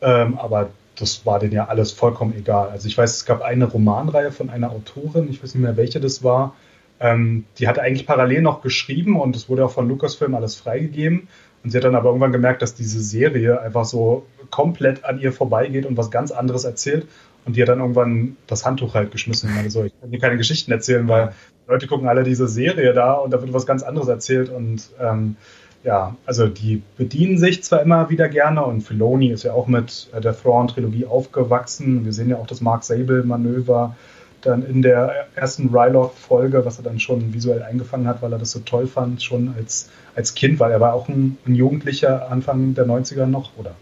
ähm, 0.00 0.38
aber 0.38 0.70
das 0.96 1.24
war 1.24 1.38
denen 1.38 1.52
ja 1.52 1.68
alles 1.68 1.92
vollkommen 1.92 2.34
egal. 2.36 2.68
Also 2.68 2.88
ich 2.88 2.98
weiß, 2.98 3.16
es 3.16 3.24
gab 3.24 3.42
eine 3.42 3.64
Romanreihe 3.64 4.32
von 4.32 4.50
einer 4.50 4.70
Autorin, 4.70 5.28
ich 5.30 5.42
weiß 5.42 5.54
nicht 5.54 5.62
mehr, 5.62 5.76
welche 5.76 6.00
das 6.00 6.22
war, 6.22 6.54
ähm, 7.00 7.44
die 7.58 7.66
hatte 7.66 7.82
eigentlich 7.82 8.06
parallel 8.06 8.42
noch 8.42 8.62
geschrieben 8.62 9.20
und 9.20 9.34
es 9.34 9.48
wurde 9.48 9.64
auch 9.64 9.72
von 9.72 9.88
Lucasfilm 9.88 10.34
alles 10.34 10.54
freigegeben. 10.54 11.28
Und 11.64 11.70
sie 11.70 11.76
hat 11.76 11.84
dann 11.84 11.94
aber 11.94 12.08
irgendwann 12.08 12.32
gemerkt, 12.32 12.62
dass 12.62 12.74
diese 12.74 13.00
Serie 13.00 13.60
einfach 13.60 13.84
so 13.84 14.26
komplett 14.50 15.04
an 15.04 15.20
ihr 15.20 15.32
vorbeigeht 15.32 15.86
und 15.86 15.96
was 15.96 16.10
ganz 16.10 16.30
anderes 16.30 16.64
erzählt. 16.64 17.06
Und 17.44 17.56
die 17.56 17.62
hat 17.62 17.68
dann 17.68 17.80
irgendwann 17.80 18.36
das 18.46 18.64
Handtuch 18.64 18.94
halt 18.94 19.10
geschmissen 19.10 19.48
und 19.48 19.56
meinte 19.56 19.70
so, 19.70 19.84
ich 19.84 19.92
kann 20.00 20.10
dir 20.10 20.18
keine 20.18 20.36
Geschichten 20.36 20.70
erzählen, 20.70 21.06
weil 21.08 21.32
Leute 21.66 21.86
gucken 21.86 22.08
alle 22.08 22.22
diese 22.22 22.46
Serie 22.46 22.92
da 22.92 23.14
und 23.14 23.32
da 23.32 23.40
wird 23.40 23.52
was 23.52 23.66
ganz 23.66 23.82
anderes 23.82 24.08
erzählt 24.08 24.48
und 24.48 24.90
ähm, 25.00 25.36
ja, 25.84 26.16
also 26.26 26.46
die 26.46 26.82
bedienen 26.96 27.38
sich 27.38 27.64
zwar 27.64 27.82
immer 27.82 28.08
wieder 28.08 28.28
gerne 28.28 28.64
und 28.64 28.82
Filoni 28.82 29.30
ist 29.30 29.42
ja 29.42 29.52
auch 29.52 29.66
mit 29.66 30.08
der 30.12 30.36
Thrawn-Trilogie 30.36 31.06
aufgewachsen. 31.06 32.04
Wir 32.04 32.12
sehen 32.12 32.28
ja 32.28 32.36
auch 32.36 32.46
das 32.46 32.60
Mark 32.60 32.84
Sable-Manöver 32.84 33.96
dann 34.42 34.64
in 34.64 34.82
der 34.82 35.26
ersten 35.34 35.68
Ryloth-Folge, 35.68 36.64
was 36.64 36.78
er 36.78 36.84
dann 36.84 37.00
schon 37.00 37.32
visuell 37.32 37.62
eingefangen 37.62 38.06
hat, 38.06 38.22
weil 38.22 38.32
er 38.32 38.38
das 38.38 38.50
so 38.50 38.60
toll 38.60 38.86
fand, 38.86 39.22
schon 39.22 39.54
als, 39.56 39.88
als 40.14 40.34
Kind, 40.34 40.60
weil 40.60 40.72
er 40.72 40.80
war 40.80 40.94
auch 40.94 41.08
ein, 41.08 41.38
ein 41.46 41.54
Jugendlicher 41.54 42.30
Anfang 42.30 42.74
der 42.74 42.86
90er 42.86 43.26
noch 43.26 43.50
oder 43.56 43.72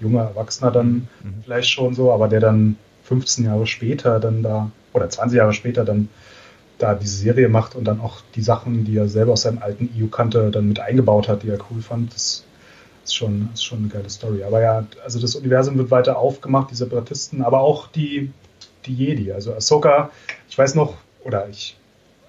junger 0.00 0.22
Erwachsener 0.22 0.70
dann 0.70 1.08
mhm. 1.22 1.34
vielleicht 1.44 1.70
schon 1.70 1.94
so, 1.94 2.12
aber 2.12 2.28
der 2.28 2.40
dann 2.40 2.76
15 3.04 3.44
Jahre 3.44 3.66
später 3.66 4.20
dann 4.20 4.42
da, 4.42 4.70
oder 4.92 5.08
20 5.08 5.36
Jahre 5.36 5.52
später 5.52 5.84
dann 5.84 6.08
da 6.78 6.94
diese 6.94 7.16
Serie 7.16 7.48
macht 7.48 7.76
und 7.76 7.84
dann 7.84 8.00
auch 8.00 8.20
die 8.34 8.42
Sachen, 8.42 8.84
die 8.84 8.96
er 8.96 9.08
selber 9.08 9.32
aus 9.32 9.42
seinem 9.42 9.62
alten 9.62 9.88
EU 9.98 10.06
kannte, 10.08 10.50
dann 10.50 10.68
mit 10.68 10.80
eingebaut 10.80 11.28
hat, 11.28 11.42
die 11.42 11.50
er 11.50 11.58
cool 11.70 11.82
fand. 11.82 12.12
Das 12.14 12.44
ist 13.04 13.14
schon, 13.14 13.50
ist 13.52 13.64
schon 13.64 13.78
eine 13.78 13.88
geile 13.88 14.10
Story. 14.10 14.42
Aber 14.42 14.60
ja, 14.60 14.86
also 15.04 15.20
das 15.20 15.36
Universum 15.36 15.78
wird 15.78 15.90
weiter 15.90 16.18
aufgemacht, 16.18 16.70
die 16.70 16.74
Separatisten, 16.74 17.42
aber 17.42 17.60
auch 17.60 17.88
die, 17.88 18.32
die 18.86 18.94
Jedi. 18.94 19.32
Also 19.32 19.54
Ahsoka, 19.54 20.10
ich 20.48 20.58
weiß 20.58 20.74
noch, 20.74 20.94
oder 21.22 21.48
ich 21.48 21.76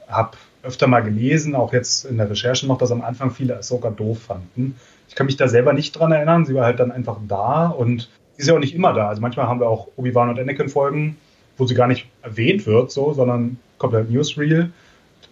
habe 0.07 0.38
öfter 0.61 0.88
mal 0.88 1.01
gelesen, 1.01 1.55
auch 1.55 1.73
jetzt 1.73 2.05
in 2.05 2.17
der 2.17 2.30
Recherche 2.30 2.67
noch, 2.67 2.78
dass 2.78 2.91
am 2.91 3.01
Anfang 3.01 3.32
viele 3.32 3.57
Ahsoka 3.57 3.89
doof 3.89 4.19
fanden. 4.23 4.76
Ich 5.07 5.15
kann 5.15 5.28
mich 5.28 5.38
da 5.38 5.47
selber 5.47 5.73
nicht 5.73 5.97
dran 5.97 6.11
erinnern. 6.11 6.45
Sie 6.45 6.55
war 6.55 6.65
halt 6.65 6.80
dann 6.80 6.91
einfach 6.91 7.17
da 7.28 7.67
und 7.67 8.09
sie 8.36 8.41
ist 8.41 8.47
ja 8.47 8.55
auch 8.55 8.59
nicht 8.59 8.75
immer 8.75 8.93
da. 8.93 9.09
Also 9.09 9.21
manchmal 9.21 9.47
haben 9.47 9.59
wir 9.59 9.67
auch 9.67 9.88
Obi-Wan 9.95 10.29
und 10.29 10.39
Anakin-Folgen, 10.39 11.17
wo 11.57 11.65
sie 11.65 11.75
gar 11.75 11.88
nicht 11.88 12.07
erwähnt 12.21 12.65
wird, 12.65 12.91
so, 12.91 13.13
sondern 13.13 13.57
halt 13.81 14.09
Newsreel. 14.09 14.71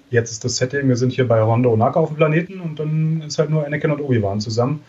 Jetzt 0.10 0.32
ist 0.32 0.46
das 0.46 0.58
Setting, 0.58 0.88
wir 0.88 0.96
sind 0.96 1.12
hier 1.12 1.28
bei 1.28 1.42
Hondo 1.42 1.74
und 1.74 1.80
Naka 1.80 2.00
auf 2.00 2.10
dem 2.10 2.18
Planeten 2.18 2.60
und 2.60 2.80
dann 2.80 3.24
ist 3.26 3.40
halt 3.40 3.50
nur 3.50 3.66
Anakin 3.66 3.92
und 3.92 4.00
Obi-Wan 4.00 4.40
zusammen. 4.40 4.84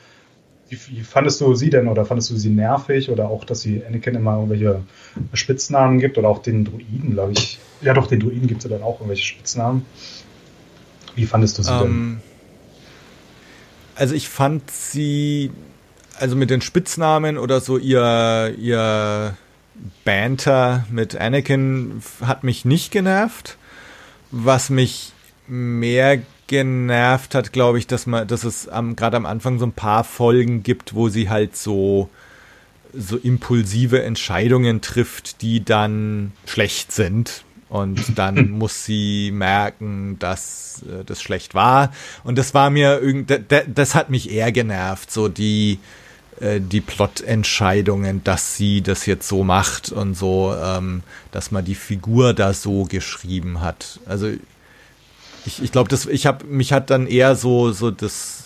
Wie, 0.68 0.78
wie, 0.88 1.00
fandest 1.00 1.40
du 1.40 1.54
sie 1.54 1.70
denn 1.70 1.88
oder 1.88 2.04
fandest 2.04 2.30
du 2.30 2.36
sie 2.36 2.50
nervig 2.50 3.10
oder 3.10 3.28
auch, 3.28 3.44
dass 3.44 3.60
sie 3.60 3.82
Anakin 3.86 4.14
immer 4.14 4.36
irgendwelche 4.36 4.82
Spitznamen 5.32 5.98
gibt 5.98 6.18
oder 6.18 6.28
auch 6.28 6.42
den 6.42 6.64
Druiden, 6.64 7.12
glaube 7.12 7.32
ich. 7.32 7.58
Ja, 7.80 7.94
doch, 7.94 8.06
den 8.06 8.20
Druiden 8.20 8.46
gibt 8.46 8.64
es 8.64 8.70
ja 8.70 8.76
dann 8.76 8.82
auch 8.84 9.00
irgendwelche 9.00 9.24
Spitznamen. 9.24 9.84
Wie 11.14 11.26
fandest 11.26 11.58
du 11.58 11.62
sie 11.62 11.72
um, 11.72 11.78
denn? 11.78 11.90
Ähm, 11.90 12.20
also 13.94 14.14
ich 14.14 14.28
fand 14.28 14.70
sie 14.70 15.50
also 16.18 16.36
mit 16.36 16.50
den 16.50 16.60
Spitznamen 16.60 17.38
oder 17.38 17.60
so 17.60 17.78
ihr, 17.78 18.54
ihr 18.58 19.36
Banter 20.04 20.86
mit 20.90 21.16
Anakin 21.16 22.02
hat 22.20 22.44
mich 22.44 22.64
nicht 22.64 22.90
genervt. 22.90 23.56
Was 24.30 24.70
mich 24.70 25.12
mehr 25.46 26.20
genervt 26.46 27.34
hat, 27.34 27.52
glaube 27.52 27.78
ich, 27.78 27.86
dass 27.86 28.06
man, 28.06 28.26
dass 28.26 28.44
es 28.44 28.68
gerade 28.96 29.16
am 29.16 29.26
Anfang 29.26 29.58
so 29.58 29.66
ein 29.66 29.72
paar 29.72 30.04
Folgen 30.04 30.62
gibt, 30.62 30.94
wo 30.94 31.08
sie 31.08 31.30
halt 31.30 31.56
so 31.56 32.08
so 32.96 33.16
impulsive 33.16 34.02
Entscheidungen 34.02 34.80
trifft, 34.80 35.42
die 35.42 35.64
dann 35.64 36.32
schlecht 36.46 36.92
sind. 36.92 37.44
Und 37.68 38.18
dann 38.18 38.50
muss 38.50 38.84
sie 38.84 39.30
merken, 39.32 40.16
dass 40.18 40.82
äh, 40.82 41.04
das 41.04 41.22
schlecht 41.22 41.54
war. 41.54 41.92
Und 42.22 42.38
das 42.38 42.54
war 42.54 42.70
mir 42.70 43.00
irgendwie, 43.00 43.40
das 43.66 43.94
hat 43.94 44.10
mich 44.10 44.30
eher 44.30 44.52
genervt, 44.52 45.10
so 45.10 45.28
die, 45.28 45.80
äh, 46.40 46.60
die 46.60 46.80
Plot-Entscheidungen, 46.80 48.22
dass 48.24 48.56
sie 48.56 48.82
das 48.82 49.06
jetzt 49.06 49.28
so 49.28 49.44
macht 49.44 49.92
und 49.92 50.14
so, 50.14 50.54
ähm, 50.60 51.02
dass 51.32 51.50
man 51.50 51.64
die 51.64 51.74
Figur 51.74 52.34
da 52.34 52.52
so 52.52 52.84
geschrieben 52.84 53.60
hat. 53.60 54.00
Also 54.06 54.28
ich, 55.46 55.62
ich 55.62 55.72
glaube, 55.72 55.88
das, 55.88 56.06
ich 56.06 56.26
habe 56.26 56.44
mich 56.46 56.72
hat 56.72 56.90
dann 56.90 57.06
eher 57.06 57.36
so 57.36 57.72
so 57.72 57.90
das 57.90 58.44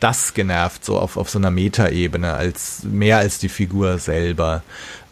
das 0.00 0.34
genervt, 0.34 0.84
so 0.84 0.98
auf, 0.98 1.16
auf 1.16 1.30
so 1.30 1.38
einer 1.38 1.50
Metaebene, 1.50 2.34
als 2.34 2.82
mehr 2.82 3.18
als 3.18 3.38
die 3.38 3.48
Figur 3.48 3.98
selber. 3.98 4.62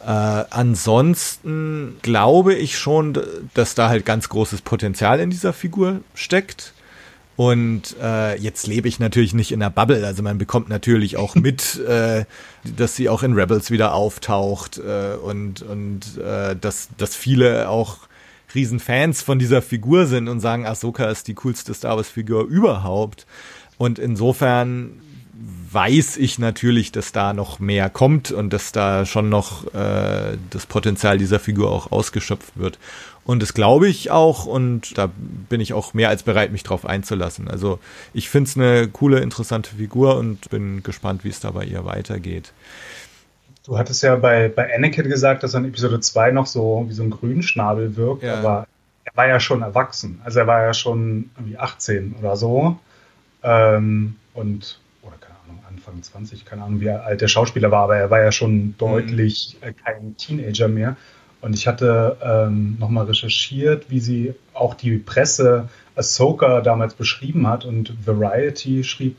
Äh, 0.01 0.05
ansonsten 0.05 1.97
glaube 2.01 2.53
ich 2.53 2.77
schon, 2.77 3.17
dass 3.53 3.73
da 3.73 3.89
halt 3.89 4.05
ganz 4.05 4.29
großes 4.29 4.61
Potenzial 4.61 5.19
in 5.19 5.29
dieser 5.29 5.53
Figur 5.53 6.01
steckt. 6.13 6.72
Und 7.35 7.95
äh, 8.01 8.37
jetzt 8.37 8.67
lebe 8.67 8.87
ich 8.87 8.99
natürlich 8.99 9.33
nicht 9.33 9.51
in 9.51 9.59
der 9.59 9.71
Bubble, 9.71 10.05
also 10.05 10.21
man 10.21 10.37
bekommt 10.37 10.69
natürlich 10.69 11.17
auch 11.17 11.35
mit, 11.35 11.79
äh, 11.87 12.25
dass 12.63 12.95
sie 12.95 13.09
auch 13.09 13.23
in 13.23 13.33
Rebels 13.33 13.71
wieder 13.71 13.93
auftaucht 13.93 14.77
äh, 14.77 15.15
und 15.15 15.61
und 15.63 16.17
äh, 16.17 16.55
dass 16.55 16.89
dass 16.97 17.15
viele 17.15 17.69
auch 17.69 17.97
Riesenfans 18.53 19.21
von 19.21 19.39
dieser 19.39 19.61
Figur 19.61 20.05
sind 20.05 20.27
und 20.27 20.39
sagen, 20.39 20.65
Ahsoka 20.65 21.09
ist 21.09 21.27
die 21.27 21.33
coolste 21.33 21.73
Star 21.73 21.95
Wars 21.95 22.09
Figur 22.09 22.45
überhaupt. 22.45 23.25
Und 23.77 23.97
insofern 23.97 25.01
weiß 25.71 26.17
ich 26.17 26.37
natürlich, 26.37 26.91
dass 26.91 27.11
da 27.11 27.33
noch 27.33 27.59
mehr 27.59 27.89
kommt 27.89 28.31
und 28.31 28.53
dass 28.53 28.71
da 28.71 29.05
schon 29.05 29.29
noch 29.29 29.73
äh, 29.73 30.37
das 30.51 30.67
Potenzial 30.67 31.17
dieser 31.17 31.39
Figur 31.39 31.71
auch 31.71 31.91
ausgeschöpft 31.91 32.53
wird. 32.55 32.77
Und 33.25 33.41
das 33.41 33.53
glaube 33.53 33.87
ich 33.87 34.11
auch 34.11 34.45
und 34.45 34.97
da 34.97 35.09
bin 35.49 35.61
ich 35.61 35.73
auch 35.73 35.93
mehr 35.93 36.09
als 36.09 36.23
bereit, 36.23 36.51
mich 36.51 36.63
drauf 36.63 36.85
einzulassen. 36.85 37.47
Also 37.47 37.79
ich 38.13 38.29
finde 38.29 38.49
es 38.49 38.57
eine 38.57 38.87
coole, 38.89 39.19
interessante 39.19 39.75
Figur 39.75 40.17
und 40.17 40.49
bin 40.49 40.83
gespannt, 40.83 41.23
wie 41.23 41.29
es 41.29 41.39
da 41.39 41.51
bei 41.51 41.63
ihr 41.63 41.85
weitergeht. 41.85 42.51
Du 43.65 43.77
hattest 43.77 44.03
ja 44.03 44.17
bei, 44.17 44.49
bei 44.49 44.75
Anakin 44.75 45.07
gesagt, 45.09 45.43
dass 45.43 45.53
er 45.53 45.61
in 45.61 45.67
Episode 45.67 46.01
2 46.01 46.31
noch 46.31 46.47
so 46.47 46.85
wie 46.89 46.93
so 46.93 47.03
ein 47.03 47.11
Grünschnabel 47.11 47.95
wirkt, 47.95 48.23
ja. 48.23 48.39
aber 48.39 48.67
er 49.05 49.15
war 49.15 49.27
ja 49.27 49.39
schon 49.39 49.61
erwachsen. 49.61 50.19
Also 50.25 50.39
er 50.39 50.47
war 50.47 50.63
ja 50.63 50.73
schon 50.73 51.29
irgendwie 51.37 51.57
18 51.57 52.15
oder 52.19 52.35
so. 52.35 52.77
Ähm, 53.41 54.17
und, 54.33 54.79
oder 55.01 55.15
keine 55.17 55.35
Ahnung, 55.45 55.63
Anfang 55.69 56.03
20, 56.03 56.43
keine 56.43 56.63
Ahnung, 56.63 56.81
wie 56.81 56.89
alt 56.89 57.21
der 57.21 57.29
Schauspieler 57.29 57.71
war, 57.71 57.83
aber 57.83 57.95
er 57.95 58.09
war 58.09 58.21
ja 58.21 58.33
schon 58.33 58.75
deutlich 58.77 59.57
mhm. 59.61 59.75
kein 59.83 60.17
Teenager 60.17 60.67
mehr. 60.67 60.97
Und 61.43 61.55
ich 61.55 61.67
hatte 61.67 62.15
ähm, 62.23 62.77
nochmal 62.79 63.03
recherchiert, 63.03 63.89
wie 63.89 63.99
sie 63.99 64.33
auch 64.53 64.75
die 64.75 64.97
Presse 64.97 65.67
Ahsoka 65.93 66.61
damals 66.61 66.93
beschrieben 66.93 67.47
hat. 67.47 67.65
Und 67.65 68.07
Variety 68.07 68.85
schrieb 68.85 69.17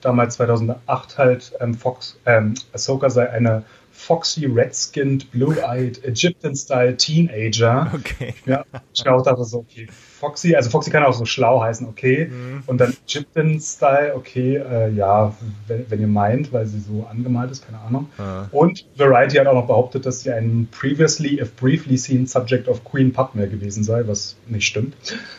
damals 0.00 0.36
2008 0.36 1.18
halt, 1.18 1.52
ähm, 1.60 1.74
Fox, 1.74 2.18
ähm, 2.24 2.54
Ahsoka 2.72 3.10
sei 3.10 3.28
eine 3.28 3.64
foxy, 4.06 4.46
red-skinned, 4.46 5.30
blue-eyed, 5.32 6.04
Egyptian-style 6.04 6.96
Teenager. 6.96 7.90
Okay. 7.92 8.34
Ja, 8.46 8.64
ich 8.94 9.06
auch 9.06 9.22
dachte 9.22 9.44
so, 9.44 9.58
okay, 9.58 9.88
Foxy, 10.18 10.54
also 10.54 10.70
Foxy 10.70 10.90
kann 10.90 11.02
auch 11.02 11.12
so 11.12 11.26
schlau 11.26 11.60
heißen, 11.60 11.86
okay. 11.86 12.30
Mhm. 12.30 12.62
Und 12.66 12.80
dann 12.80 12.94
Egyptian-Style, 13.06 14.14
okay, 14.14 14.56
äh, 14.56 14.90
ja, 14.92 15.34
wenn, 15.66 15.90
wenn, 15.90 16.00
ihr 16.00 16.06
meint, 16.06 16.52
weil 16.52 16.66
sie 16.66 16.80
so 16.80 17.06
angemalt 17.10 17.50
ist, 17.50 17.66
keine 17.66 17.80
Ahnung. 17.80 18.08
Ah. 18.16 18.46
Und 18.50 18.86
Variety 18.96 19.36
hat 19.36 19.46
auch 19.46 19.54
noch 19.54 19.66
behauptet, 19.66 20.06
dass 20.06 20.20
sie 20.20 20.30
ein 20.30 20.68
previously, 20.70 21.38
if 21.40 21.54
briefly 21.56 21.98
seen 21.98 22.26
subject 22.26 22.66
of 22.68 22.82
Queen 22.84 23.12
Padme 23.12 23.48
gewesen 23.48 23.84
sei, 23.84 24.06
was 24.06 24.36
nicht 24.46 24.66
stimmt. 24.66 24.96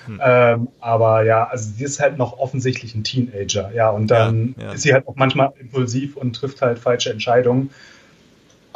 Mhm. 0.08 0.22
Ähm, 0.24 0.68
aber 0.80 1.24
ja, 1.24 1.46
also 1.46 1.72
sie 1.76 1.84
ist 1.84 2.00
halt 2.00 2.18
noch 2.18 2.38
offensichtlich 2.38 2.94
ein 2.94 3.04
Teenager, 3.04 3.72
ja, 3.74 3.90
und 3.90 4.08
dann 4.08 4.54
ja, 4.58 4.66
ja. 4.66 4.72
ist 4.74 4.84
sie 4.84 4.94
halt 4.94 5.08
auch 5.08 5.16
manchmal 5.16 5.54
impulsiv 5.60 6.18
und 6.18 6.36
trifft 6.36 6.62
halt 6.62 6.78
falsche 6.78 7.12
Entscheidungen. 7.12 7.72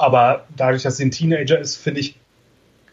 Aber 0.02 0.48
dadurch, 0.58 0.82
dass 0.82 0.98
sie 0.98 1.06
ein 1.06 1.12
Teenager 1.12 1.60
ist, 1.60 1.76
finde 1.76 2.00
ich, 2.00 2.16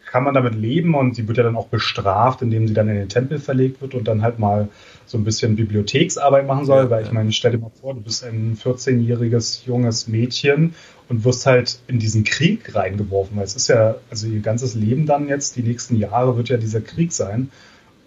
kann 0.05 0.23
man 0.23 0.35
damit 0.35 0.53
leben 0.53 0.93
und 0.93 1.15
sie 1.15 1.27
wird 1.27 1.37
ja 1.37 1.43
dann 1.43 1.55
auch 1.55 1.67
bestraft, 1.67 2.43
indem 2.43 2.67
sie 2.67 2.73
dann 2.75 2.87
in 2.87 2.95
den 2.95 3.09
Tempel 3.09 3.39
verlegt 3.39 3.81
wird 3.81 3.95
und 3.95 4.07
dann 4.07 4.21
halt 4.21 4.37
mal 4.37 4.69
so 5.07 5.17
ein 5.17 5.23
bisschen 5.23 5.55
Bibliotheksarbeit 5.55 6.45
machen 6.45 6.65
soll, 6.65 6.83
ja, 6.83 6.89
weil 6.91 7.03
ich 7.03 7.11
meine, 7.11 7.31
stell 7.31 7.51
dir 7.51 7.57
mal 7.57 7.71
vor, 7.81 7.95
du 7.95 8.01
bist 8.01 8.23
ein 8.23 8.55
14-jähriges 8.55 9.65
junges 9.65 10.07
Mädchen 10.07 10.75
und 11.09 11.23
wirst 11.25 11.47
halt 11.47 11.79
in 11.87 11.97
diesen 11.97 12.23
Krieg 12.23 12.75
reingeworfen, 12.75 13.37
weil 13.37 13.43
es 13.43 13.55
ist 13.55 13.69
ja, 13.69 13.95
also 14.11 14.27
ihr 14.27 14.41
ganzes 14.41 14.75
Leben 14.75 15.07
dann 15.07 15.27
jetzt, 15.27 15.55
die 15.55 15.63
nächsten 15.63 15.95
Jahre 15.95 16.37
wird 16.37 16.49
ja 16.49 16.57
dieser 16.57 16.81
Krieg 16.81 17.11
sein. 17.11 17.49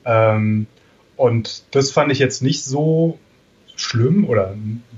Ähm, 0.05 0.67
und 1.17 1.65
das 1.73 1.91
fand 1.91 2.13
ich 2.13 2.21
jetzt 2.21 2.41
nicht 2.41 2.65
so 2.65 3.19
schlimm 3.75 4.29
oder 4.29 4.55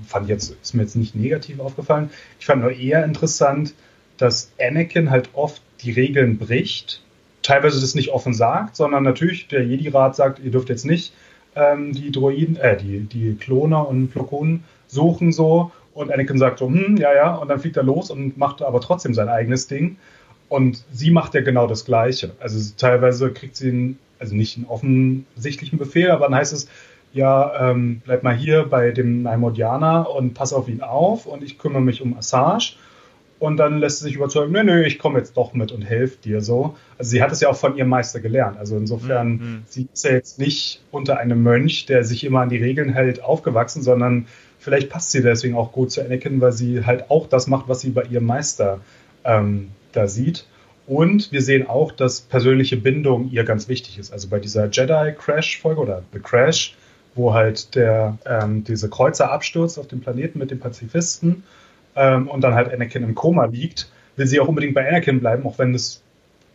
fand 0.07 0.29
jetzt, 0.29 0.55
ist 0.61 0.75
mir 0.75 0.83
jetzt 0.83 0.95
nicht 0.95 1.15
negativ 1.15 1.59
aufgefallen. 1.59 2.11
Ich 2.39 2.45
fand 2.45 2.61
nur 2.61 2.71
eher 2.71 3.03
interessant, 3.03 3.73
dass 4.17 4.51
Anakin 4.59 5.11
halt 5.11 5.29
oft 5.33 5.61
die 5.81 5.91
Regeln 5.91 6.37
bricht, 6.37 7.01
teilweise 7.41 7.79
das 7.79 7.95
nicht 7.95 8.09
offen 8.09 8.33
sagt, 8.33 8.75
sondern 8.75 9.03
natürlich 9.03 9.47
der 9.47 9.65
Jedi-Rat 9.65 10.15
sagt, 10.15 10.39
ihr 10.39 10.51
dürft 10.51 10.69
jetzt 10.69 10.85
nicht 10.85 11.13
ähm, 11.55 11.93
die 11.93 12.11
Droiden, 12.11 12.57
äh, 12.57 12.77
die, 12.77 13.01
die 13.01 13.35
Kloner 13.35 13.87
und 13.87 14.09
Plokonen 14.09 14.63
suchen 14.87 15.31
so 15.31 15.71
und 15.93 16.11
Anakin 16.11 16.37
sagt 16.37 16.59
so, 16.59 16.67
hm, 16.67 16.97
ja, 16.97 17.13
ja, 17.13 17.35
und 17.35 17.47
dann 17.47 17.59
fliegt 17.59 17.77
er 17.77 17.83
los 17.83 18.11
und 18.11 18.37
macht 18.37 18.61
aber 18.61 18.81
trotzdem 18.81 19.13
sein 19.13 19.29
eigenes 19.29 19.67
Ding. 19.67 19.97
Und 20.49 20.83
sie 20.91 21.09
macht 21.09 21.33
ja 21.33 21.41
genau 21.41 21.67
das 21.67 21.85
Gleiche. 21.85 22.31
Also 22.39 22.73
teilweise 22.77 23.31
kriegt 23.31 23.55
sie 23.55 23.69
einen, 23.69 23.99
also 24.19 24.35
nicht 24.35 24.57
einen 24.57 24.67
offensichtlichen 24.67 25.79
Befehl, 25.79 26.11
aber 26.11 26.25
dann 26.25 26.35
heißt 26.35 26.53
es, 26.53 26.67
ja, 27.13 27.71
ähm, 27.71 28.01
bleib 28.03 28.23
mal 28.23 28.35
hier 28.35 28.63
bei 28.63 28.91
dem 28.91 29.23
Naimodianer 29.23 30.09
und 30.13 30.33
pass 30.33 30.51
auf 30.51 30.67
ihn 30.67 30.81
auf 30.81 31.25
und 31.25 31.43
ich 31.43 31.57
kümmere 31.57 31.81
mich 31.81 32.01
um 32.01 32.17
Assage. 32.17 32.75
Und 33.37 33.57
dann 33.57 33.79
lässt 33.79 33.99
sie 33.99 34.05
sich 34.05 34.15
überzeugen, 34.15 34.53
nö, 34.53 34.63
nö, 34.63 34.83
ich 34.83 34.97
komme 34.97 35.19
jetzt 35.19 35.35
doch 35.35 35.53
mit 35.53 35.71
und 35.71 35.81
helfe 35.81 36.17
dir 36.23 36.41
so. 36.41 36.77
Also 36.97 37.11
sie 37.11 37.21
hat 37.21 37.31
es 37.31 37.41
ja 37.41 37.49
auch 37.49 37.57
von 37.57 37.75
ihrem 37.75 37.89
Meister 37.89 38.21
gelernt. 38.21 38.57
Also 38.57 38.77
insofern, 38.77 39.29
mhm. 39.29 39.63
sie 39.67 39.87
ist 39.93 40.05
ja 40.05 40.11
jetzt 40.11 40.39
nicht 40.39 40.81
unter 40.91 41.17
einem 41.17 41.43
Mönch, 41.43 41.85
der 41.85 42.05
sich 42.05 42.23
immer 42.23 42.41
an 42.41 42.49
die 42.49 42.57
Regeln 42.57 42.93
hält, 42.93 43.21
aufgewachsen, 43.21 43.83
sondern 43.83 44.27
vielleicht 44.57 44.89
passt 44.89 45.11
sie 45.11 45.21
deswegen 45.21 45.55
auch 45.55 45.73
gut 45.73 45.91
zu 45.91 46.01
Anakin, 46.01 46.39
weil 46.39 46.53
sie 46.53 46.85
halt 46.85 47.11
auch 47.11 47.27
das 47.27 47.47
macht, 47.47 47.67
was 47.67 47.81
sie 47.81 47.89
bei 47.89 48.03
ihrem 48.03 48.25
Meister 48.25 48.79
ähm, 49.25 49.71
da 49.91 50.07
sieht. 50.07 50.45
Und 50.87 51.31
wir 51.31 51.41
sehen 51.41 51.67
auch, 51.67 51.91
dass 51.91 52.21
persönliche 52.21 52.77
Bindung 52.77 53.29
ihr 53.31 53.43
ganz 53.43 53.67
wichtig 53.67 53.97
ist. 53.97 54.13
Also 54.13 54.29
bei 54.29 54.39
dieser 54.39 54.69
Jedi-Crash-Folge 54.69 55.81
oder 55.81 56.03
The 56.13 56.19
Crash, 56.19 56.75
wo 57.15 57.33
halt 57.33 57.75
der, 57.75 58.17
ähm, 58.25 58.63
diese 58.63 58.89
Kreuzer 58.89 59.31
abstürzt 59.31 59.79
auf 59.79 59.87
dem 59.87 59.99
Planeten 59.99 60.39
mit 60.39 60.51
den 60.51 60.59
Pazifisten 60.59 61.43
ähm, 61.95 62.27
und 62.27 62.41
dann 62.41 62.53
halt 62.53 62.71
Anakin 62.71 63.03
im 63.03 63.15
Koma 63.15 63.45
liegt, 63.45 63.89
will 64.15 64.27
sie 64.27 64.39
auch 64.39 64.47
unbedingt 64.47 64.73
bei 64.73 64.87
Anakin 64.87 65.19
bleiben, 65.19 65.45
auch 65.45 65.57
wenn 65.57 65.73
es 65.73 66.01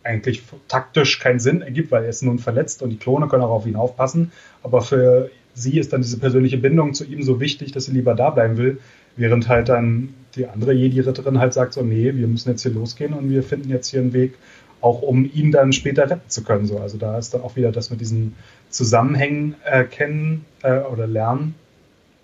eigentlich 0.03 0.41
taktisch 0.67 1.19
keinen 1.19 1.39
Sinn 1.39 1.61
ergibt, 1.61 1.91
weil 1.91 2.03
er 2.03 2.09
ist 2.09 2.23
nun 2.23 2.39
verletzt 2.39 2.81
und 2.81 2.89
die 2.89 2.97
Klone 2.97 3.27
können 3.27 3.43
auch 3.43 3.51
auf 3.51 3.67
ihn 3.67 3.75
aufpassen. 3.75 4.31
Aber 4.63 4.81
für 4.81 5.29
sie 5.53 5.79
ist 5.79 5.93
dann 5.93 6.01
diese 6.01 6.19
persönliche 6.19 6.57
Bindung 6.57 6.93
zu 6.93 7.05
ihm 7.05 7.23
so 7.23 7.39
wichtig, 7.39 7.71
dass 7.71 7.85
sie 7.85 7.91
lieber 7.91 8.15
da 8.15 8.29
bleiben 8.29 8.57
will, 8.57 8.79
während 9.15 9.47
halt 9.47 9.69
dann 9.69 10.13
die 10.35 10.47
andere 10.47 10.73
Jedi-Ritterin 10.73 11.39
halt 11.39 11.53
sagt 11.53 11.73
so, 11.73 11.83
nee, 11.83 12.15
wir 12.15 12.27
müssen 12.27 12.49
jetzt 12.49 12.63
hier 12.63 12.71
losgehen 12.71 13.13
und 13.13 13.29
wir 13.29 13.43
finden 13.43 13.69
jetzt 13.69 13.89
hier 13.89 13.99
einen 13.99 14.13
Weg, 14.13 14.35
auch 14.79 15.01
um 15.01 15.29
ihn 15.31 15.51
dann 15.51 15.73
später 15.73 16.09
retten 16.09 16.29
zu 16.29 16.43
können. 16.43 16.65
So, 16.65 16.79
also 16.79 16.97
da 16.97 17.17
ist 17.17 17.33
dann 17.33 17.41
auch 17.41 17.55
wieder 17.55 17.71
das 17.71 17.91
mit 17.91 18.01
diesen 18.01 18.35
Zusammenhängen 18.69 19.55
erkennen 19.63 20.45
äh, 20.63 20.79
oder 20.79 21.05
lernen, 21.05 21.55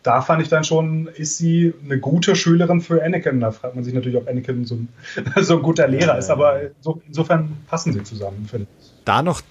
da 0.08 0.22
fand 0.22 0.41
ich 0.41 0.47
dann 0.47 0.64
schon, 0.64 1.08
ist 1.08 1.38
sie 1.38 1.74
eine 1.84 1.99
gute 1.99 2.38
Schülerin 2.38 2.80
für 2.80 3.03
Anakin? 3.03 3.41
Da 3.41 3.51
fragt 3.51 3.76
man 3.76 3.84
sich 3.84 3.93
natürlich, 3.93 4.18
ob 4.18 4.30
Anakin 4.30 4.64
so 4.64 4.76
ein, 4.76 4.88
so 5.41 5.58
ein 5.58 5.62
guter 5.62 5.86
Lehrer 5.86 6.18
ist, 6.18 6.30
aber 6.30 6.62
so, 6.80 7.01
insofern 7.08 7.58
passen 7.68 7.91
sie 7.91 8.03
zusammen, 8.03 8.47
finde 8.49 8.68
ich. 8.80 8.88
Da 9.03 9.22
noch 9.22 9.41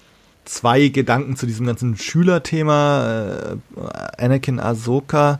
zwei 0.45 0.87
Gedanken 0.87 1.35
zu 1.35 1.45
diesem 1.45 1.67
ganzen 1.67 1.95
Schülerthema 1.95 3.57
äh, 3.77 4.23
Anakin 4.23 4.59
Ahsoka. 4.59 5.39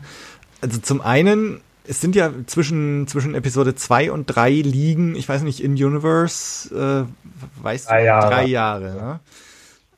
Also 0.60 0.78
zum 0.78 1.00
einen, 1.00 1.62
es 1.84 2.00
sind 2.00 2.14
ja 2.14 2.30
zwischen, 2.46 3.08
zwischen 3.08 3.34
Episode 3.34 3.74
2 3.74 4.12
und 4.12 4.26
3 4.26 4.50
liegen, 4.52 5.16
ich 5.16 5.28
weiß 5.28 5.42
nicht, 5.42 5.60
in 5.60 5.72
Universe, 5.72 6.72
äh, 6.72 7.62
weißt 7.64 7.90
drei 7.90 8.00
du, 8.00 8.06
Jahre. 8.06 8.30
drei 8.30 8.44
Jahre. 8.46 8.84
Ne? 8.84 9.20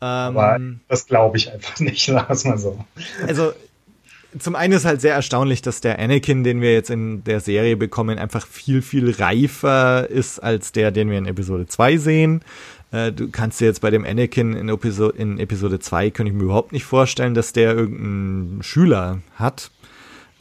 Aber 0.00 0.56
ähm, 0.56 0.80
das 0.88 1.06
glaube 1.06 1.36
ich 1.36 1.52
einfach 1.52 1.78
nicht, 1.78 2.08
lass 2.08 2.46
mal 2.46 2.56
so. 2.56 2.82
Also 3.26 3.52
zum 4.38 4.54
einen 4.54 4.74
ist 4.74 4.84
halt 4.84 5.00
sehr 5.00 5.14
erstaunlich, 5.14 5.62
dass 5.62 5.80
der 5.80 5.98
Anakin, 5.98 6.44
den 6.44 6.60
wir 6.60 6.72
jetzt 6.72 6.90
in 6.90 7.24
der 7.24 7.40
Serie 7.40 7.76
bekommen, 7.76 8.18
einfach 8.18 8.46
viel, 8.46 8.82
viel 8.82 9.10
reifer 9.10 10.08
ist 10.08 10.38
als 10.38 10.72
der, 10.72 10.90
den 10.90 11.10
wir 11.10 11.18
in 11.18 11.26
Episode 11.26 11.66
2 11.66 11.96
sehen. 11.96 12.42
Äh, 12.92 13.12
du 13.12 13.28
kannst 13.30 13.60
dir 13.60 13.66
jetzt 13.66 13.80
bei 13.80 13.90
dem 13.90 14.04
Anakin 14.04 14.54
in, 14.54 14.68
Episo 14.68 15.10
in 15.10 15.38
Episode 15.38 15.78
2, 15.78 16.10
könnte 16.10 16.32
ich 16.32 16.36
mir 16.36 16.44
überhaupt 16.44 16.72
nicht 16.72 16.84
vorstellen, 16.84 17.34
dass 17.34 17.52
der 17.52 17.74
irgendeinen 17.74 18.62
Schüler 18.62 19.18
hat. 19.34 19.70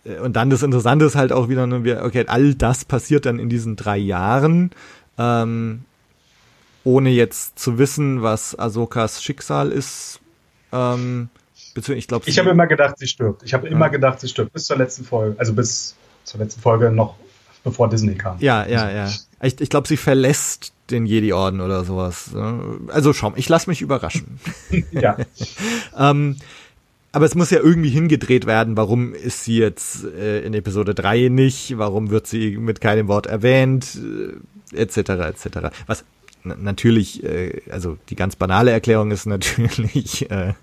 Äh, 0.06 0.20
und 0.20 0.36
dann 0.36 0.50
das 0.50 0.64
Interessante 0.64 1.06
ist 1.06 1.16
halt 1.16 1.32
auch 1.32 1.50
wieder, 1.50 1.66
ne, 1.68 2.02
okay, 2.04 2.26
all 2.28 2.54
das 2.54 2.86
passiert 2.86 3.26
dann 3.26 3.40
in 3.40 3.50
diesen 3.50 3.76
drei 3.76 3.98
Jahren, 3.98 4.72
ähm, 5.18 5.82
ohne 6.84 7.10
jetzt 7.10 7.60
zu 7.60 7.78
wissen, 7.78 8.22
was 8.22 8.58
Ahsokas 8.58 9.24
Schicksal 9.24 9.72
ist. 9.72 10.20
Ähm, 10.72 11.30
ich 11.76 12.08
glaube, 12.08 12.28
ich 12.28 12.40
habe 12.40 12.50
immer 12.50 12.68
gedacht, 12.68 12.98
sie 12.98 13.08
stirbt. 13.08 13.44
Ich 13.44 13.54
habe 13.54 13.68
immer 13.68 13.86
ja. 13.86 13.92
gedacht, 13.92 14.20
sie 14.20 14.28
stirbt 14.28 14.54
bis 14.54 14.66
zur 14.66 14.78
letzten 14.78 15.04
Folge, 15.04 15.40
also 15.40 15.54
bis 15.54 15.96
zur 16.24 16.40
letzten 16.40 16.62
Folge 16.62 16.92
noch 16.92 17.16
bevor 17.64 17.90
Disney 17.90 18.16
kam. 18.16 18.38
Ja, 18.40 18.66
ja, 18.66 18.90
ja. 18.90 19.10
Ich, 19.42 19.60
ich 19.60 19.70
glaube, 19.70 19.88
sie 19.88 19.98
verlässt 19.98 20.74
den 20.90 21.06
Jedi-Orden 21.06 21.62
oder 21.62 21.84
sowas. 21.84 22.32
Also 22.88 23.14
schau, 23.14 23.34
ich 23.36 23.48
lasse 23.50 23.70
mich 23.70 23.82
überraschen. 23.82 24.40
ja. 24.92 25.18
ähm, 25.98 26.38
aber 27.12 27.26
es 27.26 27.36
muss 27.36 27.50
ja 27.50 27.60
irgendwie 27.60 27.90
hingedreht 27.90 28.46
werden, 28.46 28.78
warum 28.78 29.14
ist 29.14 29.44
sie 29.44 29.58
jetzt 29.58 30.04
äh, 30.04 30.42
in 30.42 30.54
Episode 30.54 30.94
3 30.94 31.30
nicht, 31.30 31.78
warum 31.78 32.12
wird 32.12 32.28
sie 32.28 32.58
mit 32.58 32.82
keinem 32.82 33.08
Wort 33.08 33.26
erwähnt, 33.26 33.98
äh, 34.74 34.82
etc. 34.82 34.98
etc. 34.98 35.48
Was 35.88 36.06
natürlich, 36.44 37.24
äh, 37.24 37.62
also 37.70 37.98
die 38.10 38.16
ganz 38.16 38.36
banale 38.36 38.72
Erklärung 38.72 39.12
ist 39.12 39.26
natürlich, 39.28 40.30
äh, 40.32 40.54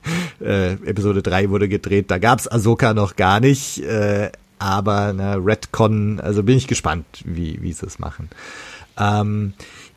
äh, 0.40 0.72
Episode 0.72 1.22
3 1.22 1.50
wurde 1.50 1.68
gedreht, 1.68 2.10
da 2.10 2.18
gab's 2.18 2.48
Ahsoka 2.48 2.94
noch 2.94 3.16
gar 3.16 3.40
nicht, 3.40 3.82
äh, 3.82 4.30
aber 4.58 5.12
ne, 5.12 5.40
Redcon, 5.44 6.20
also 6.20 6.42
bin 6.42 6.56
ich 6.56 6.66
gespannt, 6.66 7.04
wie, 7.24 7.60
wie 7.62 7.72
sie 7.72 7.86
es 7.86 7.98
machen. 7.98 8.30
Ähm, 8.98 9.52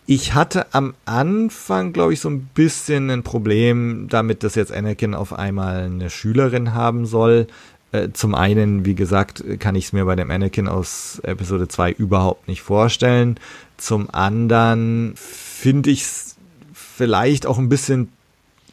ich 0.05 0.33
hatte 0.33 0.73
am 0.73 0.95
Anfang, 1.05 1.93
glaube 1.93 2.13
ich, 2.13 2.19
so 2.19 2.29
ein 2.29 2.49
bisschen 2.55 3.11
ein 3.11 3.21
Problem 3.21 4.07
damit, 4.09 4.43
dass 4.43 4.55
jetzt 4.55 4.71
Anakin 4.71 5.13
auf 5.13 5.33
einmal 5.33 5.83
eine 5.83 6.09
Schülerin 6.09 6.73
haben 6.73 7.05
soll. 7.05 7.45
Äh, 7.91 8.09
zum 8.13 8.33
einen, 8.33 8.85
wie 8.85 8.95
gesagt, 8.95 9.43
kann 9.59 9.75
ich 9.75 9.85
es 9.85 9.93
mir 9.93 10.05
bei 10.05 10.15
dem 10.15 10.31
Anakin 10.31 10.67
aus 10.67 11.19
Episode 11.23 11.67
2 11.67 11.91
überhaupt 11.91 12.47
nicht 12.47 12.63
vorstellen. 12.63 13.39
Zum 13.77 14.09
anderen 14.09 15.13
finde 15.59 15.89
ich 15.89 16.01
es 16.01 16.35
vielleicht 16.73 17.45
auch 17.45 17.57
ein 17.57 17.69
bisschen 17.69 18.11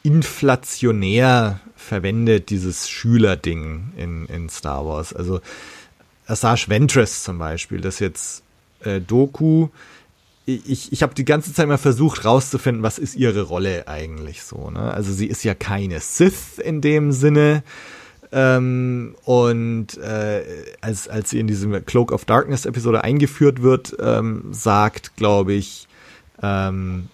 inflationär 0.03 1.61
verwendet, 1.75 2.51
dieses 2.51 2.89
Schülerding 2.89 3.93
in, 3.97 4.27
in 4.27 4.49
Star 4.49 4.87
Wars. 4.87 5.13
Also 5.13 5.41
Asajj 6.27 6.69
Ventress 6.69 7.23
zum 7.25 7.39
Beispiel, 7.39 7.81
das 7.81 7.99
jetzt 7.99 8.43
äh, 8.81 9.01
Doku 9.01 9.69
ich, 10.47 10.93
ich 10.93 11.03
habe 11.03 11.15
die 11.15 11.25
ganze 11.25 11.53
Zeit 11.53 11.67
mal 11.67 11.77
versucht 11.77 12.25
rauszufinden, 12.25 12.83
was 12.83 12.99
ist 12.99 13.17
ihre 13.17 13.43
Rolle 13.43 13.89
eigentlich 13.89 14.43
so. 14.43 14.71
Ne? 14.71 14.95
Also 14.95 15.13
sie 15.13 15.27
ist 15.27 15.43
ja 15.43 15.55
keine 15.55 16.01
Sith 16.01 16.59
in 16.63 16.81
dem 16.81 17.13
Sinne. 17.13 17.65
Ähm, 18.33 19.17
und 19.25 19.99
äh, 19.99 20.43
als, 20.81 21.09
als 21.09 21.31
sie 21.31 21.41
in 21.41 21.49
diesem 21.49 21.85
Cloak 21.85 22.13
of 22.13 22.25
Darkness 22.25 22.65
Episode 22.65 23.03
eingeführt 23.03 23.63
wird, 23.63 23.97
ähm, 24.01 24.45
sagt, 24.53 25.17
glaube 25.17 25.53
ich, 25.53 25.89
ähm, 26.43 27.09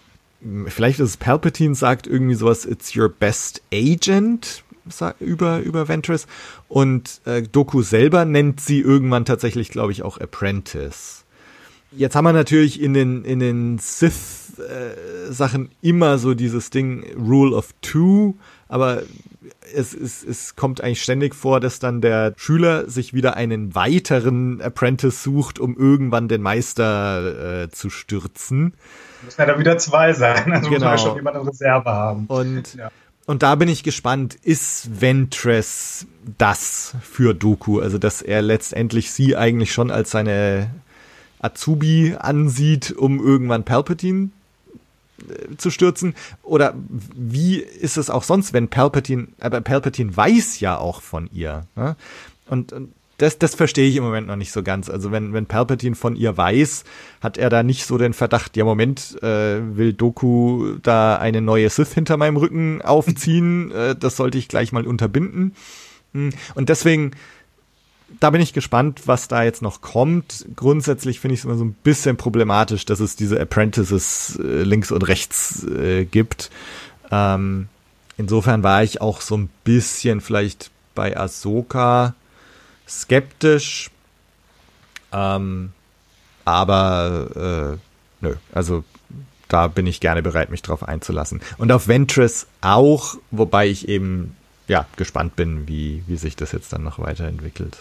vielleicht 0.67 1.01
ist 1.01 1.11
es 1.11 1.17
Palpatine, 1.17 1.75
sagt 1.75 2.07
irgendwie 2.07 2.35
sowas, 2.35 2.65
it's 2.65 2.97
your 2.97 3.09
best 3.09 3.63
agent 3.73 4.65
über, 5.21 5.61
über 5.61 5.89
Ventress. 5.89 6.27
Und 6.69 7.21
äh, 7.25 7.43
Doku 7.43 7.83
selber 7.83 8.25
nennt 8.25 8.61
sie 8.61 8.81
irgendwann 8.81 9.25
tatsächlich, 9.25 9.71
glaube 9.71 9.93
ich, 9.93 10.03
auch 10.03 10.19
Apprentice. 10.19 11.25
Jetzt 11.93 12.17
haben 12.17 12.25
wir 12.25 12.33
natürlich 12.33 12.81
in 12.81 12.95
den, 12.95 13.25
in 13.25 13.39
den 13.39 13.79
Sith-Sachen 13.79 15.67
äh, 15.67 15.89
immer 15.89 16.19
so 16.19 16.35
dieses 16.35 16.71
Ding 16.71 17.05
Rule 17.17 17.55
of 17.55 17.75
Two, 17.83 18.35
aber 18.69 19.03
es, 19.75 19.93
es, 19.93 20.25
es 20.25 20.57
kommt 20.57 20.81
eigentlich 20.81 21.03
ständig 21.03 21.35
vor, 21.35 21.61
dass 21.61 21.79
dann 21.79 22.01
der 22.01 22.33
Schüler 22.37 22.89
sich 22.89 23.13
wieder 23.13 23.37
einen 23.37 23.75
weiteren 23.75 24.63
Apprentice 24.63 25.23
sucht, 25.23 25.59
um 25.59 25.77
irgendwann 25.77 26.29
den 26.29 26.41
Meister 26.41 27.65
äh, 27.65 27.71
zu 27.71 27.91
stürzen. 27.91 28.73
Müssen 29.25 29.41
ja 29.41 29.47
dann 29.47 29.59
wieder 29.59 29.79
zwei 29.79 30.13
sein, 30.13 30.53
also 30.53 30.69
genau. 30.69 30.91
muss 30.91 30.91
man 30.91 30.99
schon 30.99 31.17
jemand 31.17 31.37
in 31.37 31.49
Reserve 31.49 31.91
haben. 31.91 32.27
Und, 32.27 32.75
ja. 32.75 32.91
und 33.27 33.43
da 33.43 33.55
bin 33.55 33.69
ich 33.69 33.83
gespannt, 33.83 34.37
ist 34.43 35.01
Ventress 35.01 36.07
das 36.39 36.95
für 37.03 37.35
Doku? 37.35 37.81
Also, 37.81 37.99
dass 37.99 38.23
er 38.23 38.43
letztendlich 38.43 39.13
sie 39.13 39.37
eigentlich 39.37 39.73
schon 39.73 39.91
als 39.91 40.11
seine 40.11 40.71
Azubi 41.41 42.17
ansieht, 42.19 42.93
um 42.93 43.25
irgendwann 43.25 43.65
Palpatine 43.65 44.31
äh, 45.29 45.57
zu 45.57 45.71
stürzen? 45.71 46.15
Oder 46.43 46.75
wie 47.15 47.59
ist 47.59 47.97
es 47.97 48.11
auch 48.11 48.23
sonst, 48.23 48.53
wenn 48.53 48.69
Palpatine, 48.69 49.29
aber 49.41 49.61
Palpatine 49.61 50.17
weiß 50.17 50.61
ja 50.61 50.79
auch 50.79 51.03
von 51.03 51.29
ihr. 51.33 51.67
Ne? 51.77 51.97
Und, 52.47 52.73
und 52.73 52.93
das, 53.23 53.39
das 53.39 53.55
verstehe 53.55 53.89
ich 53.89 53.95
im 53.95 54.03
Moment 54.03 54.27
noch 54.27 54.35
nicht 54.35 54.51
so 54.51 54.65
ganz. 54.65 54.91
Also 54.91 55.13
wenn, 55.13 55.33
wenn 55.33 55.47
Palpatine 55.47 55.95
von 55.95 56.17
ihr 56.17 56.37
weiß, 56.37 56.83
hat 57.21 57.39
er 57.39 57.51
da 57.51 57.63
nicht 57.63 57.87
so 57.87 57.97
den 57.97 58.15
Verdacht, 58.15 58.57
ja 58.57 58.65
Moment, 58.65 59.17
äh, 59.23 59.61
will 59.77 59.93
Doku 59.93 60.75
da 60.83 61.17
eine 61.19 61.41
neue 61.41 61.71
Sith 61.71 61.95
hinter 61.95 62.17
meinem 62.17 62.37
Rücken 62.37 62.83
aufziehen, 62.83 63.71
äh, 63.75 63.95
das 63.95 64.17
sollte 64.17 64.39
ich 64.39 64.49
gleich 64.49 64.73
mal 64.73 64.89
unterbinden. 64.89 65.55
Hm. 66.15 66.31
Und 66.57 66.69
deswegen 66.69 67.13
da 68.19 68.29
bin 68.29 68.43
ich 68.43 68.53
gespannt, 68.53 69.03
was 69.07 69.29
da 69.29 69.43
jetzt 69.43 69.63
noch 69.63 69.81
kommt. 69.81 70.45
Grundsätzlich 70.55 71.19
finde 71.19 71.35
ich 71.35 71.41
es 71.41 71.45
immer 71.45 71.57
so 71.57 71.65
ein 71.65 71.73
bisschen 71.73 72.17
problematisch, 72.17 72.85
dass 72.85 73.01
es 73.01 73.17
diese 73.17 73.41
Apprentices 73.41 74.39
äh, 74.43 74.65
links 74.65 74.91
und 74.91 75.09
rechts 75.09 75.65
äh, 75.65 76.05
gibt. 76.05 76.51
Ähm, 77.11 77.69
insofern 78.19 78.65
war 78.65 78.83
ich 78.83 79.01
auch 79.01 79.21
so 79.23 79.37
ein 79.37 79.49
bisschen 79.65 80.21
vielleicht 80.21 80.71
bei 80.95 81.17
Ahsoka 81.17 82.15
skeptisch. 83.01 83.91
Ähm, 85.13 85.73
aber 86.45 87.79
äh, 87.81 88.25
nö, 88.25 88.35
also 88.53 88.85
da 89.49 89.69
bin 89.69 89.87
ich 89.87 90.01
gerne 90.01 90.23
bereit, 90.23 90.51
mich 90.51 90.63
drauf 90.63 90.83
einzulassen. 90.83 91.41
Und 91.59 91.71
auf 91.73 91.89
Ventress 91.89 92.47
auch, 92.63 93.17
wobei 93.31 93.69
ich 93.69 93.89
eben 93.89 94.35
ja 94.67 94.87
gespannt 94.97 95.37
bin, 95.37 95.69
wie, 95.69 96.03
wie 96.07 96.17
sich 96.17 96.37
das 96.37 96.53
jetzt 96.53 96.73
dann 96.73 96.83
noch 96.83 96.99
weiterentwickelt. 96.99 97.77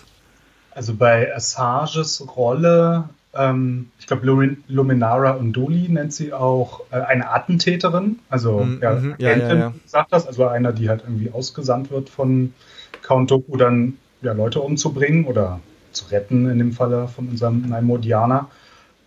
Also 0.72 0.94
bei 0.96 1.34
Assages 1.34 2.26
Rolle, 2.36 3.10
ähm, 3.34 3.92
ich 4.00 4.08
glaube 4.08 4.26
Lumin 4.26 4.64
Luminara 4.68 5.32
Unduli 5.32 5.88
nennt 5.90 6.14
sie 6.14 6.34
auch 6.34 6.82
äh, 6.92 6.96
eine 6.96 7.30
Attentäterin, 7.30 8.20
also 8.30 8.60
mm, 8.60 8.80
ja, 8.82 8.92
mm, 8.92 9.14
Agentin, 9.14 9.50
ja, 9.50 9.56
ja, 9.56 9.74
sagt 9.86 10.14
das, 10.14 10.28
also 10.28 10.48
einer, 10.48 10.74
die 10.74 10.90
halt 10.90 11.04
irgendwie 11.04 11.32
ausgesandt 11.32 11.92
wird 11.92 12.10
von 12.10 12.54
Count 13.02 13.32
Doku, 13.32 13.58
dann 13.58 13.98
ja, 14.22 14.34
Leute 14.34 14.62
umzubringen 14.62 15.26
oder 15.26 15.60
zu 15.92 16.06
retten 16.06 16.50
in 16.50 16.58
dem 16.58 16.72
Falle 16.72 17.08
von 17.08 17.30
unserem 17.30 17.68
Naimodianer. 17.68 18.50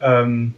Ähm, 0.01 0.55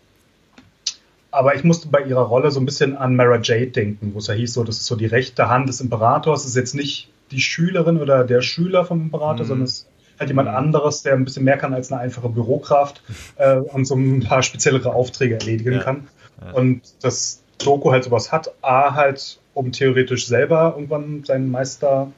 aber 1.30 1.54
ich 1.54 1.64
musste 1.64 1.88
bei 1.88 2.02
ihrer 2.02 2.22
Rolle 2.22 2.50
so 2.50 2.61
ein 2.61 2.66
bisschen 2.66 2.96
an 2.96 3.14
Mara 3.14 3.38
Jade 3.42 3.68
denken, 3.68 4.12
wo 4.14 4.18
es 4.18 4.26
ja 4.26 4.34
hieß, 4.34 4.54
so, 4.54 4.64
das 4.64 4.78
ist 4.78 4.87
so 4.87 4.96
die 4.96 5.07
rechte 5.07 5.49
Hand 5.49 5.68
des 5.68 5.80
Imperators, 5.80 6.42
das 6.42 6.50
ist 6.50 6.57
jetzt 6.57 6.74
nicht 6.74 7.11
die 7.30 7.41
Schülerin 7.41 7.99
oder 7.99 8.24
der 8.24 8.41
Schüler 8.41 8.84
vom 8.84 9.03
Imperator, 9.03 9.45
mhm. 9.45 9.49
sondern 9.49 9.64
es 9.64 9.87
halt 10.18 10.30
jemand 10.30 10.49
anderes, 10.49 11.03
der 11.03 11.12
ein 11.12 11.24
bisschen 11.24 11.45
mehr 11.45 11.58
kann 11.58 11.74
als 11.74 11.92
eine 11.92 12.00
einfache 12.00 12.28
Bürokraft 12.28 13.03
äh, 13.37 13.57
und 13.57 13.84
so 13.84 13.95
ein 13.95 14.20
paar 14.20 14.42
speziellere 14.42 14.95
Aufträge 14.95 15.34
erledigen 15.34 15.74
ja. 15.74 15.83
kann. 15.83 16.08
Ja. 16.42 16.53
Und 16.53 16.83
das 17.03 17.42
Doku 17.58 17.91
halt 17.91 18.04
sowas 18.04 18.33
hat, 18.33 18.53
A 18.62 18.95
halt, 18.95 19.38
um 19.54 19.72
theoretisch 19.72 20.26
selber 20.26 20.74
irgendwann 20.74 21.24
seinen 21.24 21.50
Meister 21.50 22.12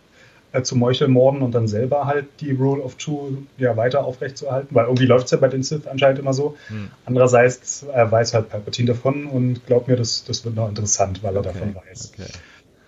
äh, 0.53 0.63
zu 0.63 0.77
morden 0.77 1.43
und 1.43 1.55
dann 1.55 1.69
selber 1.69 2.07
halt 2.07 2.27
die 2.41 2.53
Rule 2.53 2.83
of 2.83 2.97
Two 2.97 3.39
ja 3.59 3.77
weiter 3.77 4.05
aufrechtzuerhalten, 4.05 4.75
weil 4.75 4.87
irgendwie 4.87 5.07
läuft 5.07 5.27
es 5.27 5.31
ja 5.33 5.39
bei 5.39 5.49
den 5.49 5.63
Sith 5.63 5.87
anscheinend 5.87 6.19
immer 6.19 6.33
so. 6.33 6.57
Hm. 6.69 6.91
Andererseits 7.05 7.85
äh, 7.93 8.11
weiß 8.11 8.35
halt 8.35 8.49
Palpatine 8.49 8.89
davon 8.89 9.27
und 9.27 9.67
glaubt 9.67 9.89
mir, 9.89 9.97
das, 9.97 10.25
das 10.25 10.45
wird 10.45 10.55
noch 10.55 10.69
interessant, 10.69 11.23
weil 11.23 11.35
er 11.35 11.41
okay. 11.41 11.53
davon 11.53 11.75
weiß. 11.75 12.13
Okay. 12.15 12.31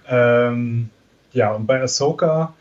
Ähm, 0.09 0.91
ja, 1.33 1.53
und 1.53 1.67
bei 1.67 1.81
Ahsoka 1.81 2.55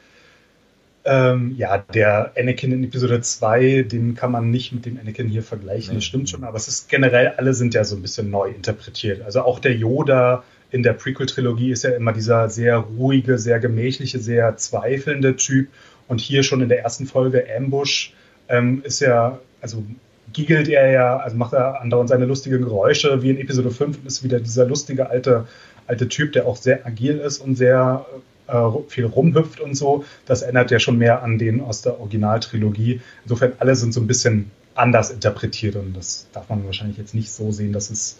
ähm, 1.06 1.56
ja, 1.58 1.78
der 1.78 2.34
Anakin 2.38 2.72
in 2.72 2.84
Episode 2.84 3.22
2, 3.22 3.84
den 3.84 4.16
kann 4.16 4.32
man 4.32 4.52
nicht 4.52 4.74
mit 4.74 4.86
dem 4.86 5.00
Anakin 5.00 5.28
hier 5.28 5.44
vergleichen, 5.44 5.96
das 5.96 6.04
stimmt 6.04 6.30
schon, 6.30 6.44
aber 6.44 6.58
es 6.58 6.68
ist 6.68 6.90
generell, 6.90 7.30
alle 7.38 7.54
sind 7.54 7.74
ja 7.74 7.84
so 7.84 7.96
ein 7.96 8.02
bisschen 8.02 8.30
neu 8.30 8.50
interpretiert. 8.50 9.22
Also 9.24 9.42
auch 9.42 9.60
der 9.60 9.76
Yoda 9.76 10.44
in 10.72 10.84
der 10.84 10.94
Prequel-Trilogie 10.94 11.72
ist 11.72 11.84
ja 11.84 11.91
immer 11.91 12.14
dieser 12.14 12.50
sehr 12.50 12.78
ruhige, 12.78 13.38
sehr 13.38 13.60
gemächliche, 13.60 14.20
sehr 14.20 14.58
zweifelnde 14.58 15.36
Typ. 15.36 15.70
Und 16.08 16.22
hier 16.22 16.44
schon 16.44 16.62
in 16.62 16.70
der 16.70 16.82
ersten 16.82 17.06
Folge 17.06 17.46
Ambush 17.56 18.14
ähm, 18.48 18.82
ist 18.84 19.00
ja, 19.00 19.40
also 19.62 19.84
giggelt 20.34 20.68
er 20.68 20.91
ja, 20.91 21.18
also 21.18 21.38
macht 21.38 21.54
er 21.54 21.82
andauernd 21.82 22.10
seine 22.10 22.26
lustigen 22.26 22.62
Geräusche, 22.62 23.22
wie 23.22 23.32
in 23.32 23.38
Episode 23.40 23.72
5 23.72 24.06
ist 24.06 24.24
wieder 24.24 24.40
dieser 24.40 24.66
lustige 24.66 25.10
alte, 25.10 25.48
alte 25.88 26.08
Typ, 26.08 26.34
der 26.34 26.46
auch 26.46 26.56
sehr 26.56 26.86
agil 26.86 27.18
ist 27.18 27.40
und 27.40 27.56
sehr 27.56 28.06
äh, 28.48 28.70
viel 28.88 29.06
rumhüpft 29.06 29.60
und 29.60 29.76
so. 29.76 30.04
Das 30.26 30.41
erinnert 30.41 30.72
ja 30.72 30.80
schon 30.80 30.98
mehr 30.98 31.24
an 31.24 31.38
den 31.38 31.62
aus 31.62 31.82
der 31.82 32.00
Originaltrilogie. 32.00 33.02
Insofern 33.24 33.54
alle 33.60 33.76
sind 33.76 33.94
so 33.94 34.02
ein 34.02 34.08
bisschen 34.08 34.52
anders 34.76 35.12
interpretiert 35.12 35.76
und 35.76 35.96
das 35.96 36.28
darf 36.32 36.50
man 36.50 36.66
wahrscheinlich 36.66 36.98
jetzt 36.98 37.14
nicht 37.14 37.32
so 37.32 37.52
sehen, 37.52 37.74
dass 37.74 37.90
es 37.90 38.18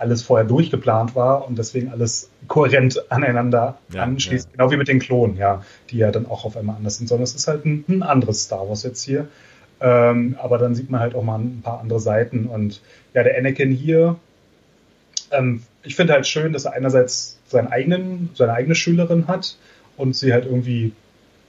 alles 0.00 0.22
vorher 0.22 0.46
durchgeplant 0.46 1.14
war 1.14 1.46
und 1.46 1.58
deswegen 1.58 1.90
alles 1.90 2.30
kohärent 2.48 3.10
aneinander 3.12 3.78
ja, 3.92 4.02
anschließt, 4.02 4.46
ja. 4.46 4.52
genau 4.52 4.70
wie 4.72 4.76
mit 4.76 4.88
den 4.88 4.98
Klonen, 4.98 5.36
ja, 5.36 5.62
die 5.90 5.98
ja 5.98 6.10
dann 6.10 6.26
auch 6.26 6.44
auf 6.44 6.56
einmal 6.56 6.76
anders 6.76 6.96
sind, 6.96 7.06
sondern 7.06 7.24
es 7.24 7.34
ist 7.34 7.46
halt 7.46 7.66
ein, 7.66 7.84
ein 7.86 8.02
anderes 8.02 8.44
Star 8.44 8.66
Wars 8.68 8.82
jetzt 8.82 9.02
hier. 9.02 9.28
Ähm, 9.82 10.36
aber 10.40 10.58
dann 10.58 10.74
sieht 10.74 10.90
man 10.90 11.00
halt 11.00 11.14
auch 11.14 11.22
mal 11.22 11.38
ein 11.38 11.60
paar 11.62 11.80
andere 11.80 12.00
Seiten 12.00 12.46
und 12.46 12.80
ja, 13.14 13.22
der 13.22 13.36
Anakin 13.36 13.70
hier, 13.72 14.16
ähm, 15.30 15.62
ich 15.82 15.96
finde 15.96 16.14
halt 16.14 16.26
schön, 16.26 16.52
dass 16.52 16.64
er 16.64 16.72
einerseits 16.72 17.38
seinen 17.46 17.68
eigenen, 17.68 18.30
seine 18.34 18.52
eigene 18.52 18.74
Schülerin 18.74 19.26
hat 19.28 19.56
und 19.96 20.16
sie 20.16 20.32
halt 20.32 20.46
irgendwie 20.46 20.92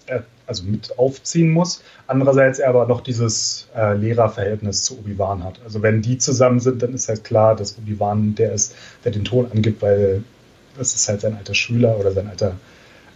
äh, 0.07 0.19
also 0.52 0.64
mit 0.64 0.99
aufziehen 0.99 1.49
muss. 1.49 1.82
Andererseits 2.07 2.60
er 2.60 2.69
aber 2.69 2.86
noch 2.86 3.02
dieses 3.02 3.69
äh, 3.76 3.95
Lehrerverhältnis 3.95 4.84
zu 4.84 4.99
Obi-Wan 4.99 5.44
hat. 5.44 5.61
Also 5.64 5.82
wenn 5.82 6.02
die 6.02 6.18
zusammen 6.18 6.60
sind, 6.60 6.84
dann 6.84 6.94
ist 6.94 7.07
halt 7.07 7.23
klar, 7.23 7.56
dass 7.56 7.78
Obi-Wan 7.78 8.36
der 8.36 8.52
ist, 8.52 8.76
der 9.06 9.14
den 9.14 9.23
Ton 9.23 9.49
angibt, 9.52 9.82
weil 9.82 10.23
das 10.78 10.94
ist 10.94 11.07
halt 11.07 11.22
sein 11.22 11.36
alter 11.36 11.53
Schüler 11.53 11.98
oder 11.98 12.11
sein 12.11 12.28
alter, 12.28 12.57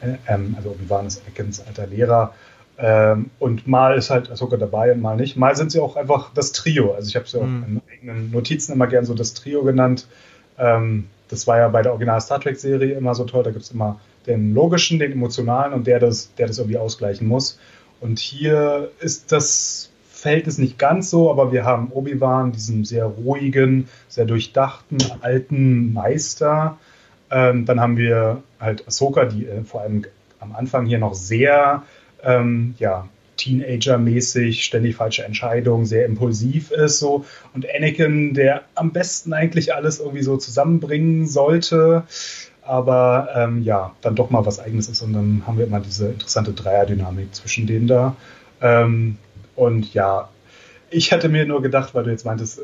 äh, 0.02 0.16
ähm, 0.28 0.56
also 0.57 0.70
Obi-Wan 0.70 1.07
ist 1.07 1.22
Akins 1.28 1.62
alter 1.68 1.88
Lehrer. 1.88 2.34
Ähm, 2.78 3.30
und 3.40 3.68
mal 3.68 3.98
ist 3.98 4.10
halt 4.10 4.32
Ahsoka 4.32 4.57
dabei 4.57 4.94
und 4.94 5.02
mal 5.02 5.16
nicht. 5.18 5.36
Mal 5.36 5.56
sind 5.56 5.72
sie 5.72 5.80
auch 5.80 5.95
einfach 5.98 6.34
das 6.34 6.53
Trio. 6.53 6.94
Also 6.94 7.10
ich 7.10 7.16
habe 7.16 7.28
sie 7.28 7.38
mhm. 7.38 7.44
auch 7.44 7.68
in 7.68 7.82
eigenen 7.91 8.32
Notizen 8.32 8.74
immer 8.74 8.88
gern 8.88 9.06
so 9.06 9.14
das 9.14 9.34
Trio 9.34 9.64
genannt. 9.64 10.07
Ähm, 10.57 11.07
das 11.30 11.48
war 11.48 11.57
ja 11.57 11.68
bei 11.68 11.82
der 11.82 11.91
Original 11.91 12.22
Star 12.22 12.40
Trek 12.40 12.57
Serie 12.57 12.95
immer 12.95 13.16
so 13.16 13.26
toll. 13.26 13.44
Da 13.44 13.52
gibt 13.52 13.64
es 13.64 13.72
immer 13.72 13.99
den 14.27 14.53
logischen, 14.53 14.99
den 14.99 15.11
emotionalen 15.11 15.73
und 15.73 15.88
der 15.88 15.99
das, 15.99 16.34
der 16.35 16.47
das 16.47 16.57
irgendwie 16.57 16.77
ausgleichen 16.77 17.27
muss. 17.27 17.60
Und 18.02 18.19
hier 18.19 18.91
ist 18.99 19.31
das 19.31 19.89
Verhältnis 20.11 20.57
nicht 20.57 20.80
ganz 20.80 21.10
so, 21.10 21.30
aber 21.30 21.52
wir 21.52 21.65
haben 21.65 21.91
Obi-Wan, 21.91 22.52
diesen 22.52 22.84
sehr 22.84 23.06
ruhigen, 23.06 23.88
sehr 24.07 24.26
durchdachten 24.26 24.97
alten 25.22 25.93
Meister. 25.93 26.77
Ähm, 27.30 27.65
dann 27.65 27.80
haben 27.80 27.97
wir 27.97 28.41
halt 28.60 28.88
Ahsoka, 28.88 29.26
die 29.26 29.45
äh, 29.45 29.64
vor 29.64 29.81
allem 29.81 30.06
am 30.39 30.56
Anfang 30.56 30.85
hier 30.85 30.99
noch 30.99 31.14
sehr 31.15 31.84
ähm, 32.23 32.76
ja, 32.80 33.07
Teenager-mäßig, 33.38 34.64
ständig 34.64 34.95
falsche 34.95 35.23
Entscheidungen, 35.23 35.85
sehr 35.85 36.06
impulsiv 36.06 36.72
ist 36.72 36.99
so. 36.99 37.26
Und 37.53 37.68
Anakin, 37.69 38.34
der 38.34 38.64
am 38.76 38.91
besten 38.91 39.34
eigentlich 39.34 39.73
alles 39.73 39.99
irgendwie 39.99 40.23
so 40.23 40.38
zusammenbringen 40.38 41.27
sollte, 41.27 42.03
aber 42.66 43.30
ähm, 43.36 43.64
ja, 43.64 43.94
dann 44.02 44.16
doch 44.16 44.30
mal 44.30 44.46
was 44.46 44.60
Eigenes 44.60 44.90
ist 44.90 45.02
und 45.02 45.14
dann 45.14 45.44
haben 45.46 45.58
wir 45.58 45.66
immer 45.66 45.80
diese 45.80 46.08
interessante 46.08 46.54
Dreierdynamik 46.54 47.34
zwischen 47.34 47.68
denen 47.68 47.88
da. 47.88 48.16
Ähm, 48.62 49.18
und 49.56 49.94
ja, 49.94 50.30
ich 50.90 51.12
hätte 51.12 51.30
mir 51.30 51.46
nur 51.46 51.62
gedacht, 51.62 51.94
weil 51.94 52.04
du 52.04 52.12
jetzt 52.12 52.26
meintest, 52.26 52.60
äh, 52.60 52.64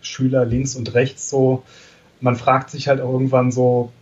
Schüler 0.00 0.44
links 0.44 0.76
und 0.76 0.94
rechts 0.94 1.30
so, 1.30 1.62
man 2.20 2.36
fragt 2.36 2.70
sich 2.70 2.88
halt 2.88 3.00
auch 3.00 3.12
irgendwann 3.12 3.52
so, 3.52 3.92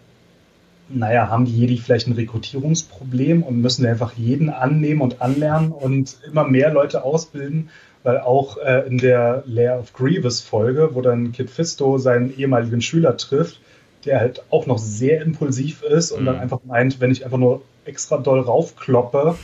naja, 0.89 1.29
haben 1.29 1.47
die 1.47 1.57
Jedi 1.57 1.79
vielleicht 1.79 2.07
ein 2.07 2.13
Rekrutierungsproblem 2.13 3.43
und 3.43 3.61
müssen 3.61 3.87
einfach 3.87 4.13
jeden 4.13 4.51
annehmen 4.51 5.01
und 5.01 5.23
anlernen 5.23 5.73
und 5.73 6.19
immer 6.27 6.45
mehr 6.45 6.71
Leute 6.73 7.05
ausbilden, 7.05 7.71
weil 8.03 8.19
auch 8.19 8.59
äh, 8.59 8.87
in 8.87 8.99
der 8.99 9.43
Lair 9.47 9.79
of 9.79 9.93
Grievous 9.95 10.41
Folge, 10.41 10.91
wo 10.93 11.01
dann 11.01 11.33
Kid 11.33 11.51
Fisto 11.51 11.99
seinen 11.99 12.37
ehemaligen 12.37 12.83
Schüler 12.83 13.17
trifft, 13.17 13.61
der 14.07 14.21
halt 14.21 14.43
auch 14.51 14.67
noch 14.67 14.79
sehr 14.79 15.23
impulsiv 15.23 15.83
ist 15.83 16.13
und 16.13 16.23
mhm. 16.23 16.27
dann 16.27 16.39
einfach 16.39 16.61
meint, 16.65 17.01
wenn 17.01 17.11
ich 17.11 17.25
einfach 17.25 17.39
nur 17.39 17.63
extra 17.85 18.19
doll 18.19 18.41
raufkloppe, 18.41 19.37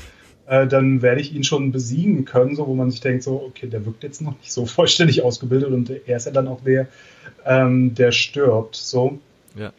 äh, 0.47 0.67
dann 0.67 1.03
werde 1.03 1.21
ich 1.21 1.35
ihn 1.35 1.45
schon 1.45 1.73
besiegen 1.73 2.25
können, 2.25 2.57
so 2.57 2.67
wo 2.67 2.75
man 2.75 2.91
sich 2.91 3.01
denkt, 3.01 3.23
so, 3.23 3.43
okay, 3.43 3.69
der 3.69 3.87
wirkt 3.87 4.03
jetzt 4.03 4.21
noch 4.21 4.37
nicht 4.39 4.53
so 4.53 4.67
vollständig 4.67 5.23
ausgebildet 5.23 5.71
und 5.71 5.91
er 5.91 6.17
ist 6.17 6.27
ja 6.27 6.33
dann 6.33 6.49
auch 6.49 6.63
der, 6.63 6.89
ähm, 7.47 7.95
der 7.95 8.13
stirbt. 8.13 8.77
So. 8.77 9.19
Ja. 9.55 9.73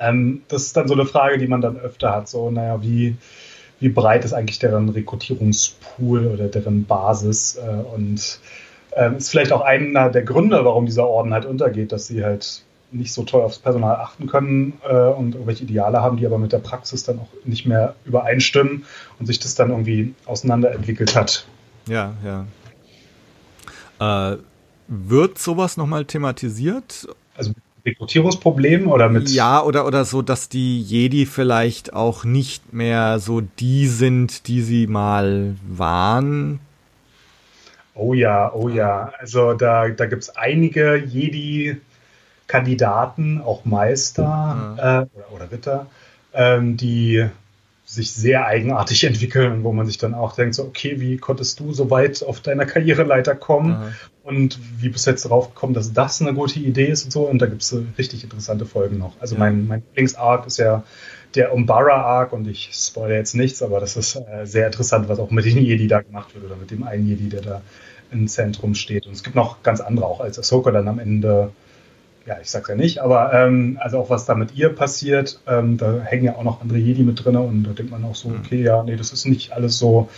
Ähm, 0.00 0.42
das 0.48 0.62
ist 0.62 0.76
dann 0.76 0.88
so 0.88 0.94
eine 0.94 1.06
Frage, 1.06 1.38
die 1.38 1.46
man 1.46 1.60
dann 1.60 1.76
öfter 1.76 2.14
hat. 2.14 2.28
So, 2.28 2.50
naja, 2.50 2.82
wie, 2.82 3.16
wie 3.80 3.88
breit 3.88 4.24
ist 4.24 4.32
eigentlich 4.32 4.58
deren 4.58 4.88
Rekrutierungspool 4.88 6.26
oder 6.26 6.48
deren 6.48 6.84
Basis? 6.84 7.56
Äh, 7.56 7.94
und 7.94 8.40
ähm, 8.96 9.16
ist 9.16 9.30
vielleicht 9.30 9.52
auch 9.52 9.60
einer 9.60 10.08
der 10.08 10.22
Gründe, 10.22 10.64
warum 10.64 10.86
dieser 10.86 11.06
Orden 11.06 11.32
halt 11.32 11.44
untergeht, 11.44 11.92
dass 11.92 12.06
sie 12.06 12.24
halt 12.24 12.62
nicht 12.94 13.12
so 13.12 13.24
toll 13.24 13.42
aufs 13.42 13.58
Personal 13.58 13.96
achten 13.96 14.26
können 14.26 14.74
äh, 14.88 14.94
und 14.94 15.34
irgendwelche 15.34 15.64
Ideale 15.64 16.00
haben, 16.00 16.16
die 16.16 16.26
aber 16.26 16.38
mit 16.38 16.52
der 16.52 16.58
Praxis 16.58 17.04
dann 17.04 17.18
auch 17.18 17.28
nicht 17.44 17.66
mehr 17.66 17.94
übereinstimmen 18.04 18.84
und 19.18 19.26
sich 19.26 19.38
das 19.38 19.54
dann 19.54 19.70
irgendwie 19.70 20.14
auseinanderentwickelt 20.26 21.16
hat. 21.16 21.46
Ja, 21.88 22.14
ja. 22.24 24.32
Äh, 24.32 24.38
wird 24.88 25.38
sowas 25.38 25.76
nochmal 25.76 26.04
thematisiert? 26.04 27.08
Also 27.36 27.52
Rekrutierungsproblem 27.84 28.88
oder 28.88 29.08
mit. 29.08 29.28
Ja, 29.30 29.62
oder, 29.62 29.86
oder 29.86 30.04
so, 30.04 30.22
dass 30.22 30.48
die 30.48 30.80
Jedi 30.80 31.26
vielleicht 31.26 31.92
auch 31.92 32.24
nicht 32.24 32.72
mehr 32.72 33.18
so 33.18 33.42
die 33.42 33.86
sind, 33.86 34.48
die 34.48 34.62
sie 34.62 34.86
mal 34.86 35.56
waren. 35.68 36.60
Oh 37.94 38.14
ja, 38.14 38.52
oh 38.52 38.68
ja. 38.68 39.12
Also 39.18 39.52
da, 39.52 39.88
da 39.88 40.06
gibt 40.06 40.22
es 40.22 40.36
einige 40.36 40.96
Jedi-Kandidaten, 42.48 43.40
auch 43.40 43.64
Meister 43.64 44.22
ja. 44.76 45.02
äh, 45.02 45.06
oder, 45.14 45.32
oder, 45.32 45.52
Ritter, 45.52 45.86
ähm, 46.32 46.76
die 46.76 47.26
sich 47.86 48.12
sehr 48.12 48.46
eigenartig 48.46 49.04
entwickeln, 49.04 49.64
wo 49.64 49.72
man 49.72 49.86
sich 49.86 49.98
dann 49.98 50.14
auch 50.14 50.34
denkt, 50.34 50.54
so, 50.54 50.64
okay, 50.64 51.00
wie 51.00 51.16
konntest 51.16 51.60
du 51.60 51.72
so 51.72 51.90
weit 51.90 52.22
auf 52.22 52.40
deiner 52.40 52.66
Karriereleiter 52.66 53.34
kommen? 53.34 53.74
Aha. 53.74 53.92
Und 54.22 54.58
wie 54.78 54.88
bist 54.88 55.06
du 55.06 55.10
jetzt 55.10 55.26
darauf 55.26 55.54
gekommen, 55.54 55.74
dass 55.74 55.92
das 55.92 56.22
eine 56.22 56.32
gute 56.32 56.58
Idee 56.58 56.86
ist 56.86 57.04
und 57.04 57.10
so? 57.10 57.28
Und 57.28 57.40
da 57.40 57.46
gibt 57.46 57.60
es 57.60 57.76
richtig 57.98 58.24
interessante 58.24 58.64
Folgen 58.64 58.96
noch. 58.96 59.20
Also 59.20 59.34
ja. 59.34 59.40
mein, 59.40 59.66
mein 59.66 59.82
Lieblings-Arc 59.88 60.46
ist 60.46 60.56
ja 60.56 60.82
der 61.34 61.52
Umbara-Arc 61.52 62.32
und 62.32 62.46
ich 62.46 62.70
spoilere 62.72 63.18
jetzt 63.18 63.34
nichts, 63.34 63.62
aber 63.62 63.80
das 63.80 63.96
ist 63.98 64.16
äh, 64.16 64.46
sehr 64.46 64.66
interessant, 64.66 65.08
was 65.08 65.18
auch 65.18 65.30
mit 65.30 65.44
den 65.44 65.58
Jedi 65.58 65.88
da 65.88 66.00
gemacht 66.00 66.34
wird 66.34 66.44
oder 66.44 66.56
mit 66.56 66.70
dem 66.70 66.84
einen 66.84 67.06
Jedi, 67.06 67.28
der 67.28 67.42
da 67.42 67.62
im 68.12 68.28
Zentrum 68.28 68.74
steht. 68.74 69.06
Und 69.06 69.12
es 69.12 69.22
gibt 69.22 69.36
noch 69.36 69.62
ganz 69.62 69.80
andere, 69.80 70.06
auch 70.06 70.20
als 70.20 70.38
Ahsoka 70.38 70.70
dann 70.70 70.88
am 70.88 70.98
Ende 70.98 71.50
ja, 72.26 72.38
ich 72.40 72.50
sag's 72.50 72.68
ja 72.68 72.74
nicht, 72.74 73.00
aber 73.00 73.32
ähm, 73.32 73.78
also 73.80 73.98
auch 73.98 74.10
was 74.10 74.24
da 74.24 74.34
mit 74.34 74.54
ihr 74.54 74.70
passiert, 74.70 75.40
ähm, 75.46 75.76
da 75.76 76.00
hängen 76.00 76.24
ja 76.24 76.36
auch 76.36 76.42
noch 76.42 76.60
andere 76.62 76.78
Jedi 76.78 77.02
mit 77.02 77.24
drin 77.24 77.36
und 77.36 77.64
da 77.64 77.72
denkt 77.72 77.90
man 77.90 78.04
auch 78.04 78.14
so, 78.14 78.28
mhm. 78.28 78.40
okay, 78.40 78.62
ja, 78.62 78.82
nee, 78.82 78.96
das 78.96 79.12
ist 79.12 79.26
nicht 79.26 79.52
alles 79.52 79.78
so 79.78 80.08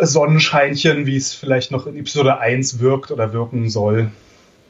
Sonnenscheinchen, 0.00 1.06
wie 1.06 1.16
es 1.16 1.34
vielleicht 1.34 1.70
noch 1.70 1.86
in 1.86 1.96
Episode 1.96 2.38
1 2.38 2.80
wirkt 2.80 3.10
oder 3.10 3.32
wirken 3.32 3.70
soll. 3.70 4.10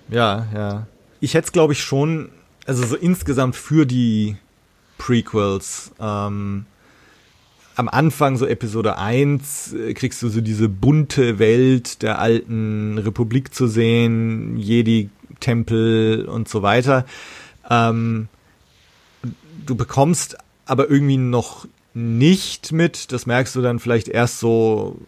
Ja, 0.09 0.47
ja. 0.55 0.87
Ich 1.21 1.35
hätte 1.35 1.47
es, 1.47 1.53
glaube 1.53 1.73
ich, 1.73 1.83
schon, 1.83 2.31
also 2.67 2.85
so 2.85 2.97
insgesamt 2.97 3.57
für 3.57 3.87
die 3.87 4.37
Prequels, 4.99 5.93
ähm, 6.01 6.67
am 7.77 7.89
Anfang, 7.89 8.37
so 8.37 8.47
Episode 8.47 8.99
1, 8.99 9.73
äh, 9.73 9.95
kriegst 9.95 10.23
du 10.23 10.29
so 10.29 10.41
diese 10.41 10.69
bunte 10.69 11.39
Welt 11.39 12.03
der 12.03 12.19
alten 12.19 12.99
Republik 12.99 13.55
zu 13.55 13.67
sehen, 13.67 14.57
Jedi 14.57 15.11
Tempel 15.41 16.27
und 16.27 16.49
so 16.49 16.63
weiter. 16.63 17.07
Ähm, 17.69 18.29
du 19.67 19.75
bekommst 19.75 20.37
aber 20.67 20.89
irgendwie 20.89 21.17
noch 21.17 21.67
nicht 21.95 22.73
mit, 22.73 23.13
das 23.13 23.27
merkst 23.27 23.57
du 23.57 23.63
dann 23.63 23.79
vielleicht 23.79 24.09
erst 24.09 24.39
so, 24.39 25.01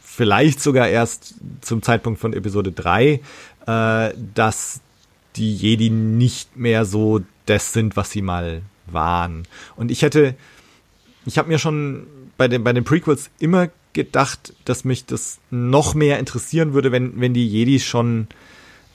vielleicht 0.00 0.60
sogar 0.60 0.88
erst 0.88 1.34
zum 1.60 1.82
Zeitpunkt 1.82 2.20
von 2.20 2.32
Episode 2.32 2.70
3, 2.70 3.20
äh, 3.66 4.12
dass 4.34 4.80
die 5.36 5.54
Jedi 5.54 5.90
nicht 5.90 6.56
mehr 6.56 6.84
so 6.84 7.20
das 7.46 7.72
sind, 7.72 7.96
was 7.96 8.10
sie 8.10 8.22
mal 8.22 8.62
waren. 8.86 9.42
Und 9.76 9.90
ich 9.90 10.02
hätte, 10.02 10.34
ich 11.26 11.38
habe 11.38 11.48
mir 11.48 11.58
schon 11.58 12.06
bei 12.36 12.48
den, 12.48 12.62
bei 12.62 12.72
den 12.72 12.84
Prequels 12.84 13.30
immer 13.38 13.68
gedacht, 13.92 14.52
dass 14.64 14.84
mich 14.84 15.06
das 15.06 15.38
noch 15.50 15.94
mehr 15.94 16.18
interessieren 16.18 16.74
würde, 16.74 16.92
wenn, 16.92 17.20
wenn 17.20 17.34
die 17.34 17.48
Jedi 17.48 17.80
schon 17.80 18.28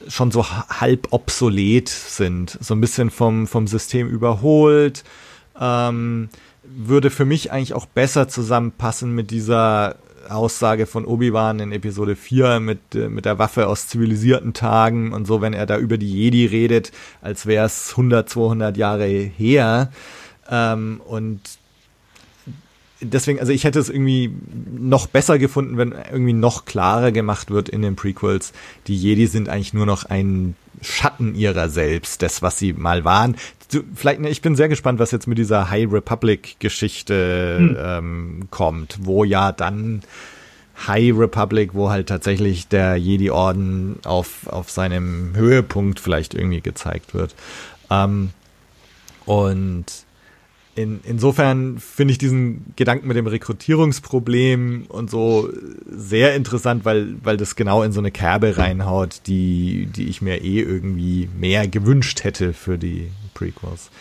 schon 0.07 0.31
so 0.31 0.45
halb 0.49 1.07
obsolet 1.11 1.89
sind, 1.89 2.57
so 2.61 2.73
ein 2.73 2.81
bisschen 2.81 3.09
vom, 3.09 3.47
vom 3.47 3.67
System 3.67 4.07
überholt, 4.07 5.03
ähm, 5.59 6.30
würde 6.63 7.09
für 7.09 7.26
mich 7.26 7.51
eigentlich 7.51 7.73
auch 7.73 7.85
besser 7.85 8.27
zusammenpassen 8.27 9.13
mit 9.13 9.31
dieser 9.31 9.97
Aussage 10.30 10.85
von 10.85 11.05
Obi-Wan 11.05 11.59
in 11.59 11.71
Episode 11.71 12.15
4 12.15 12.59
mit, 12.59 12.80
äh, 12.95 13.09
mit 13.09 13.26
der 13.26 13.39
Waffe 13.39 13.67
aus 13.67 13.88
zivilisierten 13.88 14.53
Tagen 14.53 15.11
und 15.13 15.26
so, 15.26 15.41
wenn 15.41 15.53
er 15.53 15.65
da 15.65 15.77
über 15.77 15.97
die 15.97 16.11
Jedi 16.11 16.45
redet, 16.45 16.91
als 17.21 17.45
wäre 17.45 17.65
es 17.65 17.91
100, 17.91 18.30
200 18.30 18.77
Jahre 18.77 19.07
her. 19.07 19.91
Ähm, 20.49 21.01
und 21.05 21.41
deswegen, 23.01 23.39
also 23.39 23.51
ich 23.51 23.63
hätte 23.63 23.80
es 23.80 23.89
irgendwie 23.89 24.31
noch 24.71 25.07
besser 25.07 25.39
gefunden, 25.39 25.77
wenn 25.77 25.93
irgendwie 26.11 26.34
noch 26.34 26.65
klarer 26.65 27.11
gemacht 27.11 27.51
wird 27.51 27.69
in 27.69 27.81
den 27.81 27.95
Prequels. 27.95 28.53
Die 28.88 28.95
Jedi 28.95 29.27
sind 29.27 29.49
eigentlich 29.49 29.73
nur 29.73 29.85
noch 29.85 30.05
ein 30.05 30.55
Schatten 30.81 31.35
ihrer 31.35 31.69
selbst, 31.69 32.21
das, 32.21 32.41
was 32.41 32.57
sie 32.57 32.73
mal 32.73 33.03
waren. 33.03 33.35
du, 33.71 33.81
vielleicht, 33.95 34.21
ne, 34.21 34.30
ich 34.30 34.41
bin 34.41 34.55
sehr 34.55 34.69
gespannt, 34.69 34.99
was 34.99 35.11
jetzt 35.11 35.27
mit 35.27 35.38
dieser 35.38 35.69
High 35.69 35.91
Republic 35.91 36.57
Geschichte 36.59 37.57
hm. 37.59 37.77
ähm, 37.80 38.47
kommt, 38.49 38.97
wo 39.01 39.23
ja 39.23 39.51
dann 39.51 40.01
High 40.88 41.13
Republic, 41.17 41.73
wo 41.73 41.89
halt 41.89 42.07
tatsächlich 42.07 42.67
der 42.67 42.95
Jedi-Orden 42.95 43.97
auf, 44.05 44.47
auf 44.47 44.69
seinem 44.69 45.35
Höhepunkt 45.35 45.99
vielleicht 45.99 46.34
irgendwie 46.34 46.61
gezeigt 46.61 47.13
wird. 47.13 47.35
Ähm, 47.89 48.30
und 49.26 49.85
in, 50.80 51.01
insofern 51.03 51.77
finde 51.77 52.14
ich 52.14 52.18
diesen 52.18 52.73
Gedanken 52.77 53.07
mit 53.10 53.18
dem 53.18 53.27
Rekrutierungsproblem 53.27 54.85
und 54.88 55.10
so 55.10 55.49
sehr 55.89 56.35
interessant, 56.35 56.85
weil, 56.85 57.15
weil 57.22 57.35
das 57.35 57.57
genau 57.57 57.84
in 57.84 57.91
so 57.91 57.99
eine 57.99 58.11
Kerbe 58.11 58.57
reinhaut, 58.57 59.22
die, 59.27 59.88
die 59.88 60.07
ich 60.07 60.22
mir 60.22 60.41
eh 60.41 60.61
irgendwie 60.61 61.27
mehr 61.38 61.68
gewünscht 61.68 62.23
hätte 62.23 62.53
für 62.53 62.77
die 62.77 63.11
Prequels. 63.34 63.91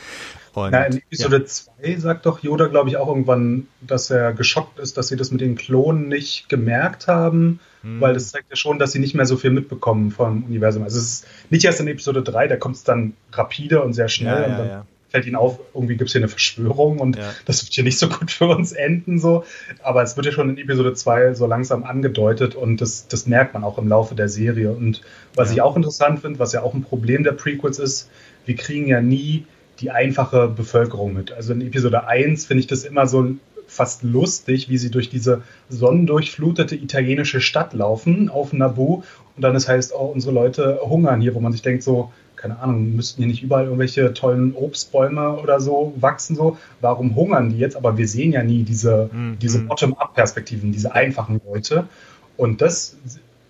Und, 0.55 0.73
ja, 0.73 0.85
in 0.85 0.99
Episode 0.99 1.45
2 1.45 1.73
ja. 1.83 1.99
sagt 1.99 2.27
doch 2.27 2.43
Yoda, 2.45 2.69
glaube 2.69 2.91
ich, 2.91 2.97
auch 2.97 3.09
irgendwann, 3.09 3.67
dass 3.81 4.11
er 4.11 4.33
geschockt 4.33 4.79
ist, 4.79 4.97
dass 4.97 5.09
sie 5.09 5.17
das 5.17 5.33
mit 5.33 5.41
den 5.41 5.57
Klonen 5.57 6.07
nicht 6.07 6.49
gemerkt 6.49 7.09
haben, 7.09 7.59
hm. 7.83 8.01
weil 8.01 8.15
das 8.15 8.31
zeigt 8.31 8.51
ja 8.51 8.57
schon, 8.57 8.79
dass 8.79 8.93
sie 8.93 9.01
nicht 9.01 9.17
mehr 9.17 9.27
so 9.27 9.37
viel 9.37 9.51
mitbekommen 9.51 10.13
vom 10.13 10.45
Universum. 10.45 10.85
Also 10.85 10.99
es 10.99 11.05
ist 11.05 11.27
nicht 11.51 11.65
erst 11.65 11.81
in 11.81 11.89
Episode 11.89 12.23
3, 12.23 12.47
da 12.47 12.57
kommt 12.57 12.77
es 12.77 12.85
dann 12.85 13.15
rapide 13.33 13.83
und 13.83 13.95
sehr 13.95 14.09
schnell 14.09 14.43
ja, 14.43 14.47
und 14.47 14.59
dann 14.59 14.87
fällt 15.11 15.27
ihnen 15.27 15.37
auf, 15.37 15.59
irgendwie 15.75 15.97
gibt 15.97 16.09
es 16.09 16.13
hier 16.13 16.21
eine 16.21 16.29
Verschwörung 16.29 16.99
und 16.99 17.17
ja. 17.17 17.31
das 17.47 17.65
wird 17.65 17.73
hier 17.73 17.85
nicht 17.85 17.99
so 17.99 18.09
gut 18.09 18.31
für 18.31 18.47
uns 18.47 18.73
enden. 18.73 19.19
so. 19.19 19.45
Aber 19.83 20.03
es 20.03 20.17
wird 20.17 20.27
ja 20.27 20.33
schon 20.33 20.51
in 20.51 20.59
Episode 20.59 20.95
2 20.95 21.35
so 21.35 21.47
langsam 21.47 21.85
angedeutet 21.85 22.55
und 22.55 22.81
das, 22.81 23.09
das 23.09 23.27
merkt 23.27 23.55
man 23.55 23.65
auch 23.65 23.79
im 23.79 23.89
Laufe 23.89 24.15
der 24.15 24.29
Serie. 24.29 24.71
Und 24.73 25.01
was 25.35 25.49
ja. 25.49 25.55
ich 25.55 25.63
auch 25.63 25.77
interessant 25.77 26.21
finde, 26.21 26.39
was 26.39 26.53
ja 26.53 26.63
auch 26.63 26.75
ein 26.75 26.83
Problem 26.83 27.25
der 27.25 27.33
Prequels 27.33 27.79
ist, 27.79 28.11
wir 28.45 28.57
kriegen 28.57 28.87
ja 28.87 29.01
nie 29.01 29.45
die 29.81 29.91
einfache 29.91 30.49
Bevölkerung 30.49 31.15
mit. 31.15 31.33
Also 31.33 31.53
in 31.53 31.61
Episode 31.61 32.07
1 32.07 32.47
finde 32.47 32.61
ich 32.61 32.67
das 32.67 32.85
immer 32.85 33.07
so 33.07 33.37
fast 33.67 34.03
lustig, 34.03 34.69
wie 34.69 34.79
sie 34.79 34.91
durch 34.91 35.11
diese 35.11 35.43
sonnendurchflutete 35.69 36.75
italienische 36.75 37.41
Stadt 37.41 37.75
laufen 37.75 38.31
auf 38.31 38.53
Nabu 38.53 39.03
und 39.37 39.43
dann 39.43 39.55
es 39.55 39.69
heißt, 39.69 39.93
oh, 39.95 40.07
unsere 40.07 40.33
Leute 40.33 40.81
hungern 40.83 41.21
hier, 41.21 41.35
wo 41.35 41.41
man 41.41 41.53
sich 41.53 41.63
denkt 41.63 41.83
so, 41.83 42.11
keine 42.39 42.59
Ahnung, 42.60 42.97
müssten 42.97 43.19
hier 43.19 43.27
nicht 43.27 43.43
überall 43.43 43.65
irgendwelche 43.65 44.15
tollen 44.15 44.55
Obstbäume 44.55 45.36
oder 45.36 45.60
so 45.60 45.93
wachsen 45.97 46.36
so. 46.36 46.56
Warum 46.81 47.15
hungern 47.15 47.51
die 47.51 47.59
jetzt? 47.59 47.77
Aber 47.77 47.98
wir 47.98 48.09
sehen 48.09 48.32
ja 48.32 48.43
nie 48.43 48.62
diese, 48.62 49.10
mhm. 49.12 49.39
diese 49.40 49.60
Bottom-up-Perspektiven, 49.60 50.73
diese 50.73 50.93
einfachen 50.93 51.40
Leute. 51.47 51.89
Und 52.36 52.62
das 52.62 52.97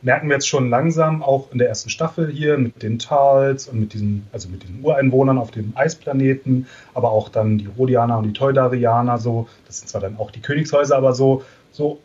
merken 0.01 0.29
wir 0.29 0.35
jetzt 0.35 0.49
schon 0.49 0.71
langsam 0.71 1.23
auch 1.23 1.53
in 1.53 1.59
der 1.59 1.69
ersten 1.69 1.91
Staffel 1.91 2.31
hier 2.31 2.57
mit 2.57 2.83
den 2.83 2.99
Tals 2.99 3.69
und 3.69 3.81
mit 3.81 3.93
diesen, 3.93 4.27
also 4.33 4.49
mit 4.49 4.63
den 4.63 4.81
Ureinwohnern 4.83 5.39
auf 5.39 5.51
dem 5.51 5.73
Eisplaneten, 5.75 6.67
aber 6.95 7.11
auch 7.11 7.29
dann 7.29 7.59
die 7.59 7.67
Rhodianer 7.67 8.19
und 8.19 8.25
die 8.25 8.33
Teudarianer 8.33 9.19
so. 9.19 9.49
Das 9.67 9.81
sind 9.81 9.89
zwar 9.89 10.01
dann 10.01 10.17
auch 10.17 10.31
die 10.31 10.41
Königshäuser, 10.41 10.97
aber 10.97 11.15
so, 11.15 11.43
so 11.73 11.99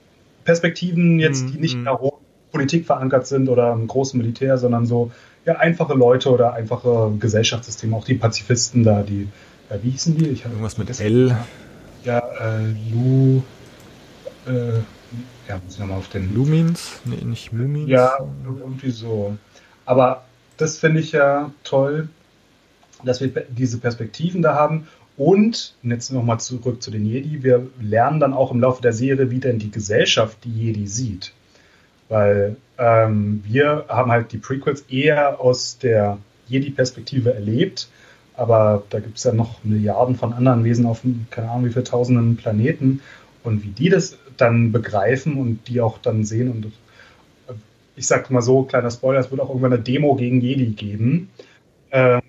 Perspektiven 0.44 1.20
jetzt, 1.20 1.46
die 1.50 1.60
nicht 1.60 1.76
in 1.76 1.86
der 1.86 1.98
Politik 2.52 2.86
verankert 2.86 3.28
sind 3.28 3.48
oder 3.48 3.72
im 3.72 3.88
großen 3.88 4.18
Militär, 4.18 4.58
sondern 4.58 4.86
so 4.86 5.12
ja, 5.46 5.56
einfache 5.58 5.94
Leute 5.94 6.32
oder 6.32 6.54
einfache 6.54 7.12
Gesellschaftssysteme, 7.20 7.96
auch 7.96 8.06
die 8.06 8.16
Pazifisten 8.16 8.84
da, 8.84 9.04
die, 9.04 9.28
äh, 9.70 9.78
wie 9.82 9.90
hießen 9.90 10.18
die? 10.18 10.30
Ich 10.30 10.46
Irgendwas 10.46 10.78
mit 10.78 11.00
L. 11.00 11.36
Ja, 12.04 12.20
äh, 12.20 12.74
Lu, 12.92 13.44
äh, 14.48 14.80
ja, 15.48 15.60
muss 15.64 15.74
ich 15.74 15.80
nochmal 15.80 15.98
auf 15.98 16.10
den. 16.10 16.34
Lumins? 16.34 17.02
Nee, 17.06 17.24
nicht 17.24 17.54
Mumins? 17.54 17.90
Ja, 17.90 18.18
irgendwie 18.46 18.92
so. 18.92 19.38
Aber 19.86 20.24
das 20.58 20.78
finde 20.78 21.02
ich 21.02 21.12
ja 21.12 21.52
toll, 21.64 22.10
dass 23.04 23.22
wir 23.22 23.30
diese 23.50 23.78
Perspektiven 23.80 24.42
da 24.42 24.56
haben. 24.56 24.88
Und 25.16 25.76
jetzt 25.84 26.12
nochmal 26.12 26.40
zurück 26.40 26.82
zu 26.82 26.90
den 26.90 27.06
Jedi. 27.06 27.44
Wir 27.44 27.68
lernen 27.80 28.20
dann 28.20 28.34
auch 28.34 28.52
im 28.52 28.60
Laufe 28.60 28.82
der 28.82 28.94
Serie, 28.94 29.30
wie 29.30 29.40
denn 29.40 29.60
die 29.60 29.70
Gesellschaft 29.70 30.40
die 30.44 30.52
Jedi 30.52 30.88
sieht. 30.88 31.34
Weil 32.10 32.56
ähm, 32.78 33.44
wir 33.46 33.86
haben 33.88 34.12
halt 34.12 34.32
die 34.32 34.38
Prequels 34.38 34.82
eher 34.90 35.40
aus 35.40 35.78
der 35.78 36.18
Jedi-Perspektive 36.48 37.34
erlebt, 37.34 37.90
aber 38.36 38.84
da 38.90 39.00
gibt 39.00 39.18
es 39.18 39.24
ja 39.24 39.34
noch 39.34 39.64
Milliarden 39.64 40.16
von 40.16 40.34
anderen 40.34 40.64
Wesen 40.64 40.86
auf 40.86 41.02
keine 41.30 41.50
Ahnung 41.50 41.66
wie 41.66 41.70
viele 41.74 41.84
tausenden 41.84 42.36
Planeten 42.36 43.02
und 43.44 43.64
wie 43.64 43.70
die 43.70 43.90
das 43.90 44.18
dann 44.38 44.72
begreifen 44.72 45.38
und 45.38 45.68
die 45.68 45.82
auch 45.82 45.98
dann 46.00 46.26
sehen 46.26 46.50
und 46.50 46.66
äh, 46.66 47.54
ich 47.96 48.08
sag 48.08 48.32
mal 48.32 48.42
so, 48.42 48.64
kleiner 48.64 48.90
Spoiler, 48.90 49.20
es 49.20 49.30
wird 49.30 49.42
auch 49.42 49.50
irgendwann 49.50 49.74
eine 49.74 49.82
Demo 49.84 50.16
gegen 50.16 50.42
Jedi 50.42 50.68
geben. 50.68 51.30
Äh, 51.92 52.22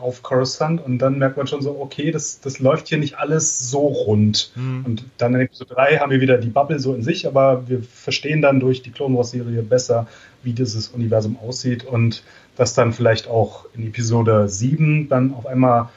auf 0.00 0.22
Coruscant 0.22 0.84
und 0.84 0.98
dann 0.98 1.18
merkt 1.18 1.36
man 1.36 1.46
schon 1.46 1.62
so, 1.62 1.78
okay, 1.80 2.10
das, 2.10 2.40
das 2.40 2.58
läuft 2.58 2.88
hier 2.88 2.98
nicht 2.98 3.18
alles 3.18 3.70
so 3.70 3.86
rund. 3.86 4.52
Mhm. 4.54 4.84
Und 4.84 5.04
dann 5.18 5.34
in 5.34 5.42
Episode 5.42 5.74
3 5.74 5.98
haben 5.98 6.10
wir 6.10 6.20
wieder 6.20 6.38
die 6.38 6.48
Bubble 6.48 6.78
so 6.78 6.94
in 6.94 7.02
sich, 7.02 7.26
aber 7.26 7.68
wir 7.68 7.82
verstehen 7.82 8.42
dann 8.42 8.60
durch 8.60 8.82
die 8.82 8.90
Clone 8.90 9.16
Wars 9.16 9.30
Serie 9.30 9.62
besser, 9.62 10.06
wie 10.42 10.52
dieses 10.52 10.88
Universum 10.88 11.38
aussieht 11.38 11.84
und 11.84 12.22
dass 12.56 12.74
dann 12.74 12.92
vielleicht 12.92 13.28
auch 13.28 13.66
in 13.74 13.86
Episode 13.86 14.48
7 14.48 15.08
dann 15.08 15.34
auf 15.34 15.46
einmal 15.46 15.88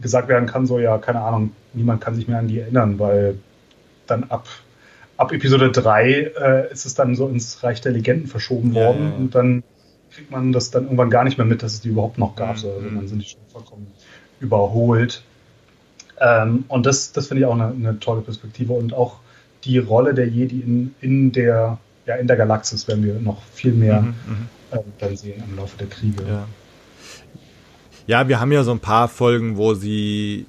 gesagt 0.00 0.28
werden 0.28 0.46
kann, 0.46 0.66
so 0.66 0.78
ja, 0.78 0.98
keine 0.98 1.20
Ahnung, 1.20 1.52
niemand 1.72 2.00
kann 2.00 2.14
sich 2.14 2.28
mehr 2.28 2.38
an 2.38 2.48
die 2.48 2.58
erinnern, 2.58 2.98
weil 2.98 3.38
dann 4.06 4.24
ab, 4.24 4.46
ab 5.16 5.32
Episode 5.32 5.70
3 5.70 6.10
äh, 6.10 6.72
ist 6.72 6.84
es 6.84 6.94
dann 6.94 7.14
so 7.14 7.28
ins 7.28 7.62
Reich 7.62 7.80
der 7.80 7.92
Legenden 7.92 8.26
verschoben 8.26 8.74
worden 8.74 9.04
ja, 9.04 9.10
ja, 9.10 9.16
und 9.16 9.34
dann 9.34 9.62
kriegt 10.14 10.30
man 10.30 10.52
das 10.52 10.70
dann 10.70 10.84
irgendwann 10.84 11.10
gar 11.10 11.24
nicht 11.24 11.38
mehr 11.38 11.46
mit, 11.46 11.62
dass 11.62 11.74
es 11.74 11.80
die 11.80 11.88
überhaupt 11.88 12.18
noch 12.18 12.36
gab. 12.36 12.48
Mhm. 12.48 12.54
Also 12.54 12.80
dann 12.80 13.08
sind 13.08 13.18
die 13.20 13.26
schon 13.26 13.40
vollkommen 13.50 13.86
überholt. 14.40 15.22
Ähm, 16.20 16.64
und 16.68 16.86
das, 16.86 17.12
das 17.12 17.28
finde 17.28 17.42
ich 17.42 17.46
auch 17.46 17.54
eine, 17.54 17.68
eine, 17.68 18.00
tolle 18.00 18.20
Perspektive 18.20 18.74
und 18.74 18.94
auch 18.94 19.20
die 19.64 19.78
Rolle 19.78 20.14
der 20.14 20.28
Jedi 20.28 20.60
in, 20.60 20.94
in 21.00 21.32
der 21.32 21.78
ja, 22.06 22.14
in 22.16 22.26
der 22.26 22.36
Galaxis 22.36 22.88
werden 22.88 23.04
wir 23.04 23.14
noch 23.14 23.40
viel 23.54 23.72
mehr 23.72 24.02
mhm, 24.02 24.14
mhm, 24.26 24.48
äh, 24.72 24.80
dann 24.98 25.16
sehen 25.16 25.42
im 25.48 25.56
Laufe 25.56 25.78
der 25.78 25.86
Kriege. 25.86 26.22
Ja. 26.26 26.46
ja, 28.06 28.28
wir 28.28 28.38
haben 28.40 28.52
ja 28.52 28.64
so 28.64 28.72
ein 28.72 28.80
paar 28.80 29.08
Folgen, 29.08 29.56
wo 29.56 29.72
sie, 29.74 30.44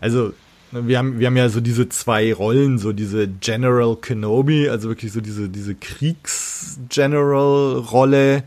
also 0.00 0.32
wir 0.70 0.98
haben, 0.98 1.18
wir 1.18 1.26
haben 1.26 1.36
ja 1.36 1.50
so 1.50 1.60
diese 1.60 1.88
zwei 1.88 2.32
Rollen, 2.32 2.78
so 2.78 2.92
diese 2.92 3.28
General 3.28 3.96
Kenobi, 3.96 4.68
also 4.68 4.88
wirklich 4.88 5.12
so 5.12 5.20
diese, 5.20 5.50
diese 5.50 5.74
Kriegs-General-Rolle 5.74 8.44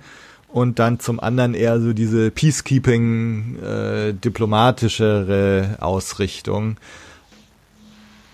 und 0.51 0.79
dann 0.79 0.99
zum 0.99 1.19
anderen 1.19 1.53
eher 1.53 1.79
so 1.79 1.93
diese 1.93 2.31
Peacekeeping, 2.31 3.57
äh, 3.63 4.13
diplomatischere 4.13 5.77
Ausrichtung. 5.79 6.77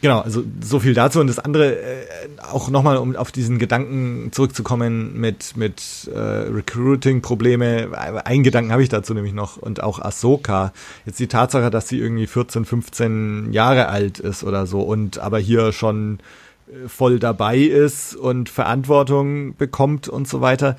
Genau, 0.01 0.19
also 0.19 0.43
so 0.61 0.79
viel 0.79 0.93
dazu. 0.93 1.19
Und 1.19 1.27
das 1.27 1.39
andere, 1.39 1.75
äh, 1.75 2.05
auch 2.51 2.69
nochmal, 2.69 2.97
um 2.97 3.15
auf 3.15 3.31
diesen 3.31 3.57
Gedanken 3.57 4.29
zurückzukommen 4.31 5.19
mit, 5.19 5.57
mit 5.57 6.09
äh, 6.13 6.19
Recruiting-Probleme. 6.19 7.89
Einen 8.23 8.43
Gedanken 8.43 8.71
habe 8.71 8.83
ich 8.83 8.89
dazu 8.89 9.15
nämlich 9.15 9.33
noch. 9.33 9.57
Und 9.57 9.81
auch 9.81 9.99
Ahsoka. 9.99 10.71
Jetzt 11.05 11.19
die 11.19 11.27
Tatsache, 11.27 11.71
dass 11.71 11.87
sie 11.87 11.99
irgendwie 11.99 12.27
14, 12.27 12.65
15 12.65 13.53
Jahre 13.53 13.87
alt 13.89 14.19
ist 14.19 14.43
oder 14.43 14.67
so 14.67 14.81
und 14.81 15.17
aber 15.17 15.39
hier 15.39 15.71
schon 15.71 16.19
äh, 16.67 16.87
voll 16.87 17.17
dabei 17.17 17.57
ist 17.57 18.15
und 18.15 18.49
Verantwortung 18.49 19.55
bekommt 19.55 20.07
und 20.07 20.27
so 20.27 20.41
weiter. 20.41 20.77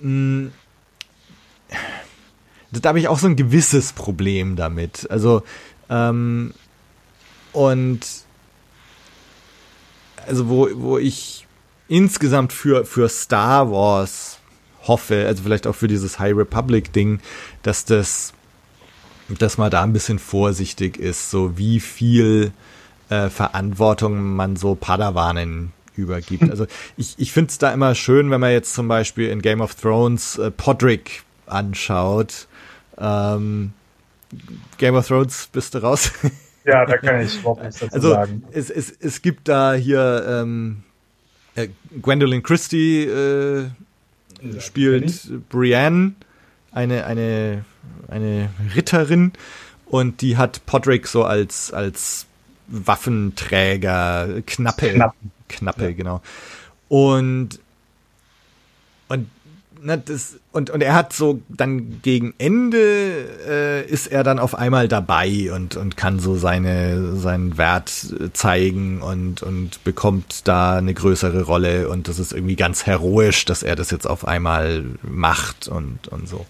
Hm 0.00 0.50
da 2.72 2.88
habe 2.88 2.98
ich 2.98 3.08
auch 3.08 3.18
so 3.18 3.26
ein 3.26 3.36
gewisses 3.36 3.92
Problem 3.92 4.56
damit. 4.56 5.10
Also, 5.10 5.42
ähm, 5.88 6.52
und 7.52 8.00
also 10.26 10.48
wo, 10.48 10.68
wo 10.74 10.98
ich 10.98 11.46
insgesamt 11.88 12.52
für, 12.52 12.84
für 12.84 13.08
Star 13.08 13.70
Wars 13.70 14.38
hoffe, 14.86 15.26
also 15.26 15.42
vielleicht 15.42 15.66
auch 15.66 15.74
für 15.74 15.88
dieses 15.88 16.18
High 16.18 16.36
Republic 16.36 16.92
Ding, 16.92 17.20
dass 17.62 17.84
das, 17.84 18.32
dass 19.28 19.58
man 19.58 19.70
da 19.70 19.82
ein 19.82 19.92
bisschen 19.92 20.18
vorsichtig 20.18 20.98
ist, 20.98 21.30
so 21.30 21.56
wie 21.56 21.80
viel 21.80 22.52
äh, 23.08 23.30
Verantwortung 23.30 24.34
man 24.34 24.56
so 24.56 24.74
Padawanen 24.74 25.72
übergibt. 25.96 26.42
Also 26.50 26.66
ich, 26.96 27.14
ich 27.18 27.32
finde 27.32 27.50
es 27.50 27.58
da 27.58 27.72
immer 27.72 27.94
schön, 27.94 28.30
wenn 28.30 28.40
man 28.40 28.52
jetzt 28.52 28.74
zum 28.74 28.88
Beispiel 28.88 29.28
in 29.28 29.42
Game 29.42 29.60
of 29.60 29.74
Thrones 29.74 30.38
äh, 30.38 30.50
Podrick 30.50 31.22
anschaut. 31.46 32.48
Ähm, 32.98 33.72
Game 34.78 34.94
of 34.94 35.06
Thrones 35.06 35.48
bist 35.52 35.74
du 35.74 35.78
raus. 35.78 36.12
ja, 36.64 36.84
da 36.84 36.96
kann 36.98 37.20
ich 37.20 37.38
überhaupt 37.38 37.62
nichts 37.62 37.80
dazu 37.80 37.94
also, 37.94 38.10
sagen. 38.10 38.42
Es, 38.52 38.70
es, 38.70 38.90
es 38.90 39.22
gibt 39.22 39.48
da 39.48 39.74
hier 39.74 40.24
ähm, 40.28 40.82
äh, 41.54 41.68
Gwendolyn 42.00 42.42
Christie 42.42 43.04
äh, 43.04 43.68
ja, 44.42 44.60
spielt 44.60 45.48
Brienne, 45.48 46.14
eine, 46.72 47.06
eine, 47.06 47.64
eine 48.08 48.50
Ritterin, 48.74 49.32
und 49.86 50.20
die 50.20 50.36
hat 50.36 50.66
Podrick 50.66 51.06
so 51.06 51.24
als, 51.24 51.72
als 51.72 52.26
Waffenträger, 52.66 54.42
Knappe, 54.44 54.92
Knappen. 54.92 55.30
Knappe, 55.48 55.84
ja. 55.84 55.92
genau. 55.92 56.22
Und, 56.88 57.60
und 59.08 59.30
na, 59.82 59.96
das, 59.96 60.36
und, 60.52 60.70
und 60.70 60.82
er 60.82 60.94
hat 60.94 61.12
so 61.12 61.40
dann 61.48 62.00
gegen 62.02 62.34
Ende 62.38 62.78
äh, 63.48 63.86
ist 63.86 64.06
er 64.06 64.24
dann 64.24 64.38
auf 64.38 64.54
einmal 64.54 64.88
dabei 64.88 65.50
und, 65.54 65.76
und 65.76 65.96
kann 65.96 66.18
so 66.18 66.36
seine, 66.36 67.16
seinen 67.16 67.58
Wert 67.58 67.92
zeigen 68.32 69.02
und, 69.02 69.42
und 69.42 69.82
bekommt 69.84 70.48
da 70.48 70.76
eine 70.76 70.94
größere 70.94 71.42
Rolle 71.42 71.88
und 71.88 72.08
das 72.08 72.18
ist 72.18 72.32
irgendwie 72.32 72.56
ganz 72.56 72.86
heroisch, 72.86 73.44
dass 73.44 73.62
er 73.62 73.76
das 73.76 73.90
jetzt 73.90 74.06
auf 74.06 74.26
einmal 74.26 74.84
macht 75.02 75.68
und, 75.68 76.08
und 76.08 76.28
so. 76.28 76.46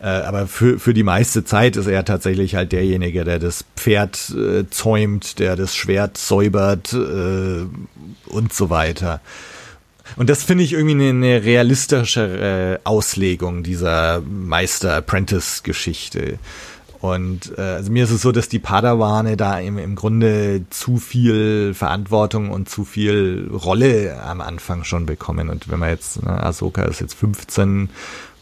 Äh, 0.00 0.06
aber 0.06 0.46
für, 0.48 0.78
für 0.78 0.94
die 0.94 1.04
meiste 1.04 1.44
Zeit 1.44 1.76
ist 1.76 1.86
er 1.86 2.04
tatsächlich 2.04 2.56
halt 2.56 2.72
derjenige, 2.72 3.24
der 3.24 3.38
das 3.38 3.64
Pferd 3.76 4.30
äh, 4.30 4.68
zäumt, 4.68 5.38
der 5.38 5.54
das 5.54 5.76
Schwert 5.76 6.18
säubert 6.18 6.92
äh, 6.92 7.66
und 8.26 8.52
so 8.52 8.70
weiter. 8.70 9.20
Und 10.16 10.30
das 10.30 10.42
finde 10.42 10.64
ich 10.64 10.72
irgendwie 10.72 10.94
eine, 10.94 11.10
eine 11.10 11.44
realistischere 11.44 12.80
Auslegung 12.84 13.62
dieser 13.62 14.20
Meister-Apprentice-Geschichte. 14.20 16.38
Und 17.02 17.58
äh, 17.58 17.62
also 17.62 17.90
mir 17.90 18.04
ist 18.04 18.12
es 18.12 18.22
so, 18.22 18.30
dass 18.30 18.48
die 18.48 18.60
Padawane 18.60 19.36
da 19.36 19.58
im, 19.58 19.76
im 19.76 19.96
Grunde 19.96 20.62
zu 20.70 20.98
viel 20.98 21.74
Verantwortung 21.74 22.50
und 22.50 22.68
zu 22.68 22.84
viel 22.84 23.50
Rolle 23.52 24.22
am 24.22 24.40
Anfang 24.40 24.84
schon 24.84 25.04
bekommen. 25.04 25.50
Und 25.50 25.68
wenn 25.68 25.80
man 25.80 25.90
jetzt, 25.90 26.22
ne, 26.22 26.30
Ahsoka 26.30 26.84
ist 26.84 27.00
jetzt 27.00 27.14
15 27.14 27.90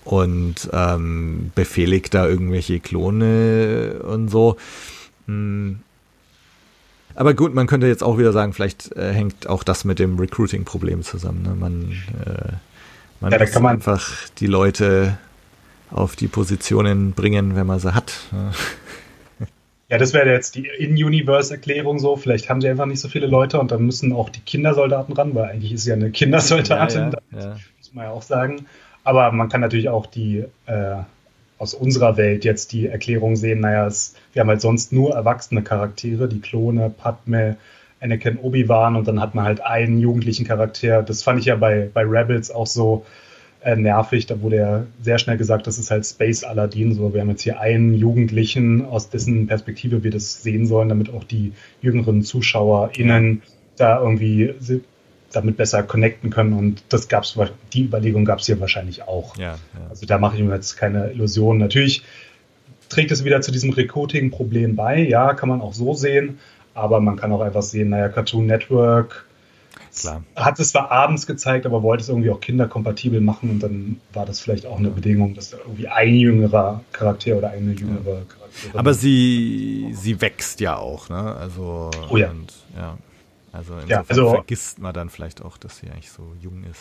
und 0.04 0.68
ähm, 0.74 1.52
befehligt 1.54 2.12
da 2.12 2.26
irgendwelche 2.26 2.80
Klone 2.80 4.02
und 4.02 4.28
so. 4.28 4.58
Hm. 5.26 5.80
Aber 7.14 7.34
gut, 7.34 7.54
man 7.54 7.66
könnte 7.66 7.86
jetzt 7.86 8.02
auch 8.02 8.18
wieder 8.18 8.32
sagen, 8.32 8.52
vielleicht 8.52 8.92
äh, 8.96 9.12
hängt 9.12 9.48
auch 9.48 9.62
das 9.64 9.84
mit 9.84 9.98
dem 9.98 10.18
Recruiting-Problem 10.18 11.02
zusammen. 11.02 11.42
Ne? 11.42 11.54
Man, 11.54 11.92
äh, 12.24 12.52
man 13.20 13.32
Ja, 13.32 13.38
muss 13.38 13.50
kann 13.50 13.62
man- 13.62 13.74
einfach 13.76 14.10
die 14.38 14.46
Leute 14.46 15.18
auf 15.90 16.14
die 16.16 16.28
Positionen 16.28 17.12
bringen, 17.12 17.56
wenn 17.56 17.66
man 17.66 17.80
sie 17.80 17.94
hat. 17.94 18.12
Ja, 19.88 19.98
das 19.98 20.12
wäre 20.14 20.30
jetzt 20.30 20.54
die 20.54 20.66
In-Universe-Erklärung 20.68 21.98
so. 21.98 22.16
Vielleicht 22.16 22.48
haben 22.48 22.60
sie 22.60 22.68
einfach 22.68 22.86
nicht 22.86 23.00
so 23.00 23.08
viele 23.08 23.26
Leute 23.26 23.58
und 23.58 23.72
dann 23.72 23.84
müssen 23.84 24.12
auch 24.12 24.28
die 24.28 24.40
Kindersoldaten 24.40 25.14
ran, 25.14 25.34
weil 25.34 25.50
eigentlich 25.50 25.72
ist 25.72 25.82
sie 25.82 25.90
ja 25.90 25.96
eine 25.96 26.10
Kindersoldatin, 26.12 27.10
ja, 27.32 27.40
ja. 27.40 27.56
muss 27.78 27.92
man 27.92 28.04
ja 28.04 28.10
auch 28.12 28.22
sagen. 28.22 28.66
Aber 29.02 29.32
man 29.32 29.48
kann 29.48 29.60
natürlich 29.60 29.88
auch 29.88 30.06
die 30.06 30.44
äh, 30.66 30.96
aus 31.60 31.74
unserer 31.74 32.16
Welt 32.16 32.44
jetzt 32.46 32.72
die 32.72 32.86
Erklärung 32.86 33.36
sehen, 33.36 33.60
naja, 33.60 33.86
es, 33.86 34.14
wir 34.32 34.40
haben 34.40 34.48
halt 34.48 34.62
sonst 34.62 34.94
nur 34.94 35.14
erwachsene 35.14 35.62
Charaktere, 35.62 36.26
die 36.26 36.40
Klone, 36.40 36.90
Padme, 36.90 37.58
Anakin, 38.00 38.38
Obi-Wan 38.38 38.96
und 38.96 39.06
dann 39.06 39.20
hat 39.20 39.34
man 39.34 39.44
halt 39.44 39.60
einen 39.60 39.98
jugendlichen 39.98 40.46
Charakter. 40.46 41.02
Das 41.02 41.22
fand 41.22 41.38
ich 41.38 41.44
ja 41.44 41.56
bei, 41.56 41.90
bei 41.92 42.02
Rebels 42.02 42.50
auch 42.50 42.66
so 42.66 43.04
äh, 43.60 43.76
nervig. 43.76 44.24
Da 44.24 44.40
wurde 44.40 44.56
ja 44.56 44.86
sehr 45.02 45.18
schnell 45.18 45.36
gesagt, 45.36 45.66
das 45.66 45.78
ist 45.78 45.90
halt 45.90 46.06
Space 46.06 46.44
Aladdin. 46.44 46.94
So, 46.94 47.12
wir 47.12 47.20
haben 47.20 47.28
jetzt 47.28 47.42
hier 47.42 47.60
einen 47.60 47.92
Jugendlichen, 47.92 48.86
aus 48.86 49.10
dessen 49.10 49.46
Perspektive 49.46 50.02
wir 50.02 50.10
das 50.10 50.42
sehen 50.42 50.64
sollen, 50.64 50.88
damit 50.88 51.12
auch 51.12 51.24
die 51.24 51.52
jüngeren 51.82 52.22
ZuschauerInnen 52.22 53.42
da 53.76 54.00
irgendwie 54.00 54.54
damit 55.32 55.56
besser 55.56 55.82
connecten 55.82 56.30
können. 56.30 56.52
Und 56.52 56.82
das 56.88 57.08
gab's, 57.08 57.38
die 57.72 57.84
Überlegung 57.84 58.24
gab 58.24 58.40
es 58.40 58.46
hier 58.46 58.60
wahrscheinlich 58.60 59.02
auch. 59.02 59.36
Ja, 59.36 59.52
ja. 59.52 59.58
Also 59.88 60.06
da 60.06 60.18
mache 60.18 60.36
ich 60.36 60.42
mir 60.42 60.54
jetzt 60.54 60.76
keine 60.76 61.10
Illusionen. 61.10 61.60
Natürlich 61.60 62.02
trägt 62.88 63.10
es 63.10 63.24
wieder 63.24 63.40
zu 63.40 63.52
diesem 63.52 63.70
Recruiting-Problem 63.70 64.76
bei. 64.76 64.98
Ja, 64.98 65.34
kann 65.34 65.48
man 65.48 65.60
auch 65.60 65.72
so 65.72 65.94
sehen. 65.94 66.38
Aber 66.74 67.00
man 67.00 67.16
kann 67.16 67.32
auch 67.32 67.40
einfach 67.40 67.62
sehen, 67.62 67.90
naja, 67.90 68.08
Cartoon 68.08 68.46
Network 68.46 69.26
Klar. 69.98 70.22
hat 70.36 70.60
es 70.60 70.70
zwar 70.70 70.90
abends 70.90 71.26
gezeigt, 71.26 71.66
aber 71.66 71.82
wollte 71.82 72.02
es 72.02 72.08
irgendwie 72.08 72.30
auch 72.30 72.40
kinderkompatibel 72.40 73.20
machen 73.20 73.50
und 73.50 73.62
dann 73.62 74.00
war 74.12 74.24
das 74.24 74.40
vielleicht 74.40 74.66
auch 74.66 74.78
eine 74.78 74.90
Bedingung, 74.90 75.34
dass 75.34 75.50
da 75.50 75.58
irgendwie 75.58 75.88
ein 75.88 76.14
jüngerer 76.14 76.82
Charakter 76.92 77.36
oder 77.36 77.50
eine 77.50 77.72
jüngere 77.72 78.22
Charakter. 78.24 78.78
Aber 78.78 78.94
sie, 78.94 79.90
sie 79.92 80.20
wächst 80.20 80.60
ja 80.60 80.76
auch, 80.76 81.08
ne? 81.08 81.36
Also, 81.36 81.90
Oh 82.08 82.16
ja. 82.16 82.30
Und, 82.30 82.52
ja. 82.76 82.96
Also 83.52 83.74
Ja, 83.86 84.04
also- 84.08 84.30
vergisst 84.30 84.78
man 84.78 84.94
dann 84.94 85.10
vielleicht 85.10 85.42
auch, 85.42 85.58
dass 85.58 85.78
sie 85.78 85.88
eigentlich 85.90 86.10
so 86.10 86.32
jung 86.40 86.64
ist. 86.70 86.80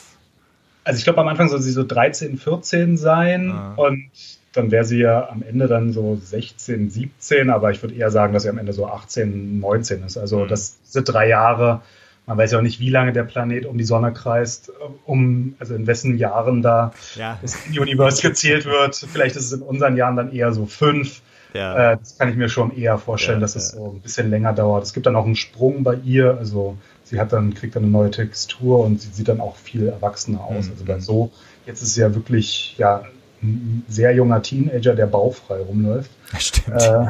Also 0.84 0.98
ich 0.98 1.04
glaube, 1.04 1.20
am 1.22 1.28
Anfang 1.28 1.50
soll 1.50 1.62
sie 1.62 1.72
so 1.72 1.84
13, 1.84 2.38
14 2.38 2.98
sein 2.98 3.52
Ah. 3.52 3.74
und 3.76 4.10
dann 4.54 4.72
wäre 4.72 4.84
sie 4.86 5.00
ja 5.00 5.30
am 5.30 5.44
Ende 5.44 5.68
dann 5.68 5.92
so 5.94 6.16
16, 6.24 6.90
17, 6.90 7.50
aber 7.52 7.70
ich 7.72 7.82
würde 7.84 7.94
eher 7.96 8.10
sagen, 8.10 8.34
dass 8.34 8.44
sie 8.44 8.50
am 8.50 8.58
Ende 8.58 8.74
so 8.74 8.88
18, 8.88 9.60
19 9.60 10.04
ist. 10.04 10.18
Also 10.18 10.40
Mhm. 10.40 10.48
das 10.48 10.78
sind 10.84 11.06
drei 11.06 11.28
Jahre. 11.28 11.82
Man 12.26 12.38
weiß 12.38 12.52
ja 12.52 12.58
auch 12.60 12.64
nicht, 12.64 12.80
wie 12.80 12.90
lange 12.90 13.12
der 13.14 13.24
Planet 13.24 13.66
um 13.66 13.78
die 13.78 13.84
Sonne 13.84 14.14
kreist, 14.14 14.72
um, 15.06 15.56
also 15.60 15.76
in 15.76 15.86
wessen 15.88 16.18
Jahren 16.18 16.62
da 16.62 16.94
Ja. 17.16 17.38
das 17.42 17.58
Universe 17.68 18.22
gezählt 18.22 18.66
wird. 18.66 18.96
Vielleicht 18.96 19.36
ist 19.36 19.46
es 19.46 19.52
in 19.54 19.62
unseren 19.62 19.98
Jahren 19.98 20.16
dann 20.16 20.32
eher 20.32 20.54
so 20.54 20.66
fünf. 20.66 21.22
Ja. 21.54 21.94
Äh, 21.94 21.98
das 21.98 22.18
kann 22.18 22.30
ich 22.30 22.36
mir 22.36 22.50
schon 22.50 22.76
eher 22.76 22.98
vorstellen, 22.98 23.40
Ja, 23.40 23.42
dass 23.42 23.56
es 23.56 23.70
so 23.70 23.92
ein 23.96 24.02
bisschen 24.02 24.30
länger 24.30 24.54
dauert. 24.54 24.84
Es 24.84 24.94
gibt 24.94 25.06
dann 25.06 25.16
auch 25.16 25.26
einen 25.26 25.36
Sprung 25.36 25.84
bei 25.84 25.96
ihr, 25.96 26.38
also 26.38 26.78
sie 27.04 27.20
hat 27.20 27.34
dann, 27.34 27.54
kriegt 27.54 27.76
dann 27.76 27.84
eine 27.84 27.92
neue 27.92 28.12
Textur 28.12 28.86
und 28.86 29.02
sie 29.02 29.10
sieht 29.10 29.28
dann 29.28 29.42
auch 29.42 29.56
viel 29.56 29.88
erwachsener 29.88 30.44
aus. 30.44 30.66
Mhm. 30.66 30.72
Also 30.72 30.86
bei 30.86 31.00
so, 31.00 31.32
jetzt 31.66 31.82
ist 31.82 31.96
sie 31.96 32.02
ja 32.02 32.14
wirklich 32.14 32.76
ja, 32.78 33.04
ein 33.42 33.84
sehr 33.88 34.14
junger 34.14 34.42
Teenager, 34.42 34.96
der 34.96 35.08
bauchfrei 35.08 35.60
rumläuft. 35.62 36.12
Stimmt. 36.38 36.82
Äh, 36.82 37.06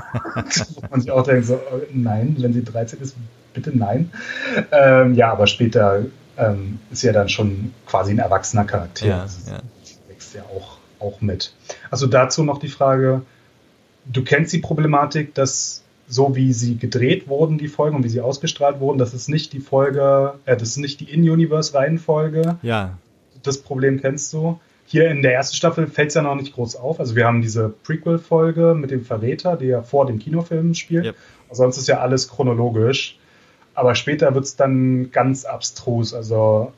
wo 0.75 0.81
man 0.89 1.01
sich 1.01 1.11
auch 1.11 1.23
denkt, 1.23 1.47
so, 1.47 1.55
äh, 1.55 1.87
nein, 1.91 2.35
wenn 2.39 2.53
sie 2.53 2.63
13 2.63 3.01
ist, 3.01 3.15
bitte 3.53 3.77
nein. 3.77 4.11
Ähm, 4.71 5.15
ja, 5.15 5.31
aber 5.31 5.47
später 5.47 6.05
ähm, 6.37 6.79
ist 6.91 7.01
sie 7.01 7.07
ja 7.07 7.13
dann 7.13 7.29
schon 7.29 7.73
quasi 7.85 8.11
ein 8.11 8.19
erwachsener 8.19 8.63
Charakter. 8.63 9.05
ja, 9.07 9.21
Also 9.21 9.41
sie 9.41 9.51
ja. 9.51 9.59
wächst 10.07 10.33
ja 10.35 10.43
auch, 10.43 10.77
auch 10.99 11.19
mit. 11.21 11.53
Also 11.89 12.07
dazu 12.07 12.43
noch 12.43 12.59
die 12.59 12.69
Frage, 12.69 13.23
du 14.11 14.23
kennst 14.23 14.53
die 14.53 14.60
Problematik, 14.60 15.34
dass 15.34 15.84
so 16.07 16.36
wie 16.36 16.53
sie 16.53 16.77
gedreht 16.77 17.27
wurden, 17.27 17.60
die 17.60 17.68
Folgen 17.68 17.98
und 17.98 18.03
wie 18.03 18.10
sie 18.10 18.22
ausgestrahlt 18.22 18.80
wurden, 18.80 18.98
das 18.98 19.14
ist 19.14 19.30
nicht 19.30 19.53
die 19.53 19.60
Folge, 19.60 20.34
äh, 20.45 20.57
das 20.57 20.69
ist 20.69 20.77
nicht 20.77 20.99
die 20.99 21.11
In-Universe-Reihenfolge. 21.11 22.57
ja. 22.61 22.98
Das 23.41 23.60
Problem 23.60 24.02
kennst 24.02 24.34
du. 24.34 24.60
Hier 24.86 25.10
in 25.10 25.22
der 25.22 25.34
ersten 25.34 25.56
Staffel 25.56 25.88
fällt 25.88 26.10
es 26.10 26.15
ja 26.15 26.22
noch 26.22 26.36
nicht 26.36 26.53
groß 26.53 26.76
auf. 26.76 26.99
Also 26.99 27.15
wir 27.15 27.26
haben 27.26 27.41
diese 27.41 27.69
Prequel-Folge 27.69 28.76
mit 28.76 28.91
dem 28.91 29.06
Verräter, 29.06 29.56
die 29.56 29.68
ja 29.68 29.81
vor 29.81 30.06
dem 30.06 30.19
Kinofilm 30.19 30.73
spielt. 30.73 31.06
Yep. 31.06 31.15
Sonst 31.52 31.77
ist 31.77 31.88
ja 31.88 31.99
alles 31.99 32.27
chronologisch. 32.27 33.18
Aber 33.76 33.95
später 33.95 34.36
wird 34.36 34.44
es 34.44 34.57
dann 34.57 35.10
ganz 35.11 35.45
abstrus. 35.45 36.14
Also 36.14 36.73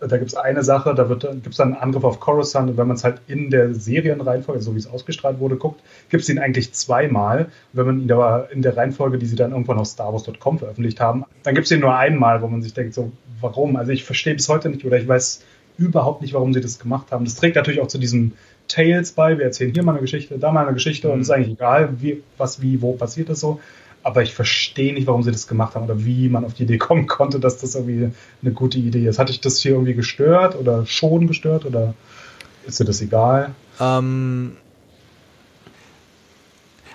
da 0.00 0.18
gibt 0.18 0.30
es 0.30 0.34
eine 0.34 0.62
Sache, 0.62 0.94
da 0.94 1.04
gibt 1.04 1.46
es 1.46 1.56
dann 1.56 1.72
einen 1.72 1.82
Angriff 1.82 2.04
auf 2.04 2.20
Coruscant 2.20 2.68
und 2.70 2.76
wenn 2.76 2.86
man 2.86 2.96
es 2.96 3.04
halt 3.04 3.20
in 3.28 3.50
der 3.50 3.74
Serienreihenfolge, 3.74 4.62
so 4.62 4.74
wie 4.74 4.78
es 4.78 4.86
ausgestrahlt 4.86 5.38
wurde, 5.38 5.56
guckt, 5.56 5.80
gibt 6.10 6.22
es 6.22 6.28
ihn 6.28 6.38
eigentlich 6.38 6.72
zweimal. 6.72 7.44
Und 7.44 7.50
wenn 7.72 7.86
man 7.86 8.00
ihn 8.00 8.12
aber 8.12 8.50
in 8.50 8.62
der 8.62 8.76
Reihenfolge, 8.76 9.18
die 9.18 9.26
sie 9.26 9.36
dann 9.36 9.52
irgendwann 9.52 9.78
auf 9.78 9.88
StarWars.com 9.88 10.58
veröffentlicht 10.58 11.00
haben, 11.00 11.24
dann 11.42 11.54
gibt 11.54 11.66
es 11.66 11.70
ihn 11.70 11.80
nur 11.80 11.96
einmal, 11.96 12.42
wo 12.42 12.48
man 12.48 12.62
sich 12.62 12.74
denkt, 12.74 12.94
so, 12.94 13.12
warum? 13.40 13.76
Also 13.76 13.92
ich 13.92 14.04
verstehe 14.04 14.34
bis 14.34 14.48
heute 14.48 14.68
nicht 14.68 14.84
oder 14.84 14.98
ich 14.98 15.08
weiß 15.08 15.42
überhaupt 15.78 16.22
nicht, 16.22 16.34
warum 16.34 16.52
sie 16.52 16.60
das 16.60 16.78
gemacht 16.78 17.10
haben. 17.10 17.24
Das 17.24 17.34
trägt 17.34 17.56
natürlich 17.56 17.80
auch 17.80 17.88
zu 17.88 17.98
diesem 17.98 18.32
Tales 18.68 19.12
bei. 19.12 19.38
Wir 19.38 19.44
erzählen 19.44 19.72
hier 19.72 19.82
mal 19.82 19.92
eine 19.92 20.00
Geschichte, 20.00 20.38
da 20.38 20.52
mal 20.52 20.64
eine 20.64 20.74
Geschichte 20.74 21.10
und 21.10 21.20
es 21.20 21.28
ist 21.28 21.30
eigentlich 21.30 21.52
egal, 21.52 22.00
wie, 22.00 22.22
was, 22.36 22.60
wie, 22.60 22.82
wo 22.82 22.92
passiert 22.92 23.28
ist 23.28 23.40
so. 23.40 23.60
Aber 24.06 24.22
ich 24.22 24.34
verstehe 24.34 24.94
nicht, 24.94 25.08
warum 25.08 25.24
sie 25.24 25.32
das 25.32 25.48
gemacht 25.48 25.74
haben 25.74 25.86
oder 25.86 26.04
wie 26.04 26.28
man 26.28 26.44
auf 26.44 26.54
die 26.54 26.62
Idee 26.62 26.78
kommen 26.78 27.08
konnte, 27.08 27.40
dass 27.40 27.58
das 27.58 27.74
irgendwie 27.74 28.12
eine 28.40 28.52
gute 28.52 28.78
Idee 28.78 29.04
ist. 29.04 29.18
Hatte 29.18 29.32
ich 29.32 29.40
das 29.40 29.58
hier 29.58 29.72
irgendwie 29.72 29.94
gestört 29.94 30.54
oder 30.54 30.86
schon 30.86 31.26
gestört 31.26 31.64
oder 31.64 31.92
ist 32.68 32.78
dir 32.78 32.84
das 32.84 33.02
egal? 33.02 33.56
Ähm, 33.80 34.52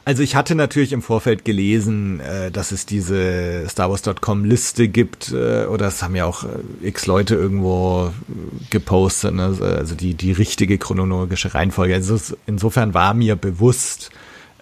also 0.05 0.23
ich 0.23 0.37
hatte 0.37 0.55
natürlich 0.55 0.93
im 0.93 1.01
Vorfeld 1.01 1.43
gelesen, 1.43 2.21
äh, 2.21 2.49
dass 2.49 2.71
es 2.71 2.85
diese 2.85 3.67
StarWars.com 3.67 4.45
Liste 4.45 4.87
gibt, 4.87 5.33
äh, 5.33 5.65
oder 5.65 5.87
es 5.87 6.01
haben 6.01 6.15
ja 6.15 6.23
auch 6.23 6.45
äh, 6.45 6.87
x 6.87 7.07
Leute 7.07 7.35
irgendwo 7.35 8.13
gepostet, 8.69 9.33
ne? 9.33 9.57
also 9.59 9.95
die, 9.95 10.13
die 10.13 10.31
richtige 10.31 10.77
chronologische 10.77 11.53
Reihenfolge. 11.53 11.93
Also 11.93 12.17
insofern 12.45 12.93
war 12.93 13.13
mir 13.13 13.35
bewusst, 13.35 14.11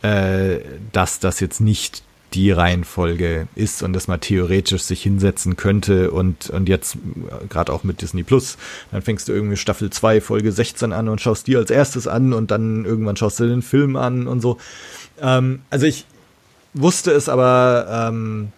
dass 0.01 1.19
das 1.19 1.41
jetzt 1.41 1.59
nicht 1.59 2.03
die 2.33 2.51
Reihenfolge 2.51 3.47
ist 3.55 3.81
und 3.83 3.93
dass 3.93 4.07
man 4.07 4.19
theoretisch 4.19 4.83
sich 4.83 5.01
hinsetzen 5.01 5.55
könnte 5.55 6.11
und, 6.11 6.49
und 6.49 6.69
jetzt 6.69 6.95
äh, 6.95 7.47
gerade 7.47 7.73
auch 7.73 7.83
mit 7.83 8.01
Disney 8.01 8.23
Plus, 8.23 8.57
dann 8.91 9.01
fängst 9.01 9.27
du 9.27 9.33
irgendwie 9.33 9.57
Staffel 9.57 9.89
2, 9.89 10.21
Folge 10.21 10.51
16 10.51 10.93
an 10.93 11.09
und 11.09 11.21
schaust 11.21 11.47
die 11.47 11.55
als 11.55 11.71
erstes 11.71 12.07
an 12.07 12.33
und 12.33 12.51
dann 12.51 12.85
irgendwann 12.85 13.15
schaust 13.15 13.39
du 13.39 13.47
den 13.47 13.61
Film 13.61 13.95
an 13.95 14.27
und 14.27 14.41
so. 14.41 14.57
Ähm, 15.21 15.61
also 15.69 15.85
ich 15.85 16.05
wusste 16.73 17.11
es 17.11 17.29
aber, 17.29 18.09
ähm, 18.09 18.51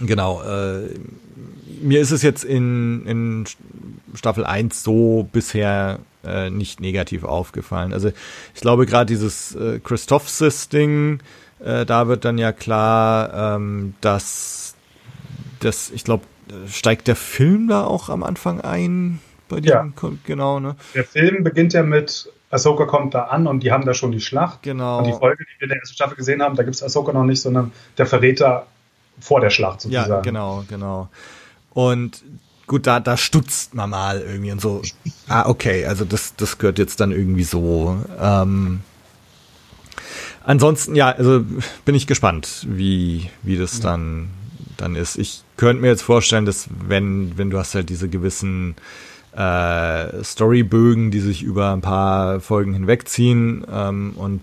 genau, 0.00 0.42
äh, 0.42 0.88
mir 1.80 2.00
ist 2.00 2.10
es 2.10 2.22
jetzt 2.22 2.44
in, 2.44 3.06
in 3.06 3.44
Staffel 4.14 4.44
1 4.44 4.82
so 4.82 5.28
bisher 5.30 5.98
äh, 6.24 6.50
nicht 6.50 6.80
negativ 6.80 7.24
aufgefallen. 7.24 7.92
Also 7.92 8.12
ich 8.54 8.60
glaube 8.60 8.86
gerade 8.86 9.06
dieses 9.06 9.54
äh, 9.54 9.80
Christophsis-Ding, 9.82 11.20
äh, 11.60 11.86
da 11.86 12.08
wird 12.08 12.24
dann 12.24 12.38
ja 12.38 12.52
klar, 12.52 13.56
ähm, 13.56 13.94
dass 14.00 14.74
das, 15.60 15.90
ich 15.90 16.04
glaube, 16.04 16.24
steigt 16.68 17.08
der 17.08 17.16
Film 17.16 17.68
da 17.68 17.84
auch 17.84 18.08
am 18.08 18.22
Anfang 18.22 18.60
ein 18.60 19.20
bei 19.48 19.60
diesem, 19.60 19.94
ja. 20.00 20.12
genau, 20.24 20.60
ne? 20.60 20.76
Der 20.94 21.04
Film 21.04 21.44
beginnt 21.44 21.72
ja 21.72 21.82
mit 21.82 22.32
Ahsoka 22.50 22.84
kommt 22.84 23.14
da 23.14 23.24
an 23.24 23.46
und 23.46 23.60
die 23.62 23.72
haben 23.72 23.84
da 23.84 23.94
schon 23.94 24.12
die 24.12 24.20
Schlacht. 24.20 24.62
Genau. 24.62 24.98
Und 24.98 25.06
die 25.06 25.12
Folge, 25.12 25.44
die 25.44 25.60
wir 25.60 25.64
in 25.64 25.68
der 25.70 25.78
ersten 25.78 25.94
Staffel 25.94 26.16
gesehen 26.16 26.42
haben, 26.42 26.56
da 26.56 26.62
gibt 26.62 26.76
es 26.76 26.82
Ahsoka 26.82 27.12
noch 27.12 27.24
nicht, 27.24 27.40
sondern 27.40 27.72
der 27.98 28.06
Verräter 28.06 28.66
vor 29.20 29.40
der 29.40 29.50
Schlacht 29.50 29.80
sozusagen. 29.80 30.10
Ja, 30.10 30.20
genau, 30.20 30.64
genau. 30.68 31.08
Und 31.70 32.22
gut, 32.66 32.86
da, 32.86 33.00
da 33.00 33.16
stutzt 33.16 33.74
man 33.74 33.90
mal 33.90 34.20
irgendwie 34.20 34.52
und 34.52 34.60
so. 34.60 34.82
Ah, 35.28 35.48
okay, 35.48 35.86
also 35.86 36.04
das, 36.04 36.36
das 36.36 36.58
gehört 36.58 36.78
jetzt 36.78 37.00
dann 37.00 37.12
irgendwie 37.12 37.44
so. 37.44 37.96
Ähm, 38.20 38.80
ansonsten, 40.46 40.94
ja, 40.94 41.10
also 41.10 41.44
bin 41.84 41.94
ich 41.94 42.06
gespannt, 42.06 42.66
wie, 42.68 43.30
wie 43.42 43.58
das 43.58 43.78
ja. 43.78 43.90
dann, 43.90 44.30
dann 44.78 44.96
ist. 44.96 45.18
Ich 45.18 45.42
könnte 45.56 45.82
mir 45.82 45.88
jetzt 45.88 46.02
vorstellen, 46.02 46.46
dass 46.46 46.68
wenn, 46.86 47.36
wenn 47.36 47.50
du 47.50 47.58
hast 47.58 47.74
halt 47.74 47.90
diese 47.90 48.08
gewissen 48.08 48.76
äh, 49.32 50.24
Storybögen, 50.24 51.10
die 51.10 51.20
sich 51.20 51.42
über 51.42 51.72
ein 51.72 51.82
paar 51.82 52.40
Folgen 52.40 52.72
hinwegziehen 52.72 53.66
ähm, 53.70 54.14
und 54.16 54.42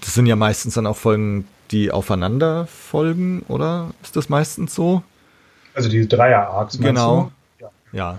das 0.00 0.14
sind 0.14 0.26
ja 0.26 0.36
meistens 0.36 0.74
dann 0.74 0.86
auch 0.86 0.96
Folgen, 0.96 1.46
die 1.70 1.90
aufeinander 1.90 2.66
folgen, 2.66 3.44
oder? 3.48 3.90
Ist 4.02 4.16
das 4.16 4.28
meistens 4.28 4.74
so? 4.74 5.02
Also 5.74 5.88
die 5.88 6.08
Dreier-Arcs, 6.08 6.78
Genau. 6.78 7.30
Ja. 7.60 7.70
ja. 7.92 8.18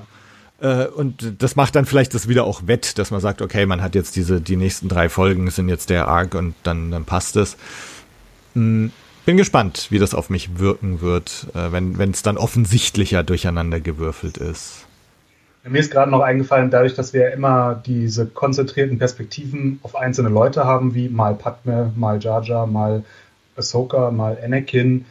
Äh, 0.61 0.85
und 0.85 1.41
das 1.41 1.55
macht 1.55 1.75
dann 1.75 1.85
vielleicht 1.85 2.13
das 2.13 2.27
wieder 2.27 2.45
auch 2.45 2.67
wett, 2.67 2.97
dass 2.97 3.11
man 3.11 3.19
sagt, 3.19 3.41
okay, 3.41 3.65
man 3.65 3.81
hat 3.81 3.95
jetzt 3.95 4.15
diese, 4.15 4.39
die 4.39 4.55
nächsten 4.55 4.88
drei 4.88 5.09
Folgen 5.09 5.49
sind 5.49 5.69
jetzt 5.69 5.89
der 5.89 6.07
Arc 6.07 6.35
und 6.35 6.53
dann, 6.63 6.91
dann 6.91 7.03
passt 7.03 7.35
es. 7.35 7.57
Hm, 8.53 8.91
bin 9.25 9.38
gespannt, 9.38 9.88
wie 9.89 9.99
das 9.99 10.13
auf 10.13 10.29
mich 10.29 10.59
wirken 10.59 11.01
wird, 11.01 11.47
äh, 11.53 11.71
wenn 11.71 12.11
es 12.11 12.23
dann 12.23 12.38
offensichtlicher 12.38 13.23
durcheinander 13.23 13.79
gewürfelt 13.79 14.38
ist. 14.38 14.85
Mir 15.63 15.79
ist 15.79 15.91
gerade 15.91 16.09
noch 16.09 16.21
eingefallen, 16.21 16.71
dadurch, 16.71 16.95
dass 16.95 17.13
wir 17.13 17.31
immer 17.31 17.75
diese 17.85 18.25
konzentrierten 18.25 18.97
Perspektiven 18.97 19.79
auf 19.83 19.95
einzelne 19.95 20.29
Leute 20.29 20.65
haben, 20.65 20.95
wie 20.95 21.07
mal 21.07 21.35
Padme, 21.35 21.93
mal 21.95 22.19
Jar 22.19 22.41
Jar, 22.41 22.65
mal 22.65 23.03
Ahsoka, 23.55 24.09
mal 24.09 24.39
Anakin, 24.43 25.05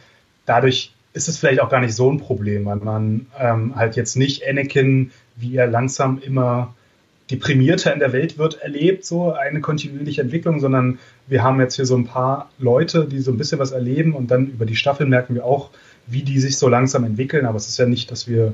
dadurch 0.45 0.93
ist 1.13 1.29
es 1.29 1.37
vielleicht 1.37 1.61
auch 1.61 1.69
gar 1.69 1.79
nicht 1.79 1.95
so 1.95 2.11
ein 2.11 2.19
Problem, 2.19 2.65
weil 2.65 2.77
man 2.77 3.27
ähm, 3.39 3.75
halt 3.77 3.95
jetzt 3.95 4.17
nicht 4.17 4.43
Anakin, 4.45 5.11
wie 5.41 5.55
er 5.55 5.67
langsam 5.67 6.19
immer 6.19 6.73
deprimierter 7.29 7.93
in 7.93 7.99
der 7.99 8.13
Welt 8.13 8.37
wird, 8.37 8.61
erlebt, 8.61 9.05
so 9.05 9.31
eine 9.31 9.61
kontinuierliche 9.61 10.21
Entwicklung, 10.21 10.59
sondern 10.59 10.99
wir 11.27 11.43
haben 11.43 11.59
jetzt 11.59 11.75
hier 11.75 11.85
so 11.85 11.95
ein 11.95 12.05
paar 12.05 12.49
Leute, 12.59 13.05
die 13.05 13.19
so 13.19 13.31
ein 13.31 13.37
bisschen 13.37 13.59
was 13.59 13.71
erleben 13.71 14.13
und 14.13 14.31
dann 14.31 14.47
über 14.47 14.65
die 14.65 14.75
Staffel 14.75 15.07
merken 15.07 15.35
wir 15.35 15.45
auch, 15.45 15.69
wie 16.07 16.23
die 16.23 16.39
sich 16.39 16.57
so 16.57 16.67
langsam 16.67 17.03
entwickeln. 17.03 17.45
Aber 17.45 17.57
es 17.57 17.67
ist 17.67 17.77
ja 17.77 17.85
nicht, 17.85 18.11
dass 18.11 18.27
wir 18.27 18.53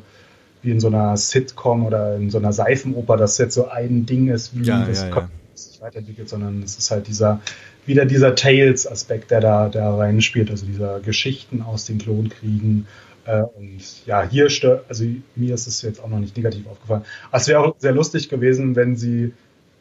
wie 0.61 0.71
in 0.71 0.79
so 0.79 0.87
einer 0.87 1.17
Sitcom 1.17 1.85
oder 1.85 2.15
in 2.15 2.29
so 2.29 2.37
einer 2.37 2.53
Seifenoper, 2.53 3.17
dass 3.17 3.37
jetzt 3.37 3.55
so 3.55 3.67
ein 3.67 4.05
Ding 4.05 4.27
ist, 4.27 4.57
wie 4.57 4.63
ja, 4.63 4.85
das 4.85 5.01
ja, 5.01 5.09
ja. 5.09 5.29
sich 5.55 5.81
weiterentwickelt, 5.81 6.29
sondern 6.29 6.61
es 6.63 6.77
ist 6.77 6.91
halt 6.91 7.07
dieser 7.07 7.41
wieder 7.85 8.05
dieser 8.05 8.35
Tales-Aspekt, 8.35 9.31
der 9.31 9.39
da, 9.39 9.69
da 9.69 9.95
reinspielt, 9.95 10.51
also 10.51 10.65
dieser 10.65 10.99
Geschichten 10.99 11.61
aus 11.61 11.85
den 11.85 11.99
Klonkriegen. 11.99 12.85
Äh, 13.27 13.41
und 13.41 14.05
ja, 14.05 14.23
hier 14.23 14.49
stört, 14.49 14.85
also 14.89 15.05
mir 15.35 15.53
ist 15.53 15.67
es 15.67 15.81
jetzt 15.81 16.01
auch 16.01 16.07
noch 16.07 16.19
nicht 16.19 16.35
negativ 16.35 16.65
aufgefallen. 16.67 17.03
Aber 17.29 17.37
es 17.37 17.47
wäre 17.47 17.59
auch 17.59 17.75
sehr 17.77 17.91
lustig 17.91 18.29
gewesen, 18.29 18.75
wenn 18.75 18.95
sie, 18.95 19.33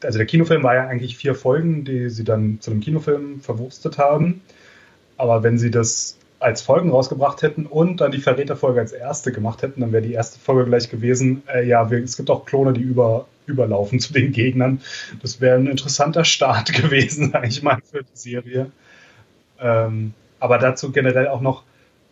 also 0.03 0.19
der 0.19 0.27
Kinofilm 0.27 0.63
war 0.63 0.75
ja 0.75 0.87
eigentlich 0.89 1.17
vier 1.17 1.35
Folgen, 1.35 1.85
die 1.85 2.11
sie 2.11 2.25
dann 2.25 2.59
zu 2.61 2.71
einem 2.73 2.81
Kinofilm 2.81 3.41
verwurstet 3.41 3.99
haben. 3.99 4.43
Aber 5.17 5.43
wenn 5.43 5.59
sie 5.59 5.71
das 5.71 6.19
als 6.39 6.61
Folgen 6.61 6.91
rausgebracht 6.91 7.41
hätten 7.43 7.65
und 7.65 8.01
dann 8.01 8.11
die 8.11 8.21
Verräterfolge 8.21 8.81
als 8.81 8.93
erste 8.93 9.33
gemacht 9.33 9.63
hätten, 9.63 9.81
dann 9.81 9.93
wäre 9.93 10.03
die 10.03 10.13
erste 10.13 10.39
Folge 10.39 10.69
gleich 10.69 10.91
gewesen, 10.91 11.43
äh, 11.47 11.67
ja, 11.67 11.91
wir, 11.91 12.03
es 12.03 12.17
gibt 12.17 12.29
auch 12.29 12.45
Klone, 12.45 12.73
die 12.73 12.83
über, 12.83 13.27
überlaufen 13.47 14.01
zu 14.01 14.13
den 14.13 14.33
Gegnern. 14.33 14.81
Das 15.23 15.41
wäre 15.41 15.57
ein 15.57 15.69
interessanter 15.69 16.25
Start 16.25 16.73
gewesen, 16.83 17.31
sage 17.31 17.47
ich 17.47 17.63
mal, 17.63 17.79
für 17.91 18.03
die 18.03 18.09
Serie. 18.13 18.71
Ähm, 19.61 20.13
aber 20.41 20.59
dazu 20.59 20.91
generell 20.91 21.29
auch 21.29 21.41
noch, 21.41 21.63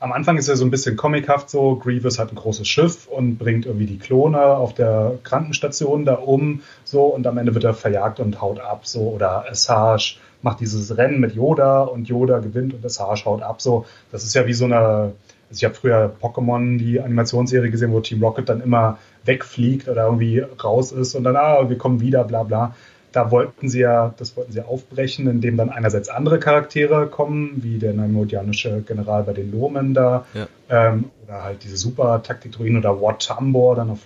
am 0.04 0.12
Anfang 0.12 0.36
ist 0.36 0.48
ja 0.48 0.54
so 0.54 0.66
ein 0.66 0.70
bisschen 0.70 0.96
comichaft 0.96 1.48
so, 1.48 1.76
Grievous 1.76 2.18
hat 2.18 2.30
ein 2.30 2.36
großes 2.36 2.68
Schiff 2.68 3.08
und 3.08 3.38
bringt 3.38 3.64
irgendwie 3.64 3.86
die 3.86 3.98
Klone 3.98 4.38
auf 4.38 4.74
der 4.74 5.14
Krankenstation 5.22 6.04
da 6.04 6.16
um, 6.16 6.60
so, 6.84 7.04
und 7.04 7.26
am 7.26 7.38
Ende 7.38 7.54
wird 7.54 7.64
er 7.64 7.72
verjagt 7.72 8.20
und 8.20 8.42
haut 8.42 8.60
ab, 8.60 8.86
so, 8.86 9.08
oder 9.08 9.46
Assage 9.50 10.16
macht 10.42 10.60
dieses 10.60 10.94
Rennen 10.98 11.20
mit 11.20 11.34
Yoda 11.34 11.84
und 11.84 12.06
Yoda 12.06 12.40
gewinnt 12.40 12.74
und 12.74 12.84
das 12.84 13.00
Haar 13.00 13.16
schaut 13.16 13.40
ab. 13.40 13.62
So, 13.62 13.86
das 14.12 14.24
ist 14.24 14.34
ja 14.34 14.46
wie 14.46 14.52
so 14.52 14.66
eine, 14.66 14.76
also 14.76 15.14
ich 15.52 15.64
habe 15.64 15.74
früher 15.74 16.14
Pokémon, 16.20 16.76
die 16.76 17.00
Animationsserie 17.00 17.70
gesehen, 17.70 17.92
wo 17.92 18.00
Team 18.00 18.22
Rocket 18.22 18.50
dann 18.50 18.60
immer 18.60 18.98
wegfliegt 19.24 19.88
oder 19.88 20.04
irgendwie 20.04 20.40
raus 20.62 20.92
ist 20.92 21.14
und 21.14 21.24
dann, 21.24 21.36
ah, 21.36 21.70
wir 21.70 21.78
kommen 21.78 22.02
wieder, 22.02 22.24
bla 22.24 22.42
bla. 22.42 22.74
Da 23.14 23.30
wollten 23.30 23.68
sie 23.68 23.80
ja, 23.80 24.12
das 24.16 24.36
wollten 24.36 24.52
sie 24.52 24.60
aufbrechen, 24.60 25.28
indem 25.28 25.56
dann 25.56 25.70
einerseits 25.70 26.08
andere 26.08 26.38
Charaktere 26.38 27.06
kommen, 27.06 27.62
wie 27.62 27.78
der 27.78 27.94
neumodianische 27.94 28.82
General 28.82 29.22
bei 29.22 29.32
den 29.32 29.52
Lomen 29.52 29.94
da, 29.94 30.26
ja. 30.34 30.48
ähm, 30.68 31.10
oder 31.24 31.44
halt 31.44 31.64
diese 31.64 31.76
super 31.76 32.22
Taktik-Druiden 32.22 32.78
oder 32.78 33.00
Wat 33.00 33.26
Tambor 33.26 33.76
dann 33.76 33.90
auf, 33.90 34.00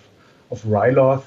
auf 0.50 0.64
Ryloth 0.66 1.22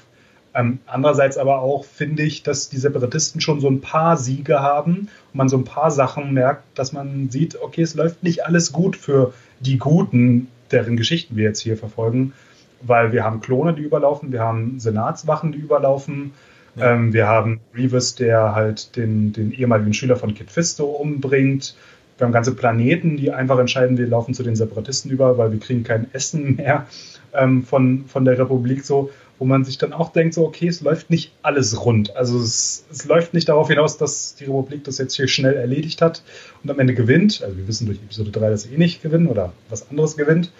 ähm, 0.54 0.80
andererseits 0.86 1.38
aber 1.38 1.60
auch 1.60 1.84
finde 1.84 2.22
ich, 2.22 2.42
dass 2.42 2.68
die 2.68 2.76
Separatisten 2.76 3.40
schon 3.40 3.60
so 3.60 3.68
ein 3.68 3.80
paar 3.80 4.16
Siege 4.16 4.60
haben 4.60 5.08
und 5.32 5.34
man 5.34 5.48
so 5.48 5.56
ein 5.56 5.64
paar 5.64 5.90
Sachen 5.90 6.34
merkt, 6.34 6.78
dass 6.78 6.92
man 6.92 7.30
sieht, 7.30 7.60
okay, 7.60 7.82
es 7.82 7.94
läuft 7.94 8.22
nicht 8.22 8.44
alles 8.44 8.72
gut 8.72 8.96
für 8.96 9.32
die 9.60 9.78
Guten, 9.78 10.48
deren 10.70 10.96
Geschichten 10.96 11.36
wir 11.36 11.44
jetzt 11.44 11.60
hier 11.60 11.76
verfolgen, 11.76 12.34
weil 12.82 13.12
wir 13.12 13.24
haben 13.24 13.40
Klone, 13.40 13.72
die 13.72 13.82
überlaufen, 13.82 14.32
wir 14.32 14.40
haben 14.40 14.78
Senatswachen, 14.78 15.52
die 15.52 15.58
überlaufen, 15.58 16.32
ähm, 16.78 17.12
wir 17.12 17.26
haben 17.26 17.60
Revis, 17.74 18.14
der 18.14 18.54
halt 18.54 18.96
den, 18.96 19.32
den 19.32 19.52
ehemaligen 19.52 19.94
Schüler 19.94 20.16
von 20.16 20.34
Kid 20.34 20.50
Fisto 20.50 20.84
umbringt. 20.84 21.76
Wir 22.18 22.26
haben 22.26 22.32
ganze 22.32 22.54
Planeten, 22.54 23.16
die 23.16 23.30
einfach 23.30 23.58
entscheiden, 23.58 23.98
wir 23.98 24.06
laufen 24.06 24.34
zu 24.34 24.42
den 24.42 24.56
Separatisten 24.56 25.10
über, 25.10 25.38
weil 25.38 25.52
wir 25.52 25.60
kriegen 25.60 25.84
kein 25.84 26.12
Essen 26.12 26.56
mehr 26.56 26.86
ähm, 27.34 27.64
von, 27.64 28.04
von 28.06 28.24
der 28.24 28.38
Republik 28.38 28.84
so 28.84 29.10
wo 29.42 29.46
man 29.46 29.64
sich 29.64 29.76
dann 29.76 29.92
auch 29.92 30.12
denkt, 30.12 30.34
so, 30.34 30.46
okay, 30.46 30.68
es 30.68 30.82
läuft 30.82 31.10
nicht 31.10 31.32
alles 31.42 31.84
rund. 31.84 32.14
Also 32.14 32.38
es, 32.38 32.84
es 32.92 33.06
läuft 33.06 33.34
nicht 33.34 33.48
darauf 33.48 33.66
hinaus, 33.66 33.98
dass 33.98 34.36
die 34.36 34.44
Republik 34.44 34.84
das 34.84 34.98
jetzt 34.98 35.16
hier 35.16 35.26
schnell 35.26 35.54
erledigt 35.54 36.00
hat 36.00 36.22
und 36.62 36.70
am 36.70 36.78
Ende 36.78 36.94
gewinnt. 36.94 37.42
Also 37.42 37.56
wir 37.56 37.66
wissen 37.66 37.86
durch 37.86 37.98
Episode 37.98 38.30
3, 38.30 38.50
dass 38.50 38.62
sie 38.62 38.72
eh 38.72 38.78
nicht 38.78 39.02
gewinnen 39.02 39.26
oder 39.26 39.52
was 39.68 39.90
anderes 39.90 40.16
gewinnt. 40.16 40.52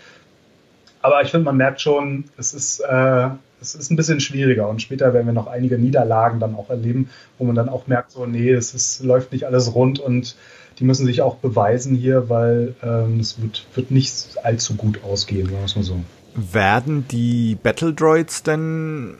Aber 1.01 1.23
ich 1.23 1.31
finde, 1.31 1.45
man 1.45 1.59
merkt 1.59 1.81
schon, 1.81 2.25
es 2.37 2.55
ist, 2.55 2.81
äh, 2.81 3.29
es 3.63 3.75
ist 3.75 3.91
ein 3.91 3.97
bisschen 3.97 4.21
schwieriger 4.21 4.69
und 4.69 4.83
später 4.83 5.15
werden 5.15 5.27
wir 5.27 5.33
noch 5.33 5.47
einige 5.47 5.79
Niederlagen 5.79 6.41
dann 6.41 6.55
auch 6.55 6.69
erleben, 6.69 7.09
wo 7.39 7.45
man 7.45 7.55
dann 7.55 7.69
auch 7.69 7.87
merkt, 7.87 8.11
so, 8.11 8.27
nee, 8.27 8.51
es 8.51 8.75
ist, 8.75 9.03
läuft 9.03 9.33
nicht 9.33 9.47
alles 9.47 9.75
rund 9.75 10.01
und 10.01 10.37
die 10.79 10.85
müssen 10.85 11.07
sich 11.07 11.23
auch 11.23 11.37
beweisen 11.37 11.95
hier, 11.95 12.29
weil 12.29 12.75
ähm, 12.83 13.21
es 13.21 13.41
wird, 13.41 13.67
wird 13.75 13.91
nicht 13.91 14.37
allzu 14.43 14.75
gut 14.75 15.05
ausgehen, 15.05 15.47
sagen 15.47 15.59
wir 15.59 15.65
es 15.65 15.77
mal 15.77 15.83
so. 15.83 16.01
Werden 16.35 17.07
die 17.09 17.57
Battle 17.63 17.93
Droids 17.93 18.43
denn 18.43 19.15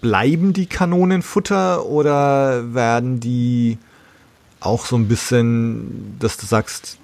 bleiben 0.00 0.52
die 0.52 0.66
Kanonenfutter 0.66 1.86
oder 1.86 2.74
werden 2.74 3.20
die 3.20 3.78
auch 4.60 4.84
so 4.84 4.96
ein 4.96 5.08
bisschen, 5.08 6.16
dass 6.18 6.36
du 6.36 6.46
sagst, 6.46 6.98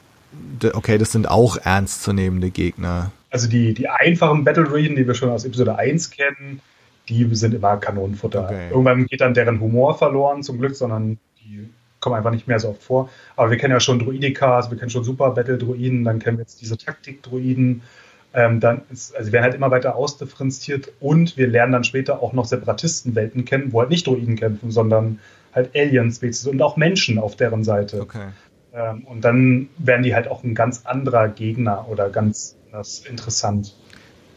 okay, 0.74 0.98
das 0.98 1.12
sind 1.12 1.28
auch 1.28 1.56
ernstzunehmende 1.56 2.50
Gegner? 2.50 3.10
Also 3.30 3.48
die, 3.48 3.74
die 3.74 3.88
einfachen 3.88 4.44
Battle 4.44 4.64
Droiden, 4.64 4.96
die 4.96 5.06
wir 5.06 5.14
schon 5.14 5.30
aus 5.30 5.44
Episode 5.44 5.76
1 5.76 6.10
kennen, 6.10 6.60
die 7.08 7.28
sind 7.34 7.54
immer 7.54 7.76
Kanonenfutter. 7.76 8.44
Okay. 8.44 8.68
Irgendwann 8.70 9.06
geht 9.06 9.20
dann 9.20 9.34
deren 9.34 9.60
Humor 9.60 9.96
verloren, 9.96 10.42
zum 10.42 10.58
Glück, 10.58 10.74
sondern 10.76 11.18
die 11.40 11.68
kommen 12.00 12.16
einfach 12.16 12.30
nicht 12.30 12.46
mehr 12.46 12.60
so 12.60 12.70
oft 12.70 12.82
vor. 12.82 13.10
Aber 13.36 13.50
wir 13.50 13.58
kennen 13.58 13.72
ja 13.72 13.80
schon 13.80 13.98
Druidikas, 13.98 14.70
wir 14.70 14.78
kennen 14.78 14.90
schon 14.90 15.04
Super 15.04 15.30
Battle 15.30 15.58
Droiden, 15.58 16.04
dann 16.04 16.18
kennen 16.18 16.38
wir 16.38 16.42
jetzt 16.42 16.60
diese 16.60 16.76
Taktik-Droiden 16.76 17.82
ähm, 18.34 18.60
dann 18.60 18.82
ist, 18.90 19.16
also 19.16 19.32
werden 19.32 19.44
halt 19.44 19.54
immer 19.54 19.70
weiter 19.70 19.96
ausdifferenziert 19.96 20.92
und 21.00 21.36
wir 21.36 21.46
lernen 21.46 21.72
dann 21.72 21.84
später 21.84 22.22
auch 22.22 22.32
noch 22.32 22.44
Separatistenwelten 22.44 23.44
kennen, 23.44 23.72
wo 23.72 23.80
halt 23.80 23.90
nicht 23.90 24.06
Druiden 24.06 24.36
kämpfen, 24.36 24.70
sondern 24.70 25.18
halt 25.54 25.74
Alien-Spezies 25.74 26.46
und 26.46 26.60
auch 26.60 26.76
Menschen 26.76 27.18
auf 27.18 27.36
deren 27.36 27.64
Seite. 27.64 28.02
Okay. 28.02 28.28
Ähm, 28.74 29.04
und 29.04 29.22
dann 29.22 29.68
werden 29.78 30.02
die 30.02 30.14
halt 30.14 30.28
auch 30.28 30.44
ein 30.44 30.54
ganz 30.54 30.84
anderer 30.84 31.28
Gegner 31.28 31.86
oder 31.88 32.10
ganz 32.10 32.57
das 32.72 33.00
interessant. 33.00 33.74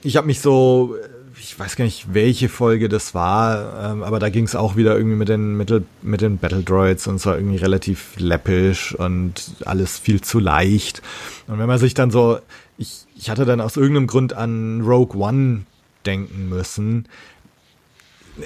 Ich 0.04 0.18
habe 0.18 0.28
mich 0.28 0.40
so, 0.40 0.96
ich 1.40 1.58
weiß 1.58 1.76
gar 1.76 1.86
nicht, 1.86 2.14
welche 2.14 2.50
Folge 2.50 2.90
das 2.90 3.14
war, 3.14 3.92
ähm, 3.92 4.04
aber 4.04 4.20
da 4.20 4.30
ging 4.30 4.46
es 4.46 4.56
auch 4.56 4.76
wieder 4.76 4.96
irgendwie 4.96 5.18
mit 5.18 5.30
den, 5.30 5.58
mit, 5.58 5.72
mit 6.02 6.22
den 6.22 6.38
Battle 6.38 6.64
Droids 6.64 7.08
und 7.08 7.16
es 7.16 7.26
war 7.26 7.36
irgendwie 7.36 7.58
relativ 7.58 8.16
läppisch 8.18 8.96
und 8.96 9.34
alles 9.66 10.00
viel 10.00 10.22
zu 10.22 10.40
leicht. 10.40 11.02
Und 11.48 11.60
wenn 11.60 11.68
man 11.68 11.78
sich 11.78 11.94
dann 11.94 12.10
so 12.10 12.40
ich, 12.82 13.06
ich 13.16 13.30
hatte 13.30 13.46
dann 13.46 13.62
aus 13.62 13.78
irgendeinem 13.78 14.08
Grund 14.08 14.34
an 14.34 14.82
Rogue 14.82 15.20
One 15.22 15.66
denken 16.06 16.50
müssen. 16.50 17.08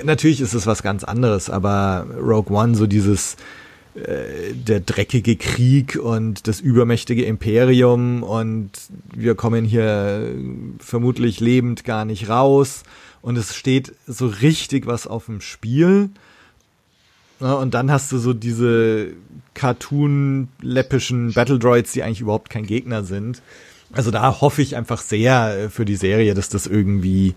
Natürlich 0.04 0.42
ist 0.42 0.54
es 0.54 0.68
was 0.68 0.84
ganz 0.84 1.04
anderes, 1.04 1.50
aber 1.50 2.06
Rogue 2.20 2.56
One, 2.56 2.76
so 2.76 2.86
dieses 2.86 3.38
der 3.96 4.82
dreckige 4.82 5.38
Krieg 5.38 5.96
und 5.96 6.48
das 6.48 6.60
übermächtige 6.60 7.24
Imperium 7.24 8.24
und 8.24 8.72
wir 9.14 9.36
kommen 9.36 9.64
hier 9.64 10.34
vermutlich 10.80 11.40
lebend 11.40 11.86
gar 11.86 12.04
nicht 12.04 12.28
raus 12.28 12.84
und 13.22 13.38
es 13.38 13.56
steht 13.56 13.94
so 14.06 14.28
richtig 14.28 14.86
was 14.86 15.08
auf 15.08 15.26
dem 15.26 15.42
Spiel. 15.42 16.10
Und 17.40 17.74
dann 17.74 17.92
hast 17.92 18.12
du 18.12 18.18
so 18.18 18.34
diese 18.34 19.14
cartoon-läppischen 19.56 21.34
Battle 21.34 21.58
Droids, 21.58 21.92
die 21.92 22.04
eigentlich 22.04 22.22
überhaupt 22.22 22.50
kein 22.50 22.66
Gegner 22.66 23.04
sind. 23.04 23.42
Also 23.92 24.12
da 24.12 24.42
hoffe 24.42 24.62
ich 24.62 24.76
einfach 24.76 25.02
sehr 25.02 25.58
äh, 25.58 25.70
für 25.70 25.86
die 25.86 25.96
Serie, 25.96 26.34
dass 26.34 26.50
das 26.50 26.68
irgendwie 26.68 27.34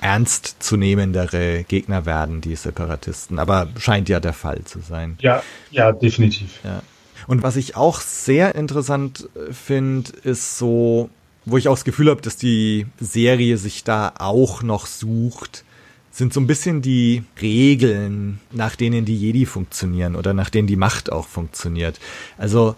ernstzunehmendere 0.00 1.64
Gegner 1.64 2.06
werden, 2.06 2.40
die 2.40 2.56
Separatisten. 2.56 3.38
Aber 3.38 3.68
scheint 3.78 4.08
ja 4.08 4.20
der 4.20 4.32
Fall 4.32 4.62
zu 4.64 4.80
sein. 4.80 5.16
Ja, 5.20 5.42
ja, 5.70 5.92
definitiv. 5.92 6.60
Ja. 6.64 6.82
Und 7.26 7.42
was 7.42 7.56
ich 7.56 7.76
auch 7.76 8.00
sehr 8.00 8.54
interessant 8.54 9.28
äh, 9.34 9.52
finde, 9.52 10.10
ist 10.22 10.58
so, 10.58 11.10
wo 11.44 11.58
ich 11.58 11.68
auch 11.68 11.74
das 11.74 11.84
Gefühl 11.84 12.10
habe, 12.10 12.22
dass 12.22 12.36
die 12.36 12.86
Serie 13.00 13.58
sich 13.58 13.84
da 13.84 14.12
auch 14.18 14.62
noch 14.62 14.86
sucht, 14.86 15.64
sind 16.10 16.32
so 16.32 16.40
ein 16.40 16.46
bisschen 16.46 16.82
die 16.82 17.22
Regeln, 17.40 18.40
nach 18.50 18.76
denen 18.76 19.04
die 19.04 19.16
Jedi 19.16 19.46
funktionieren 19.46 20.16
oder 20.16 20.34
nach 20.34 20.50
denen 20.50 20.66
die 20.66 20.76
Macht 20.76 21.12
auch 21.12 21.26
funktioniert. 21.28 22.00
Also 22.36 22.76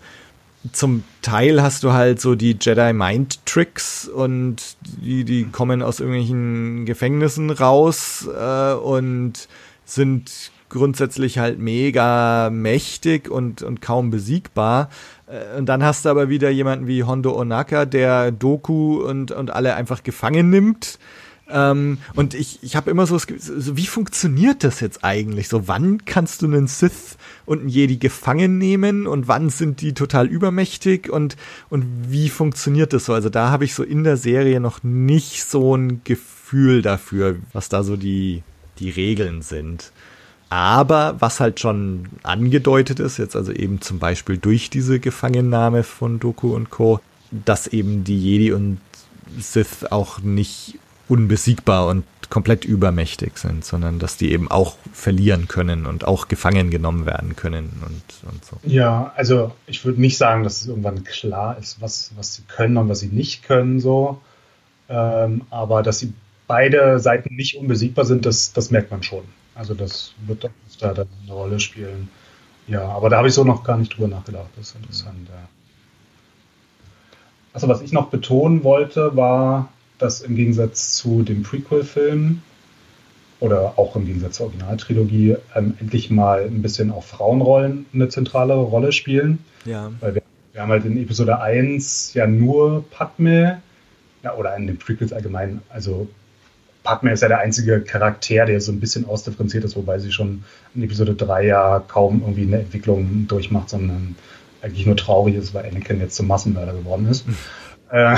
zum 0.73 1.05
Teil 1.23 1.63
hast 1.63 1.85
du 1.85 1.93
halt 1.93 2.21
so 2.21 2.35
die 2.35 2.57
Jedi 2.61 2.93
Mind 2.93 3.45
Tricks 3.47 4.07
und 4.07 4.77
die, 4.83 5.25
die 5.25 5.45
kommen 5.47 5.83
aus 5.83 6.01
irgendwelchen 6.01 6.85
Gefängnissen 6.85 7.51
raus 7.51 8.29
äh, 8.29 8.75
und 8.75 9.49
sind 9.85 10.51
grundsätzlich 10.69 11.39
halt 11.39 11.59
mega 11.59 12.51
mächtig 12.51 13.31
und, 13.31 13.63
und 13.63 13.81
kaum 13.81 14.11
besiegbar. 14.11 14.91
Äh, 15.27 15.59
und 15.59 15.67
dann 15.67 15.83
hast 15.83 16.05
du 16.05 16.11
aber 16.11 16.29
wieder 16.29 16.51
jemanden 16.51 16.87
wie 16.87 17.05
Hondo 17.05 17.39
Onaka, 17.39 17.87
der 17.87 18.31
Doku 18.31 19.03
und, 19.03 19.33
und 19.33 19.51
alle 19.51 19.75
einfach 19.75 20.03
gefangen 20.03 20.51
nimmt 20.51 20.99
ähm, 21.53 21.99
und 22.15 22.35
ich, 22.35 22.59
ich 22.63 22.77
habe 22.77 22.91
immer 22.91 23.07
so, 23.07 23.19
so, 23.19 23.77
wie 23.77 23.87
funktioniert 23.87 24.65
das 24.65 24.81
jetzt 24.81 25.05
eigentlich? 25.05 25.49
So, 25.49 25.69
wann 25.69 26.05
kannst 26.05 26.43
du 26.43 26.47
einen 26.47 26.67
Sith 26.67 27.17
und 27.47 27.61
einen 27.61 27.69
Jedi 27.69 27.97
gefangen 27.97 28.59
nehmen 28.59 29.07
und 29.07 29.29
wann 29.29 29.51
sind 29.51 29.81
die 29.81 29.95
total 29.95 30.27
übermächtig 30.27 31.11
und, 31.11 31.37
und 31.69 31.85
wie 32.09 32.29
funktioniert 32.29 32.93
das 32.93 33.05
so? 33.05 33.13
Also 33.13 33.29
da 33.29 33.51
habe 33.51 33.65
ich 33.65 33.75
so 33.75 33.83
in 33.83 34.05
der 34.05 34.17
Serie 34.17 34.61
noch 34.61 34.83
nicht 34.83 35.45
so 35.45 35.77
ein 35.77 36.03
Gefühl 36.05 36.83
dafür, 36.83 37.37
was 37.53 37.69
da 37.69 37.83
so 37.83 37.97
die, 37.97 38.43
die 38.79 38.91
Regeln 38.91 39.43
sind. 39.43 39.93
Aber 40.49 41.15
was 41.21 41.39
halt 41.39 41.61
schon 41.61 42.07
angedeutet 42.25 42.99
ist, 42.99 43.19
jetzt 43.19 43.37
also 43.37 43.53
eben 43.53 43.81
zum 43.81 44.01
Beispiel 44.01 44.37
durch 44.37 44.69
diese 44.69 44.99
Gefangennahme 44.99 45.85
von 45.85 46.19
Doku 46.19 46.55
und 46.55 46.71
Co., 46.71 47.01
dass 47.31 47.69
eben 47.69 48.03
die 48.03 48.19
Jedi 48.19 48.53
und 48.53 48.81
Sith 49.39 49.85
auch 49.91 50.19
nicht 50.19 50.80
unbesiegbar 51.11 51.89
und 51.89 52.05
komplett 52.31 52.65
übermächtig 52.65 53.37
sind, 53.39 53.65
sondern 53.65 53.99
dass 53.99 54.17
die 54.17 54.33
eben 54.33 54.51
auch 54.51 54.77
verlieren 54.93 55.49
können 55.49 55.85
und 55.85 56.07
auch 56.07 56.29
gefangen 56.29 56.71
genommen 56.71 57.05
werden 57.05 57.35
können 57.35 57.83
und, 57.85 58.31
und 58.31 58.45
so. 58.45 58.57
Ja, 58.63 59.13
also 59.17 59.53
ich 59.67 59.85
würde 59.85 60.01
nicht 60.01 60.17
sagen, 60.17 60.45
dass 60.45 60.61
es 60.61 60.69
irgendwann 60.69 61.03
klar 61.03 61.59
ist, 61.59 61.81
was, 61.81 62.13
was 62.17 62.37
sie 62.37 62.43
können 62.43 62.77
und 62.77 62.89
was 62.89 63.01
sie 63.01 63.09
nicht 63.09 63.43
können, 63.43 63.81
so. 63.81 64.21
Ähm, 64.89 65.43
aber 65.51 65.83
dass 65.83 65.99
sie 65.99 66.13
beide 66.47 67.01
Seiten 67.01 67.35
nicht 67.35 67.57
unbesiegbar 67.57 68.05
sind, 68.05 68.25
das, 68.27 68.53
das 68.53 68.71
merkt 68.71 68.91
man 68.91 69.03
schon. 69.03 69.25
Also 69.55 69.75
das 69.75 70.15
wird 70.27 70.49
da 70.79 70.95
dann 70.95 71.09
eine 71.25 71.33
Rolle 71.33 71.61
spielen. 71.61 72.09
Ja, 72.67 72.89
aber 72.89 73.11
da 73.11 73.19
habe 73.19 73.29
ich 73.29 73.35
so 73.35 73.43
noch 73.43 73.65
gar 73.65 73.77
nicht 73.77 73.97
drüber 73.97 74.09
nachgedacht. 74.09 74.49
Das 74.57 74.69
ist 74.69 74.77
interessant, 74.77 75.29
ja. 75.29 75.49
Also 77.53 77.67
was 77.67 77.83
ich 77.83 77.91
noch 77.93 78.11
betonen 78.11 78.63
wollte, 78.63 79.17
war, 79.17 79.69
dass 80.01 80.21
im 80.21 80.37
Gegensatz 80.37 80.95
zu 80.95 81.23
dem 81.23 81.43
Prequel-Film 81.43 82.43
oder 83.41 83.75
auch 83.77 83.97
im 83.97 84.07
Gegensatz 84.07 84.37
zur 84.37 84.47
Originaltrilogie 84.47 85.37
ähm, 85.55 85.75
endlich 85.81 86.11
mal 86.11 86.45
ein 86.45 86.63
bisschen 86.63 86.91
auch 86.91 87.05
Frauenrollen 87.05 87.87
eine 87.93 88.09
zentrale 88.09 88.55
Rolle 88.55 88.93
spielen. 88.93 89.39
Ja. 89.65 89.91
Weil 90.01 90.17
wir, 90.17 90.23
wir 90.53 90.63
haben 90.63 90.71
halt 90.71 90.85
in 90.85 90.97
Episode 90.97 91.41
1 91.41 92.15
ja 92.15 92.27
nur 92.27 92.85
Padme, 92.91 93.63
ja, 94.23 94.35
oder 94.35 94.55
in 94.57 94.67
den 94.67 94.79
Prequels 94.79 95.13
allgemein, 95.13 95.63
also 95.71 96.09
Padme 96.83 97.13
ist 97.13 97.23
ja 97.23 97.29
der 97.29 97.41
einzige 97.41 97.81
Charakter, 97.81 98.47
der 98.47 98.61
so 98.61 98.73
ein 98.73 98.81
bisschen 98.81 99.07
ausdifferenziert 99.07 99.65
ist, 99.65 99.77
wobei 99.77 99.99
sie 99.99 100.13
schon 100.13 100.45
in 100.75 100.83
Episode 100.83 101.15
3 101.15 101.47
ja 101.47 101.83
kaum 101.87 102.23
irgendwie 102.23 102.43
eine 102.43 102.59
Entwicklung 102.59 103.27
durchmacht, 103.29 103.71
sondern 103.71 104.17
eigentlich 104.63 104.87
nur 104.87 104.97
traurig 104.97 105.35
ist, 105.35 105.55
weil 105.55 105.67
Anakin 105.67 106.01
jetzt 106.01 106.17
zum 106.17 106.27
Massenmörder 106.27 106.73
geworden 106.73 107.07
ist. 107.09 107.25
Äh, 107.91 108.17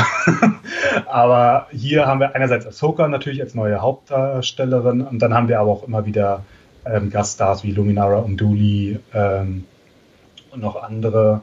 aber 1.07 1.67
hier 1.71 2.07
haben 2.07 2.21
wir 2.21 2.35
einerseits 2.35 2.67
Ahsoka 2.67 3.09
natürlich 3.09 3.41
als 3.41 3.55
neue 3.55 3.81
Hauptdarstellerin 3.81 5.03
und 5.03 5.21
dann 5.21 5.35
haben 5.35 5.49
wir 5.49 5.61
aber 5.61 5.71
auch 5.71 5.87
immer 5.87 6.05
wieder 6.05 6.45
ähm, 6.85 7.11
Gaststars 7.11 7.65
wie 7.65 7.73
Luminara 7.73 8.19
und 8.19 8.37
Dooley 8.37 8.99
ähm, 9.15 9.65
und 10.51 10.61
noch 10.61 10.83
andere, 10.83 11.43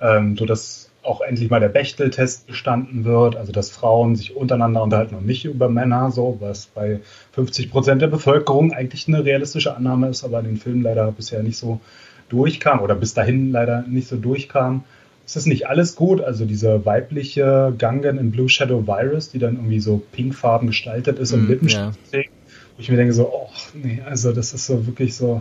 ähm, 0.00 0.36
so 0.36 0.44
dass 0.44 0.90
auch 1.02 1.22
endlich 1.22 1.48
mal 1.48 1.60
der 1.60 1.70
Bechtel-Test 1.70 2.46
bestanden 2.46 3.04
wird, 3.04 3.36
also 3.36 3.52
dass 3.52 3.70
Frauen 3.70 4.16
sich 4.16 4.36
untereinander 4.36 4.82
unterhalten 4.82 5.14
und 5.14 5.24
nicht 5.24 5.46
über 5.46 5.70
Männer, 5.70 6.10
so 6.10 6.36
was 6.40 6.66
bei 6.66 7.00
50 7.32 7.70
Prozent 7.70 8.02
der 8.02 8.08
Bevölkerung 8.08 8.72
eigentlich 8.72 9.08
eine 9.08 9.24
realistische 9.24 9.74
Annahme 9.74 10.08
ist, 10.08 10.24
aber 10.24 10.40
in 10.40 10.46
den 10.46 10.56
Filmen 10.58 10.82
leider 10.82 11.10
bisher 11.12 11.42
nicht 11.42 11.56
so 11.56 11.80
durchkam 12.28 12.80
oder 12.80 12.94
bis 12.94 13.14
dahin 13.14 13.50
leider 13.50 13.82
nicht 13.82 14.08
so 14.08 14.16
durchkam 14.16 14.84
ist 15.30 15.36
das 15.36 15.46
nicht 15.46 15.68
alles 15.68 15.94
gut? 15.94 16.20
Also 16.20 16.44
diese 16.44 16.84
weibliche 16.84 17.72
Gangen 17.78 18.18
in 18.18 18.32
Blue 18.32 18.48
Shadow 18.48 18.88
Virus, 18.88 19.30
die 19.30 19.38
dann 19.38 19.54
irgendwie 19.54 19.78
so 19.78 20.02
pinkfarben 20.10 20.66
gestaltet 20.66 21.20
ist 21.20 21.32
und 21.32 21.44
mm, 21.44 21.48
Lippenstift 21.48 21.84
ja. 21.86 22.10
trägt, 22.10 22.32
wo 22.76 22.80
ich 22.80 22.90
mir 22.90 22.96
denke 22.96 23.12
so, 23.12 23.32
oh 23.32 23.48
nee, 23.72 24.02
also 24.04 24.32
das 24.32 24.52
ist 24.52 24.66
so 24.66 24.88
wirklich 24.88 25.14
so, 25.14 25.40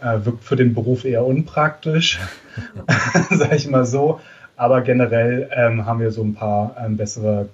äh, 0.00 0.24
wirkt 0.24 0.42
für 0.42 0.56
den 0.56 0.72
Beruf 0.72 1.04
eher 1.04 1.26
unpraktisch, 1.26 2.18
sag 3.30 3.52
ich 3.52 3.68
mal 3.68 3.84
so. 3.84 4.20
Aber 4.56 4.80
generell 4.80 5.50
ähm, 5.54 5.84
haben 5.84 6.00
wir 6.00 6.12
so 6.12 6.22
ein 6.22 6.32
paar 6.32 6.74
ähm, 6.82 6.96
bessere 6.96 7.50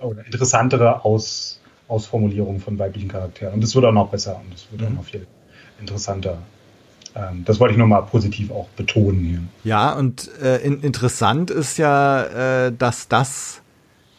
oder 0.00 0.24
interessantere 0.24 1.04
Aus, 1.04 1.60
Ausformulierungen 1.86 2.62
von 2.62 2.78
weiblichen 2.78 3.08
Charakteren. 3.08 3.52
Und 3.52 3.62
es 3.62 3.74
wird 3.74 3.84
auch 3.84 3.92
noch 3.92 4.08
besser 4.08 4.40
und 4.42 4.54
es 4.54 4.68
wird 4.70 4.80
mhm. 4.80 4.86
auch 4.86 5.00
noch 5.00 5.04
viel 5.04 5.26
interessanter 5.78 6.38
das 7.44 7.60
wollte 7.60 7.72
ich 7.74 7.78
nochmal 7.78 8.02
positiv 8.02 8.50
auch 8.50 8.68
betonen 8.70 9.24
hier. 9.24 9.42
Ja, 9.62 9.92
und 9.92 10.30
äh, 10.42 10.58
in, 10.58 10.80
interessant 10.82 11.50
ist 11.50 11.78
ja, 11.78 12.66
äh, 12.66 12.72
dass 12.76 13.08
das 13.08 13.60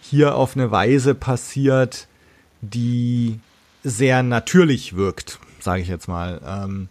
hier 0.01 0.35
auf 0.35 0.55
eine 0.55 0.71
Weise 0.71 1.15
passiert, 1.15 2.07
die 2.61 3.39
sehr 3.83 4.23
natürlich 4.23 4.95
wirkt, 4.95 5.39
sage 5.59 5.81
ich 5.81 5.87
jetzt 5.87 6.07
mal. 6.07 6.39
Ähm, 6.45 6.87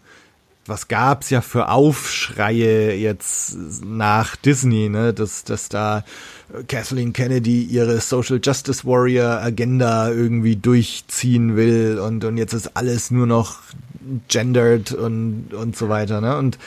was 0.67 0.89
gab's 0.89 1.31
ja 1.31 1.41
für 1.41 1.69
Aufschreie 1.69 2.95
jetzt 2.95 3.57
nach 3.85 4.37
Disney, 4.37 4.89
ne, 4.89 5.13
dass, 5.13 5.45
dass 5.45 5.69
da 5.69 6.05
Kathleen 6.69 7.13
Kennedy 7.13 7.63
ihre 7.63 8.01
Social 8.01 8.41
Justice 8.43 8.85
Warrior 8.85 9.41
Agenda 9.43 10.11
irgendwie 10.11 10.57
durchziehen 10.57 11.57
will 11.57 11.99
und, 11.99 12.25
und 12.25 12.39
jetzt 12.39 12.53
ist 12.53 12.77
alles 12.77 13.11
nur 13.11 13.27
noch 13.27 13.59
gendered 14.29 14.93
und, 14.93 15.55
und 15.55 15.77
so 15.77 15.89
weiter, 15.89 16.21
ne, 16.21 16.37
und, 16.37 16.59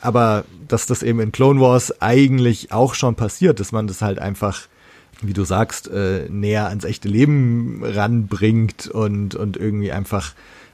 aber 0.00 0.44
dass 0.68 0.86
das 0.86 1.02
eben 1.02 1.20
in 1.20 1.32
Clone 1.32 1.60
Wars 1.60 2.00
eigentlich 2.00 2.72
auch 2.72 2.94
schon 2.94 3.14
passiert, 3.16 3.60
dass 3.60 3.72
man 3.72 3.86
das 3.86 4.02
halt 4.02 4.18
einfach 4.18 4.68
wie 5.22 5.34
du 5.34 5.44
sagst, 5.44 5.86
äh, 5.88 6.30
näher 6.30 6.68
ans 6.68 6.84
echte 6.84 7.06
Leben 7.06 7.82
ranbringt 7.84 8.86
und, 8.86 9.34
und 9.34 9.58
irgendwie 9.58 9.92
einfach 9.92 10.32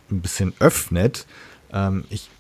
ein 0.09 0.21
bisschen 0.21 0.53
öffnet. 0.61 1.27
Ähm, 1.73 2.05
ich 2.09 2.31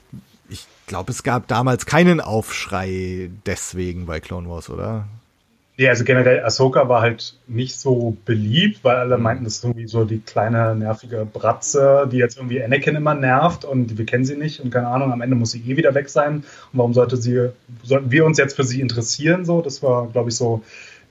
glaube, 0.86 1.12
es 1.12 1.22
gab 1.22 1.48
damals 1.48 1.86
keinen 1.86 2.20
Aufschrei 2.20 3.30
deswegen 3.44 4.06
bei 4.06 4.20
Clone 4.20 4.48
Wars, 4.48 4.70
oder? 4.70 5.06
Ja, 5.78 5.90
also 5.90 6.04
generell 6.04 6.42
Ahsoka 6.42 6.88
war 6.88 7.02
halt 7.02 7.34
nicht 7.46 7.78
so 7.78 8.16
beliebt, 8.24 8.82
weil 8.82 8.96
alle 8.96 9.18
meinten, 9.18 9.44
das 9.44 9.56
ist 9.56 9.64
irgendwie 9.64 9.86
so 9.86 10.06
die 10.06 10.20
kleine 10.20 10.74
nervige 10.74 11.26
Bratze, 11.30 12.08
die 12.10 12.16
jetzt 12.16 12.38
irgendwie 12.38 12.62
Anakin 12.62 12.96
immer 12.96 13.14
nervt 13.14 13.66
und 13.66 13.98
wir 13.98 14.06
kennen 14.06 14.24
sie 14.24 14.36
nicht 14.36 14.60
und 14.60 14.70
keine 14.70 14.88
Ahnung, 14.88 15.12
am 15.12 15.20
Ende 15.20 15.36
muss 15.36 15.50
sie 15.50 15.60
eh 15.60 15.76
wieder 15.76 15.94
weg 15.94 16.08
sein. 16.08 16.36
Und 16.36 16.44
warum 16.72 16.94
sollte 16.94 17.18
sie, 17.18 17.50
sollten 17.82 18.10
wir 18.10 18.24
uns 18.24 18.38
jetzt 18.38 18.56
für 18.56 18.64
sie 18.64 18.80
interessieren? 18.80 19.44
So, 19.44 19.60
das 19.60 19.82
war, 19.82 20.06
glaube 20.08 20.30
ich, 20.30 20.36
so 20.36 20.62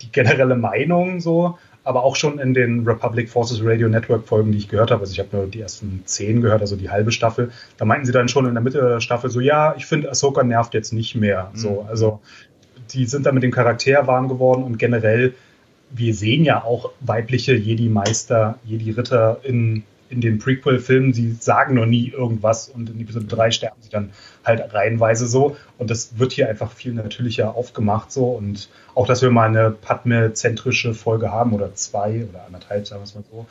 die 0.02 0.12
generelle 0.12 0.56
Meinung 0.56 1.20
so 1.20 1.60
aber 1.86 2.04
auch 2.04 2.16
schon 2.16 2.40
in 2.40 2.54
den 2.54 2.86
Republic 2.86 3.30
Forces 3.30 3.60
Radio 3.64 3.88
Network 3.88 4.28
Folgen, 4.28 4.52
die 4.52 4.58
ich 4.58 4.68
gehört 4.68 4.90
habe, 4.90 5.02
also 5.02 5.14
ich 5.14 5.20
habe 5.20 5.30
nur 5.32 5.46
die 5.46 5.62
ersten 5.62 6.02
zehn 6.06 6.42
gehört, 6.42 6.62
also 6.62 6.76
die 6.76 6.90
halbe 6.90 7.12
Staffel, 7.12 7.52
da 7.78 7.86
meinten 7.86 8.08
sie 8.08 8.12
dann 8.12 8.28
schon 8.28 8.48
in 8.48 8.56
der 8.56 8.64
Mitte 8.64 8.80
der 8.80 9.00
Staffel 9.00 9.30
so, 9.30 9.40
ja, 9.40 9.76
ich 9.78 9.86
finde 9.86 10.10
Ahsoka 10.10 10.44
nervt 10.44 10.74
jetzt 10.74 10.94
nicht 10.94 11.16
mehr. 11.16 11.52
Mhm. 11.54 11.58
So, 11.58 11.86
also 11.88 12.22
die 12.94 13.06
sind 13.06 13.26
dann 13.26 13.36
mit 13.36 13.44
dem 13.44 13.52
Charakter 13.52 14.08
warm 14.08 14.28
geworden 14.28 14.64
und 14.64 14.78
generell, 14.78 15.34
wir 15.92 16.14
sehen 16.14 16.44
ja 16.44 16.64
auch 16.64 16.92
weibliche 17.00 17.56
Jedi-Meister, 17.56 18.60
Jedi-Ritter 18.66 19.40
in 19.44 19.84
in 20.10 20.22
den 20.22 20.40
Prequel-Filmen, 20.40 21.14
sie 21.14 21.34
sagen 21.34 21.76
noch 21.76 21.86
nie 21.86 22.10
irgendwas 22.10 22.70
und 22.70 22.90
in 22.90 23.02
Episode 23.02 23.26
3 23.26 23.52
sterben 23.52 23.82
sie 23.82 23.90
dann 23.90 24.12
halt 24.44 24.74
reihenweise 24.74 25.28
so. 25.28 25.58
Und 25.78 25.90
das 25.90 26.20
wird 26.20 26.32
hier 26.32 26.48
einfach 26.48 26.72
viel 26.72 26.94
natürlicher 26.94 27.56
aufgemacht 27.56 28.12
so. 28.12 28.26
Und 28.26 28.70
auch, 28.94 29.08
dass 29.08 29.22
wir 29.22 29.32
mal 29.32 29.50
eine 29.50 29.72
Padme-zentrische 29.72 30.94
Folge 30.94 31.32
haben 31.32 31.54
oder 31.54 31.74
zwei 31.74 32.26
oder 32.30 32.46
anderthalb, 32.46 32.86
sagen 32.88 33.02
wir 33.02 33.06
es 33.06 33.16
mal 33.16 33.24
so, 33.32 33.46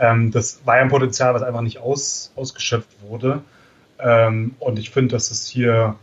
Ähm, 0.00 0.30
das 0.30 0.60
war 0.64 0.76
ja 0.76 0.82
ein 0.82 0.90
Potenzial, 0.90 1.34
was 1.34 1.42
einfach 1.42 1.60
nicht 1.60 1.78
aus, 1.78 2.32
ausgeschöpft 2.36 2.88
wurde. 3.02 3.42
Ähm, 3.98 4.54
und 4.60 4.78
ich 4.78 4.90
finde, 4.90 5.14
dass 5.14 5.30
es 5.30 5.46
hier 5.48 5.96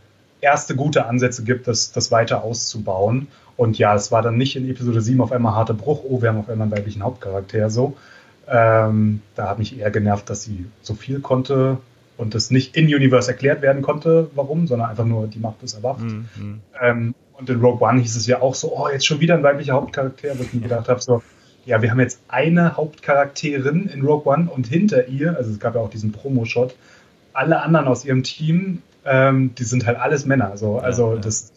erste 0.46 0.76
gute 0.76 1.06
Ansätze 1.06 1.42
gibt, 1.42 1.66
das, 1.66 1.90
das 1.90 2.12
weiter 2.12 2.44
auszubauen. 2.44 3.26
Und 3.56 3.78
ja, 3.78 3.96
es 3.96 4.12
war 4.12 4.22
dann 4.22 4.36
nicht 4.36 4.54
in 4.54 4.70
Episode 4.70 5.00
7 5.00 5.20
auf 5.20 5.32
einmal 5.32 5.56
harter 5.56 5.74
Bruch, 5.74 6.04
oh, 6.04 6.22
wir 6.22 6.28
haben 6.28 6.38
auf 6.38 6.48
einmal 6.48 6.66
einen 6.66 6.76
weiblichen 6.76 7.02
Hauptcharakter 7.02 7.68
so. 7.68 7.96
Ähm, 8.48 9.22
da 9.34 9.48
hat 9.48 9.58
mich 9.58 9.76
eher 9.76 9.90
genervt, 9.90 10.30
dass 10.30 10.44
sie 10.44 10.66
so 10.82 10.94
viel 10.94 11.18
konnte 11.18 11.78
und 12.16 12.36
das 12.36 12.52
nicht 12.52 12.76
in 12.76 12.86
Universe 12.86 13.28
erklärt 13.28 13.60
werden 13.60 13.82
konnte, 13.82 14.30
warum, 14.36 14.68
sondern 14.68 14.88
einfach 14.88 15.04
nur 15.04 15.26
die 15.26 15.40
Macht 15.40 15.64
ist 15.64 15.74
erwacht. 15.74 16.02
Mhm. 16.02 16.60
Ähm, 16.80 17.14
und 17.36 17.50
in 17.50 17.60
Rogue 17.60 17.86
One 17.86 18.00
hieß 18.00 18.14
es 18.14 18.28
ja 18.28 18.40
auch 18.40 18.54
so, 18.54 18.72
oh, 18.76 18.88
jetzt 18.88 19.04
schon 19.04 19.18
wieder 19.18 19.34
ein 19.34 19.42
weiblicher 19.42 19.72
Hauptcharakter, 19.72 20.38
wo 20.38 20.44
ich 20.44 20.54
mir 20.54 20.60
gedacht 20.60 20.88
habe, 20.88 21.02
so, 21.02 21.22
ja, 21.64 21.82
wir 21.82 21.90
haben 21.90 21.98
jetzt 21.98 22.20
eine 22.28 22.76
Hauptcharakterin 22.76 23.88
in 23.88 24.06
Rogue 24.06 24.32
One 24.32 24.48
und 24.48 24.68
hinter 24.68 25.08
ihr, 25.08 25.36
also 25.36 25.50
es 25.50 25.58
gab 25.58 25.74
ja 25.74 25.80
auch 25.80 25.90
diesen 25.90 26.12
Promo-Shot, 26.12 26.76
alle 27.32 27.60
anderen 27.60 27.88
aus 27.88 28.04
ihrem 28.04 28.22
Team, 28.22 28.82
ähm, 29.06 29.54
die 29.54 29.64
sind 29.64 29.86
halt 29.86 29.98
alles 29.98 30.26
Männer. 30.26 30.56
So. 30.56 30.78
Also 30.78 31.14
ja. 31.14 31.20
das 31.20 31.52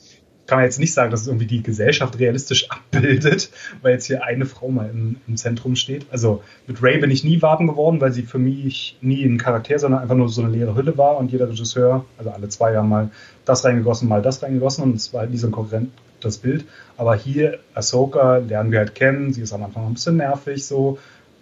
kann 0.50 0.58
man 0.58 0.66
jetzt 0.66 0.80
nicht 0.80 0.94
sagen, 0.94 1.12
dass 1.12 1.22
es 1.22 1.28
irgendwie 1.28 1.46
die 1.46 1.62
Gesellschaft 1.62 2.18
realistisch 2.18 2.70
abbildet, 2.72 3.52
weil 3.82 3.94
jetzt 3.94 4.06
hier 4.06 4.24
eine 4.24 4.46
Frau 4.46 4.70
mal 4.70 4.90
im, 4.90 5.18
im 5.28 5.38
Zentrum 5.38 5.76
steht. 5.76 6.08
Also 6.12 6.42
mit 6.68 6.82
Ray 6.82 6.98
bin 6.98 7.12
ich 7.12 7.24
nie 7.24 7.42
warm 7.42 7.68
geworden, 7.68 8.02
weil 8.02 8.12
sie 8.12 8.24
für 8.24 8.40
mich 8.40 8.98
nie 9.02 9.24
ein 9.24 9.38
Charakter, 9.38 9.78
sondern 9.78 10.02
einfach 10.02 10.16
nur 10.16 10.28
so 10.30 10.42
eine 10.42 10.52
leere 10.52 10.76
Hülle 10.76 10.98
war 10.98 11.18
und 11.18 11.32
jeder 11.32 11.50
Regisseur, 11.50 12.06
also 12.18 12.32
alle 12.32 12.50
zwei 12.50 12.74
Jahre 12.74 12.88
mal 12.88 13.12
das 13.46 13.64
reingegossen, 13.64 14.10
mal 14.10 14.22
das 14.22 14.42
reingegossen 14.42 14.84
und 14.84 14.96
es 14.96 15.14
war 15.14 15.22
halt 15.22 15.32
nie 15.32 15.38
so 15.38 15.48
ein 15.48 15.52
Konkurrent 15.52 15.92
das 16.20 16.40
Bild. 16.40 16.66
Aber 16.98 17.16
hier, 17.16 17.60
Ahsoka 17.74 18.38
lernen 18.38 18.72
wir 18.72 18.80
halt 18.80 18.96
kennen. 18.96 19.32
Sie 19.32 19.42
ist 19.42 19.54
am 19.54 19.64
Anfang 19.64 19.86
ein 19.86 19.94
bisschen 19.94 20.18
nervig 20.18 20.66
so. 20.66 20.98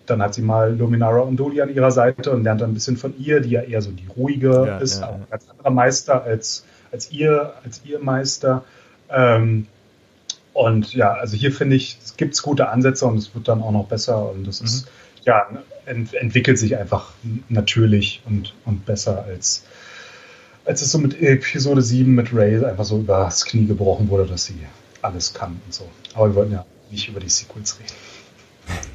Dann 0.09 0.21
hat 0.21 0.33
sie 0.33 0.41
mal 0.41 0.75
Luminara 0.75 1.19
und 1.19 1.37
Doli 1.37 1.61
an 1.61 1.73
ihrer 1.73 1.91
Seite 1.91 2.31
und 2.31 2.43
lernt 2.43 2.61
dann 2.61 2.71
ein 2.71 2.73
bisschen 2.73 2.97
von 2.97 3.13
ihr, 3.19 3.41
die 3.41 3.51
ja 3.51 3.61
eher 3.61 3.81
so 3.81 3.91
die 3.91 4.07
ruhige 4.15 4.65
ja, 4.65 4.77
ist, 4.79 5.01
ja, 5.01 5.11
ja. 5.11 5.19
als 5.29 5.49
anderer 5.49 5.69
Meister, 5.69 6.23
als, 6.23 6.65
als 6.91 7.11
ihr, 7.11 7.53
als 7.63 7.81
ihr 7.85 7.99
Meister. 7.99 8.63
Ähm, 9.09 9.67
und 10.53 10.93
ja, 10.93 11.13
also 11.13 11.37
hier 11.37 11.51
finde 11.51 11.75
ich, 11.75 11.99
es 12.03 12.17
gibt 12.17 12.41
gute 12.41 12.69
Ansätze 12.69 13.05
und 13.05 13.17
es 13.17 13.35
wird 13.35 13.47
dann 13.47 13.61
auch 13.61 13.71
noch 13.71 13.87
besser 13.87 14.31
und 14.31 14.47
es 14.47 14.61
mhm. 14.61 14.65
ist, 14.65 14.87
ja, 15.23 15.47
ent 15.85 16.13
entwickelt 16.13 16.57
sich 16.57 16.77
einfach 16.77 17.11
natürlich 17.49 18.21
und, 18.25 18.53
und 18.65 18.85
besser 18.85 19.23
als, 19.25 19.65
als 20.65 20.81
es 20.81 20.91
so 20.91 20.97
mit 20.97 21.21
Episode 21.21 21.81
7 21.81 22.13
mit 22.13 22.33
Ray 22.33 22.65
einfach 22.65 22.85
so 22.85 22.99
übers 22.99 23.45
Knie 23.45 23.67
gebrochen 23.67 24.09
wurde, 24.09 24.25
dass 24.25 24.45
sie 24.45 24.59
alles 25.01 25.33
kann 25.33 25.61
und 25.65 25.73
so. 25.73 25.87
Aber 26.15 26.29
wir 26.29 26.35
wollten 26.35 26.53
ja 26.53 26.65
nicht 26.89 27.07
über 27.07 27.19
die 27.19 27.29
Sequels 27.29 27.79
reden. 27.79 27.93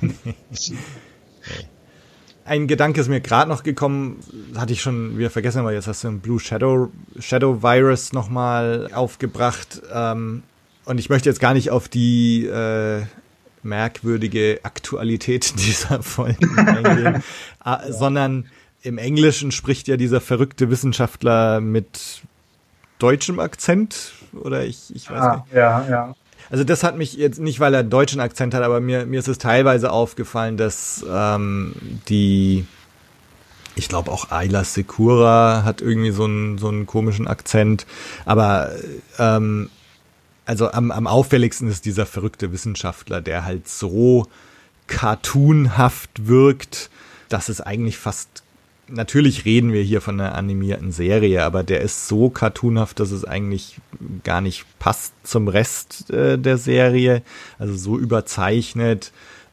Ein 2.44 2.66
Gedanke 2.66 3.00
ist 3.00 3.08
mir 3.08 3.20
gerade 3.20 3.48
noch 3.48 3.62
gekommen, 3.62 4.18
hatte 4.56 4.72
ich 4.72 4.82
schon 4.82 5.16
wieder 5.16 5.30
vergessen, 5.30 5.60
aber 5.60 5.72
jetzt 5.72 5.86
hast 5.86 6.02
du 6.02 6.08
ein 6.08 6.18
Blue 6.18 6.40
Shadow, 6.40 6.90
Shadow 7.20 7.62
Virus 7.62 8.12
nochmal 8.12 8.90
aufgebracht. 8.92 9.80
Ähm, 9.92 10.42
und 10.84 10.98
ich 10.98 11.08
möchte 11.08 11.28
jetzt 11.28 11.38
gar 11.40 11.54
nicht 11.54 11.70
auf 11.70 11.88
die 11.88 12.46
äh, 12.46 13.02
merkwürdige 13.62 14.58
Aktualität 14.64 15.54
dieser 15.58 16.02
Folgen 16.02 16.58
eingehen, 16.58 17.22
ja. 17.64 17.78
Äh, 17.86 17.92
sondern 17.92 18.48
im 18.82 18.98
Englischen 18.98 19.52
spricht 19.52 19.86
ja 19.86 19.96
dieser 19.96 20.20
verrückte 20.20 20.68
Wissenschaftler 20.68 21.60
mit 21.60 22.22
deutschem 22.98 23.38
Akzent 23.38 24.12
oder 24.32 24.64
ich, 24.64 24.94
ich 24.94 25.08
weiß 25.08 25.20
ah, 25.20 25.36
nicht. 25.36 25.54
Ja, 25.54 25.86
ja. 25.88 26.14
Also 26.52 26.64
das 26.64 26.84
hat 26.84 26.98
mich 26.98 27.14
jetzt 27.14 27.40
nicht, 27.40 27.60
weil 27.60 27.72
er 27.72 27.80
einen 27.80 27.88
deutschen 27.88 28.20
Akzent 28.20 28.52
hat, 28.52 28.62
aber 28.62 28.78
mir, 28.78 29.06
mir 29.06 29.18
ist 29.18 29.26
es 29.26 29.38
teilweise 29.38 29.90
aufgefallen, 29.90 30.58
dass 30.58 31.02
ähm, 31.10 31.74
die, 32.10 32.66
ich 33.74 33.88
glaube 33.88 34.10
auch 34.12 34.30
Ayla 34.30 34.62
Secura 34.62 35.62
hat 35.64 35.80
irgendwie 35.80 36.10
so 36.10 36.24
einen, 36.24 36.58
so 36.58 36.68
einen 36.68 36.84
komischen 36.84 37.26
Akzent, 37.26 37.86
aber 38.26 38.70
ähm, 39.18 39.70
also 40.44 40.70
am, 40.70 40.90
am 40.90 41.06
auffälligsten 41.06 41.70
ist 41.70 41.86
dieser 41.86 42.04
verrückte 42.04 42.52
Wissenschaftler, 42.52 43.22
der 43.22 43.46
halt 43.46 43.66
so 43.66 44.26
cartoonhaft 44.88 46.26
wirkt, 46.26 46.90
dass 47.30 47.48
es 47.48 47.62
eigentlich 47.62 47.96
fast 47.96 48.41
natürlich 48.92 49.44
reden 49.44 49.72
wir 49.72 49.82
hier 49.82 50.00
von 50.00 50.20
einer 50.20 50.34
animierten 50.34 50.92
Serie, 50.92 51.44
aber 51.44 51.62
der 51.62 51.80
ist 51.80 52.08
so 52.08 52.30
cartoonhaft, 52.30 53.00
dass 53.00 53.10
es 53.10 53.24
eigentlich 53.24 53.78
gar 54.24 54.40
nicht 54.40 54.64
passt 54.78 55.14
zum 55.24 55.48
Rest 55.48 56.10
äh, 56.10 56.38
der 56.38 56.58
Serie. 56.58 57.22
Also 57.58 57.74
so 57.74 57.98
überzeichnet, 57.98 59.12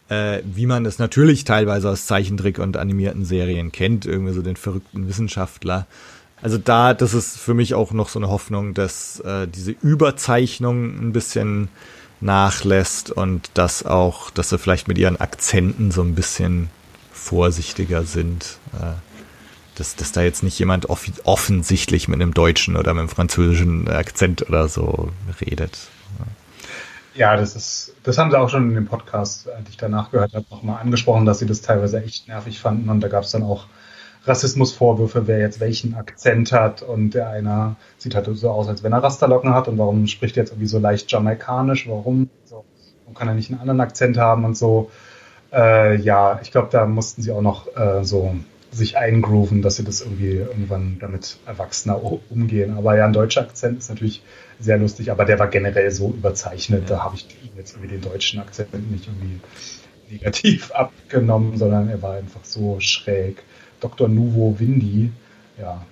äh, 0.09 0.41
wie 0.43 0.65
man 0.65 0.85
es 0.85 0.99
natürlich 0.99 1.43
teilweise 1.43 1.89
aus 1.89 2.05
Zeichentrick 2.05 2.59
und 2.59 2.77
animierten 2.77 3.25
Serien 3.25 3.71
kennt, 3.71 4.05
irgendwie 4.05 4.33
so 4.33 4.41
den 4.41 4.55
verrückten 4.55 5.07
Wissenschaftler. 5.07 5.87
Also 6.41 6.57
da, 6.57 6.93
das 6.93 7.13
ist 7.13 7.37
für 7.37 7.53
mich 7.53 7.73
auch 7.73 7.91
noch 7.91 8.09
so 8.09 8.19
eine 8.19 8.29
Hoffnung, 8.29 8.73
dass 8.73 9.19
äh, 9.21 9.47
diese 9.47 9.71
Überzeichnung 9.71 10.99
ein 10.99 11.11
bisschen 11.11 11.69
nachlässt 12.21 13.11
und 13.11 13.51
dass 13.53 13.85
auch, 13.85 14.29
dass 14.29 14.49
sie 14.49 14.57
vielleicht 14.57 14.87
mit 14.87 14.97
ihren 14.97 15.19
Akzenten 15.19 15.91
so 15.91 16.01
ein 16.01 16.15
bisschen 16.15 16.69
vorsichtiger 17.11 18.03
sind. 18.03 18.57
Äh, 18.73 18.93
dass, 19.79 19.95
dass 19.95 20.11
da 20.11 20.21
jetzt 20.21 20.43
nicht 20.43 20.59
jemand 20.59 20.89
off 20.89 21.09
offensichtlich 21.23 22.07
mit 22.07 22.21
einem 22.21 22.33
deutschen 22.33 22.75
oder 22.75 22.93
mit 22.93 23.01
einem 23.01 23.09
französischen 23.09 23.87
Akzent 23.87 24.47
oder 24.47 24.67
so 24.67 25.09
redet. 25.41 25.89
Ja, 27.15 27.35
das 27.35 27.55
ist, 27.55 27.93
das 28.03 28.17
haben 28.17 28.31
sie 28.31 28.39
auch 28.39 28.49
schon 28.49 28.69
in 28.69 28.75
dem 28.75 28.85
Podcast, 28.85 29.49
als 29.49 29.69
ich 29.69 29.77
danach 29.77 30.11
gehört 30.11 30.33
habe, 30.33 30.45
nochmal 30.49 30.79
angesprochen, 30.81 31.25
dass 31.25 31.39
sie 31.39 31.45
das 31.45 31.61
teilweise 31.61 32.01
echt 32.03 32.27
nervig 32.27 32.59
fanden. 32.59 32.89
Und 32.89 33.01
da 33.01 33.07
gab 33.07 33.23
es 33.23 33.31
dann 33.31 33.43
auch 33.43 33.65
Rassismusvorwürfe, 34.25 35.27
wer 35.27 35.39
jetzt 35.39 35.59
welchen 35.59 35.95
Akzent 35.95 36.51
hat. 36.51 36.81
Und 36.81 37.11
der 37.11 37.29
einer 37.29 37.75
sieht 37.97 38.15
halt 38.15 38.29
so 38.31 38.49
aus, 38.49 38.67
als 38.67 38.83
wenn 38.83 38.93
er 38.93 39.03
Rasterlocken 39.03 39.53
hat. 39.53 39.67
Und 39.67 39.77
warum 39.77 40.07
spricht 40.07 40.37
er 40.37 40.43
jetzt 40.43 40.51
irgendwie 40.51 40.67
so 40.67 40.79
leicht 40.79 41.11
jamaikanisch, 41.11 41.89
warum, 41.89 42.29
so, 42.45 42.63
warum 43.03 43.15
kann 43.15 43.27
er 43.27 43.33
nicht 43.33 43.49
einen 43.49 43.59
anderen 43.59 43.81
Akzent 43.81 44.17
haben 44.17 44.45
und 44.45 44.55
so. 44.55 44.91
Äh, 45.51 45.97
ja, 45.97 46.39
ich 46.41 46.51
glaube, 46.51 46.69
da 46.71 46.85
mussten 46.85 47.21
sie 47.21 47.31
auch 47.31 47.41
noch 47.41 47.75
äh, 47.75 48.03
so 48.05 48.35
sich 48.71 48.97
eingrooven, 48.97 49.61
dass 49.61 49.77
sie 49.77 49.83
das 49.83 50.01
irgendwie 50.01 50.33
irgendwann 50.35 50.97
damit 50.99 51.37
erwachsener 51.45 52.01
umgehen. 52.29 52.77
Aber 52.77 52.95
ja, 52.95 53.05
ein 53.05 53.13
deutscher 53.13 53.41
Akzent 53.41 53.79
ist 53.79 53.89
natürlich 53.89 54.21
sehr 54.59 54.77
lustig, 54.77 55.11
aber 55.11 55.25
der 55.25 55.39
war 55.39 55.47
generell 55.47 55.89
so 55.91 56.09
überzeichnet, 56.09 56.89
da 56.89 57.03
habe 57.03 57.15
ich 57.15 57.25
ihm 57.43 57.57
jetzt 57.57 57.73
irgendwie 57.73 57.95
den 57.95 58.01
deutschen 58.01 58.39
Akzent 58.39 58.91
nicht 58.91 59.07
irgendwie 59.07 59.39
negativ 60.11 60.71
abgenommen, 60.73 61.57
sondern 61.57 61.89
er 61.89 62.01
war 62.01 62.15
einfach 62.15 62.43
so 62.43 62.79
schräg. 62.79 63.43
Dr. 63.79 64.07
Nuvo 64.07 64.59
Windy, 64.59 65.11
ja. 65.59 65.85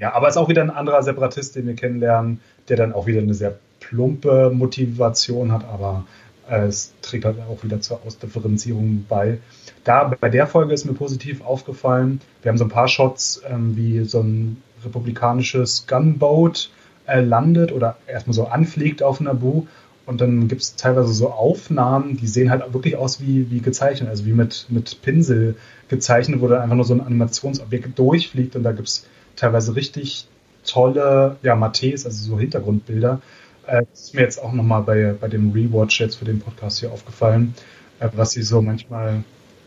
Ja, 0.00 0.14
aber 0.14 0.28
ist 0.28 0.36
auch 0.36 0.48
wieder 0.48 0.62
ein 0.62 0.70
anderer 0.70 1.02
Separatist, 1.02 1.56
den 1.56 1.66
wir 1.66 1.74
kennenlernen, 1.74 2.40
der 2.68 2.76
dann 2.76 2.92
auch 2.92 3.06
wieder 3.06 3.20
eine 3.20 3.34
sehr 3.34 3.58
plumpe 3.80 4.50
Motivation 4.50 5.50
hat, 5.50 5.64
aber 5.64 6.04
es 6.50 6.92
trägt 7.02 7.24
halt 7.24 7.36
auch 7.40 7.62
wieder 7.62 7.80
zur 7.80 8.00
Ausdifferenzierung 8.06 9.04
bei. 9.08 9.38
Da 9.84 10.04
bei 10.20 10.28
der 10.28 10.46
Folge 10.46 10.74
ist 10.74 10.84
mir 10.84 10.94
positiv 10.94 11.44
aufgefallen, 11.44 12.20
wir 12.42 12.50
haben 12.50 12.58
so 12.58 12.64
ein 12.64 12.70
paar 12.70 12.88
Shots, 12.88 13.42
ähm, 13.48 13.76
wie 13.76 14.04
so 14.04 14.20
ein 14.20 14.62
republikanisches 14.84 15.86
Gunboat 15.86 16.70
äh, 17.06 17.20
landet 17.20 17.72
oder 17.72 17.96
erstmal 18.06 18.34
so 18.34 18.46
anfliegt 18.46 19.02
auf 19.02 19.20
Naboo. 19.20 19.66
Und 20.06 20.22
dann 20.22 20.48
gibt 20.48 20.62
es 20.62 20.74
teilweise 20.74 21.12
so 21.12 21.30
Aufnahmen, 21.30 22.16
die 22.16 22.26
sehen 22.26 22.50
halt 22.50 22.72
wirklich 22.72 22.96
aus 22.96 23.20
wie, 23.20 23.50
wie 23.50 23.60
gezeichnet, 23.60 24.08
also 24.08 24.24
wie 24.24 24.32
mit, 24.32 24.64
mit 24.70 25.02
Pinsel 25.02 25.56
gezeichnet, 25.88 26.40
wo 26.40 26.48
dann 26.48 26.62
einfach 26.62 26.76
nur 26.76 26.86
so 26.86 26.94
ein 26.94 27.02
Animationsobjekt 27.02 27.98
durchfliegt. 27.98 28.56
Und 28.56 28.62
da 28.62 28.72
gibt 28.72 28.88
es 28.88 29.06
teilweise 29.36 29.76
richtig 29.76 30.26
tolle, 30.64 31.36
ja, 31.42 31.56
Mattes, 31.56 32.06
also 32.06 32.30
so 32.30 32.38
Hintergrundbilder. 32.38 33.20
Äh, 33.68 33.84
das 33.90 34.00
ist 34.00 34.14
mir 34.14 34.22
jetzt 34.22 34.42
auch 34.42 34.52
nochmal 34.52 34.82
bei, 34.82 35.14
bei 35.20 35.28
dem 35.28 35.52
Rewatch 35.52 36.00
jetzt 36.00 36.16
für 36.16 36.24
den 36.24 36.40
Podcast 36.40 36.80
hier 36.80 36.90
aufgefallen, 36.90 37.54
äh, 38.00 38.08
was 38.14 38.32
sie 38.32 38.42
so 38.42 38.62
manchmal 38.62 39.22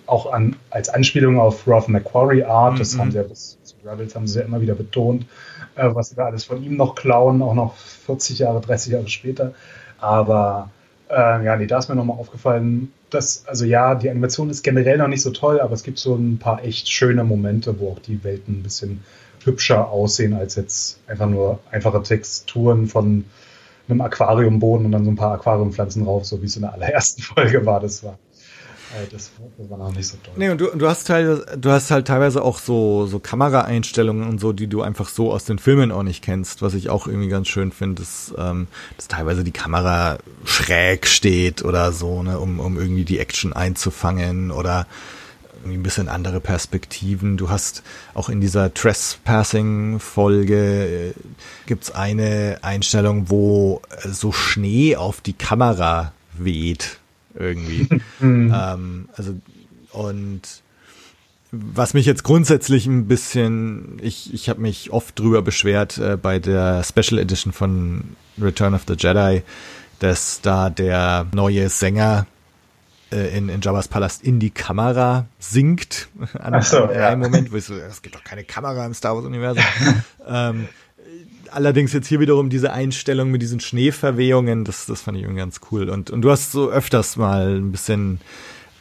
auch 0.08 0.32
an, 0.34 0.56
als 0.72 0.90
Anspielung 0.90 1.40
auf 1.40 1.68
Ralph 1.68 1.88
McQuarrie 1.88 2.44
Art, 2.44 2.80
das 2.80 2.96
mhm. 2.96 3.00
haben 3.00 3.12
sie 3.12 3.18
ja 3.18 3.24
bis 3.24 3.58
zu 3.64 3.76
Rebels 3.86 4.16
haben 4.16 4.28
sie 4.28 4.40
ja 4.40 4.46
immer 4.46 4.62
wieder 4.62 4.76
betont, 4.76 5.26
äh, 5.76 5.88
was 5.94 6.10
sie 6.10 6.16
da 6.16 6.26
alles 6.26 6.44
von 6.44 6.62
ihm 6.64 6.76
noch 6.76 6.96
klauen, 6.96 7.42
auch 7.42 7.54
noch 7.54 7.76
40 7.78 8.40
Jahre, 8.40 8.62
30 8.62 8.94
Jahre 8.94 9.08
später. 9.08 9.54
Aber 10.00 10.70
äh, 11.10 11.46
ja, 11.46 11.56
nee, 11.56 11.68
da 11.68 11.78
ist 11.78 11.90
mir 11.90 11.96
nochmal 11.96 12.18
aufgefallen, 12.18 12.92
dass, 13.10 13.46
also 13.48 13.66
ja, 13.66 13.96
die 13.96 14.10
Animation 14.10 14.50
ist 14.50 14.64
generell 14.64 14.98
noch 14.98 15.08
nicht 15.08 15.22
so 15.22 15.32
toll, 15.32 15.60
aber 15.60 15.74
es 15.74 15.84
gibt 15.84 16.00
so 16.00 16.16
ein 16.16 16.40
paar 16.40 16.64
echt 16.64 16.90
schöne 16.90 17.24
Momente, 17.24 17.80
wo 17.80 17.92
auch 17.92 18.00
die 18.00 18.24
Welten 18.24 18.60
ein 18.60 18.64
bisschen 18.64 19.04
hübscher 19.44 19.90
aussehen 19.90 20.34
als 20.34 20.56
jetzt 20.56 21.00
einfach 21.08 21.28
nur 21.28 21.60
einfache 21.72 22.02
Texturen 22.04 22.88
von 22.88 23.26
einem 23.92 24.02
Aquariumboden 24.02 24.86
und 24.88 24.92
dann 24.92 25.06
so 25.06 25.12
ein 25.12 25.16
paar 25.16 25.34
Aquariumpflanzen 25.34 26.06
drauf, 26.06 26.26
so 26.26 26.42
wie 26.42 26.46
es 26.46 26.56
in 26.56 26.64
der 26.64 26.74
allerersten 26.74 27.22
Folge 27.22 27.66
war. 27.66 27.80
Das 27.80 28.04
war 28.04 28.18
äh, 28.92 29.08
das, 29.12 29.32
war 29.70 29.78
noch 29.78 29.94
nicht 29.94 30.08
so 30.08 30.18
toll. 30.24 30.34
Nee, 30.36 30.50
und 30.50 30.60
du, 30.60 30.68
du 30.76 30.88
hast 30.88 31.10
halt, 31.10 31.46
du 31.58 31.70
hast 31.70 31.92
halt 31.92 32.08
teilweise 32.08 32.42
auch 32.44 32.60
so, 32.60 33.06
so 33.08 33.20
Kameraeinstellungen 33.20 34.28
und 34.28 34.40
so, 34.40 34.54
die 34.54 34.68
du 34.68 34.82
einfach 34.82 35.10
so 35.10 35.32
aus 35.32 35.46
den 35.46 35.60
Filmen 35.60 35.92
auch 35.92 36.04
nicht 36.04 36.24
kennst, 36.24 36.62
was 36.62 36.74
ich 36.74 36.90
auch 36.90 37.08
irgendwie 37.08 37.30
ganz 37.30 37.48
schön 37.48 37.72
finde, 37.72 38.02
dass, 38.02 38.34
ähm, 38.38 38.68
dass 38.98 39.08
teilweise 39.08 39.44
die 39.44 39.52
Kamera 39.52 40.18
schräg 40.46 41.08
steht 41.08 41.64
oder 41.64 41.92
so, 41.92 42.24
ne, 42.24 42.40
um, 42.40 42.60
um 42.60 42.78
irgendwie 42.78 43.06
die 43.06 43.20
Action 43.20 43.54
einzufangen 43.54 44.52
oder 44.52 44.88
ein 45.66 45.84
bisschen 45.84 46.10
andere 46.10 46.40
Perspektiven. 46.40 47.38
Du 47.38 47.50
hast 47.50 47.84
auch 48.14 48.30
in 48.30 48.42
dieser 48.42 48.74
Trespassing-Folge 48.74 50.56
äh, 50.56 51.14
gibt's 51.66 51.92
eine 51.92 52.60
Einstellung, 52.62 53.30
wo 53.30 53.82
äh, 53.90 54.10
so 54.10 54.32
Schnee 54.32 54.96
auf 54.96 55.22
die 55.22 55.34
Kamera 55.34 56.14
weht 56.38 56.98
irgendwie. 57.36 57.88
ähm, 58.22 59.10
also 59.16 59.36
und 59.92 60.42
was 61.52 61.94
mich 61.94 62.06
jetzt 62.06 62.24
grundsätzlich 62.24 62.86
ein 62.86 63.08
bisschen, 63.08 64.00
ich, 64.02 64.34
ich 64.34 64.48
habe 64.48 64.62
mich 64.62 64.92
oft 64.92 65.20
drüber 65.20 65.42
beschwert 65.42 65.98
äh, 65.98 66.18
bei 66.18 66.40
der 66.40 66.84
Special 66.84 67.20
Edition 67.20 67.52
von 67.52 68.16
Return 68.40 68.74
of 68.74 68.84
the 68.88 68.96
Jedi, 68.98 69.44
dass 70.00 70.40
da 70.42 70.70
der 70.70 71.28
neue 71.34 71.70
Sänger 71.70 72.26
äh, 73.12 73.38
in, 73.38 73.50
in 73.50 73.62
Jabba's 73.62 73.88
Palast 73.88 74.24
in 74.24 74.40
die 74.40 74.50
Kamera 74.50 75.26
singt. 75.40 76.10
An, 76.40 76.56
Ach 76.56 76.64
so, 76.64 76.78
ja. 76.78 77.10
einem 77.10 77.22
Moment, 77.22 77.52
wo 77.52 77.58
ich 77.58 77.66
so, 77.66 77.76
es 77.76 78.02
gibt 78.02 78.16
doch 78.16 78.24
keine 78.24 78.44
Kamera 78.44 78.86
im 78.86 78.94
Star 78.94 79.16
Wars 79.16 79.26
Universum. 79.26 79.64
ähm, 80.28 80.68
allerdings 81.52 81.94
jetzt 81.94 82.08
hier 82.08 82.20
wiederum 82.20 82.50
diese 82.50 82.74
Einstellung 82.74 83.32
mit 83.32 83.42
diesen 83.42 83.60
Schneeverwehungen, 83.60 84.66
das, 84.66 84.86
das 84.86 85.02
fand 85.02 85.18
ich 85.18 85.24
irgendwie 85.24 85.42
ganz 85.42 85.62
cool. 85.72 85.90
Und, 85.90 86.10
und 86.10 86.22
du 86.22 86.32
hast 86.32 86.52
so 86.52 86.70
öfters 86.70 87.18
mal 87.18 87.58
ein 87.58 87.72
bisschen 87.72 88.20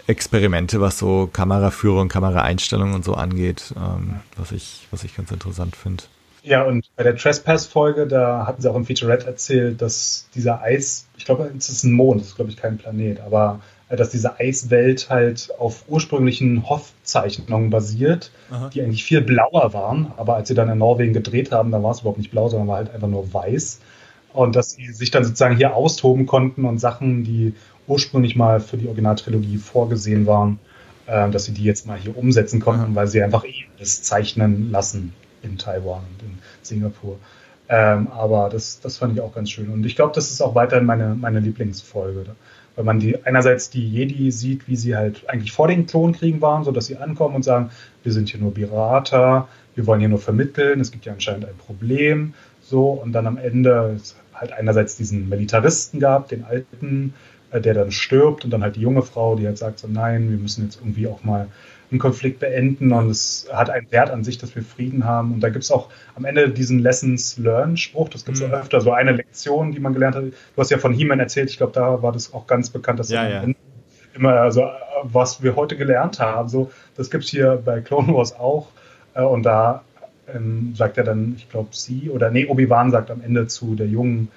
Experimente, 0.07 0.81
was 0.81 0.99
so 0.99 1.29
Kameraführung, 1.33 2.09
Kameraeinstellung 2.09 2.95
und 2.95 3.05
so 3.05 3.15
angeht, 3.15 3.75
ähm, 3.77 4.21
was 4.37 4.53
ich, 4.53 4.87
was 4.91 5.05
ich 5.05 5.17
ganz 5.17 5.31
interessant 5.31 5.77
finde. 5.77 6.05
Ja, 6.43 6.63
und 6.63 6.87
bei 6.97 7.03
der 7.03 7.17
Trespass-Folge, 7.17 8.07
da 8.07 8.47
hatten 8.47 8.63
sie 8.63 8.71
auch 8.71 8.77
im 8.77 8.87
Featurette 8.87 9.27
erzählt, 9.27 9.83
dass 9.83 10.27
dieser 10.35 10.63
Eis, 10.63 11.07
ich 11.19 11.27
glaube, 11.27 11.51
es 11.57 11.69
ist 11.69 11.85
ein 11.85 11.93
Mond, 11.93 12.23
das 12.23 12.29
ist, 12.29 12.37
glaube 12.37 12.51
ich, 12.51 12.57
kein 12.57 12.79
Planet, 12.79 13.21
aber 13.21 13.61
äh, 13.61 13.80
dass 13.97 14.11
diese 14.11 14.39
Eiswelt 14.39 15.11
halt 15.11 15.51
auf 15.59 15.85
ursprünglichen 15.89 16.69
Hoff-Zeichnungen 16.69 17.71
basiert, 17.71 18.31
Aha. 18.51 18.71
die 18.73 18.83
eigentlich 18.83 19.05
viel 19.05 19.21
blauer 19.21 19.73
waren, 19.73 20.13
aber 20.17 20.37
als 20.37 20.49
sie 20.49 20.55
dann 20.55 20.69
in 20.69 20.79
Norwegen 20.79 21.13
gedreht 21.13 21.51
haben, 21.51 21.73
da 21.73 21.83
war 21.83 21.91
es 21.91 22.01
überhaupt 22.01 22.19
nicht 22.19 22.31
blau, 22.31 22.49
sondern 22.49 22.69
war 22.69 22.77
halt 22.77 22.95
einfach 22.95 23.09
nur 23.09 23.33
weiß. 23.33 23.81
Und 24.33 24.55
dass 24.55 24.73
sie 24.73 24.87
sich 24.93 25.11
dann 25.11 25.25
sozusagen 25.25 25.57
hier 25.57 25.75
austoben 25.75 26.27
konnten 26.27 26.65
und 26.65 26.79
Sachen, 26.79 27.25
die 27.25 27.55
ursprünglich 27.89 28.37
mal 28.37 28.61
für 28.61 28.77
die 28.77 28.87
Originaltrilogie 28.87 29.59
vorgesehen 29.59 30.27
waren, 30.27 30.61
äh, 31.07 31.29
dass 31.31 31.47
sie 31.47 31.53
die 31.53 31.65
jetzt 31.65 31.87
mal 31.87 31.99
hier 31.99 32.17
umsetzen 32.17 32.61
konnten, 32.61 32.95
weil 32.95 33.09
sie 33.09 33.23
einfach 33.23 33.45
eh 33.45 33.65
das 33.81 34.03
zeichnen 34.03 34.71
lassen 34.71 35.13
in 35.43 35.59
Taiwan 35.59 36.05
und 36.13 36.29
in 36.29 36.39
Singapur. 36.63 37.19
Ähm, 37.69 38.09
aber 38.09 38.49
das, 38.51 38.81
das 38.81 38.99
fand 38.99 39.15
ich 39.15 39.21
auch 39.21 39.35
ganz 39.35 39.51
schön. 39.51 39.71
Und 39.71 39.85
ich 39.85 39.97
glaube, 39.97 40.13
das 40.15 40.31
ist 40.31 40.41
auch 40.41 40.55
weiterhin 40.55 40.87
meine, 40.87 41.17
meine 41.17 41.41
Lieblingsfolge. 41.41 42.25
Weil 42.77 42.85
man 42.85 43.01
die 43.01 43.25
einerseits 43.25 43.71
die 43.71 43.87
Jedi 43.87 44.31
sieht, 44.31 44.69
wie 44.69 44.77
sie 44.77 44.97
halt 44.97 45.29
eigentlich 45.29 45.53
vor 45.53 45.69
den 45.69 45.87
Klonkriegen 45.87 46.41
waren, 46.41 46.65
so 46.65 46.73
dass 46.73 46.87
sie 46.87 46.97
ankommen 46.97 47.35
und 47.37 47.43
sagen, 47.43 47.71
wir 48.03 48.13
sind 48.13 48.29
hier 48.29 48.41
nur 48.41 48.55
Berater, 48.55 49.49
wir 49.75 49.87
wollen 49.87 50.01
hier 50.01 50.09
nur 50.09 50.19
vermitteln, 50.19 50.81
es 50.81 50.91
gibt 50.91 51.05
ja 51.05 51.13
anscheinend 51.13 51.47
ein 51.47 51.57
Problem. 51.57 52.35
So, 52.63 52.91
und 52.91 53.13
dann 53.13 53.27
am 53.27 53.37
Ende 53.37 53.99
halt 54.33 54.53
einerseits 54.53 54.97
diesen 54.97 55.29
Militaristen 55.29 56.01
gab, 56.01 56.29
den 56.29 56.45
alten, 56.45 57.15
äh, 57.51 57.61
der 57.61 57.75
dann 57.75 57.91
stirbt 57.91 58.45
und 58.45 58.51
dann 58.51 58.63
halt 58.63 58.77
die 58.77 58.81
junge 58.81 59.03
Frau, 59.03 59.37
die 59.37 59.47
halt 59.47 59.59
sagt 59.59 59.81
so, 59.81 59.89
nein, 59.89 60.31
wir 60.31 60.39
müssen 60.39 60.65
jetzt 60.65 60.81
irgendwie 60.81 61.09
auch 61.09 61.25
mal 61.25 61.49
einen 61.91 61.99
Konflikt 61.99 62.39
beenden 62.41 62.93
und 62.93 63.11
es 63.11 63.49
hat 63.53 63.69
einen 63.71 63.91
Wert 63.91 64.11
an 64.11 64.23
sich, 64.25 64.39
dass 64.39 64.55
wir 64.55 64.63
Frieden 64.63 65.05
haben. 65.05 65.33
Und 65.35 65.41
da 65.41 65.49
gibt's 65.51 65.71
auch 65.71 65.89
am 66.15 66.25
Ende 66.25 66.49
diesen 66.51 66.79
Lessons 66.79 67.37
Learned 67.39 67.79
Spruch, 67.81 68.09
das 68.09 68.25
gibt's 68.25 68.41
Mhm. 68.41 68.51
ja 68.51 68.61
öfter, 68.61 68.81
so 68.81 68.93
eine 68.93 69.13
Lektion, 69.13 69.73
die 69.73 69.81
man 69.81 69.93
gelernt 69.93 70.15
hat. 70.17 70.25
Du 70.25 70.33
hast 70.57 70.71
ja 70.71 70.79
von 70.79 70.93
He-Man 70.93 71.19
erzählt, 71.21 71.51
ich 71.51 71.57
glaube, 71.57 71.73
da 71.73 72.03
war 72.03 72.13
das 72.13 72.33
auch 72.33 72.47
ganz 72.47 72.71
bekannt, 72.71 73.01
dass 73.01 73.11
Ja, 73.11 73.29
ja. 73.29 73.45
immer, 74.15 74.35
also 74.35 74.65
was 75.03 75.43
wir 75.43 75.57
heute 75.57 75.77
gelernt 75.77 76.21
haben, 76.21 76.49
so, 76.49 76.71
das 76.97 77.11
gibt's 77.11 77.29
hier 77.29 77.61
bei 77.65 77.81
Clone 77.81 78.15
Wars 78.15 78.33
auch. 78.39 78.69
Äh, 79.15 79.23
Und 79.23 79.43
da 79.45 79.83
ähm, 80.33 80.75
sagt 80.77 80.97
er 80.99 81.05
dann, 81.05 81.35
ich 81.37 81.49
glaube, 81.51 81.71
sie 81.73 82.11
oder 82.11 82.31
nee, 82.31 82.47
Obi-Wan 82.47 82.91
sagt 82.91 83.11
am 83.11 83.21
Ende 83.23 83.47
zu 83.49 83.75
der 83.75 83.87
jungen 83.89 84.29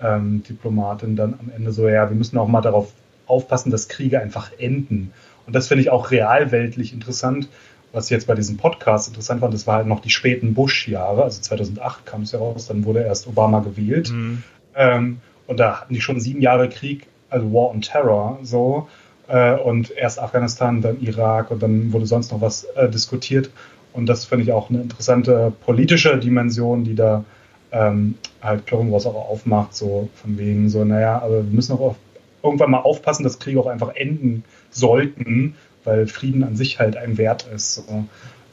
ähm, 0.00 0.42
Diplomatin 0.48 1.14
dann 1.16 1.34
am 1.34 1.50
Ende 1.54 1.72
so, 1.72 1.88
ja, 1.88 2.08
wir 2.08 2.16
müssen 2.16 2.38
auch 2.38 2.48
mal 2.48 2.62
darauf 2.62 2.92
aufpassen, 3.26 3.70
dass 3.70 3.88
Kriege 3.88 4.20
einfach 4.20 4.50
enden. 4.58 5.12
Und 5.46 5.54
das 5.54 5.68
finde 5.68 5.82
ich 5.82 5.90
auch 5.90 6.10
realweltlich 6.10 6.92
interessant. 6.92 7.48
Was 7.92 8.08
jetzt 8.08 8.26
bei 8.26 8.34
diesem 8.34 8.56
Podcast 8.56 9.08
interessant 9.08 9.42
war, 9.42 9.50
das 9.50 9.66
war 9.66 9.76
halt 9.76 9.86
noch 9.86 10.00
die 10.00 10.10
späten 10.10 10.54
Bush-Jahre, 10.54 11.24
also 11.24 11.42
2008 11.42 12.06
kam 12.06 12.22
es 12.22 12.32
ja 12.32 12.38
raus, 12.38 12.66
dann 12.66 12.84
wurde 12.86 13.02
erst 13.02 13.26
Obama 13.26 13.60
gewählt. 13.60 14.10
Mhm. 14.10 14.42
Ähm, 14.74 15.18
und 15.46 15.60
da 15.60 15.80
hatten 15.80 15.92
die 15.92 16.00
schon 16.00 16.18
sieben 16.18 16.40
Jahre 16.40 16.70
Krieg, 16.70 17.06
also 17.28 17.52
War 17.52 17.70
on 17.70 17.82
Terror, 17.82 18.38
so. 18.42 18.88
Äh, 19.28 19.54
und 19.54 19.90
erst 19.90 20.18
Afghanistan, 20.18 20.80
dann 20.80 21.00
Irak 21.00 21.50
und 21.50 21.62
dann 21.62 21.92
wurde 21.92 22.06
sonst 22.06 22.32
noch 22.32 22.40
was 22.40 22.64
äh, 22.64 22.88
diskutiert. 22.88 23.50
Und 23.92 24.06
das 24.06 24.24
finde 24.24 24.44
ich 24.44 24.52
auch 24.52 24.70
eine 24.70 24.80
interessante 24.80 25.52
politische 25.64 26.16
Dimension, 26.16 26.84
die 26.84 26.94
da 26.94 27.24
ähm, 27.72 28.14
halt 28.42 28.66
Clone 28.66 28.90
Wars 28.90 29.06
auch 29.06 29.14
aufmacht, 29.14 29.74
so 29.74 30.08
von 30.14 30.38
wegen 30.38 30.68
so, 30.68 30.84
naja, 30.84 31.20
aber 31.22 31.44
wir 31.44 31.54
müssen 31.54 31.72
auch 31.74 31.80
auf, 31.80 31.96
irgendwann 32.42 32.70
mal 32.70 32.80
aufpassen, 32.80 33.22
dass 33.22 33.38
Kriege 33.38 33.60
auch 33.60 33.66
einfach 33.66 33.94
enden 33.94 34.44
sollten, 34.72 35.54
weil 35.84 36.06
Frieden 36.06 36.44
an 36.44 36.56
sich 36.56 36.78
halt 36.78 36.96
ein 36.96 37.18
Wert 37.18 37.48
ist. 37.54 37.74
So. 37.74 38.04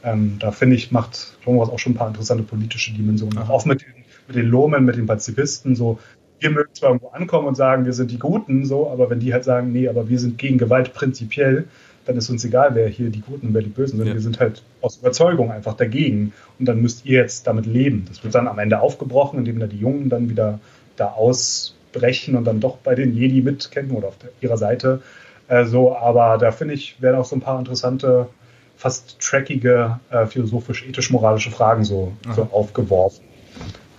Ähm, 0.02 0.36
da 0.38 0.50
finde 0.50 0.76
ich, 0.76 0.92
macht 0.92 1.36
Clone 1.42 1.58
Wars 1.58 1.68
auch 1.68 1.78
schon 1.78 1.92
ein 1.92 1.96
paar 1.96 2.08
interessante 2.08 2.42
politische 2.42 2.92
Dimensionen. 2.92 3.38
Aha. 3.38 3.52
Auch 3.52 3.64
mit 3.64 3.82
den, 3.82 4.04
mit 4.28 4.36
den 4.36 4.46
Lomen, 4.46 4.84
mit 4.84 4.96
den 4.96 5.06
Pazifisten, 5.06 5.76
so, 5.76 5.98
wir 6.40 6.50
mögen 6.50 6.70
zwar 6.72 6.90
irgendwo 6.90 7.08
ankommen 7.08 7.48
und 7.48 7.54
sagen, 7.54 7.84
wir 7.84 7.92
sind 7.92 8.10
die 8.10 8.18
Guten, 8.18 8.64
so, 8.64 8.90
aber 8.90 9.10
wenn 9.10 9.20
die 9.20 9.32
halt 9.32 9.44
sagen, 9.44 9.72
nee, 9.72 9.88
aber 9.88 10.08
wir 10.08 10.18
sind 10.18 10.38
gegen 10.38 10.56
Gewalt 10.56 10.94
prinzipiell, 10.94 11.66
dann 12.06 12.16
ist 12.16 12.30
uns 12.30 12.44
egal, 12.44 12.74
wer 12.74 12.88
hier 12.88 13.10
die 13.10 13.20
Guten 13.20 13.48
und 13.48 13.54
wer 13.54 13.62
die 13.62 13.68
Bösen 13.68 13.98
sind. 13.98 14.08
Ja. 14.08 14.14
Wir 14.14 14.20
sind 14.20 14.40
halt 14.40 14.62
aus 14.80 14.96
Überzeugung 14.96 15.52
einfach 15.52 15.74
dagegen. 15.74 16.32
Und 16.58 16.66
dann 16.66 16.80
müsst 16.80 17.04
ihr 17.04 17.20
jetzt 17.20 17.46
damit 17.46 17.66
leben. 17.66 18.06
Das 18.08 18.24
wird 18.24 18.34
dann 18.34 18.48
am 18.48 18.58
Ende 18.58 18.80
aufgebrochen, 18.80 19.38
indem 19.38 19.60
da 19.60 19.66
die 19.66 19.78
Jungen 19.78 20.08
dann 20.08 20.30
wieder 20.30 20.60
da 20.96 21.08
ausbrechen 21.08 22.36
und 22.36 22.44
dann 22.44 22.58
doch 22.60 22.78
bei 22.78 22.94
den 22.94 23.14
Jedi 23.14 23.42
mitkämpfen 23.42 23.96
oder 23.96 24.08
auf 24.08 24.18
der, 24.18 24.30
ihrer 24.40 24.56
Seite. 24.56 25.02
Äh, 25.50 25.66
so, 25.66 25.94
aber 25.96 26.38
da 26.38 26.52
finde 26.52 26.74
ich, 26.74 27.02
werden 27.02 27.16
auch 27.16 27.24
so 27.24 27.36
ein 27.36 27.40
paar 27.40 27.58
interessante, 27.58 28.28
fast 28.76 29.20
trackige, 29.20 29.98
äh, 30.10 30.24
philosophisch-ethisch-moralische 30.24 31.50
Fragen 31.50 31.84
so, 31.84 32.12
so 32.34 32.48
aufgeworfen. 32.52 33.24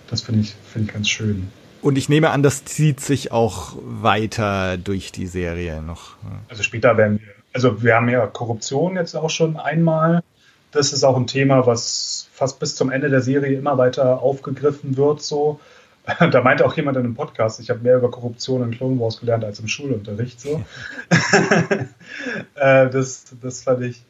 Das 0.08 0.22
finde 0.22 0.40
ich, 0.40 0.54
finde 0.72 0.88
ich 0.88 0.94
ganz 0.94 1.08
schön. 1.08 1.52
Und 1.82 1.98
ich 1.98 2.08
nehme 2.08 2.30
an, 2.30 2.42
das 2.42 2.64
zieht 2.64 3.00
sich 3.00 3.32
auch 3.32 3.74
weiter 3.82 4.78
durch 4.78 5.12
die 5.12 5.26
Serie 5.26 5.82
noch. 5.82 6.16
Also 6.48 6.62
später 6.62 6.96
werden 6.96 7.20
wir, 7.20 7.28
also 7.52 7.82
wir 7.82 7.96
haben 7.96 8.08
ja 8.08 8.26
Korruption 8.26 8.96
jetzt 8.96 9.14
auch 9.14 9.30
schon 9.30 9.58
einmal. 9.58 10.22
Das 10.70 10.94
ist 10.94 11.04
auch 11.04 11.16
ein 11.16 11.26
Thema, 11.26 11.66
was 11.66 12.28
fast 12.32 12.60
bis 12.60 12.76
zum 12.76 12.90
Ende 12.90 13.10
der 13.10 13.20
Serie 13.20 13.58
immer 13.58 13.76
weiter 13.76 14.22
aufgegriffen 14.22 14.96
wird. 14.96 15.22
So, 15.22 15.60
da 16.30 16.42
meinte 16.42 16.64
auch 16.66 16.74
jemand 16.74 16.96
in 16.96 17.04
einem 17.04 17.14
Podcast, 17.14 17.60
ich 17.60 17.70
habe 17.70 17.80
mehr 17.80 17.96
über 17.96 18.10
Korruption 18.10 18.62
in 18.62 18.72
Clone 18.72 18.98
Wars 19.00 19.20
gelernt 19.20 19.44
als 19.44 19.60
im 19.60 19.68
Schulunterricht. 19.68 20.40
So, 20.40 20.64
äh, 22.54 22.90
das, 22.90 23.36
das 23.40 23.62
fand 23.62 23.82
ich 23.84 24.02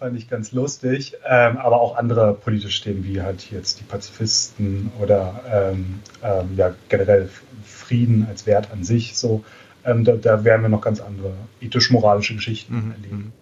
fand 0.00 0.16
ich 0.16 0.30
ganz 0.30 0.52
lustig. 0.52 1.16
Ähm, 1.26 1.58
aber 1.58 1.80
auch 1.80 1.96
andere 1.96 2.32
politische 2.32 2.82
Themen 2.82 3.04
wie 3.04 3.20
halt 3.20 3.50
jetzt 3.50 3.80
die 3.80 3.84
Pazifisten 3.84 4.90
oder 4.98 5.42
ähm, 5.52 6.00
ähm, 6.24 6.56
ja 6.56 6.74
generell 6.88 7.28
Frieden 7.64 8.26
als 8.28 8.46
Wert 8.46 8.72
an 8.72 8.82
sich. 8.82 9.16
So, 9.18 9.44
ähm, 9.84 10.04
da, 10.04 10.12
da 10.12 10.42
werden 10.42 10.62
wir 10.62 10.68
noch 10.70 10.80
ganz 10.80 11.00
andere 11.00 11.34
ethisch-moralische 11.60 12.34
Geschichten 12.34 12.74
Mhm, 12.74 12.92
erleben. 12.92 13.32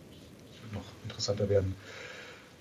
Das 0.50 0.62
wird 0.62 0.72
noch 0.72 1.04
interessanter 1.04 1.48
werden. 1.48 1.74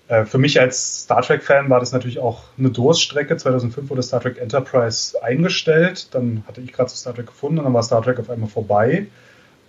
Äh, 0.08 0.24
für 0.24 0.38
mich 0.38 0.58
als 0.58 1.02
Star 1.02 1.22
Trek-Fan 1.22 1.70
war 1.70 1.80
das 1.80 1.92
natürlich 1.92 2.18
auch 2.18 2.42
eine 2.58 2.70
Durststrecke. 2.70 3.36
2005 3.36 3.90
wurde 3.90 4.02
Star 4.02 4.20
Trek 4.20 4.38
Enterprise 4.38 5.22
eingestellt. 5.22 6.08
Dann 6.12 6.42
hatte 6.46 6.60
ich 6.60 6.72
gerade 6.72 6.90
Star 6.90 7.14
Trek 7.14 7.26
gefunden 7.26 7.58
und 7.58 7.64
dann 7.64 7.74
war 7.74 7.82
Star 7.82 8.02
Trek 8.02 8.18
auf 8.18 8.30
einmal 8.30 8.48
vorbei. 8.48 9.06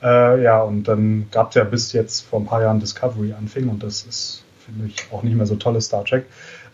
Äh, 0.01 0.43
ja, 0.43 0.61
und 0.61 0.83
dann 0.87 1.27
gab 1.31 1.49
es 1.49 1.55
ja 1.55 1.65
bis 1.65 1.91
jetzt 1.91 2.21
vor 2.21 2.39
ein 2.39 2.45
paar 2.45 2.61
Jahren 2.61 2.79
Discovery 2.79 3.33
anfing 3.33 3.67
und 3.67 3.83
das 3.83 4.03
ist, 4.03 4.43
finde 4.65 4.87
ich, 4.87 4.95
auch 5.11 5.23
nicht 5.23 5.35
mehr 5.35 5.45
so 5.45 5.55
tolles 5.55 5.85
Star 5.85 6.05
Trek. 6.05 6.25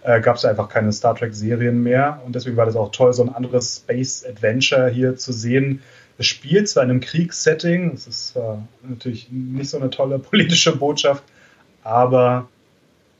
Äh, 0.04 0.22
gab 0.22 0.36
es 0.36 0.46
einfach 0.46 0.70
keine 0.70 0.94
Star 0.94 1.16
Trek-Serien 1.16 1.82
mehr 1.82 2.22
und 2.24 2.36
deswegen 2.36 2.56
war 2.58 2.68
das 2.68 2.76
auch 2.76 2.92
toll, 2.92 3.14
so 3.14 3.24
ein 3.24 3.34
anderes 3.34 3.78
Space 3.78 4.24
Adventure 4.24 4.90
hier 4.90 5.18
zu 5.18 5.34
sehen. 5.34 5.82
Es 6.20 6.28
spielt 6.28 6.70
zwar 6.70 6.84
in 6.84 6.92
einem 6.92 7.00
Kriegssetting, 7.00 7.94
das 7.94 8.06
ist 8.06 8.36
äh, 8.36 8.40
natürlich 8.88 9.32
nicht 9.32 9.72
so 9.72 9.78
eine 9.78 9.90
tolle 9.90 10.20
politische 10.20 10.76
Botschaft, 10.76 11.24
aber 11.84 12.48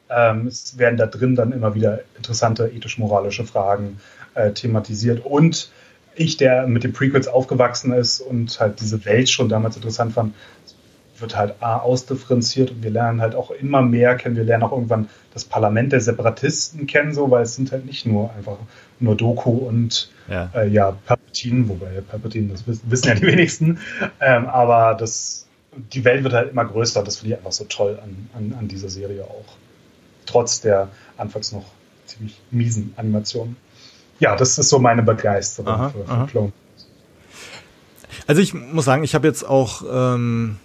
ähm, 0.10 0.48
es 0.48 0.78
werden 0.78 0.98
da 0.98 1.06
drin 1.08 1.36
dann 1.36 1.52
immer 1.52 1.76
wieder 1.76 2.02
interessante 2.18 2.68
ethisch-moralische 2.68 3.46
Fragen 3.46 4.00
äh, 4.36 4.52
thematisiert 4.52 5.26
und 5.26 5.72
ich, 6.16 6.38
der 6.38 6.68
mit 6.68 6.84
den 6.84 6.94
Prequels 6.94 7.28
aufgewachsen 7.28 7.92
ist 7.92 8.22
und 8.22 8.60
halt 8.60 8.80
diese 8.80 9.04
Welt 9.06 9.30
schon 9.30 9.50
damals 9.50 9.76
interessant 9.76 10.14
fand, 10.14 10.34
wird 11.18 11.36
halt 11.38 11.56
A 11.62 11.78
ausdifferenziert 11.78 12.72
und 12.72 12.84
wir 12.84 12.92
lernen 12.92 13.22
halt 13.22 13.36
auch 13.36 13.52
immer 13.52 13.82
mehr 13.82 14.16
kennen. 14.16 14.36
Wir 14.36 14.44
lernen 14.44 14.64
auch 14.64 14.72
irgendwann 14.72 15.10
das 15.34 15.46
Parlament 15.46 15.94
der 15.94 16.02
Separatisten 16.02 16.88
kennen, 16.88 17.14
so, 17.14 17.32
weil 17.32 17.44
es 17.44 17.56
sind 17.56 17.72
halt 17.72 17.86
nicht 17.86 18.06
nur 18.06 18.34
einfach 18.34 18.58
nur 19.00 19.16
Doku 19.16 19.52
und 19.52 20.10
Ja. 20.30 20.50
äh, 20.56 20.68
ja, 20.68 20.98
Palpatine, 21.06 21.68
wobei 21.70 22.02
Palpatine, 22.02 22.52
das 22.52 22.68
wissen, 22.68 22.84
wissen 22.90 23.08
ja 23.08 23.16
die 23.16 23.22
wenigsten, 23.28 23.80
ähm, 24.22 24.48
aber 24.48 24.96
das 24.96 25.46
die 25.94 26.06
Welt 26.06 26.24
wird 26.24 26.34
halt 26.34 26.52
immer 26.52 26.64
größer. 26.66 27.04
Das 27.04 27.18
finde 27.18 27.34
ich 27.34 27.38
einfach 27.38 27.52
so 27.52 27.66
toll 27.66 28.00
an, 28.02 28.30
an, 28.34 28.56
an 28.58 28.68
dieser 28.68 28.90
Serie 28.90 29.24
auch. 29.26 29.58
Trotz 30.26 30.62
der 30.62 30.90
anfangs 31.18 31.52
noch 31.52 31.66
ziemlich 32.06 32.40
miesen 32.52 32.94
Animationen. 32.98 33.56
Ja, 34.20 34.36
das 34.36 34.58
ist 34.58 34.70
so 34.70 34.80
meine 34.80 35.04
Begeisterung 35.04 35.68
aha, 35.68 35.90
für, 35.90 36.06
für 36.06 36.28
Clone. 36.28 36.54
Also 38.28 38.42
ich 38.42 38.54
muss 38.54 38.86
sagen, 38.86 39.04
ich 39.04 39.14
habe 39.14 39.28
jetzt 39.28 39.44
auch 39.44 39.84
ähm, 39.90 40.58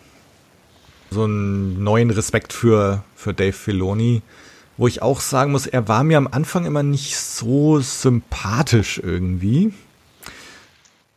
so 1.11 1.24
einen 1.24 1.82
neuen 1.82 2.11
Respekt 2.11 2.53
für, 2.53 3.03
für 3.16 3.35
Dave 3.35 3.53
Filoni, 3.53 4.23
wo 4.77 4.87
ich 4.87 5.03
auch 5.03 5.20
sagen 5.20 5.53
muss, 5.53 5.66
er 5.66 5.89
war 5.89 6.05
mir 6.05 6.16
am 6.16 6.28
Anfang 6.28 6.65
immer 6.65 6.82
nicht 6.82 7.19
so 7.19 7.81
sympathisch 7.81 9.01
irgendwie. 9.03 9.73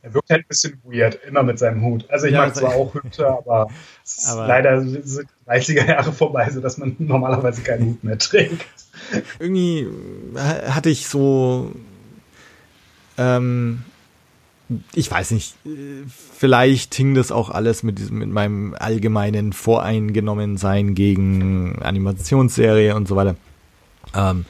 Er 0.04 0.14
wirkt 0.14 0.30
halt 0.30 0.42
ein 0.42 0.48
bisschen 0.48 0.82
weird, 0.84 1.18
immer 1.26 1.44
mit 1.44 1.58
seinem 1.58 1.82
Hut. 1.82 2.06
Also 2.10 2.28
ich 2.28 2.34
ja, 2.34 2.46
mag 2.46 2.56
zwar 2.56 2.74
auch 2.76 2.94
Hüte, 2.94 3.28
aber, 3.28 3.70
aber 4.28 4.48
leider 4.48 4.82
sind 4.82 5.28
30er 5.48 5.88
Jahre 5.88 6.14
vorbei, 6.14 6.50
so 6.52 6.62
dass 6.62 6.78
man 6.78 6.96
normalerweise 7.00 7.64
keinen 7.64 7.86
Hut 7.88 8.04
mehr 8.04 8.18
trägt. 8.18 8.66
Irgendwie 9.40 9.88
hatte 10.44 10.90
ich 10.90 11.08
so 11.08 11.72
ähm, 13.18 13.84
ich 14.94 15.10
weiß 15.10 15.32
nicht, 15.32 15.56
vielleicht 16.34 16.96
hing 16.96 17.16
das 17.16 17.32
auch 17.32 17.50
alles 17.50 17.84
mit 17.84 18.00
diesem, 18.00 18.20
mit 18.20 18.30
meinem 18.30 18.76
allgemeinen 18.78 19.54
Voreingenommensein 19.54 20.96
gegen 20.96 21.82
Animationsserie 21.82 22.96
und 22.96 23.08
so 23.08 23.16
weiter. 23.16 23.36
Ähm, 24.16 24.46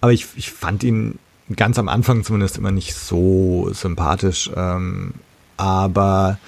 aber 0.00 0.12
ich, 0.12 0.26
ich 0.36 0.50
fand 0.50 0.82
ihn 0.82 1.18
ganz 1.56 1.78
am 1.78 1.88
Anfang 1.88 2.24
zumindest 2.24 2.58
immer 2.58 2.70
nicht 2.70 2.94
so 2.94 3.70
sympathisch. 3.72 4.50
Ähm, 4.54 5.12
aber 5.56 6.38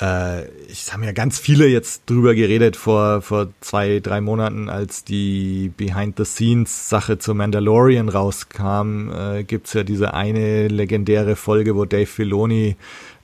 äh, 0.00 0.46
ich 0.68 0.92
habe 0.92 1.04
ja 1.04 1.12
ganz 1.12 1.38
viele 1.38 1.66
jetzt 1.66 2.08
drüber 2.08 2.34
geredet 2.34 2.76
vor, 2.76 3.22
vor 3.22 3.48
zwei, 3.60 4.00
drei 4.00 4.20
Monaten, 4.20 4.68
als 4.68 5.04
die 5.04 5.70
Behind-the-Scenes-Sache 5.76 7.18
zu 7.18 7.34
Mandalorian 7.34 8.08
rauskam, 8.08 9.10
äh, 9.10 9.44
gibt's 9.44 9.74
ja 9.74 9.82
diese 9.84 10.14
eine 10.14 10.68
legendäre 10.68 11.36
Folge, 11.36 11.76
wo 11.76 11.84
Dave 11.84 12.06
Filoni 12.06 12.76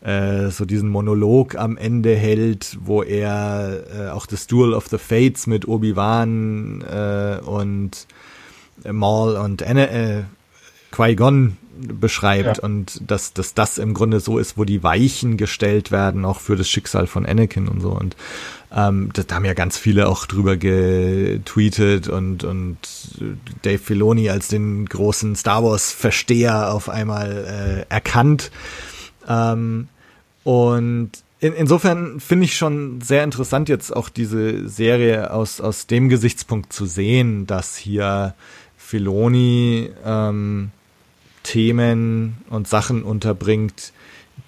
äh, 0.02 0.50
so 0.50 0.64
diesen 0.64 0.88
Monolog 0.88 1.56
am 1.56 1.76
Ende 1.76 2.14
hält, 2.14 2.78
wo 2.80 3.02
er 3.02 3.82
äh, 3.98 4.08
auch 4.10 4.26
das 4.26 4.46
Duel 4.46 4.74
of 4.74 4.88
the 4.88 4.98
Fates 4.98 5.46
mit 5.46 5.66
Obi-Wan 5.66 6.82
äh, 6.82 7.38
und 7.44 8.06
Maul 8.84 9.36
und 9.36 9.62
äh, 9.62 10.24
Qui-Gon 10.90 11.56
beschreibt 11.78 12.58
ja. 12.58 12.62
und 12.62 13.00
dass, 13.06 13.32
dass 13.32 13.54
das 13.54 13.78
im 13.78 13.94
Grunde 13.94 14.20
so 14.20 14.38
ist, 14.38 14.56
wo 14.56 14.64
die 14.64 14.82
Weichen 14.82 15.36
gestellt 15.36 15.90
werden, 15.90 16.24
auch 16.24 16.40
für 16.40 16.56
das 16.56 16.68
Schicksal 16.68 17.06
von 17.06 17.26
Anakin 17.26 17.68
und 17.68 17.80
so. 17.80 17.90
Und 17.90 18.16
ähm, 18.74 19.10
da 19.12 19.34
haben 19.34 19.44
ja 19.44 19.54
ganz 19.54 19.76
viele 19.76 20.08
auch 20.08 20.26
drüber 20.26 20.56
getweetet 20.56 22.08
und, 22.08 22.44
und 22.44 22.78
Dave 23.62 23.78
Filoni 23.78 24.30
als 24.30 24.48
den 24.48 24.86
großen 24.86 25.36
Star 25.36 25.62
Wars-Versteher 25.62 26.72
auf 26.72 26.88
einmal 26.88 27.86
äh, 27.88 27.92
erkannt. 27.92 28.50
Ähm, 29.28 29.88
und 30.44 31.10
in, 31.40 31.52
insofern 31.52 32.20
finde 32.20 32.46
ich 32.46 32.56
schon 32.56 33.00
sehr 33.00 33.24
interessant, 33.24 33.68
jetzt 33.68 33.94
auch 33.94 34.08
diese 34.08 34.68
Serie 34.68 35.30
aus, 35.32 35.60
aus 35.60 35.86
dem 35.86 36.08
Gesichtspunkt 36.08 36.72
zu 36.72 36.86
sehen, 36.86 37.46
dass 37.46 37.76
hier 37.76 38.34
Filoni 38.76 39.90
ähm, 40.04 40.70
Themen 41.46 42.38
und 42.50 42.66
Sachen 42.66 43.04
unterbringt, 43.04 43.92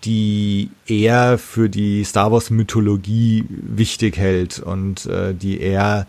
die 0.04 0.70
er 0.86 1.38
für 1.38 1.68
die 1.68 2.04
Star 2.04 2.32
Wars 2.32 2.50
Mythologie 2.50 3.44
wichtig 3.48 4.16
hält 4.16 4.58
und 4.58 5.06
äh, 5.06 5.32
die 5.32 5.60
er 5.60 6.06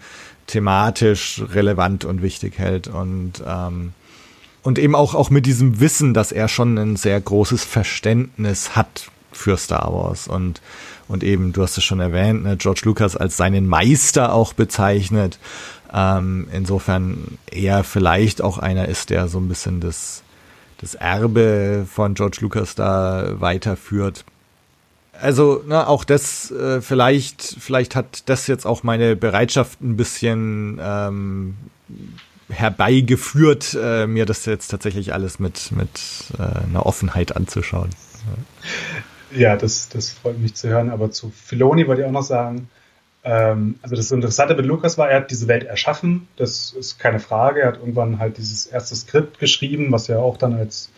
thematisch 0.48 1.44
relevant 1.54 2.06
und 2.06 2.24
wichtig 2.24 2.58
hält 2.58 2.88
und 2.88 3.44
ähm, 3.46 3.94
und 4.64 4.80
eben 4.80 4.96
auch 4.96 5.14
auch 5.14 5.30
mit 5.30 5.46
diesem 5.46 5.80
Wissen, 5.80 6.14
dass 6.14 6.32
er 6.32 6.48
schon 6.48 6.78
ein 6.78 6.96
sehr 6.98 7.22
großes 7.22 7.64
Verständnis 7.64 8.76
hat 8.76 9.10
für 9.32 9.58
Star 9.58 9.94
Wars 9.94 10.28
und 10.28 10.62
und 11.08 11.24
eben 11.24 11.54
du 11.54 11.62
hast 11.62 11.78
es 11.78 11.84
schon 11.84 12.00
erwähnt, 12.00 12.44
ne, 12.44 12.58
George 12.58 12.82
Lucas 12.86 13.16
als 13.16 13.38
seinen 13.38 13.68
Meister 13.68 14.34
auch 14.34 14.54
bezeichnet. 14.54 15.40
Ähm, 15.92 16.48
insofern 16.54 17.40
er 17.50 17.84
vielleicht 17.84 18.44
auch 18.44 18.60
einer 18.60 18.88
ist, 18.88 19.10
der 19.10 19.28
so 19.28 19.40
ein 19.40 19.48
bisschen 19.48 19.80
das 19.80 20.22
das 20.80 20.96
Erbe 20.96 21.86
von 21.90 22.14
George 22.14 22.38
Lucas 22.42 22.76
da 22.76 23.40
weiterführt. 23.40 24.26
Also, 25.14 25.64
ne, 25.68 25.88
auch 25.88 26.06
das, 26.06 26.50
äh, 26.52 26.82
vielleicht, 26.82 27.42
vielleicht 27.60 27.96
hat 27.96 28.30
das 28.30 28.48
jetzt 28.48 28.66
auch 28.66 28.84
meine 28.84 29.18
Bereitschaft 29.18 29.82
ein 29.82 29.98
bisschen 29.98 30.80
ähm, 30.82 31.58
herbeigeführt, 32.50 33.78
äh, 33.80 34.08
mir 34.08 34.26
das 34.26 34.46
jetzt 34.46 34.70
tatsächlich 34.70 35.14
alles 35.14 35.40
mit, 35.40 35.72
mit 35.74 35.90
äh, 36.38 36.68
einer 36.68 36.86
Offenheit 36.86 37.36
anzuschauen. 37.36 37.90
Ja, 39.32 39.58
das, 39.58 39.90
das 39.90 40.10
freut 40.10 40.40
mich 40.40 40.56
zu 40.56 40.70
hören. 40.70 40.90
Aber 40.90 41.12
zu 41.12 41.32
Filoni 41.32 41.88
wollte 41.88 42.02
ich 42.02 42.08
auch 42.08 42.12
noch 42.12 42.24
sagen, 42.24 42.70
also 43.32 43.96
das 43.96 44.12
Interessante 44.12 44.56
mit 44.56 44.66
Lukas 44.66 44.98
war, 44.98 45.10
er 45.10 45.18
hat 45.18 45.32
diese 45.32 45.48
Welt 45.48 45.64
erschaffen, 45.64 46.28
das 46.38 46.72
ist 46.72 47.00
keine 47.00 47.20
Frage. 47.20 47.62
Er 47.62 47.68
hat 47.68 47.78
irgendwann 47.78 48.20
halt 48.20 48.38
dieses 48.38 48.66
erste 48.66 48.96
Skript 48.96 49.40
geschrieben, 49.40 49.92
was 49.92 50.08
ja 50.08 50.20
auch 50.20 50.38
dann 50.38 50.54
als 50.54 50.92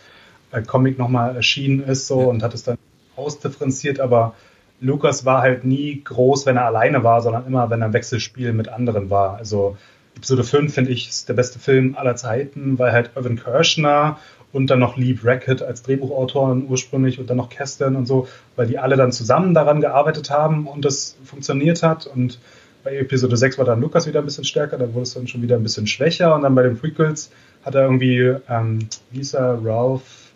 äh, 0.52 0.62
Comic 0.62 0.98
nochmal 0.98 1.36
erschienen 1.36 1.82
ist 1.82 2.06
so 2.06 2.20
und 2.20 2.42
hat 2.42 2.54
es 2.54 2.62
dann 2.62 2.78
ausdifferenziert, 3.16 4.00
aber 4.00 4.34
Lukas 4.80 5.24
war 5.24 5.42
halt 5.42 5.64
nie 5.64 6.02
groß, 6.02 6.46
wenn 6.46 6.56
er 6.56 6.66
alleine 6.66 7.04
war, 7.04 7.22
sondern 7.22 7.46
immer, 7.46 7.70
wenn 7.70 7.82
er 7.82 7.86
im 7.86 7.92
Wechselspiel 7.92 8.52
mit 8.52 8.68
anderen 8.68 9.10
war. 9.10 9.36
Also 9.36 9.76
Episode 10.16 10.44
5 10.44 10.74
finde 10.74 10.90
ich 10.90 11.08
ist 11.08 11.28
der 11.28 11.34
beste 11.34 11.58
Film 11.58 11.96
aller 11.96 12.16
Zeiten, 12.16 12.78
weil 12.78 12.92
halt 12.92 13.10
Irvin 13.14 13.36
Kirschner 13.36 14.18
und 14.52 14.68
dann 14.68 14.78
noch 14.78 14.96
Lee 14.96 15.14
Brackett 15.14 15.62
als 15.62 15.82
Drehbuchautor 15.82 16.56
ursprünglich 16.68 17.18
und 17.18 17.30
dann 17.30 17.38
noch 17.38 17.48
Kesten 17.48 17.96
und 17.96 18.06
so, 18.06 18.28
weil 18.56 18.66
die 18.66 18.78
alle 18.78 18.96
dann 18.96 19.12
zusammen 19.12 19.54
daran 19.54 19.80
gearbeitet 19.80 20.30
haben 20.30 20.66
und 20.66 20.84
das 20.84 21.16
funktioniert 21.24 21.82
hat. 21.82 22.06
Und 22.06 22.38
bei 22.84 22.96
Episode 22.96 23.36
6 23.36 23.58
war 23.58 23.64
dann 23.64 23.80
Lukas 23.80 24.06
wieder 24.06 24.20
ein 24.20 24.24
bisschen 24.24 24.44
stärker, 24.44 24.76
dann 24.76 24.92
wurde 24.92 25.04
es 25.04 25.14
dann 25.14 25.26
schon 25.26 25.42
wieder 25.42 25.56
ein 25.56 25.62
bisschen 25.62 25.86
schwächer. 25.86 26.34
Und 26.34 26.42
dann 26.42 26.54
bei 26.54 26.62
den 26.62 26.76
Prequels 26.76 27.30
hat 27.64 27.74
er 27.74 27.82
irgendwie, 27.82 28.34
ähm, 28.48 28.80
wie 29.10 29.18
hieß 29.18 29.34
er, 29.34 29.58
Ralph, 29.64 30.32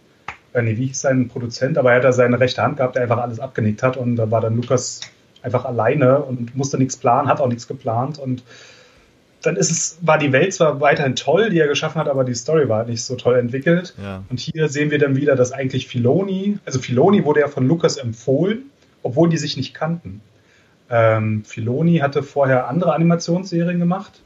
äh, 0.52 0.62
nee, 0.62 0.76
wie 0.76 0.86
hieß 0.86 1.00
sein 1.00 1.28
Produzent, 1.28 1.76
aber 1.76 1.90
er 1.90 1.96
hat 1.96 2.04
da 2.04 2.12
seine 2.12 2.40
rechte 2.40 2.62
Hand 2.62 2.78
gehabt, 2.78 2.94
der 2.94 3.02
einfach 3.02 3.18
alles 3.18 3.40
abgenickt 3.40 3.82
hat. 3.82 3.96
Und 3.96 4.16
da 4.16 4.30
war 4.30 4.40
dann 4.40 4.56
Lukas 4.56 5.00
einfach 5.42 5.64
alleine 5.64 6.20
und 6.20 6.56
musste 6.56 6.78
nichts 6.78 6.96
planen, 6.96 7.28
hat 7.28 7.40
auch 7.40 7.48
nichts 7.48 7.68
geplant. 7.68 8.18
Und 8.18 8.42
dann 9.46 9.56
ist 9.56 9.70
es, 9.70 9.98
war 10.02 10.18
die 10.18 10.32
Welt 10.32 10.52
zwar 10.54 10.80
weiterhin 10.80 11.16
toll, 11.16 11.50
die 11.50 11.58
er 11.58 11.68
geschaffen 11.68 12.00
hat, 12.00 12.08
aber 12.08 12.24
die 12.24 12.34
Story 12.34 12.68
war 12.68 12.84
nicht 12.84 13.02
so 13.02 13.16
toll 13.16 13.38
entwickelt. 13.38 13.94
Ja. 14.02 14.22
Und 14.28 14.40
hier 14.40 14.68
sehen 14.68 14.90
wir 14.90 14.98
dann 14.98 15.16
wieder, 15.16 15.36
dass 15.36 15.52
eigentlich 15.52 15.86
Filoni, 15.86 16.58
also 16.64 16.80
Filoni 16.80 17.24
wurde 17.24 17.40
ja 17.40 17.48
von 17.48 17.66
Lucas 17.66 17.96
empfohlen, 17.96 18.70
obwohl 19.02 19.28
die 19.28 19.36
sich 19.36 19.56
nicht 19.56 19.74
kannten. 19.74 20.20
Ähm, 20.90 21.44
Filoni 21.44 21.98
hatte 21.98 22.22
vorher 22.22 22.68
andere 22.68 22.94
Animationsserien 22.94 23.78
gemacht, 23.78 24.20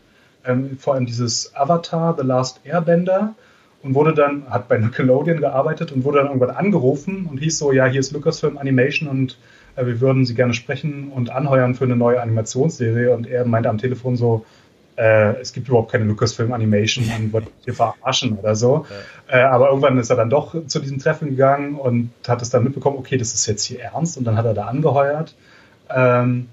ähm, 0.44 0.78
vor 0.78 0.94
allem 0.94 1.06
dieses 1.06 1.55
Avatar, 1.55 2.16
The 2.18 2.26
Last 2.26 2.60
Airbender 2.64 3.34
und 3.82 3.94
wurde 3.94 4.14
dann, 4.14 4.48
hat 4.51 4.68
bei 4.68 4.78
Nickelodeon 4.78 5.40
gearbeitet 5.40 5.92
und 5.92 6.05
wurde 6.05 6.18
dann 6.18 6.26
irgendwann 6.26 6.51
angerufen 6.51 7.26
und 7.30 7.38
hieß 7.38 7.59
so, 7.59 7.72
ja, 7.72 7.86
hier 7.86 8.01
ist 8.01 8.12
Lucasfilm 8.12 8.59
Animation 8.59 9.09
und 9.09 9.38
äh, 9.76 9.86
wir 9.86 10.01
würden 10.01 10.24
sie 10.24 10.34
gerne 10.34 10.55
sprechen 10.55 11.10
und 11.14 11.30
anheuern 11.30 11.74
für 11.74 11.84
eine 11.84 11.97
neue 11.97 12.20
Animationsserie 12.20 13.14
und 13.14 13.26
er 13.26 13.44
meinte 13.47 13.70
am 13.70 13.78
Telefon 13.78 14.16
so, 14.16 14.44
äh, 15.01 15.40
es 15.40 15.55
gibt 15.55 15.68
überhaupt 15.68 15.90
keine 15.90 16.05
Lucasfilm 16.05 16.52
Animation 16.52 17.06
und 17.18 17.32
wollte 17.32 17.48
hier 17.64 17.74
verarschen 17.74 18.39
oder 18.39 18.55
so. 18.55 18.85
Ja. 19.31 19.39
Äh, 19.39 19.43
aber 19.44 19.68
irgendwann 19.68 19.98
ist 19.98 20.10
er 20.10 20.16
dann 20.16 20.28
doch 20.28 20.55
zu 20.66 20.78
diesem 20.78 20.98
Treffen 20.98 21.31
gegangen 21.31 21.77
und 21.77 22.10
hat 22.28 22.43
es 22.43 22.51
dann 22.51 22.64
mitbekommen, 22.64 22.98
okay, 22.98 23.16
das 23.16 23.32
ist 23.32 23.47
jetzt 23.47 23.64
hier 23.64 23.81
ernst 23.81 24.18
und 24.18 24.24
dann 24.24 24.36
hat 24.36 24.44
er 24.44 24.52
da 24.55 24.66
angeheuert. 24.66 25.35
Ähm, 25.89 26.48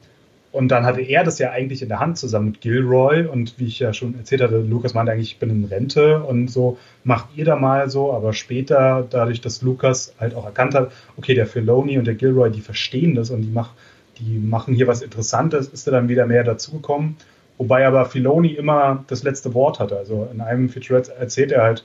und 0.54 0.70
dann 0.70 0.86
hatte 0.86 1.02
er 1.02 1.26
das 1.26 1.40
ja 1.40 1.52
eigentlich 1.52 1.82
in 1.82 1.90
der 1.90 2.00
Hand 2.00 2.18
zusammen 2.18 2.48
mit 2.48 2.62
Gilroy 2.62 3.28
und 3.28 3.60
wie 3.60 3.66
ich 3.66 3.80
ja 3.80 3.94
schon 3.94 4.18
erzählt 4.18 4.42
hatte, 4.42 4.60
Lukas 4.60 4.94
meinte 4.94 5.12
eigentlich, 5.12 5.34
ich 5.34 5.40
bin 5.40 5.50
in 5.50 5.66
Rente 5.66 6.24
und 6.24 6.48
so, 6.48 6.78
macht 7.04 7.28
ihr 7.36 7.44
da 7.44 7.58
mal 7.58 7.90
so, 7.90 8.14
aber 8.14 8.32
später, 8.32 9.06
dadurch, 9.10 9.42
dass 9.42 9.62
Lukas 9.62 10.16
halt 10.20 10.34
auch 10.34 10.46
erkannt 10.46 10.74
hat, 10.74 10.94
okay, 11.18 11.36
der 11.36 11.48
Filoni 11.48 12.00
und 12.00 12.08
der 12.08 12.16
Gilroy, 12.16 12.50
die 12.50 12.62
verstehen 12.62 13.14
das 13.14 13.30
und 13.30 13.42
die, 13.42 13.52
mach, 13.52 13.72
die 14.20 14.40
machen 14.40 14.74
hier 14.74 14.88
was 14.88 15.02
Interessantes, 15.02 15.68
ist 15.68 15.86
er 15.86 15.92
dann 15.92 16.08
wieder 16.08 16.26
mehr 16.26 16.46
dazugekommen 16.46 17.18
Wobei 17.58 17.88
aber 17.88 18.06
Filoni 18.06 18.50
immer 18.50 19.04
das 19.08 19.24
letzte 19.24 19.54
Wort 19.54 19.80
hatte. 19.80 19.98
Also 19.98 20.28
in 20.32 20.42
einem 20.42 20.70
Featurette 20.70 21.14
erzählt 21.16 21.52
er 21.52 21.64
halt, 21.64 21.84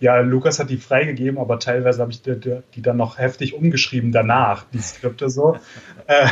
ja, 0.00 0.18
Lukas 0.18 0.58
hat 0.58 0.68
die 0.68 0.78
freigegeben, 0.78 1.38
aber 1.38 1.60
teilweise 1.60 2.02
habe 2.02 2.10
ich 2.10 2.22
die, 2.22 2.34
die, 2.74 2.82
dann 2.82 2.96
noch 2.96 3.18
heftig 3.18 3.54
umgeschrieben 3.54 4.10
danach, 4.10 4.64
die 4.72 4.80
Skripte 4.80 5.30
so. 5.30 5.56
Äh, 6.08 6.26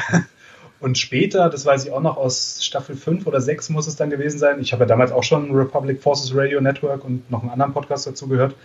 und 0.80 0.98
später, 0.98 1.48
das 1.48 1.64
weiß 1.64 1.84
ich 1.84 1.92
auch 1.92 2.00
noch 2.00 2.16
aus 2.16 2.64
Staffel 2.64 2.96
5 2.96 3.26
oder 3.26 3.40
6 3.40 3.68
muss 3.68 3.86
es 3.86 3.94
dann 3.94 4.10
gewesen 4.10 4.38
sein. 4.38 4.60
Ich 4.60 4.72
habe 4.72 4.82
ja 4.82 4.88
damals 4.88 5.12
auch 5.12 5.22
schon 5.22 5.54
Republic 5.54 6.02
Forces 6.02 6.34
Radio 6.34 6.60
Network 6.60 7.04
und 7.04 7.30
noch 7.30 7.42
einen 7.42 7.50
anderen 7.50 7.72
Podcast 7.72 8.06
dazu 8.06 8.26
gehört. 8.26 8.56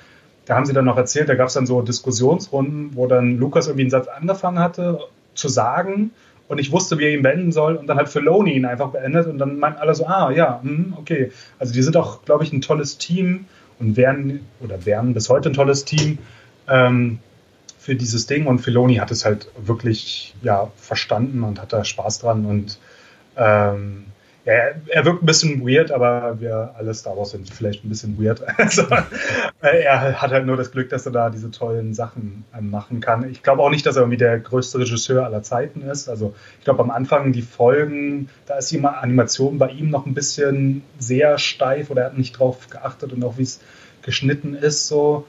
Da 0.45 0.55
haben 0.55 0.65
sie 0.65 0.73
dann 0.73 0.85
noch 0.85 0.97
erzählt, 0.97 1.29
da 1.29 1.35
gab 1.35 1.49
es 1.49 1.53
dann 1.53 1.67
so 1.67 1.81
Diskussionsrunden, 1.81 2.95
wo 2.95 3.05
dann 3.05 3.37
Lukas 3.37 3.67
irgendwie 3.67 3.83
einen 3.83 3.91
Satz 3.91 4.07
angefangen 4.07 4.59
hatte 4.59 4.99
zu 5.35 5.49
sagen 5.49 6.11
und 6.47 6.59
ich 6.59 6.71
wusste, 6.71 6.97
wie 6.99 7.05
er 7.05 7.13
ihn 7.13 7.23
beenden 7.23 7.51
soll 7.51 7.75
und 7.75 7.87
dann 7.87 7.97
hat 7.97 8.09
Filoni 8.09 8.53
ihn 8.53 8.65
einfach 8.65 8.89
beendet 8.89 9.27
und 9.27 9.37
dann 9.37 9.57
meinten 9.57 9.79
alle 9.79 9.95
so, 9.95 10.05
ah 10.05 10.31
ja, 10.31 10.59
hm, 10.61 10.93
okay. 10.97 11.31
Also 11.59 11.73
die 11.73 11.81
sind 11.81 11.97
auch, 11.97 12.23
glaube 12.23 12.43
ich, 12.43 12.53
ein 12.53 12.61
tolles 12.61 12.97
Team 12.97 13.45
und 13.79 13.97
wären 13.97 14.41
oder 14.59 14.85
wären 14.85 15.13
bis 15.13 15.29
heute 15.29 15.49
ein 15.49 15.53
tolles 15.53 15.85
Team 15.85 16.19
ähm, 16.67 17.19
für 17.77 17.95
dieses 17.95 18.25
Ding 18.25 18.47
und 18.47 18.59
Filoni 18.59 18.95
hat 18.95 19.11
es 19.11 19.25
halt 19.25 19.47
wirklich 19.57 20.33
ja 20.41 20.71
verstanden 20.75 21.43
und 21.43 21.61
hat 21.61 21.73
da 21.73 21.83
Spaß 21.83 22.19
dran 22.19 22.45
und 22.45 22.79
ähm, 23.37 24.05
ja, 24.45 24.53
er 24.87 25.05
wirkt 25.05 25.23
ein 25.23 25.25
bisschen 25.25 25.67
weird, 25.67 25.91
aber 25.91 26.39
wir 26.39 26.75
alle 26.77 26.93
Star 26.93 27.17
Wars 27.17 27.31
sind 27.31 27.49
vielleicht 27.49 27.83
ein 27.83 27.89
bisschen 27.89 28.23
weird. 28.23 28.41
Also, 28.57 28.83
er 29.61 30.21
hat 30.21 30.31
halt 30.31 30.45
nur 30.45 30.55
das 30.55 30.71
Glück, 30.71 30.89
dass 30.89 31.05
er 31.05 31.11
da 31.11 31.29
diese 31.29 31.49
tollen 31.49 31.93
Sachen 31.93 32.45
ähm, 32.55 32.69
machen 32.69 32.99
kann. 32.99 33.29
Ich 33.29 33.41
glaube 33.41 33.63
auch 33.63 33.71
nicht, 33.71 33.85
dass 33.85 33.95
er 33.95 34.03
irgendwie 34.03 34.17
der 34.17 34.39
größte 34.39 34.79
Regisseur 34.79 35.25
aller 35.25 35.41
Zeiten 35.41 35.81
ist. 35.81 36.07
Also 36.09 36.35
ich 36.59 36.65
glaube 36.65 36.83
am 36.83 36.91
Anfang 36.91 37.31
die 37.31 37.41
Folgen, 37.41 38.29
da 38.45 38.57
ist 38.57 38.71
die 38.71 38.83
Animation 38.83 39.57
bei 39.57 39.69
ihm 39.69 39.89
noch 39.89 40.05
ein 40.05 40.13
bisschen 40.13 40.83
sehr 40.99 41.37
steif 41.39 41.89
oder 41.89 42.03
er 42.03 42.07
hat 42.07 42.17
nicht 42.17 42.37
drauf 42.37 42.69
geachtet 42.69 43.13
und 43.13 43.23
auch 43.23 43.37
wie 43.37 43.43
es 43.43 43.61
geschnitten 44.03 44.53
ist 44.53 44.87
so. 44.87 45.25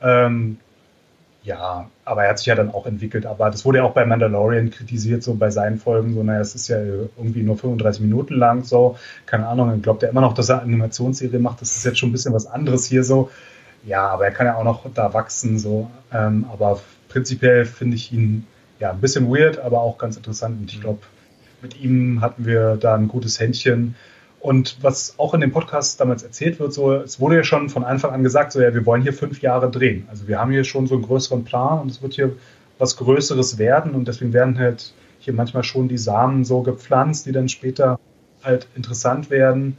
Ähm, 0.00 0.58
ja, 1.42 1.88
aber 2.04 2.24
er 2.24 2.30
hat 2.30 2.38
sich 2.38 2.46
ja 2.46 2.54
dann 2.54 2.70
auch 2.70 2.86
entwickelt. 2.86 3.24
Aber 3.24 3.50
das 3.50 3.64
wurde 3.64 3.78
ja 3.78 3.84
auch 3.84 3.94
bei 3.94 4.04
Mandalorian 4.04 4.70
kritisiert, 4.70 5.22
so 5.22 5.34
bei 5.34 5.50
seinen 5.50 5.78
Folgen. 5.78 6.14
So, 6.14 6.22
naja, 6.22 6.40
es 6.40 6.54
ist 6.54 6.68
ja 6.68 6.78
irgendwie 6.78 7.42
nur 7.42 7.56
35 7.56 8.02
Minuten 8.02 8.34
lang, 8.34 8.64
so. 8.64 8.98
Keine 9.26 9.46
Ahnung, 9.46 9.68
dann 9.70 9.82
glaubt 9.82 10.02
er 10.02 10.10
immer 10.10 10.20
noch, 10.20 10.34
dass 10.34 10.50
er 10.50 10.62
Animationsserie 10.62 11.38
macht. 11.38 11.62
Das 11.62 11.76
ist 11.76 11.84
jetzt 11.84 11.98
schon 11.98 12.10
ein 12.10 12.12
bisschen 12.12 12.34
was 12.34 12.46
anderes 12.46 12.84
hier, 12.84 13.04
so. 13.04 13.30
Ja, 13.86 14.08
aber 14.08 14.26
er 14.26 14.32
kann 14.32 14.46
ja 14.46 14.56
auch 14.56 14.64
noch 14.64 14.84
da 14.92 15.14
wachsen, 15.14 15.58
so. 15.58 15.90
Ähm, 16.12 16.44
aber 16.52 16.80
prinzipiell 17.08 17.64
finde 17.64 17.96
ich 17.96 18.12
ihn 18.12 18.46
ja 18.78 18.90
ein 18.90 19.00
bisschen 19.00 19.30
weird, 19.30 19.58
aber 19.58 19.80
auch 19.80 19.96
ganz 19.96 20.16
interessant. 20.16 20.60
Und 20.60 20.70
ich 20.70 20.80
glaube, 20.80 21.00
mit 21.62 21.80
ihm 21.80 22.20
hatten 22.20 22.44
wir 22.44 22.76
da 22.76 22.94
ein 22.94 23.08
gutes 23.08 23.40
Händchen. 23.40 23.94
Und 24.40 24.78
was 24.80 25.14
auch 25.18 25.34
in 25.34 25.40
dem 25.40 25.52
Podcast 25.52 26.00
damals 26.00 26.22
erzählt 26.22 26.58
wird, 26.60 26.72
so, 26.72 26.94
es 26.94 27.20
wurde 27.20 27.36
ja 27.36 27.44
schon 27.44 27.68
von 27.68 27.84
Anfang 27.84 28.12
an 28.12 28.22
gesagt, 28.22 28.52
so 28.52 28.60
ja, 28.60 28.72
wir 28.72 28.86
wollen 28.86 29.02
hier 29.02 29.12
fünf 29.12 29.42
Jahre 29.42 29.70
drehen. 29.70 30.06
Also 30.10 30.28
wir 30.28 30.38
haben 30.38 30.50
hier 30.50 30.64
schon 30.64 30.86
so 30.86 30.94
einen 30.94 31.04
größeren 31.04 31.44
Plan 31.44 31.80
und 31.80 31.90
es 31.90 32.00
wird 32.00 32.14
hier 32.14 32.32
was 32.78 32.96
Größeres 32.96 33.58
werden 33.58 33.92
und 33.92 34.08
deswegen 34.08 34.32
werden 34.32 34.58
halt 34.58 34.94
hier 35.18 35.34
manchmal 35.34 35.62
schon 35.62 35.88
die 35.88 35.98
Samen 35.98 36.44
so 36.46 36.62
gepflanzt, 36.62 37.26
die 37.26 37.32
dann 37.32 37.50
später 37.50 38.00
halt 38.42 38.66
interessant 38.74 39.28
werden. 39.28 39.76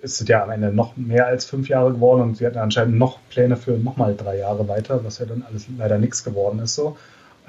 Es 0.00 0.18
sind 0.18 0.28
ja 0.28 0.44
am 0.44 0.50
Ende 0.50 0.72
noch 0.72 0.96
mehr 0.96 1.26
als 1.26 1.44
fünf 1.44 1.68
Jahre 1.68 1.92
geworden 1.92 2.22
und 2.22 2.36
sie 2.36 2.46
hatten 2.46 2.58
anscheinend 2.58 2.96
noch 2.96 3.18
Pläne 3.30 3.56
für 3.56 3.72
nochmal 3.72 4.14
drei 4.14 4.38
Jahre 4.38 4.68
weiter, 4.68 5.04
was 5.04 5.18
ja 5.18 5.26
dann 5.26 5.42
alles 5.48 5.66
leider 5.76 5.98
nichts 5.98 6.22
geworden 6.22 6.60
ist 6.60 6.76
so. 6.76 6.96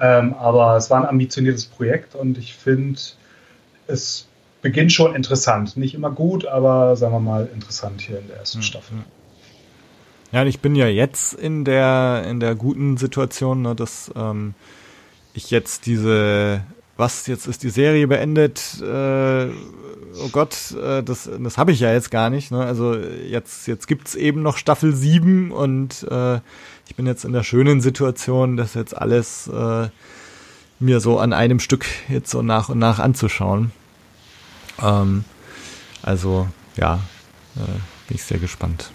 Ähm, 0.00 0.34
aber 0.34 0.76
es 0.76 0.90
war 0.90 1.00
ein 1.00 1.08
ambitioniertes 1.08 1.66
Projekt 1.66 2.16
und 2.16 2.36
ich 2.38 2.56
finde, 2.56 2.98
es 3.86 4.26
beginnt 4.62 4.92
schon 4.92 5.14
interessant. 5.14 5.76
Nicht 5.76 5.94
immer 5.94 6.10
gut, 6.10 6.46
aber 6.46 6.96
sagen 6.96 7.12
wir 7.12 7.20
mal 7.20 7.48
interessant 7.52 8.00
hier 8.00 8.18
in 8.18 8.28
der 8.28 8.38
ersten 8.38 8.58
mhm. 8.58 8.62
Staffel. 8.62 8.98
Ja, 10.32 10.44
ich 10.44 10.60
bin 10.60 10.76
ja 10.76 10.86
jetzt 10.86 11.34
in 11.34 11.64
der 11.64 12.24
in 12.28 12.38
der 12.38 12.54
guten 12.54 12.96
Situation, 12.96 13.62
ne, 13.62 13.74
dass 13.74 14.12
ähm, 14.14 14.54
ich 15.34 15.50
jetzt 15.50 15.86
diese 15.86 16.62
was 16.96 17.26
jetzt 17.26 17.46
ist 17.46 17.62
die 17.62 17.70
Serie 17.70 18.06
beendet. 18.06 18.80
Äh, 18.80 19.46
oh 19.46 20.28
Gott, 20.30 20.72
äh, 20.72 21.02
das 21.02 21.28
das 21.42 21.58
habe 21.58 21.72
ich 21.72 21.80
ja 21.80 21.92
jetzt 21.92 22.10
gar 22.10 22.30
nicht. 22.30 22.52
Ne? 22.52 22.64
Also 22.64 22.94
jetzt 22.94 23.66
jetzt 23.66 23.88
gibt's 23.88 24.14
eben 24.14 24.42
noch 24.42 24.56
Staffel 24.56 24.94
7 24.94 25.50
und 25.50 26.06
äh, 26.08 26.36
ich 26.86 26.94
bin 26.96 27.06
jetzt 27.06 27.24
in 27.24 27.32
der 27.32 27.42
schönen 27.42 27.80
Situation, 27.80 28.56
das 28.56 28.74
jetzt 28.74 28.96
alles 28.96 29.48
äh, 29.48 29.88
mir 30.78 31.00
so 31.00 31.18
an 31.18 31.32
einem 31.32 31.58
Stück 31.58 31.86
jetzt 32.08 32.30
so 32.30 32.42
nach 32.42 32.68
und 32.68 32.78
nach 32.78 32.98
anzuschauen. 32.98 33.72
Ähm, 34.82 35.24
also 36.02 36.48
ja, 36.76 37.00
äh, 37.56 37.60
bin 38.08 38.16
ich 38.16 38.22
sehr 38.22 38.38
gespannt. 38.38 38.90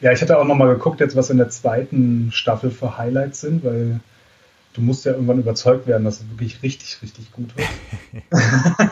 Ja, 0.00 0.12
ich 0.12 0.20
hatte 0.20 0.38
auch 0.38 0.44
nochmal 0.44 0.74
geguckt, 0.74 1.00
jetzt 1.00 1.16
was 1.16 1.30
in 1.30 1.38
der 1.38 1.48
zweiten 1.48 2.30
Staffel 2.32 2.70
für 2.70 2.98
Highlights 2.98 3.40
sind, 3.40 3.64
weil 3.64 4.00
du 4.74 4.82
musst 4.82 5.04
ja 5.04 5.12
irgendwann 5.12 5.38
überzeugt 5.38 5.86
werden, 5.86 6.04
dass 6.04 6.20
es 6.20 6.28
wirklich 6.30 6.62
richtig, 6.62 7.00
richtig 7.00 7.32
gut 7.32 7.54
wird. 7.56 7.68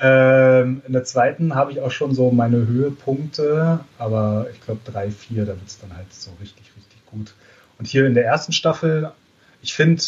ähm, 0.00 0.82
in 0.86 0.92
der 0.92 1.04
zweiten 1.04 1.54
habe 1.54 1.72
ich 1.72 1.80
auch 1.80 1.90
schon 1.90 2.14
so 2.14 2.30
meine 2.30 2.58
Höhepunkte, 2.58 3.80
aber 3.98 4.46
ich 4.52 4.60
glaube 4.60 4.80
drei, 4.84 5.10
vier, 5.10 5.44
da 5.44 5.52
wird 5.52 5.66
es 5.66 5.80
dann 5.80 5.96
halt 5.96 6.12
so 6.12 6.30
richtig, 6.40 6.70
richtig 6.76 7.04
gut. 7.06 7.34
Und 7.78 7.86
hier 7.86 8.06
in 8.06 8.14
der 8.14 8.24
ersten 8.24 8.52
Staffel, 8.52 9.10
ich 9.62 9.74
finde, 9.74 10.02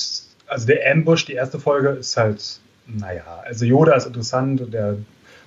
also 0.47 0.67
der 0.67 0.93
Ambush, 0.93 1.25
die 1.25 1.33
erste 1.33 1.59
Folge, 1.59 1.89
ist 1.89 2.17
halt 2.17 2.61
naja, 2.87 3.43
also 3.45 3.65
Yoda 3.65 3.95
ist 3.95 4.07
interessant 4.07 4.61
und 4.61 4.75
der 4.75 4.97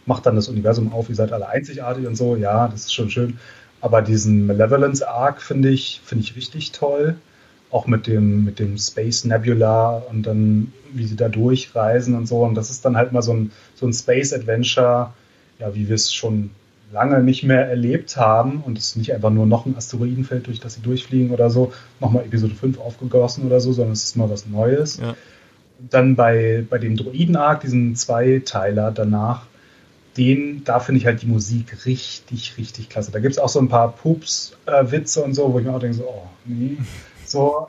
macht 0.06 0.26
dann 0.26 0.36
das 0.36 0.48
Universum 0.48 0.94
auf, 0.94 1.10
ihr 1.10 1.16
seid 1.16 1.32
alle 1.32 1.48
einzigartig 1.50 2.08
und 2.08 2.16
so, 2.16 2.36
ja, 2.36 2.68
das 2.68 2.82
ist 2.82 2.94
schon 2.94 3.10
schön. 3.10 3.38
Aber 3.82 4.02
diesen 4.02 4.48
Malevolence 4.48 5.04
Arc 5.04 5.42
finde 5.42 5.70
ich, 5.70 6.02
finde 6.04 6.24
ich 6.24 6.36
richtig 6.36 6.72
toll. 6.72 7.16
Auch 7.70 7.86
mit 7.86 8.08
dem, 8.08 8.46
mit 8.46 8.60
dem 8.60 8.78
Space 8.78 9.26
Nebula 9.26 10.02
und 10.10 10.24
dann, 10.24 10.72
wie 10.94 11.06
sie 11.06 11.18
da 11.18 11.28
durchreisen 11.28 12.16
und 12.16 12.26
so. 12.26 12.44
Und 12.44 12.56
das 12.56 12.70
ist 12.70 12.86
dann 12.86 12.96
halt 12.96 13.12
mal 13.12 13.22
so 13.22 13.34
ein, 13.34 13.52
so 13.76 13.86
ein 13.86 13.94
Space 13.94 14.32
Adventure, 14.32 15.14
ja, 15.60 15.76
wie 15.76 15.90
wir 15.90 15.96
es 15.96 16.14
schon 16.14 16.52
lange 16.94 17.22
nicht 17.22 17.44
mehr 17.44 17.68
erlebt 17.68 18.16
haben. 18.16 18.62
Und 18.62 18.78
es 18.78 18.90
ist 18.90 18.96
nicht 18.96 19.14
einfach 19.14 19.30
nur 19.30 19.46
noch 19.46 19.66
ein 19.66 19.76
Asteroidenfeld, 19.76 20.48
durch 20.48 20.62
das 20.62 20.76
sie 20.76 20.82
durchfliegen 20.82 21.32
oder 21.32 21.50
so, 21.50 21.74
nochmal 22.00 22.24
Episode 22.24 22.56
5 22.56 22.80
aufgegossen 22.80 23.46
oder 23.46 23.60
so, 23.60 23.74
sondern 23.74 23.94
es 23.94 24.06
ist 24.06 24.16
mal 24.16 24.30
was 24.30 24.48
Neues. 24.48 24.98
Ja 24.98 25.14
dann 25.80 26.16
bei, 26.16 26.66
bei 26.70 26.78
dem 26.78 26.96
Droiden-Arc, 26.96 27.62
diesen 27.62 27.96
Zweiteiler 27.96 28.92
danach, 28.92 29.46
den, 30.18 30.64
da 30.64 30.80
finde 30.80 31.00
ich 31.00 31.06
halt 31.06 31.22
die 31.22 31.28
Musik 31.28 31.86
richtig, 31.86 32.58
richtig 32.58 32.90
klasse. 32.90 33.12
Da 33.12 33.20
gibt 33.20 33.34
es 33.34 33.40
auch 33.40 33.50
so 33.50 33.60
ein 33.60 33.70
paar 33.70 33.92
Pups-Witze 33.92 35.22
und 35.22 35.34
so, 35.34 35.54
wo 35.54 35.60
ich 35.60 35.66
mir 35.66 35.74
auch 35.74 35.80
denke, 35.80 35.98
so, 35.98 36.04
oh, 36.06 36.28
nee. 36.46 36.78
So, 37.26 37.68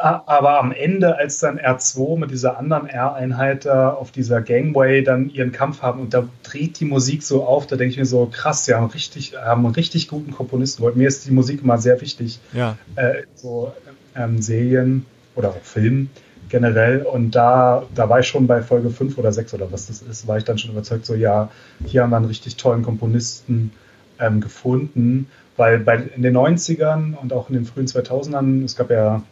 aber 0.00 0.60
am 0.60 0.70
Ende, 0.70 1.16
als 1.16 1.40
dann 1.40 1.58
R2 1.58 2.16
mit 2.16 2.30
dieser 2.30 2.56
anderen 2.56 2.86
R-Einheit 2.86 3.64
da 3.64 3.90
auf 3.90 4.12
dieser 4.12 4.40
Gangway 4.40 5.02
dann 5.02 5.30
ihren 5.30 5.50
Kampf 5.50 5.82
haben 5.82 6.00
und 6.00 6.14
da 6.14 6.28
dreht 6.44 6.78
die 6.78 6.84
Musik 6.84 7.24
so 7.24 7.44
auf, 7.44 7.66
da 7.66 7.74
denke 7.74 7.92
ich 7.92 7.98
mir 7.98 8.06
so, 8.06 8.26
krass, 8.26 8.64
sie 8.64 8.74
haben 8.74 8.86
richtig, 8.86 9.34
haben 9.36 9.64
einen 9.64 9.74
richtig 9.74 10.06
guten 10.06 10.30
Komponisten 10.30 10.82
geholt. 10.82 10.96
Mir 10.96 11.08
ist 11.08 11.26
die 11.26 11.32
Musik 11.32 11.62
immer 11.62 11.78
sehr 11.78 12.00
wichtig. 12.00 12.38
Ja. 12.52 12.76
Äh, 12.94 13.24
so 13.34 13.72
ähm, 14.14 14.40
Serien 14.40 15.04
oder 15.34 15.48
auch 15.48 15.62
Filmen 15.62 16.10
generell. 16.48 17.02
Und 17.02 17.32
da, 17.32 17.84
da 17.94 18.08
war 18.08 18.20
ich 18.20 18.26
schon 18.26 18.46
bei 18.46 18.62
Folge 18.62 18.90
5 18.90 19.18
oder 19.18 19.32
6 19.32 19.54
oder 19.54 19.70
was 19.72 19.86
das 19.86 20.02
ist, 20.02 20.26
war 20.26 20.38
ich 20.38 20.44
dann 20.44 20.58
schon 20.58 20.70
überzeugt, 20.70 21.06
so 21.06 21.14
ja, 21.14 21.50
hier 21.84 22.02
haben 22.02 22.10
wir 22.10 22.16
einen 22.16 22.26
richtig 22.26 22.56
tollen 22.56 22.82
Komponisten 22.82 23.72
ähm, 24.18 24.40
gefunden. 24.40 25.28
Weil 25.56 25.80
bei, 25.80 25.96
in 25.96 26.22
den 26.22 26.36
90ern 26.36 27.16
und 27.16 27.32
auch 27.32 27.48
in 27.48 27.54
den 27.54 27.64
frühen 27.64 27.86
2000ern, 27.86 28.64
es 28.64 28.76
gab 28.76 28.90
ja 28.90 29.22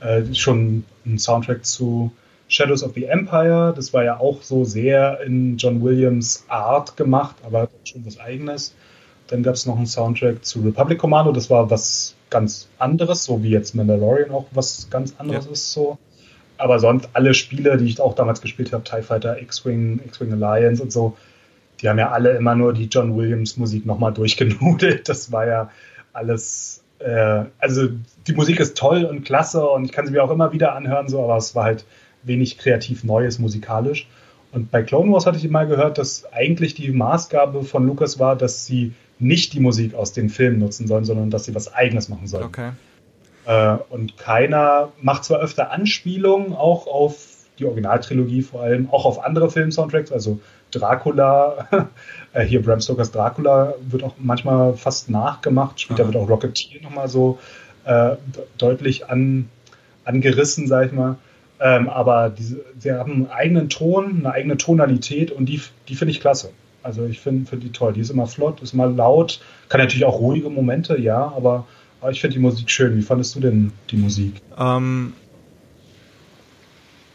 äh, 0.00 0.22
schon 0.32 0.84
einen 1.04 1.18
Soundtrack 1.18 1.64
zu 1.64 2.12
Shadows 2.48 2.84
of 2.84 2.92
the 2.94 3.04
Empire. 3.04 3.72
Das 3.74 3.92
war 3.92 4.04
ja 4.04 4.20
auch 4.20 4.42
so 4.42 4.64
sehr 4.64 5.20
in 5.22 5.56
John 5.56 5.82
Williams 5.82 6.44
Art 6.48 6.96
gemacht, 6.96 7.36
aber 7.44 7.68
schon 7.84 8.06
was 8.06 8.20
eigenes. 8.20 8.74
Dann 9.26 9.42
gab 9.42 9.54
es 9.54 9.66
noch 9.66 9.76
einen 9.76 9.86
Soundtrack 9.86 10.44
zu 10.44 10.60
Republic 10.60 10.98
Commando. 10.98 11.32
Das 11.32 11.50
war 11.50 11.70
was 11.70 12.14
ganz 12.30 12.68
anderes, 12.78 13.24
so 13.24 13.42
wie 13.42 13.50
jetzt 13.50 13.74
Mandalorian 13.74 14.30
auch 14.30 14.46
was 14.52 14.88
ganz 14.90 15.14
anderes 15.18 15.46
ja. 15.46 15.52
ist 15.52 15.72
so 15.72 15.98
aber 16.62 16.78
sonst 16.78 17.08
alle 17.12 17.34
Spiele, 17.34 17.76
die 17.76 17.86
ich 17.86 18.00
auch 18.00 18.14
damals 18.14 18.40
gespielt 18.40 18.72
habe, 18.72 18.84
TIE 18.84 19.02
Fighter, 19.02 19.42
X-Wing, 19.42 20.00
X-Wing 20.06 20.32
Alliance 20.32 20.80
und 20.80 20.92
so, 20.92 21.16
die 21.80 21.88
haben 21.88 21.98
ja 21.98 22.12
alle 22.12 22.36
immer 22.36 22.54
nur 22.54 22.72
die 22.72 22.84
John 22.84 23.16
Williams 23.16 23.56
Musik 23.56 23.84
nochmal 23.84 24.12
durchgenudelt. 24.14 25.08
Das 25.08 25.32
war 25.32 25.46
ja 25.46 25.70
alles, 26.12 26.84
äh, 27.00 27.44
also 27.58 27.88
die 28.28 28.32
Musik 28.34 28.60
ist 28.60 28.76
toll 28.76 29.04
und 29.04 29.24
klasse 29.24 29.66
und 29.66 29.84
ich 29.84 29.92
kann 29.92 30.06
sie 30.06 30.12
mir 30.12 30.22
auch 30.22 30.30
immer 30.30 30.52
wieder 30.52 30.76
anhören, 30.76 31.08
so, 31.08 31.24
aber 31.24 31.36
es 31.36 31.56
war 31.56 31.64
halt 31.64 31.84
wenig 32.22 32.58
kreativ 32.58 33.02
Neues 33.02 33.40
musikalisch. 33.40 34.06
Und 34.52 34.70
bei 34.70 34.84
Clone 34.84 35.10
Wars 35.10 35.26
hatte 35.26 35.38
ich 35.38 35.50
mal 35.50 35.66
gehört, 35.66 35.98
dass 35.98 36.30
eigentlich 36.32 36.74
die 36.74 36.92
Maßgabe 36.92 37.64
von 37.64 37.86
Lucas 37.86 38.20
war, 38.20 38.36
dass 38.36 38.66
sie 38.66 38.92
nicht 39.18 39.52
die 39.52 39.60
Musik 39.60 39.94
aus 39.94 40.12
den 40.12 40.28
Filmen 40.28 40.60
nutzen 40.60 40.86
sollen, 40.86 41.04
sondern 41.04 41.30
dass 41.30 41.44
sie 41.44 41.54
was 41.56 41.74
Eigenes 41.74 42.08
machen 42.08 42.28
sollen. 42.28 42.44
Okay. 42.44 42.70
Äh, 43.46 43.76
und 43.90 44.16
keiner 44.16 44.92
macht 45.00 45.24
zwar 45.24 45.40
öfter 45.40 45.70
Anspielungen 45.70 46.54
auch 46.54 46.86
auf 46.86 47.32
die 47.58 47.64
Originaltrilogie 47.66 48.42
vor 48.42 48.62
allem, 48.62 48.88
auch 48.90 49.04
auf 49.04 49.24
andere 49.24 49.50
Film-Soundtracks, 49.50 50.12
also 50.12 50.40
Dracula, 50.70 51.68
äh, 52.32 52.44
hier 52.44 52.62
Bram 52.62 52.80
Stokers 52.80 53.12
Dracula 53.12 53.74
wird 53.80 54.02
auch 54.02 54.14
manchmal 54.18 54.74
fast 54.74 55.10
nachgemacht, 55.10 55.80
später 55.80 56.04
Aha. 56.04 56.12
wird 56.12 56.22
auch 56.22 56.28
Rocketeer 56.28 56.82
nochmal 56.82 57.08
so 57.08 57.38
äh, 57.84 58.16
deutlich 58.58 59.08
an, 59.08 59.48
angerissen, 60.04 60.66
sag 60.66 60.86
ich 60.86 60.92
mal. 60.92 61.16
Ähm, 61.60 61.88
aber 61.88 62.30
diese, 62.30 62.64
sie 62.78 62.90
haben 62.92 63.12
einen 63.12 63.30
eigenen 63.30 63.68
Ton, 63.68 64.20
eine 64.20 64.32
eigene 64.32 64.56
Tonalität 64.56 65.30
und 65.30 65.46
die, 65.46 65.60
die 65.88 65.94
finde 65.94 66.12
ich 66.12 66.20
klasse. 66.20 66.50
Also 66.82 67.04
ich 67.04 67.20
finde 67.20 67.48
find 67.48 67.62
die 67.62 67.70
toll. 67.70 67.92
Die 67.92 68.00
ist 68.00 68.10
immer 68.10 68.26
flott, 68.26 68.60
ist 68.62 68.72
mal 68.72 68.92
laut, 68.92 69.40
kann 69.68 69.80
natürlich 69.80 70.04
auch 70.04 70.18
ruhige 70.18 70.50
Momente, 70.50 70.98
ja, 70.98 71.32
aber 71.36 71.66
aber 72.02 72.10
ich 72.10 72.20
finde 72.20 72.34
die 72.34 72.40
Musik 72.40 72.68
schön. 72.68 72.96
Wie 72.96 73.02
fandest 73.02 73.36
du 73.36 73.40
denn 73.40 73.72
die 73.90 73.96
Musik? 73.96 74.42
Ähm, 74.58 75.12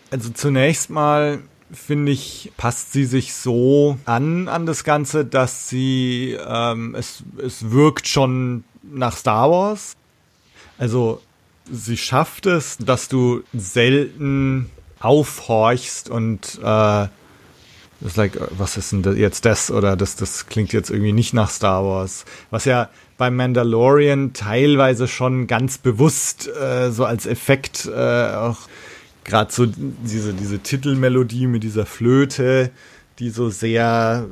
also 0.09 0.29
zunächst 0.29 0.89
mal 0.89 1.39
finde 1.71 2.13
ich, 2.13 2.53
passt 2.55 2.93
sie 2.93 3.03
sich 3.03 3.33
so 3.33 3.97
an 4.05 4.47
an 4.47 4.65
das 4.65 4.85
Ganze, 4.85 5.25
dass 5.25 5.67
sie 5.67 6.37
ähm, 6.47 6.95
es, 6.95 7.23
es 7.43 7.69
wirkt 7.69 8.07
schon 8.07 8.63
nach 8.81 9.17
Star 9.17 9.51
Wars. 9.51 9.97
Also 10.77 11.21
sie 11.69 11.97
schafft 11.97 12.45
es, 12.45 12.77
dass 12.77 13.09
du 13.09 13.43
selten 13.53 14.69
aufhorchst 15.01 16.09
und 16.09 16.59
äh, 16.63 17.07
das 17.99 18.11
ist 18.11 18.15
like, 18.15 18.39
was 18.51 18.77
ist 18.77 18.93
denn 18.93 19.17
jetzt 19.17 19.43
das 19.43 19.69
oder 19.69 19.97
das, 19.97 20.15
das 20.15 20.45
klingt 20.45 20.71
jetzt 20.71 20.91
irgendwie 20.91 21.13
nicht 21.13 21.33
nach 21.33 21.49
Star 21.49 21.83
Wars. 21.83 22.23
Was 22.51 22.63
ja 22.63 22.89
beim 23.17 23.35
Mandalorian 23.35 24.33
teilweise 24.33 25.07
schon 25.07 25.47
ganz 25.47 25.77
bewusst 25.77 26.47
äh, 26.47 26.91
so 26.91 27.05
als 27.05 27.25
Effekt 27.25 27.85
äh, 27.85 28.33
auch 28.35 28.57
gerade 29.23 29.51
so 29.51 29.65
diese, 29.65 30.33
diese 30.33 30.59
Titelmelodie 30.59 31.47
mit 31.47 31.63
dieser 31.63 31.85
Flöte, 31.85 32.71
die 33.19 33.29
so 33.29 33.49
sehr 33.49 34.25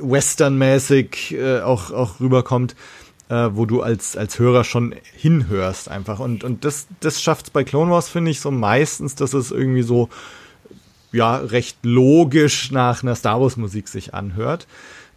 westernmäßig 0.00 1.34
äh, 1.34 1.60
auch, 1.60 1.90
auch 1.90 2.20
rüberkommt, 2.20 2.76
äh, 3.28 3.48
wo 3.52 3.66
du 3.66 3.82
als, 3.82 4.16
als 4.16 4.38
Hörer 4.38 4.64
schon 4.64 4.94
hinhörst 5.16 5.90
einfach. 5.90 6.18
Und, 6.20 6.44
und 6.44 6.64
das, 6.64 6.86
das 7.00 7.22
schafft 7.22 7.46
es 7.46 7.50
bei 7.50 7.64
Clone 7.64 7.90
Wars, 7.90 8.08
finde 8.08 8.30
ich, 8.30 8.40
so 8.40 8.50
meistens, 8.50 9.14
dass 9.14 9.32
es 9.32 9.50
irgendwie 9.50 9.82
so 9.82 10.08
ja 11.12 11.36
recht 11.36 11.78
logisch 11.82 12.70
nach 12.70 13.02
einer 13.02 13.14
Star 13.14 13.40
Wars 13.40 13.56
Musik 13.56 13.88
sich 13.88 14.14
anhört. 14.14 14.66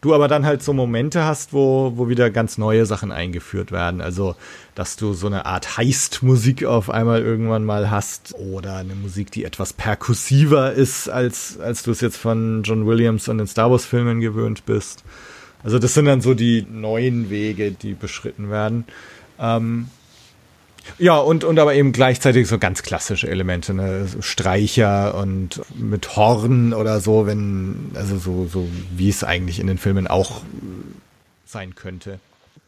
Du 0.01 0.15
aber 0.15 0.27
dann 0.27 0.47
halt 0.47 0.63
so 0.63 0.73
Momente 0.73 1.25
hast, 1.25 1.53
wo, 1.53 1.93
wo 1.95 2.09
wieder 2.09 2.31
ganz 2.31 2.57
neue 2.57 2.87
Sachen 2.87 3.11
eingeführt 3.11 3.71
werden. 3.71 4.01
Also, 4.01 4.35
dass 4.73 4.95
du 4.95 5.13
so 5.13 5.27
eine 5.27 5.45
Art 5.45 5.77
Heist-Musik 5.77 6.65
auf 6.65 6.89
einmal 6.89 7.21
irgendwann 7.21 7.63
mal 7.63 7.91
hast 7.91 8.33
oder 8.33 8.77
eine 8.77 8.95
Musik, 8.95 9.29
die 9.29 9.45
etwas 9.45 9.73
perkussiver 9.73 10.73
ist, 10.73 11.07
als, 11.07 11.59
als 11.59 11.83
du 11.83 11.91
es 11.91 12.01
jetzt 12.01 12.17
von 12.17 12.63
John 12.63 12.87
Williams 12.87 13.29
und 13.29 13.37
den 13.37 13.45
Star 13.45 13.69
Wars-Filmen 13.69 14.21
gewöhnt 14.21 14.65
bist. 14.65 15.03
Also, 15.63 15.77
das 15.77 15.93
sind 15.93 16.05
dann 16.05 16.21
so 16.21 16.33
die 16.33 16.65
neuen 16.67 17.29
Wege, 17.29 17.71
die 17.71 17.93
beschritten 17.93 18.49
werden. 18.49 18.85
Ähm, 19.39 19.89
ja, 20.97 21.17
und, 21.17 21.43
und 21.43 21.59
aber 21.59 21.73
eben 21.75 21.91
gleichzeitig 21.91 22.47
so 22.47 22.57
ganz 22.57 22.83
klassische 22.83 23.27
Elemente, 23.27 23.73
ne? 23.73 24.07
Streicher 24.19 25.15
und 25.15 25.61
mit 25.75 26.15
Horn 26.15 26.73
oder 26.73 26.99
so, 26.99 27.25
wenn, 27.25 27.91
also 27.95 28.17
so, 28.17 28.45
so 28.45 28.67
wie 28.95 29.09
es 29.09 29.23
eigentlich 29.23 29.59
in 29.59 29.67
den 29.67 29.77
Filmen 29.77 30.07
auch 30.07 30.41
sein 31.45 31.75
könnte. 31.75 32.19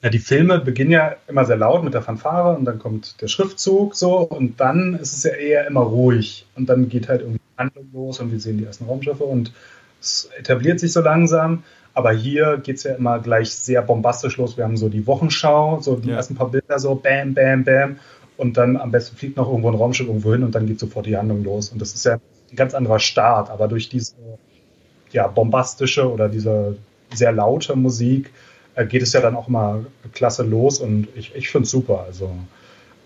Ja, 0.01 0.09
die 0.09 0.19
Filme 0.19 0.59
beginnen 0.59 0.91
ja 0.91 1.15
immer 1.27 1.45
sehr 1.45 1.55
laut 1.55 1.83
mit 1.83 1.93
der 1.93 2.01
Fanfare 2.01 2.57
und 2.57 2.65
dann 2.65 2.77
kommt 2.77 3.21
der 3.21 3.29
Schriftzug 3.29 3.95
so 3.95 4.17
und 4.17 4.59
dann 4.59 4.95
ist 4.95 5.15
es 5.15 5.23
ja 5.23 5.31
eher 5.31 5.65
immer 5.65 5.81
ruhig 5.81 6.45
und 6.55 6.67
dann 6.67 6.89
geht 6.89 7.07
halt 7.07 7.21
irgendwie 7.21 7.39
Handlung 7.57 7.87
los 7.93 8.19
und 8.19 8.31
wir 8.31 8.39
sehen 8.39 8.57
die 8.57 8.65
ersten 8.65 8.85
Raumschiffe 8.85 9.23
und 9.23 9.53
es 10.01 10.29
etabliert 10.37 10.79
sich 10.79 10.91
so 10.91 10.99
langsam. 10.99 11.63
Aber 11.93 12.11
hier 12.11 12.57
geht 12.57 12.77
es 12.77 12.83
ja 12.83 12.95
immer 12.95 13.19
gleich 13.19 13.51
sehr 13.51 13.81
bombastisch 13.81 14.37
los. 14.37 14.57
Wir 14.57 14.63
haben 14.63 14.77
so 14.77 14.89
die 14.89 15.05
Wochenschau, 15.05 15.79
so 15.81 15.95
die 15.95 16.09
ja. 16.09 16.15
ersten 16.15 16.35
paar 16.35 16.49
Bilder, 16.49 16.79
so 16.79 16.95
bam, 16.95 17.33
bam, 17.33 17.63
bam. 17.63 17.97
Und 18.35 18.57
dann 18.57 18.77
am 18.77 18.91
besten 18.91 19.15
fliegt 19.15 19.37
noch 19.37 19.47
irgendwo 19.47 19.69
ein 19.69 19.75
Raumschiff 19.75 20.07
irgendwo 20.07 20.33
hin 20.33 20.43
und 20.43 20.55
dann 20.55 20.65
geht 20.65 20.79
sofort 20.79 21.05
die 21.05 21.17
Handlung 21.17 21.43
los. 21.43 21.69
Und 21.69 21.79
das 21.79 21.93
ist 21.93 22.03
ja 22.05 22.13
ein 22.13 22.55
ganz 22.55 22.73
anderer 22.73 22.99
Start. 22.99 23.51
Aber 23.51 23.67
durch 23.67 23.89
diese 23.89 24.13
ja, 25.11 25.27
bombastische 25.27 26.11
oder 26.11 26.29
diese 26.29 26.77
sehr 27.13 27.31
laute 27.31 27.75
Musik 27.75 28.31
äh, 28.73 28.87
geht 28.87 29.03
es 29.03 29.13
ja 29.13 29.21
dann 29.21 29.35
auch 29.35 29.47
mal 29.47 29.85
klasse 30.13 30.41
los. 30.41 30.79
Und 30.79 31.07
ich, 31.15 31.35
ich 31.35 31.49
finde 31.49 31.65
es 31.65 31.71
super. 31.71 32.05
Also 32.07 32.31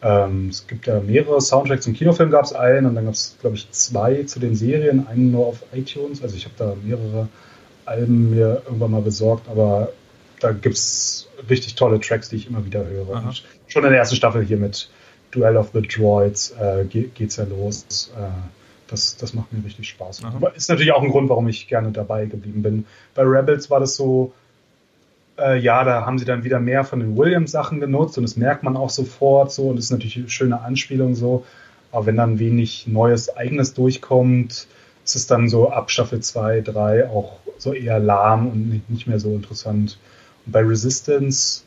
ähm, 0.01 0.47
es 0.49 0.65
gibt 0.65 0.87
ja 0.87 1.01
mehrere 1.01 1.41
Soundtracks. 1.41 1.83
Zum 1.83 1.93
Kinofilm 1.93 2.31
gab 2.31 2.45
es 2.45 2.53
einen 2.53 2.85
und 2.85 2.95
dann 2.95 3.03
gab 3.03 3.13
es, 3.13 3.35
glaube 3.41 3.57
ich, 3.57 3.69
zwei 3.71 4.23
zu 4.23 4.39
den 4.39 4.55
Serien. 4.55 5.07
Einen 5.07 5.31
nur 5.31 5.47
auf 5.47 5.63
iTunes. 5.73 6.23
Also 6.23 6.37
ich 6.37 6.45
habe 6.45 6.55
da 6.57 6.73
mehrere 6.81 7.27
Alben 7.87 8.31
mir 8.31 8.61
irgendwann 8.65 8.91
mal 8.91 9.01
besorgt, 9.01 9.47
aber 9.49 9.91
da 10.39 10.51
gibt 10.51 10.75
es 10.75 11.27
richtig 11.49 11.75
tolle 11.75 11.99
Tracks, 11.99 12.29
die 12.29 12.35
ich 12.35 12.47
immer 12.47 12.65
wieder 12.65 12.85
höre. 12.85 13.33
Schon 13.67 13.83
in 13.83 13.89
der 13.89 13.99
ersten 13.99 14.15
Staffel 14.15 14.43
hier 14.43 14.57
mit 14.57 14.89
Duel 15.31 15.57
of 15.57 15.69
the 15.73 15.81
Droids 15.81 16.51
äh, 16.59 16.85
geht, 16.85 17.19
es 17.19 17.37
ja 17.37 17.45
los. 17.45 18.11
Äh, 18.17 18.27
das, 18.87 19.17
das 19.17 19.33
macht 19.33 19.51
mir 19.51 19.63
richtig 19.65 19.89
Spaß. 19.89 20.23
Aber 20.23 20.55
ist 20.55 20.69
natürlich 20.69 20.93
auch 20.93 21.03
ein 21.03 21.09
Grund, 21.09 21.29
warum 21.29 21.47
ich 21.47 21.67
gerne 21.67 21.91
dabei 21.91 22.25
geblieben 22.25 22.61
bin. 22.61 22.85
Bei 23.15 23.23
Rebels 23.23 23.69
war 23.69 23.79
das 23.79 23.95
so, 23.95 24.33
äh, 25.37 25.57
ja, 25.59 25.83
da 25.83 26.05
haben 26.05 26.17
sie 26.17 26.25
dann 26.25 26.43
wieder 26.43 26.59
mehr 26.59 26.83
von 26.83 26.99
den 26.99 27.17
Williams-Sachen 27.17 27.79
genutzt 27.79 28.17
und 28.17 28.23
das 28.23 28.37
merkt 28.37 28.63
man 28.63 28.77
auch 28.77 28.89
sofort 28.89 29.51
so 29.51 29.69
und 29.69 29.75
das 29.75 29.85
ist 29.85 29.91
natürlich 29.91 30.17
eine 30.17 30.29
schöne 30.29 30.61
Anspielung 30.61 31.15
so. 31.15 31.45
Aber 31.91 32.05
wenn 32.05 32.17
dann 32.17 32.39
wenig 32.39 32.87
Neues, 32.87 33.35
Eigenes 33.35 33.73
durchkommt, 33.73 34.67
ist 35.03 35.15
es 35.15 35.27
dann 35.27 35.49
so 35.49 35.69
ab 35.69 35.89
Staffel 35.91 36.21
2, 36.21 36.61
3 36.61 37.09
auch 37.09 37.39
so 37.61 37.73
eher 37.73 37.99
lahm 37.99 38.47
und 38.47 38.89
nicht 38.89 39.07
mehr 39.07 39.19
so 39.19 39.33
interessant. 39.35 39.97
Und 40.45 40.51
bei 40.51 40.61
Resistance 40.61 41.63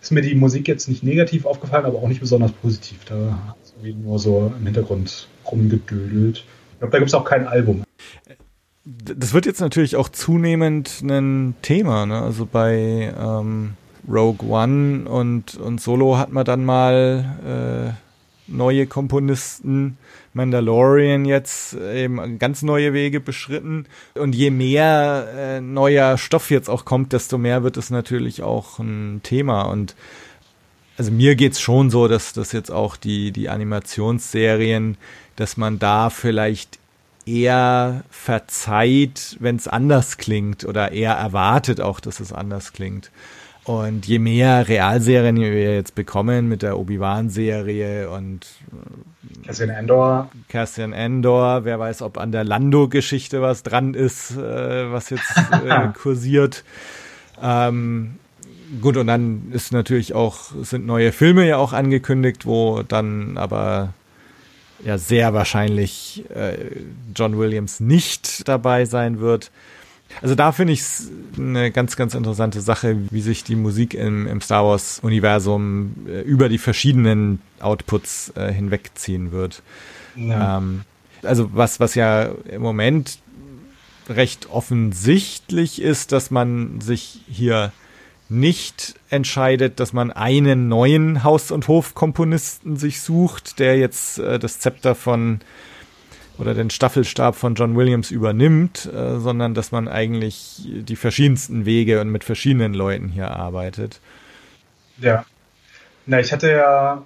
ist 0.00 0.12
mir 0.12 0.22
die 0.22 0.34
Musik 0.34 0.68
jetzt 0.68 0.88
nicht 0.88 1.02
negativ 1.02 1.44
aufgefallen, 1.46 1.84
aber 1.84 1.98
auch 1.98 2.08
nicht 2.08 2.20
besonders 2.20 2.52
positiv. 2.52 3.04
Da 3.04 3.38
hat 3.48 3.56
es 3.62 3.72
irgendwie 3.72 4.02
nur 4.02 4.18
so 4.18 4.52
im 4.58 4.64
Hintergrund 4.64 5.28
rumgedödelt. 5.50 6.38
Ich 6.38 6.78
glaube, 6.78 6.92
da 6.92 6.98
gibt 6.98 7.08
es 7.08 7.14
auch 7.14 7.24
kein 7.24 7.46
Album. 7.46 7.84
Das 8.84 9.34
wird 9.34 9.46
jetzt 9.46 9.60
natürlich 9.60 9.96
auch 9.96 10.08
zunehmend 10.08 11.02
ein 11.02 11.54
Thema. 11.62 12.06
Ne? 12.06 12.20
Also 12.20 12.46
bei 12.50 13.14
ähm, 13.18 13.74
Rogue 14.08 14.48
One 14.48 15.08
und, 15.08 15.56
und 15.56 15.80
Solo 15.80 16.16
hat 16.16 16.32
man 16.32 16.44
dann 16.44 16.64
mal 16.64 17.94
äh, 17.96 18.50
neue 18.50 18.86
Komponisten 18.86 19.98
Mandalorian 20.32 21.24
jetzt 21.24 21.74
eben 21.74 22.38
ganz 22.38 22.62
neue 22.62 22.92
Wege 22.92 23.20
beschritten. 23.20 23.86
Und 24.14 24.34
je 24.34 24.50
mehr 24.50 25.28
äh, 25.34 25.60
neuer 25.60 26.18
Stoff 26.18 26.50
jetzt 26.50 26.68
auch 26.68 26.84
kommt, 26.84 27.12
desto 27.12 27.36
mehr 27.36 27.62
wird 27.62 27.76
es 27.76 27.90
natürlich 27.90 28.42
auch 28.42 28.78
ein 28.78 29.20
Thema. 29.22 29.62
Und 29.62 29.96
also 30.96 31.10
mir 31.10 31.34
geht's 31.34 31.60
schon 31.60 31.90
so, 31.90 32.08
dass 32.08 32.32
das 32.32 32.52
jetzt 32.52 32.70
auch 32.70 32.96
die, 32.96 33.32
die 33.32 33.48
Animationsserien, 33.48 34.96
dass 35.36 35.56
man 35.56 35.78
da 35.78 36.10
vielleicht 36.10 36.78
eher 37.26 38.04
verzeiht, 38.10 39.36
wenn 39.40 39.56
es 39.56 39.68
anders 39.68 40.16
klingt 40.16 40.64
oder 40.64 40.92
eher 40.92 41.14
erwartet 41.14 41.80
auch, 41.80 42.00
dass 42.00 42.20
es 42.20 42.32
anders 42.32 42.72
klingt. 42.72 43.10
Und 43.64 44.06
je 44.06 44.18
mehr 44.18 44.68
Realserien 44.68 45.36
wir 45.36 45.74
jetzt 45.74 45.94
bekommen 45.94 46.48
mit 46.48 46.62
der 46.62 46.78
Obi-Wan-Serie 46.78 48.08
und 48.10 48.46
äh, 48.72 49.46
Cassian 49.46 49.70
Endor. 49.70 50.30
Cassian 50.48 50.92
Endor, 50.92 51.64
wer 51.64 51.78
weiß, 51.78 52.02
ob 52.02 52.18
an 52.18 52.32
der 52.32 52.44
Lando-Geschichte 52.44 53.42
was 53.42 53.62
dran 53.62 53.94
ist, 53.94 54.32
äh, 54.32 54.90
was 54.90 55.10
jetzt 55.10 55.30
äh, 55.52 55.88
kursiert. 55.94 56.64
Ähm, 57.42 58.16
gut, 58.80 58.96
und 58.96 59.06
dann 59.06 59.50
ist 59.52 59.72
natürlich 59.72 60.14
auch, 60.14 60.52
sind 60.62 60.86
neue 60.86 61.12
Filme 61.12 61.46
ja 61.46 61.56
auch 61.58 61.72
angekündigt, 61.72 62.46
wo 62.46 62.82
dann 62.82 63.36
aber 63.36 63.92
ja 64.84 64.98
sehr 64.98 65.34
wahrscheinlich 65.34 66.24
äh, 66.34 66.56
John 67.14 67.38
Williams 67.38 67.80
nicht 67.80 68.48
dabei 68.48 68.84
sein 68.84 69.20
wird. 69.20 69.50
Also 70.22 70.34
da 70.34 70.52
finde 70.52 70.72
ich 70.72 70.80
es 70.80 71.10
eine 71.38 71.70
ganz, 71.70 71.96
ganz 71.96 72.14
interessante 72.14 72.60
Sache, 72.60 72.96
wie 73.10 73.20
sich 73.20 73.44
die 73.44 73.56
Musik 73.56 73.94
im, 73.94 74.26
im 74.26 74.40
Star 74.40 74.64
Wars-Universum 74.64 75.94
äh, 76.08 76.20
über 76.22 76.48
die 76.48 76.58
verschiedenen 76.58 77.40
Outputs 77.60 78.32
äh, 78.36 78.52
hinwegziehen 78.52 79.32
wird. 79.32 79.62
Ja. 80.16 80.58
Ähm, 80.58 80.82
also 81.22 81.50
was, 81.52 81.80
was 81.80 81.94
ja 81.94 82.30
im 82.48 82.62
Moment 82.62 83.18
recht 84.08 84.48
offensichtlich 84.50 85.80
ist, 85.80 86.12
dass 86.12 86.30
man 86.30 86.80
sich 86.80 87.20
hier 87.28 87.72
nicht 88.28 88.94
entscheidet, 89.10 89.80
dass 89.80 89.92
man 89.92 90.10
einen 90.12 90.68
neuen 90.68 91.24
Haus- 91.24 91.50
und 91.50 91.66
Hofkomponisten 91.66 92.76
sich 92.76 93.00
sucht, 93.00 93.58
der 93.58 93.76
jetzt 93.76 94.18
äh, 94.18 94.38
das 94.38 94.60
Zepter 94.60 94.94
von 94.94 95.40
oder 96.40 96.54
den 96.54 96.70
Staffelstab 96.70 97.36
von 97.36 97.54
John 97.54 97.76
Williams 97.76 98.10
übernimmt, 98.10 98.86
äh, 98.86 99.18
sondern 99.18 99.54
dass 99.54 99.72
man 99.72 99.88
eigentlich 99.88 100.62
die 100.64 100.96
verschiedensten 100.96 101.66
Wege 101.66 102.00
und 102.00 102.10
mit 102.10 102.24
verschiedenen 102.24 102.74
Leuten 102.74 103.08
hier 103.08 103.30
arbeitet. 103.30 104.00
Ja. 104.98 105.24
Na, 106.06 106.20
ich 106.20 106.32
hatte 106.32 106.50
ja 106.50 107.04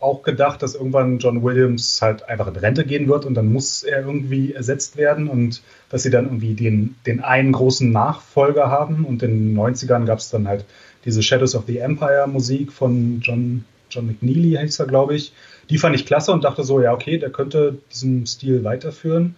auch 0.00 0.22
gedacht, 0.22 0.62
dass 0.62 0.74
irgendwann 0.74 1.18
John 1.18 1.42
Williams 1.44 2.02
halt 2.02 2.28
einfach 2.28 2.48
in 2.48 2.56
Rente 2.56 2.84
gehen 2.84 3.08
wird 3.08 3.24
und 3.24 3.34
dann 3.34 3.52
muss 3.52 3.84
er 3.84 4.04
irgendwie 4.04 4.52
ersetzt 4.52 4.96
werden 4.96 5.28
und 5.28 5.62
dass 5.90 6.02
sie 6.02 6.10
dann 6.10 6.24
irgendwie 6.24 6.54
den, 6.54 6.96
den 7.06 7.20
einen 7.20 7.52
großen 7.52 7.90
Nachfolger 7.92 8.68
haben 8.68 9.04
und 9.04 9.22
in 9.22 9.54
den 9.54 9.56
90ern 9.56 10.04
gab 10.04 10.18
es 10.18 10.30
dann 10.30 10.48
halt 10.48 10.64
diese 11.04 11.22
Shadows 11.22 11.54
of 11.54 11.64
the 11.66 11.78
Empire 11.78 12.26
Musik 12.26 12.72
von 12.72 13.20
John, 13.20 13.64
John 13.90 14.06
McNeely, 14.06 14.54
heißt 14.54 14.80
er, 14.80 14.86
glaube 14.86 15.14
ich, 15.14 15.32
die 15.70 15.78
fand 15.78 15.94
ich 15.94 16.06
klasse 16.06 16.32
und 16.32 16.44
dachte 16.44 16.64
so, 16.64 16.80
ja, 16.80 16.92
okay, 16.92 17.18
der 17.18 17.30
könnte 17.30 17.78
diesen 17.92 18.26
Stil 18.26 18.64
weiterführen. 18.64 19.36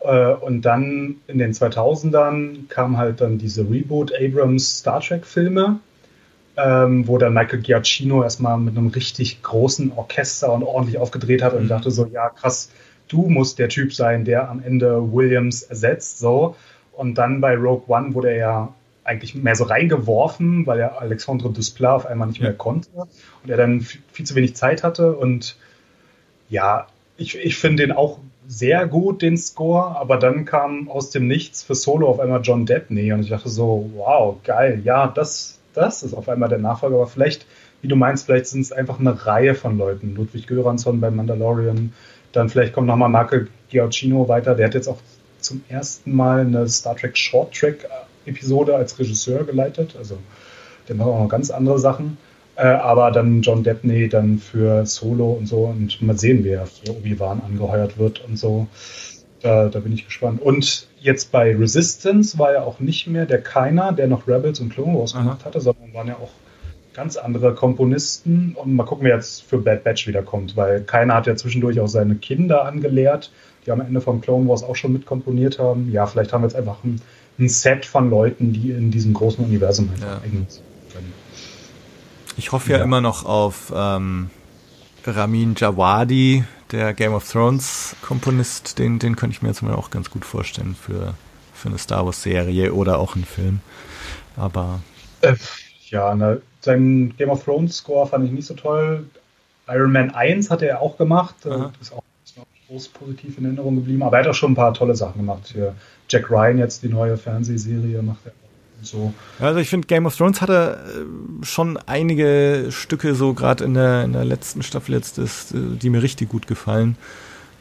Äh, 0.00 0.32
und 0.32 0.62
dann 0.62 1.16
in 1.26 1.38
den 1.38 1.52
2000ern 1.52 2.68
kam 2.68 2.96
halt 2.96 3.20
dann 3.20 3.38
diese 3.38 3.62
Reboot 3.62 4.12
Abrams 4.14 4.78
Star 4.78 5.00
Trek 5.00 5.26
Filme, 5.26 5.80
ähm, 6.56 7.06
wo 7.06 7.18
dann 7.18 7.34
Michael 7.34 7.60
Giacchino 7.60 8.22
erstmal 8.22 8.58
mit 8.58 8.76
einem 8.76 8.88
richtig 8.88 9.42
großen 9.42 9.92
Orchester 9.92 10.52
und 10.52 10.62
ordentlich 10.62 10.98
aufgedreht 10.98 11.42
hat 11.42 11.54
und 11.54 11.64
mhm. 11.64 11.68
dachte 11.68 11.90
so, 11.90 12.06
ja, 12.06 12.28
krass, 12.28 12.70
du 13.08 13.28
musst 13.28 13.58
der 13.58 13.68
Typ 13.68 13.94
sein, 13.94 14.24
der 14.24 14.48
am 14.48 14.62
Ende 14.62 15.12
Williams 15.12 15.62
ersetzt, 15.62 16.18
so. 16.18 16.56
Und 16.92 17.14
dann 17.14 17.40
bei 17.40 17.54
Rogue 17.54 17.84
One 17.86 18.14
wurde 18.14 18.30
er 18.30 18.36
ja 18.36 18.74
eigentlich 19.08 19.34
mehr 19.34 19.56
so 19.56 19.64
reingeworfen, 19.64 20.66
weil 20.66 20.80
er 20.80 21.00
Alexandre 21.00 21.50
Desplat 21.50 21.94
auf 21.94 22.06
einmal 22.06 22.28
nicht 22.28 22.40
mehr 22.40 22.52
konnte 22.52 22.88
und 23.42 23.50
er 23.50 23.56
dann 23.56 23.80
viel 23.80 24.26
zu 24.26 24.34
wenig 24.34 24.54
Zeit 24.54 24.82
hatte. 24.82 25.16
Und 25.16 25.56
ja, 26.50 26.86
ich, 27.16 27.36
ich 27.36 27.56
finde 27.56 27.84
den 27.84 27.92
auch 27.92 28.18
sehr 28.46 28.86
gut, 28.86 29.22
den 29.22 29.36
Score, 29.36 29.96
aber 29.96 30.18
dann 30.18 30.44
kam 30.44 30.88
aus 30.88 31.10
dem 31.10 31.26
Nichts 31.26 31.62
für 31.62 31.74
Solo 31.74 32.08
auf 32.08 32.20
einmal 32.20 32.40
John 32.42 32.66
Debney 32.66 33.12
und 33.12 33.20
ich 33.20 33.30
dachte 33.30 33.48
so, 33.48 33.90
wow, 33.96 34.36
geil, 34.44 34.80
ja, 34.84 35.06
das, 35.06 35.58
das 35.74 36.02
ist 36.02 36.14
auf 36.14 36.28
einmal 36.28 36.48
der 36.48 36.58
Nachfolger, 36.58 36.96
aber 36.96 37.06
vielleicht, 37.06 37.46
wie 37.82 37.88
du 37.88 37.96
meinst, 37.96 38.26
vielleicht 38.26 38.46
sind 38.46 38.62
es 38.62 38.72
einfach 38.72 39.00
eine 39.00 39.26
Reihe 39.26 39.54
von 39.54 39.76
Leuten. 39.76 40.14
Ludwig 40.14 40.46
Göransson 40.46 41.00
bei 41.00 41.10
Mandalorian, 41.10 41.92
dann 42.32 42.48
vielleicht 42.48 42.72
kommt 42.72 42.86
nochmal 42.86 43.08
Marco 43.08 43.36
Giacchino 43.68 44.28
weiter, 44.28 44.54
der 44.54 44.66
hat 44.66 44.74
jetzt 44.74 44.88
auch 44.88 44.98
zum 45.40 45.62
ersten 45.68 46.14
Mal 46.14 46.40
eine 46.40 46.68
Star 46.68 46.96
Trek 46.96 47.16
Short 47.16 47.54
Track 47.54 47.86
Episode 48.28 48.76
als 48.76 48.98
Regisseur 48.98 49.44
geleitet, 49.44 49.96
also 49.98 50.18
der 50.88 50.96
macht 50.96 51.08
auch 51.08 51.20
noch 51.20 51.28
ganz 51.28 51.50
andere 51.50 51.78
Sachen. 51.78 52.16
Äh, 52.58 52.62
aber 52.66 53.12
dann 53.12 53.42
John 53.42 53.62
Debney 53.62 54.08
dann 54.08 54.38
für 54.38 54.84
Solo 54.84 55.30
und 55.30 55.46
so 55.46 55.66
und 55.66 56.02
mal 56.02 56.18
sehen, 56.18 56.42
wer 56.42 56.66
für 56.66 56.90
Obi-Wan 56.90 57.40
angeheuert 57.40 57.98
wird 57.98 58.24
und 58.26 58.36
so. 58.36 58.66
Da, 59.42 59.68
da 59.68 59.78
bin 59.78 59.92
ich 59.92 60.04
gespannt. 60.06 60.42
Und 60.42 60.88
jetzt 61.00 61.30
bei 61.30 61.54
Resistance 61.54 62.36
war 62.36 62.52
ja 62.52 62.64
auch 62.64 62.80
nicht 62.80 63.06
mehr 63.06 63.26
der 63.26 63.40
Keiner, 63.40 63.92
der 63.92 64.08
noch 64.08 64.26
Rebels 64.26 64.58
und 64.58 64.70
Clone 64.70 64.98
Wars 64.98 65.12
gemacht 65.12 65.44
hatte, 65.44 65.60
sondern 65.60 65.94
waren 65.94 66.08
ja 66.08 66.16
auch 66.16 66.32
ganz 66.94 67.16
andere 67.16 67.54
Komponisten. 67.54 68.56
Und 68.56 68.74
mal 68.74 68.82
gucken, 68.82 69.04
wer 69.04 69.14
jetzt 69.14 69.44
für 69.44 69.58
Bad 69.58 69.84
Batch 69.84 70.08
wiederkommt, 70.08 70.56
weil 70.56 70.82
Keiner 70.82 71.14
hat 71.14 71.28
ja 71.28 71.36
zwischendurch 71.36 71.78
auch 71.78 71.86
seine 71.86 72.16
Kinder 72.16 72.64
angelehrt, 72.64 73.30
die 73.64 73.70
am 73.70 73.80
Ende 73.80 74.00
vom 74.00 74.20
Clone 74.20 74.48
Wars 74.48 74.64
auch 74.64 74.74
schon 74.74 74.92
mitkomponiert 74.92 75.60
haben. 75.60 75.92
Ja, 75.92 76.06
vielleicht 76.06 76.32
haben 76.32 76.42
wir 76.42 76.48
jetzt 76.48 76.56
einfach 76.56 76.82
ein, 76.82 77.00
ein 77.38 77.48
Set 77.48 77.86
von 77.86 78.10
Leuten, 78.10 78.52
die 78.52 78.70
in 78.70 78.90
diesem 78.90 79.14
großen 79.14 79.44
Universum 79.44 79.90
einfach 79.90 80.06
ja. 80.06 80.20
können. 80.20 81.12
Ich 82.36 82.52
hoffe 82.52 82.72
ja, 82.72 82.78
ja 82.78 82.84
immer 82.84 83.00
noch 83.00 83.24
auf 83.24 83.72
ähm, 83.74 84.30
Ramin 85.04 85.54
Djawadi, 85.54 86.44
der 86.70 86.94
Game 86.94 87.12
of 87.14 87.30
Thrones 87.30 87.96
Komponist. 88.02 88.78
Den, 88.78 88.98
den 88.98 89.16
könnte 89.16 89.34
ich 89.34 89.42
mir 89.42 89.48
jetzt 89.48 89.62
mal 89.62 89.74
auch 89.74 89.90
ganz 89.90 90.10
gut 90.10 90.24
vorstellen 90.24 90.74
für, 90.74 91.14
für 91.54 91.68
eine 91.68 91.78
Star 91.78 92.04
Wars 92.06 92.22
Serie 92.22 92.72
oder 92.72 92.98
auch 92.98 93.14
einen 93.14 93.24
Film. 93.24 93.60
Aber. 94.36 94.80
Äh, 95.20 95.34
ja, 95.90 96.14
ne, 96.14 96.40
seinen 96.60 97.16
Game 97.16 97.30
of 97.30 97.44
Thrones 97.44 97.78
Score 97.78 98.06
fand 98.06 98.24
ich 98.24 98.30
nicht 98.30 98.46
so 98.46 98.54
toll. 98.54 99.06
Iron 99.68 99.92
Man 99.92 100.10
1 100.10 100.50
hat 100.50 100.62
er 100.62 100.80
auch 100.80 100.96
gemacht. 100.96 101.34
Äh, 101.44 101.50
Aha. 101.50 101.72
Ist 101.80 101.92
auch 101.92 102.02
groß 102.68 102.88
positiv 102.88 103.38
in 103.38 103.46
Erinnerung 103.46 103.76
geblieben. 103.76 104.02
Aber 104.02 104.18
er 104.18 104.24
hat 104.24 104.30
auch 104.30 104.34
schon 104.34 104.52
ein 104.52 104.56
paar 104.56 104.74
tolle 104.74 104.94
Sachen 104.94 105.18
gemacht. 105.18 105.50
Hier 105.52 105.74
Jack 106.08 106.30
Ryan 106.30 106.58
jetzt 106.58 106.82
die 106.82 106.88
neue 106.88 107.16
Fernsehserie 107.16 108.02
macht 108.02 108.26
er 108.26 108.32
so. 108.82 109.12
Also 109.40 109.58
ich 109.58 109.68
finde, 109.68 109.86
Game 109.86 110.06
of 110.06 110.16
Thrones 110.16 110.40
hatte 110.40 110.78
äh, 110.86 111.44
schon 111.44 111.78
einige 111.86 112.66
Stücke, 112.70 113.14
so 113.14 113.34
gerade 113.34 113.64
in 113.64 113.74
der, 113.74 114.04
in 114.04 114.12
der 114.12 114.24
letzten 114.24 114.62
Staffel 114.62 114.94
jetzt, 114.94 115.18
ist, 115.18 115.52
äh, 115.52 115.76
die 115.80 115.90
mir 115.90 116.02
richtig 116.02 116.28
gut 116.28 116.46
gefallen. 116.46 116.96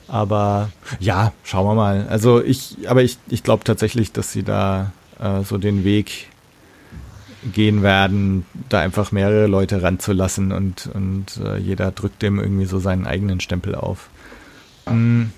Aber 0.07 0.69
ja, 0.99 1.33
schauen 1.43 1.65
wir 1.65 1.75
mal. 1.75 2.07
Also 2.09 2.41
ich, 2.43 2.77
aber 2.87 3.01
ich, 3.01 3.17
ich 3.29 3.43
glaube 3.43 3.63
tatsächlich, 3.63 4.11
dass 4.11 4.31
sie 4.31 4.43
da 4.43 4.91
äh, 5.19 5.43
so 5.43 5.57
den 5.57 5.83
Weg 5.83 6.27
gehen 7.53 7.81
werden, 7.81 8.45
da 8.69 8.79
einfach 8.79 9.11
mehrere 9.11 9.47
Leute 9.47 9.81
ranzulassen 9.81 10.51
und, 10.51 10.89
und 10.93 11.39
äh, 11.43 11.57
jeder 11.57 11.91
drückt 11.91 12.21
dem 12.21 12.39
irgendwie 12.39 12.65
so 12.65 12.79
seinen 12.79 13.07
eigenen 13.07 13.39
Stempel 13.39 13.75
auf. 13.75 14.09
Mhm. 14.89 15.31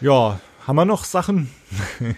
Ja, 0.00 0.40
haben 0.66 0.76
wir 0.76 0.84
noch 0.84 1.04
Sachen? 1.04 1.50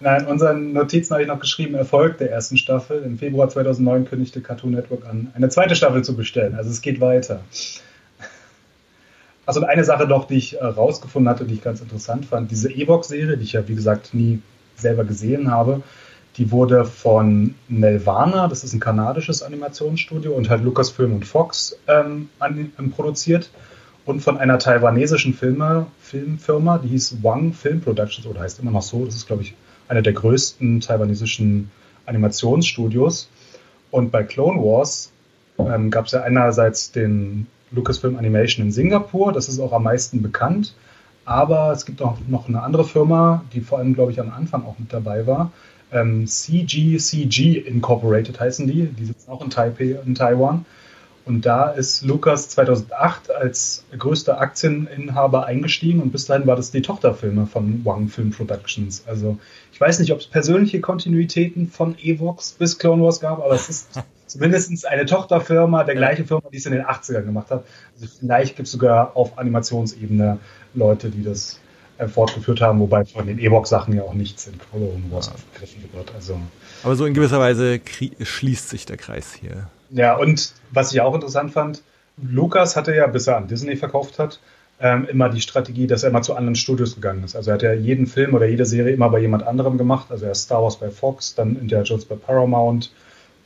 Nein, 0.00 0.26
unseren 0.26 0.72
Notizen 0.72 1.12
habe 1.12 1.22
ich 1.22 1.28
noch 1.28 1.38
geschrieben, 1.38 1.74
Erfolg 1.74 2.18
der 2.18 2.32
ersten 2.32 2.56
Staffel. 2.56 3.02
Im 3.04 3.18
Februar 3.18 3.48
2009 3.48 4.06
kündigte 4.06 4.40
Cartoon 4.40 4.72
Network 4.72 5.06
an, 5.06 5.30
eine 5.34 5.48
zweite 5.48 5.76
Staffel 5.76 6.02
zu 6.02 6.16
bestellen. 6.16 6.56
Also 6.56 6.70
es 6.70 6.80
geht 6.80 7.00
weiter. 7.00 7.40
Also 9.46 9.64
eine 9.64 9.84
Sache 9.84 10.06
noch, 10.06 10.26
die 10.26 10.36
ich 10.36 10.60
äh, 10.60 10.64
rausgefunden 10.64 11.28
hatte, 11.28 11.44
die 11.44 11.54
ich 11.54 11.62
ganz 11.62 11.80
interessant 11.80 12.26
fand. 12.26 12.50
Diese 12.50 12.70
Evox-Serie, 12.70 13.36
die 13.36 13.44
ich 13.44 13.52
ja 13.52 13.66
wie 13.68 13.74
gesagt 13.74 14.14
nie 14.14 14.40
selber 14.76 15.04
gesehen 15.04 15.50
habe, 15.50 15.82
die 16.36 16.50
wurde 16.50 16.84
von 16.84 17.54
Nelvana, 17.68 18.48
das 18.48 18.64
ist 18.64 18.72
ein 18.72 18.80
kanadisches 18.80 19.42
Animationsstudio, 19.42 20.32
und 20.32 20.48
halt 20.48 20.62
Lucasfilm 20.62 21.12
und 21.12 21.26
Fox 21.26 21.76
ähm, 21.86 22.30
an, 22.38 22.72
ähm, 22.78 22.90
produziert. 22.90 23.50
Und 24.04 24.20
von 24.20 24.36
einer 24.36 24.58
taiwanesischen 24.58 25.34
Filme, 25.34 25.86
Filmfirma, 26.00 26.78
die 26.78 26.88
hieß 26.88 27.22
Wang 27.22 27.52
Film 27.52 27.80
Productions, 27.80 28.26
oder 28.26 28.40
heißt 28.40 28.58
immer 28.60 28.72
noch 28.72 28.82
so. 28.82 29.04
Das 29.04 29.14
ist, 29.14 29.26
glaube 29.26 29.42
ich, 29.42 29.54
einer 29.88 30.02
der 30.02 30.12
größten 30.12 30.80
taiwanesischen 30.80 31.70
Animationsstudios. 32.06 33.30
Und 33.90 34.10
bei 34.10 34.24
Clone 34.24 34.60
Wars 34.60 35.12
ähm, 35.58 35.90
gab 35.90 36.06
es 36.06 36.12
ja 36.12 36.22
einerseits 36.22 36.90
den 36.92 37.46
Lucasfilm 37.70 38.16
Animation 38.16 38.66
in 38.66 38.72
Singapur, 38.72 39.32
das 39.32 39.48
ist 39.48 39.60
auch 39.60 39.72
am 39.72 39.84
meisten 39.84 40.22
bekannt. 40.22 40.74
Aber 41.24 41.70
es 41.72 41.86
gibt 41.86 42.02
auch 42.02 42.16
noch 42.26 42.48
eine 42.48 42.62
andere 42.62 42.84
Firma, 42.84 43.44
die 43.52 43.60
vor 43.60 43.78
allem, 43.78 43.94
glaube 43.94 44.10
ich, 44.10 44.20
am 44.20 44.30
Anfang 44.30 44.64
auch 44.64 44.78
mit 44.78 44.92
dabei 44.92 45.26
war. 45.26 45.52
Ähm, 45.92 46.26
CGCG 46.26 47.58
Incorporated 47.58 48.40
heißen 48.40 48.66
die. 48.66 48.86
Die 48.86 49.04
sitzen 49.04 49.30
auch 49.30 49.42
in 49.44 49.50
Taipei, 49.50 49.96
in 50.04 50.14
Taiwan. 50.14 50.64
Und 51.24 51.46
da 51.46 51.68
ist 51.70 52.02
Lucas 52.02 52.48
2008 52.48 53.30
als 53.30 53.84
größter 53.96 54.40
Aktieninhaber 54.40 55.46
eingestiegen 55.46 56.00
und 56.00 56.10
bis 56.10 56.26
dahin 56.26 56.46
war 56.48 56.56
das 56.56 56.72
die 56.72 56.82
Tochterfilme 56.82 57.46
von 57.46 57.84
Wang 57.84 58.08
Film 58.08 58.30
Productions. 58.30 59.04
Also 59.06 59.38
ich 59.72 59.80
weiß 59.80 60.00
nicht, 60.00 60.12
ob 60.12 60.18
es 60.18 60.26
persönliche 60.26 60.80
Kontinuitäten 60.80 61.68
von 61.68 61.96
Evox 61.98 62.52
bis 62.52 62.78
Clone 62.78 63.02
Wars 63.04 63.20
gab, 63.20 63.38
aber 63.38 63.54
es 63.54 63.68
ist 63.68 64.02
zumindest 64.26 64.84
eine 64.86 65.06
Tochterfirma 65.06 65.84
der 65.84 65.94
gleichen 65.94 66.26
Firma, 66.26 66.42
die 66.52 66.56
es 66.56 66.66
in 66.66 66.72
den 66.72 66.84
80ern 66.84 67.22
gemacht 67.22 67.50
hat. 67.50 67.64
Also 67.94 68.08
vielleicht 68.18 68.56
gibt 68.56 68.66
es 68.66 68.72
sogar 68.72 69.16
auf 69.16 69.38
Animationsebene 69.38 70.38
Leute, 70.74 71.08
die 71.08 71.22
das 71.22 71.60
äh, 71.98 72.08
fortgeführt 72.08 72.60
haben, 72.60 72.80
wobei 72.80 73.04
von 73.04 73.28
den 73.28 73.38
Evox-Sachen 73.38 73.94
ja 73.94 74.02
auch 74.02 74.14
nichts 74.14 74.48
in 74.48 74.58
Clone 74.58 75.04
Wars 75.10 75.26
ja. 75.26 75.34
aufgegriffen 75.34 75.84
wird. 75.92 76.12
Also, 76.16 76.36
aber 76.82 76.96
so 76.96 77.06
in 77.06 77.14
gewisser 77.14 77.38
Weise 77.38 77.80
schließt 78.20 78.68
sich 78.68 78.86
der 78.86 78.96
Kreis 78.96 79.34
hier. 79.34 79.68
Ja, 79.92 80.16
und 80.16 80.54
was 80.70 80.92
ich 80.92 81.00
auch 81.00 81.14
interessant 81.14 81.52
fand, 81.52 81.82
Lukas 82.16 82.76
hatte 82.76 82.94
ja, 82.94 83.06
bis 83.06 83.26
er 83.26 83.36
an 83.36 83.46
Disney 83.46 83.76
verkauft 83.76 84.18
hat, 84.18 84.40
ähm, 84.80 85.06
immer 85.08 85.28
die 85.28 85.40
Strategie, 85.40 85.86
dass 85.86 86.02
er 86.02 86.10
immer 86.10 86.22
zu 86.22 86.34
anderen 86.34 86.56
Studios 86.56 86.94
gegangen 86.94 87.22
ist. 87.24 87.36
Also 87.36 87.50
er 87.50 87.54
hat 87.54 87.62
ja 87.62 87.72
jeden 87.72 88.06
Film 88.06 88.34
oder 88.34 88.46
jede 88.46 88.64
Serie 88.66 88.92
immer 88.92 89.10
bei 89.10 89.20
jemand 89.20 89.46
anderem 89.46 89.78
gemacht. 89.78 90.06
Also 90.10 90.24
er 90.24 90.32
ist 90.32 90.42
Star 90.42 90.62
Wars 90.62 90.76
bei 90.76 90.90
Fox, 90.90 91.34
dann 91.34 91.56
Indiana 91.56 91.84
Jones 91.84 92.04
bei 92.04 92.16
Paramount, 92.16 92.90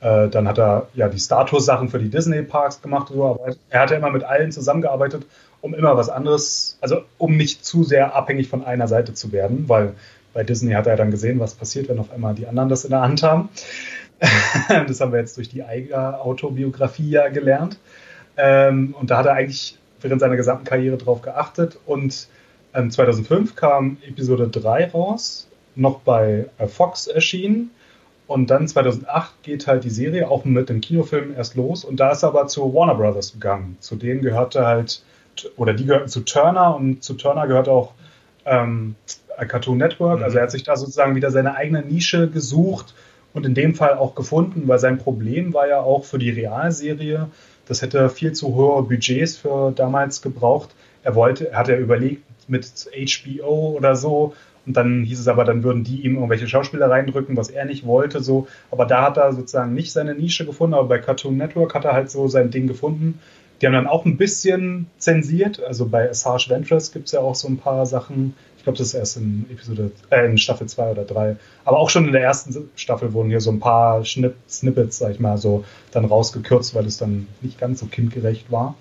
äh, 0.01 0.29
dann 0.29 0.49
hat 0.49 0.59
er 0.59 0.89
ja 0.95 1.09
die 1.09 1.19
Status-Sachen 1.19 1.89
für 1.89 1.99
die 1.99 2.09
Disney-Parks 2.09 2.81
gemacht. 2.81 3.09
So, 3.09 3.25
aber 3.25 3.55
er 3.71 3.81
hat 3.81 3.91
ja 3.91 3.97
immer 3.97 4.11
mit 4.11 4.25
allen 4.25 4.53
zusammengearbeitet, 4.53 5.27
um 5.61 5.75
immer 5.75 5.97
was 5.97 6.09
anderes, 6.09 6.79
also 6.81 7.03
um 7.19 7.37
nicht 7.37 7.65
zu 7.65 7.83
sehr 7.83 8.15
abhängig 8.15 8.49
von 8.49 8.65
einer 8.65 8.89
Seite 8.89 9.15
zu 9.15 9.33
werden, 9.33 9.69
weil 9.69 9.95
bei 10.33 10.45
Disney 10.45 10.73
hat 10.73 10.87
er 10.87 10.97
dann 10.97 11.11
gesehen, 11.11 11.41
was 11.41 11.55
passiert, 11.55 11.89
wenn 11.89 11.99
auf 11.99 12.13
einmal 12.13 12.35
die 12.35 12.47
anderen 12.47 12.69
das 12.69 12.85
in 12.85 12.91
der 12.91 13.01
Hand 13.01 13.23
haben. 13.23 13.49
das 14.69 15.01
haben 15.01 15.13
wir 15.13 15.21
jetzt 15.21 15.37
durch 15.37 15.49
die 15.49 15.63
eigene 15.65 16.21
Autobiografie 16.21 17.11
ja 17.11 17.29
gelernt. 17.29 17.79
Ähm, 18.37 18.95
und 18.99 19.11
da 19.11 19.19
hat 19.19 19.27
er 19.27 19.35
eigentlich 19.35 19.79
während 20.01 20.21
seiner 20.21 20.37
gesamten 20.37 20.65
Karriere 20.65 20.97
drauf 20.97 21.23
geachtet. 21.23 21.79
Und 21.87 22.29
ähm, 22.75 22.91
2005 22.91 23.57
kam 23.57 23.99
Episode 24.07 24.49
3 24.49 24.91
raus, 24.91 25.49
noch 25.75 26.01
bei 26.01 26.47
äh, 26.59 26.67
Fox 26.67 27.07
erschienen. 27.07 27.71
Und 28.27 28.51
dann 28.51 28.67
2008 28.67 29.43
geht 29.43 29.67
halt 29.67 29.85
die 29.85 29.91
Serie 29.91 30.29
auch 30.29 30.45
mit 30.45 30.69
dem 30.69 30.81
Kinofilm 30.81 31.35
erst 31.37 31.55
los. 31.55 31.85
Und 31.85 32.01
da 32.01 32.11
ist 32.11 32.25
er 32.25 32.31
aber 32.31 32.49
zu 32.49 32.75
Warner 32.75 32.97
Brothers 32.97 33.33
gegangen. 33.33 33.77
Zu 33.81 33.97
denen 33.97 34.21
gehörte 34.21 34.67
halt, 34.67 35.03
oder 35.57 35.75
die 35.75 35.87
gehörten 35.87 36.09
zu 36.09 36.21
Turner 36.21 36.75
und 36.75 37.05
zu 37.05 37.15
Turner 37.15 37.47
gehört 37.47 37.69
auch 37.69 37.93
ähm, 38.45 38.97
Cartoon 39.37 39.79
Network. 39.79 40.19
Mhm. 40.19 40.25
Also 40.25 40.39
er 40.39 40.45
hat 40.45 40.51
sich 40.51 40.65
da 40.65 40.77
sozusagen 40.77 41.15
wieder 41.15 41.31
seine 41.31 41.55
eigene 41.55 41.83
Nische 41.83 42.29
gesucht 42.29 42.95
und 43.37 43.45
in 43.45 43.55
dem 43.55 43.75
Fall 43.75 43.99
auch 43.99 44.15
gefunden, 44.15 44.63
weil 44.67 44.79
sein 44.79 44.97
Problem 44.97 45.53
war 45.53 45.69
ja 45.69 45.81
auch 45.81 46.05
für 46.05 46.19
die 46.19 46.31
Realserie, 46.31 47.29
das 47.67 47.83
hätte 47.83 48.09
viel 48.09 48.33
zu 48.33 48.55
hohe 48.55 48.83
Budgets 48.83 49.37
für 49.37 49.73
damals 49.77 50.23
gebraucht. 50.23 50.71
Er 51.05 51.15
wollte, 51.15 51.51
er 51.51 51.59
hat 51.59 51.69
ja 51.69 51.77
überlegt 51.77 52.23
mit 52.49 52.67
HBO 52.95 53.77
oder 53.77 53.95
so 53.95 54.33
und 54.65 54.75
dann 54.75 55.05
hieß 55.05 55.21
es 55.21 55.29
aber, 55.29 55.45
dann 55.45 55.63
würden 55.63 55.85
die 55.85 56.01
ihm 56.01 56.15
irgendwelche 56.15 56.49
Schauspieler 56.49 56.91
reindrücken, 56.91 57.37
was 57.37 57.51
er 57.51 57.67
nicht 57.67 57.85
wollte, 57.85 58.23
so. 58.23 58.49
Aber 58.71 58.87
da 58.87 59.03
hat 59.03 59.19
er 59.19 59.33
sozusagen 59.35 59.75
nicht 59.75 59.93
seine 59.93 60.15
Nische 60.15 60.47
gefunden, 60.47 60.73
aber 60.73 60.89
bei 60.89 60.99
Cartoon 60.99 61.37
Network 61.37 61.75
hat 61.75 61.85
er 61.85 61.93
halt 61.93 62.11
so 62.11 62.29
sein 62.29 62.51
Ding 62.51 62.67
gefunden. 62.67 63.21
Die 63.61 63.67
haben 63.67 63.75
dann 63.75 63.87
auch 63.87 64.07
ein 64.07 64.17
bisschen 64.17 64.87
zensiert. 64.97 65.63
Also 65.63 65.87
bei 65.87 66.09
Assange 66.09 66.47
Ventress 66.49 66.91
gibt 66.91 67.07
es 67.07 67.13
ja 67.13 67.21
auch 67.21 67.35
so 67.35 67.49
ein 67.49 67.59
paar 67.59 67.85
Sachen, 67.85 68.35
glaube, 68.67 68.79
das 68.79 68.89
ist 68.89 68.95
erst 68.95 69.17
in 69.17 69.47
Episode, 69.49 69.93
äh, 70.11 70.27
in 70.27 70.39
Staffel 70.39 70.67
2 70.67 70.91
oder 70.91 71.05
3. 71.05 71.37
Aber 71.65 71.79
auch 71.79 71.89
schon 71.89 72.07
in 72.07 72.13
der 72.13 72.23
ersten 72.23 72.69
Staffel 72.75 73.13
wurden 73.13 73.29
hier 73.29 73.41
so 73.41 73.53
ein 73.53 73.61
paar 73.61 74.05
Schnipp 74.05 74.35
Snippets, 74.49 74.99
sag 74.99 75.13
ich 75.13 75.21
mal, 75.21 75.39
so 75.39 75.65
dann 75.93 76.05
rausgekürzt, 76.05 76.75
weil 76.75 76.85
es 76.85 76.99
dann 76.99 77.29
nicht 77.43 77.61
ganz 77.61 77.79
so 77.79 77.87
kindgerecht 77.87 78.51
war. 78.51 78.75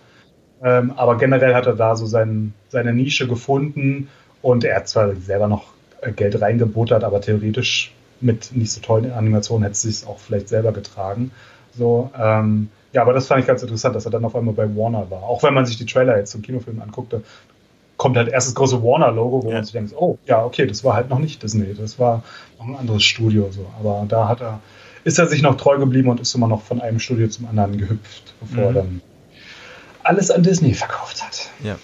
Ähm, 0.63 0.91
aber 0.95 1.17
generell 1.17 1.53
hat 1.53 1.67
er 1.67 1.75
da 1.75 1.95
so 1.95 2.07
sein, 2.07 2.55
seine 2.69 2.93
Nische 2.93 3.27
gefunden 3.27 4.09
und 4.41 4.63
er 4.63 4.77
hat 4.77 4.87
zwar 4.87 5.15
selber 5.17 5.47
noch 5.47 5.65
äh, 6.01 6.11
Geld 6.11 6.41
reingebuttert, 6.41 7.03
aber 7.03 7.21
theoretisch 7.21 7.93
mit 8.21 8.55
nicht 8.55 8.71
so 8.71 8.81
tollen 8.81 9.11
Animationen 9.11 9.63
hätte 9.63 9.73
es 9.73 9.81
sich 9.83 10.07
auch 10.07 10.17
vielleicht 10.17 10.49
selber 10.49 10.71
getragen. 10.71 11.29
So, 11.77 12.09
ähm, 12.19 12.69
ja, 12.91 13.03
aber 13.03 13.13
das 13.13 13.27
fand 13.27 13.41
ich 13.41 13.47
ganz 13.47 13.61
interessant, 13.61 13.95
dass 13.95 14.05
er 14.05 14.11
dann 14.11 14.25
auf 14.25 14.35
einmal 14.35 14.55
bei 14.55 14.73
Warner 14.75 15.11
war. 15.11 15.23
Auch 15.23 15.43
wenn 15.43 15.53
man 15.53 15.67
sich 15.67 15.77
die 15.77 15.85
Trailer 15.85 16.17
jetzt 16.17 16.31
zum 16.31 16.41
Kinofilm 16.41 16.81
anguckte, 16.81 17.21
kommt 17.97 18.17
halt 18.17 18.29
erst 18.29 18.47
das 18.47 18.55
große 18.55 18.83
Warner-Logo, 18.83 19.43
wo 19.43 19.49
ja. 19.49 19.55
man 19.55 19.63
sich 19.63 19.73
denkt, 19.73 19.93
oh, 19.95 20.17
ja, 20.25 20.43
okay, 20.43 20.65
das 20.65 20.83
war 20.83 20.95
halt 20.95 21.09
noch 21.09 21.19
nicht 21.19 21.41
Disney, 21.41 21.73
das 21.73 21.99
war 21.99 22.23
noch 22.59 22.67
ein 22.67 22.75
anderes 22.75 23.03
Studio. 23.03 23.49
So. 23.51 23.65
Aber 23.79 24.05
da 24.07 24.27
hat 24.27 24.41
er, 24.41 24.59
ist 25.03 25.19
er 25.19 25.27
sich 25.27 25.41
noch 25.41 25.57
treu 25.57 25.77
geblieben 25.77 26.09
und 26.09 26.19
ist 26.19 26.33
immer 26.35 26.47
noch 26.47 26.61
von 26.61 26.81
einem 26.81 26.99
Studio 26.99 27.27
zum 27.27 27.47
anderen 27.47 27.77
gehüpft, 27.77 28.33
bevor 28.41 28.71
mhm. 28.71 28.75
er 28.75 28.81
dann 28.81 29.01
alles 30.03 30.29
an 30.31 30.43
Disney 30.43 30.73
verkauft 30.73 31.23
hat. 31.23 31.49
Ja. 31.63 31.77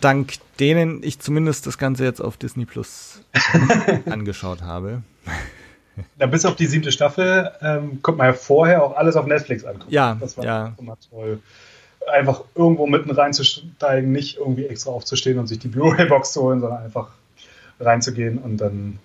Dank 0.00 0.34
denen 0.60 1.02
ich 1.02 1.18
zumindest 1.18 1.66
das 1.66 1.78
Ganze 1.78 2.04
jetzt 2.04 2.20
auf 2.20 2.36
Disney 2.36 2.64
Plus 2.64 3.22
angeschaut 4.06 4.62
habe. 4.62 5.02
Da 6.18 6.26
bis 6.26 6.44
auf 6.44 6.56
die 6.56 6.66
siebte 6.66 6.92
Staffel 6.92 7.52
ähm, 7.60 8.02
kommt 8.02 8.18
man 8.18 8.28
ja 8.28 8.32
vorher 8.32 8.82
auch 8.82 8.96
alles 8.96 9.16
auf 9.16 9.26
Netflix 9.26 9.64
angucken. 9.64 9.92
Ja, 9.92 10.16
das 10.20 10.36
war 10.36 10.44
ja. 10.44 10.74
immer 10.78 10.96
toll. 11.10 11.40
Einfach 12.10 12.42
irgendwo 12.54 12.86
mitten 12.86 13.10
reinzusteigen, 13.10 14.12
nicht 14.12 14.36
irgendwie 14.38 14.66
extra 14.66 14.90
aufzustehen 14.90 15.38
und 15.38 15.46
sich 15.46 15.58
die 15.58 15.68
Blu-ray-Box 15.68 16.32
zu 16.32 16.42
holen, 16.42 16.60
sondern 16.60 16.82
einfach 16.82 17.08
reinzugehen 17.80 18.38
und 18.38 18.58
dann, 18.58 18.98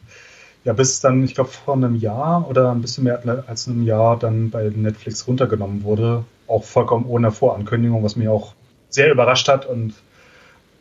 ja, 0.64 0.74
bis 0.74 1.00
dann, 1.00 1.24
ich 1.24 1.36
glaube, 1.36 1.50
vor 1.50 1.76
einem 1.76 1.96
Jahr 1.96 2.48
oder 2.50 2.72
ein 2.72 2.82
bisschen 2.82 3.06
mehr 3.06 3.22
als 3.48 3.68
einem 3.68 3.84
Jahr 3.84 4.18
dann 4.18 4.50
bei 4.50 4.70
Netflix 4.70 5.28
runtergenommen 5.28 5.84
wurde. 5.84 6.26
Auch 6.48 6.64
vollkommen 6.64 7.06
ohne 7.06 7.32
Vorankündigung, 7.32 8.04
was 8.04 8.16
mich 8.16 8.28
auch 8.28 8.54
sehr 8.90 9.12
überrascht 9.12 9.48
hat 9.48 9.66
und 9.66 9.94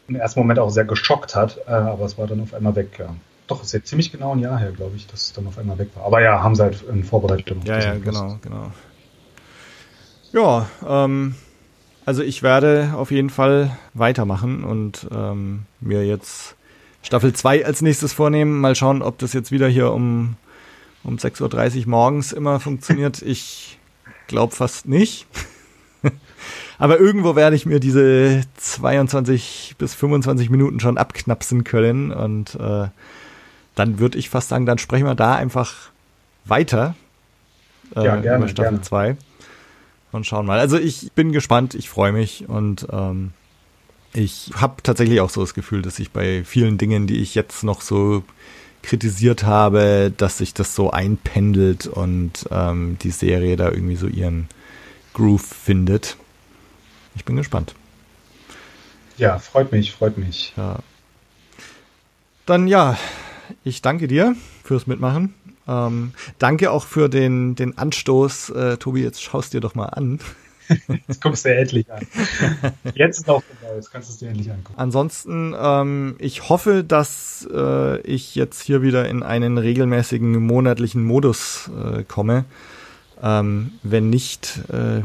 im 0.09 0.17
ersten 0.17 0.41
Moment 0.41 0.59
auch 0.59 0.71
sehr 0.71 0.85
geschockt 0.85 1.37
hat, 1.37 1.59
äh, 1.67 1.71
aber 1.71 2.07
es 2.07 2.17
war 2.17 2.27
dann 2.27 2.41
auf 2.41 2.55
einmal 2.55 2.75
weg, 2.75 2.99
ja. 2.99 3.15
Doch, 3.47 3.63
ist 3.63 3.73
jetzt 3.73 3.89
ziemlich 3.89 4.13
genau 4.13 4.33
ein 4.33 4.41
Jahr 4.41 4.59
her, 4.59 4.73
glaube 4.73 4.97
ich, 4.97 5.07
dass 5.07 5.23
es 5.23 5.33
dann 5.33 5.47
auf 5.47 5.59
einmal 5.59 5.79
weg 5.79 5.89
war. 5.95 6.05
Aber 6.05 6.21
ja, 6.21 6.43
haben 6.43 6.55
sie 6.55 6.63
halt 6.63 6.83
in 6.83 7.03
Vorbereitung. 7.03 7.63
Ja, 7.65 7.79
ja, 7.79 7.95
genau, 7.95 8.39
genau. 8.43 8.73
Ja, 10.33 10.69
ähm, 10.87 11.35
also 12.09 12.23
ich 12.23 12.43
werde 12.43 12.95
auf 12.97 13.11
jeden 13.11 13.29
Fall 13.29 13.77
weitermachen 13.93 14.65
und 14.65 15.07
ähm, 15.13 15.65
mir 15.83 16.07
jetzt 16.07 16.57
Staffel 17.03 17.35
2 17.35 17.67
als 17.67 17.83
nächstes 17.83 18.15
vornehmen. 18.15 18.63
Mal 18.63 18.75
schauen, 18.75 19.03
ob 19.03 19.19
das 19.19 19.35
jetzt 19.35 19.53
wieder 19.53 19.69
hier 19.69 19.93
um, 19.93 20.37
um 21.05 21.17
6.30 21.17 21.81
Uhr 21.81 21.89
morgens 21.89 22.33
immer 22.33 22.61
funktioniert. 22.61 23.21
Ich 23.27 23.79
glaube 24.27 24.55
fast 24.57 24.89
nicht. 24.89 25.27
Aber 26.79 26.99
irgendwo 26.99 27.37
werde 27.37 27.57
ich 27.57 27.67
mir 27.67 27.79
diese 27.79 28.41
22 28.57 29.75
bis 29.77 29.95
25 29.95 30.49
Minuten 30.49 30.81
schon 30.81 30.97
abknapsen 30.97 31.63
können 31.63 32.11
und 32.11 32.55
äh, 32.55 32.89
dann 33.75 33.99
würde 33.99 34.17
ich 34.17 34.31
fast 34.31 34.49
sagen, 34.49 34.65
dann 34.65 34.79
sprechen 34.79 35.05
wir 35.05 35.15
da 35.15 35.35
einfach 35.35 35.91
weiter 36.47 36.95
äh, 37.95 38.03
ja, 38.03 38.17
gerne, 38.17 38.39
über 38.39 38.49
Staffel 38.49 38.81
2 38.81 39.19
und 40.13 40.27
schauen 40.27 40.47
mal. 40.47 40.59
Also 40.59 40.79
ich 40.79 41.13
bin 41.13 41.33
gespannt, 41.33 41.75
ich 41.75 41.89
freue 41.89 42.13
mich 42.13 42.49
und 42.49 42.87
ähm, 42.91 43.33
ich 44.13 44.51
habe 44.55 44.83
tatsächlich 44.83 45.21
auch 45.21 45.31
so 45.31 45.41
das 45.41 45.55
Gefühl, 45.55 45.83
dass 45.83 45.99
ich 45.99 46.11
bei 46.11 46.45
vielen 46.45 46.79
Dingen, 46.79 47.07
die 47.07 47.21
ich 47.21 47.35
jetzt 47.35 47.63
noch 47.63 47.81
so 47.81 48.25
kritisiert 48.83 49.45
habe, 49.45 50.13
dass 50.17 50.39
sich 50.39 50.55
das 50.55 50.75
so 50.75 50.91
einpendelt 50.91 51.87
und 51.87 52.49
ähm, 52.51 52.97
die 53.03 53.11
Serie 53.11 53.57
da 53.57 53.71
irgendwie 53.71 53.97
so 53.97 54.07
ihren 54.07 54.49
Groove 55.13 55.45
findet. 55.45 56.17
Ich 57.17 57.25
bin 57.25 57.37
gespannt. 57.37 57.75
Ja, 59.17 59.39
freut 59.39 59.73
mich, 59.73 59.93
freut 59.93 60.17
mich. 60.17 60.53
Ja. 60.57 60.79
Dann 62.47 62.69
ja, 62.69 62.97
ich 63.65 63.83
danke 63.83 64.09
dir 64.09 64.37
fürs 64.63 64.87
Mitmachen. 64.87 65.35
Ähm, 65.69 66.13
danke 66.39 66.71
auch 66.71 66.87
für 66.87 67.09
den, 67.09 67.55
den 67.55 67.77
Anstoß. 67.77 68.51
Äh, 68.51 68.77
Tobi, 68.79 69.03
jetzt 69.03 69.23
schaust 69.23 69.53
dir 69.53 69.61
doch 69.61 69.75
mal 69.75 69.87
an. 69.87 70.19
Jetzt 71.09 71.23
guckst 71.23 71.47
du 71.47 71.55
endlich 71.55 71.91
an. 71.91 72.07
Jetzt 72.95 73.21
ist 73.21 73.31
auch 73.31 73.43
vorbei, 73.43 73.75
jetzt 73.77 73.91
kannst 73.91 74.11
du 74.11 74.13
es 74.13 74.19
dir 74.19 74.29
endlich 74.29 74.51
angucken. 74.51 74.75
Ansonsten, 74.77 75.55
ähm, 75.59 76.17
ich 76.19 76.51
hoffe, 76.51 76.85
dass 76.85 77.49
äh, 77.51 78.01
ich 78.03 78.35
jetzt 78.35 78.61
hier 78.61 78.83
wieder 78.83 79.09
in 79.09 79.23
einen 79.23 79.57
regelmäßigen 79.57 80.45
monatlichen 80.45 81.03
Modus 81.05 81.71
äh, 81.75 82.05
komme. 82.05 82.45
Ähm, 83.23 83.73
wenn 83.83 84.11
nicht, 84.11 84.61
äh, 84.71 85.05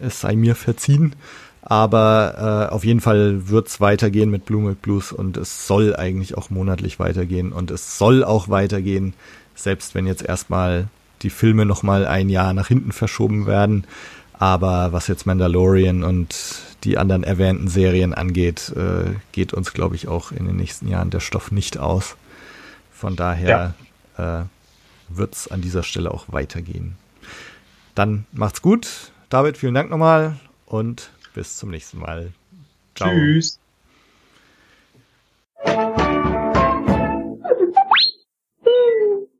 es 0.00 0.22
sei 0.22 0.34
mir 0.34 0.54
verziehen. 0.54 1.14
Aber 1.60 2.68
äh, 2.70 2.74
auf 2.74 2.84
jeden 2.84 3.00
Fall 3.00 3.48
wird's 3.48 3.80
weitergehen 3.80 4.30
mit 4.30 4.46
Blue 4.46 4.62
Milk 4.62 4.82
Blues 4.82 5.12
und 5.12 5.36
es 5.36 5.66
soll 5.66 5.94
eigentlich 5.94 6.36
auch 6.36 6.50
monatlich 6.50 6.98
weitergehen 6.98 7.52
und 7.52 7.70
es 7.70 7.98
soll 7.98 8.24
auch 8.24 8.48
weitergehen, 8.48 9.14
selbst 9.54 9.94
wenn 9.94 10.06
jetzt 10.06 10.22
erstmal 10.22 10.88
die 11.22 11.30
Filme 11.30 11.64
nochmal 11.64 12.06
ein 12.06 12.28
Jahr 12.28 12.52
nach 12.52 12.68
hinten 12.68 12.92
verschoben 12.92 13.46
werden. 13.46 13.84
Aber 14.34 14.92
was 14.92 15.06
jetzt 15.06 15.24
Mandalorian 15.24 16.02
und 16.02 16.34
die 16.84 16.98
anderen 16.98 17.22
erwähnten 17.22 17.68
Serien 17.68 18.12
angeht, 18.12 18.72
äh, 18.76 19.14
geht 19.30 19.52
uns, 19.52 19.72
glaube 19.72 19.94
ich, 19.94 20.08
auch 20.08 20.32
in 20.32 20.46
den 20.46 20.56
nächsten 20.56 20.88
Jahren 20.88 21.10
der 21.10 21.20
Stoff 21.20 21.52
nicht 21.52 21.78
aus. 21.78 22.16
Von 22.92 23.14
daher 23.14 23.74
ja. 24.18 24.40
äh, 24.40 24.44
wird's 25.08 25.48
an 25.48 25.60
dieser 25.60 25.82
Stelle 25.82 26.10
auch 26.10 26.26
weitergehen. 26.28 26.96
Dann 27.94 28.26
macht's 28.32 28.62
gut. 28.62 29.12
David, 29.28 29.56
vielen 29.56 29.74
Dank 29.74 29.90
nochmal 29.90 30.36
und 30.66 31.10
bis 31.34 31.56
zum 31.56 31.70
nächsten 31.70 31.98
Mal. 31.98 32.32
Ciao. 32.94 33.10
Tschüss. 33.10 33.58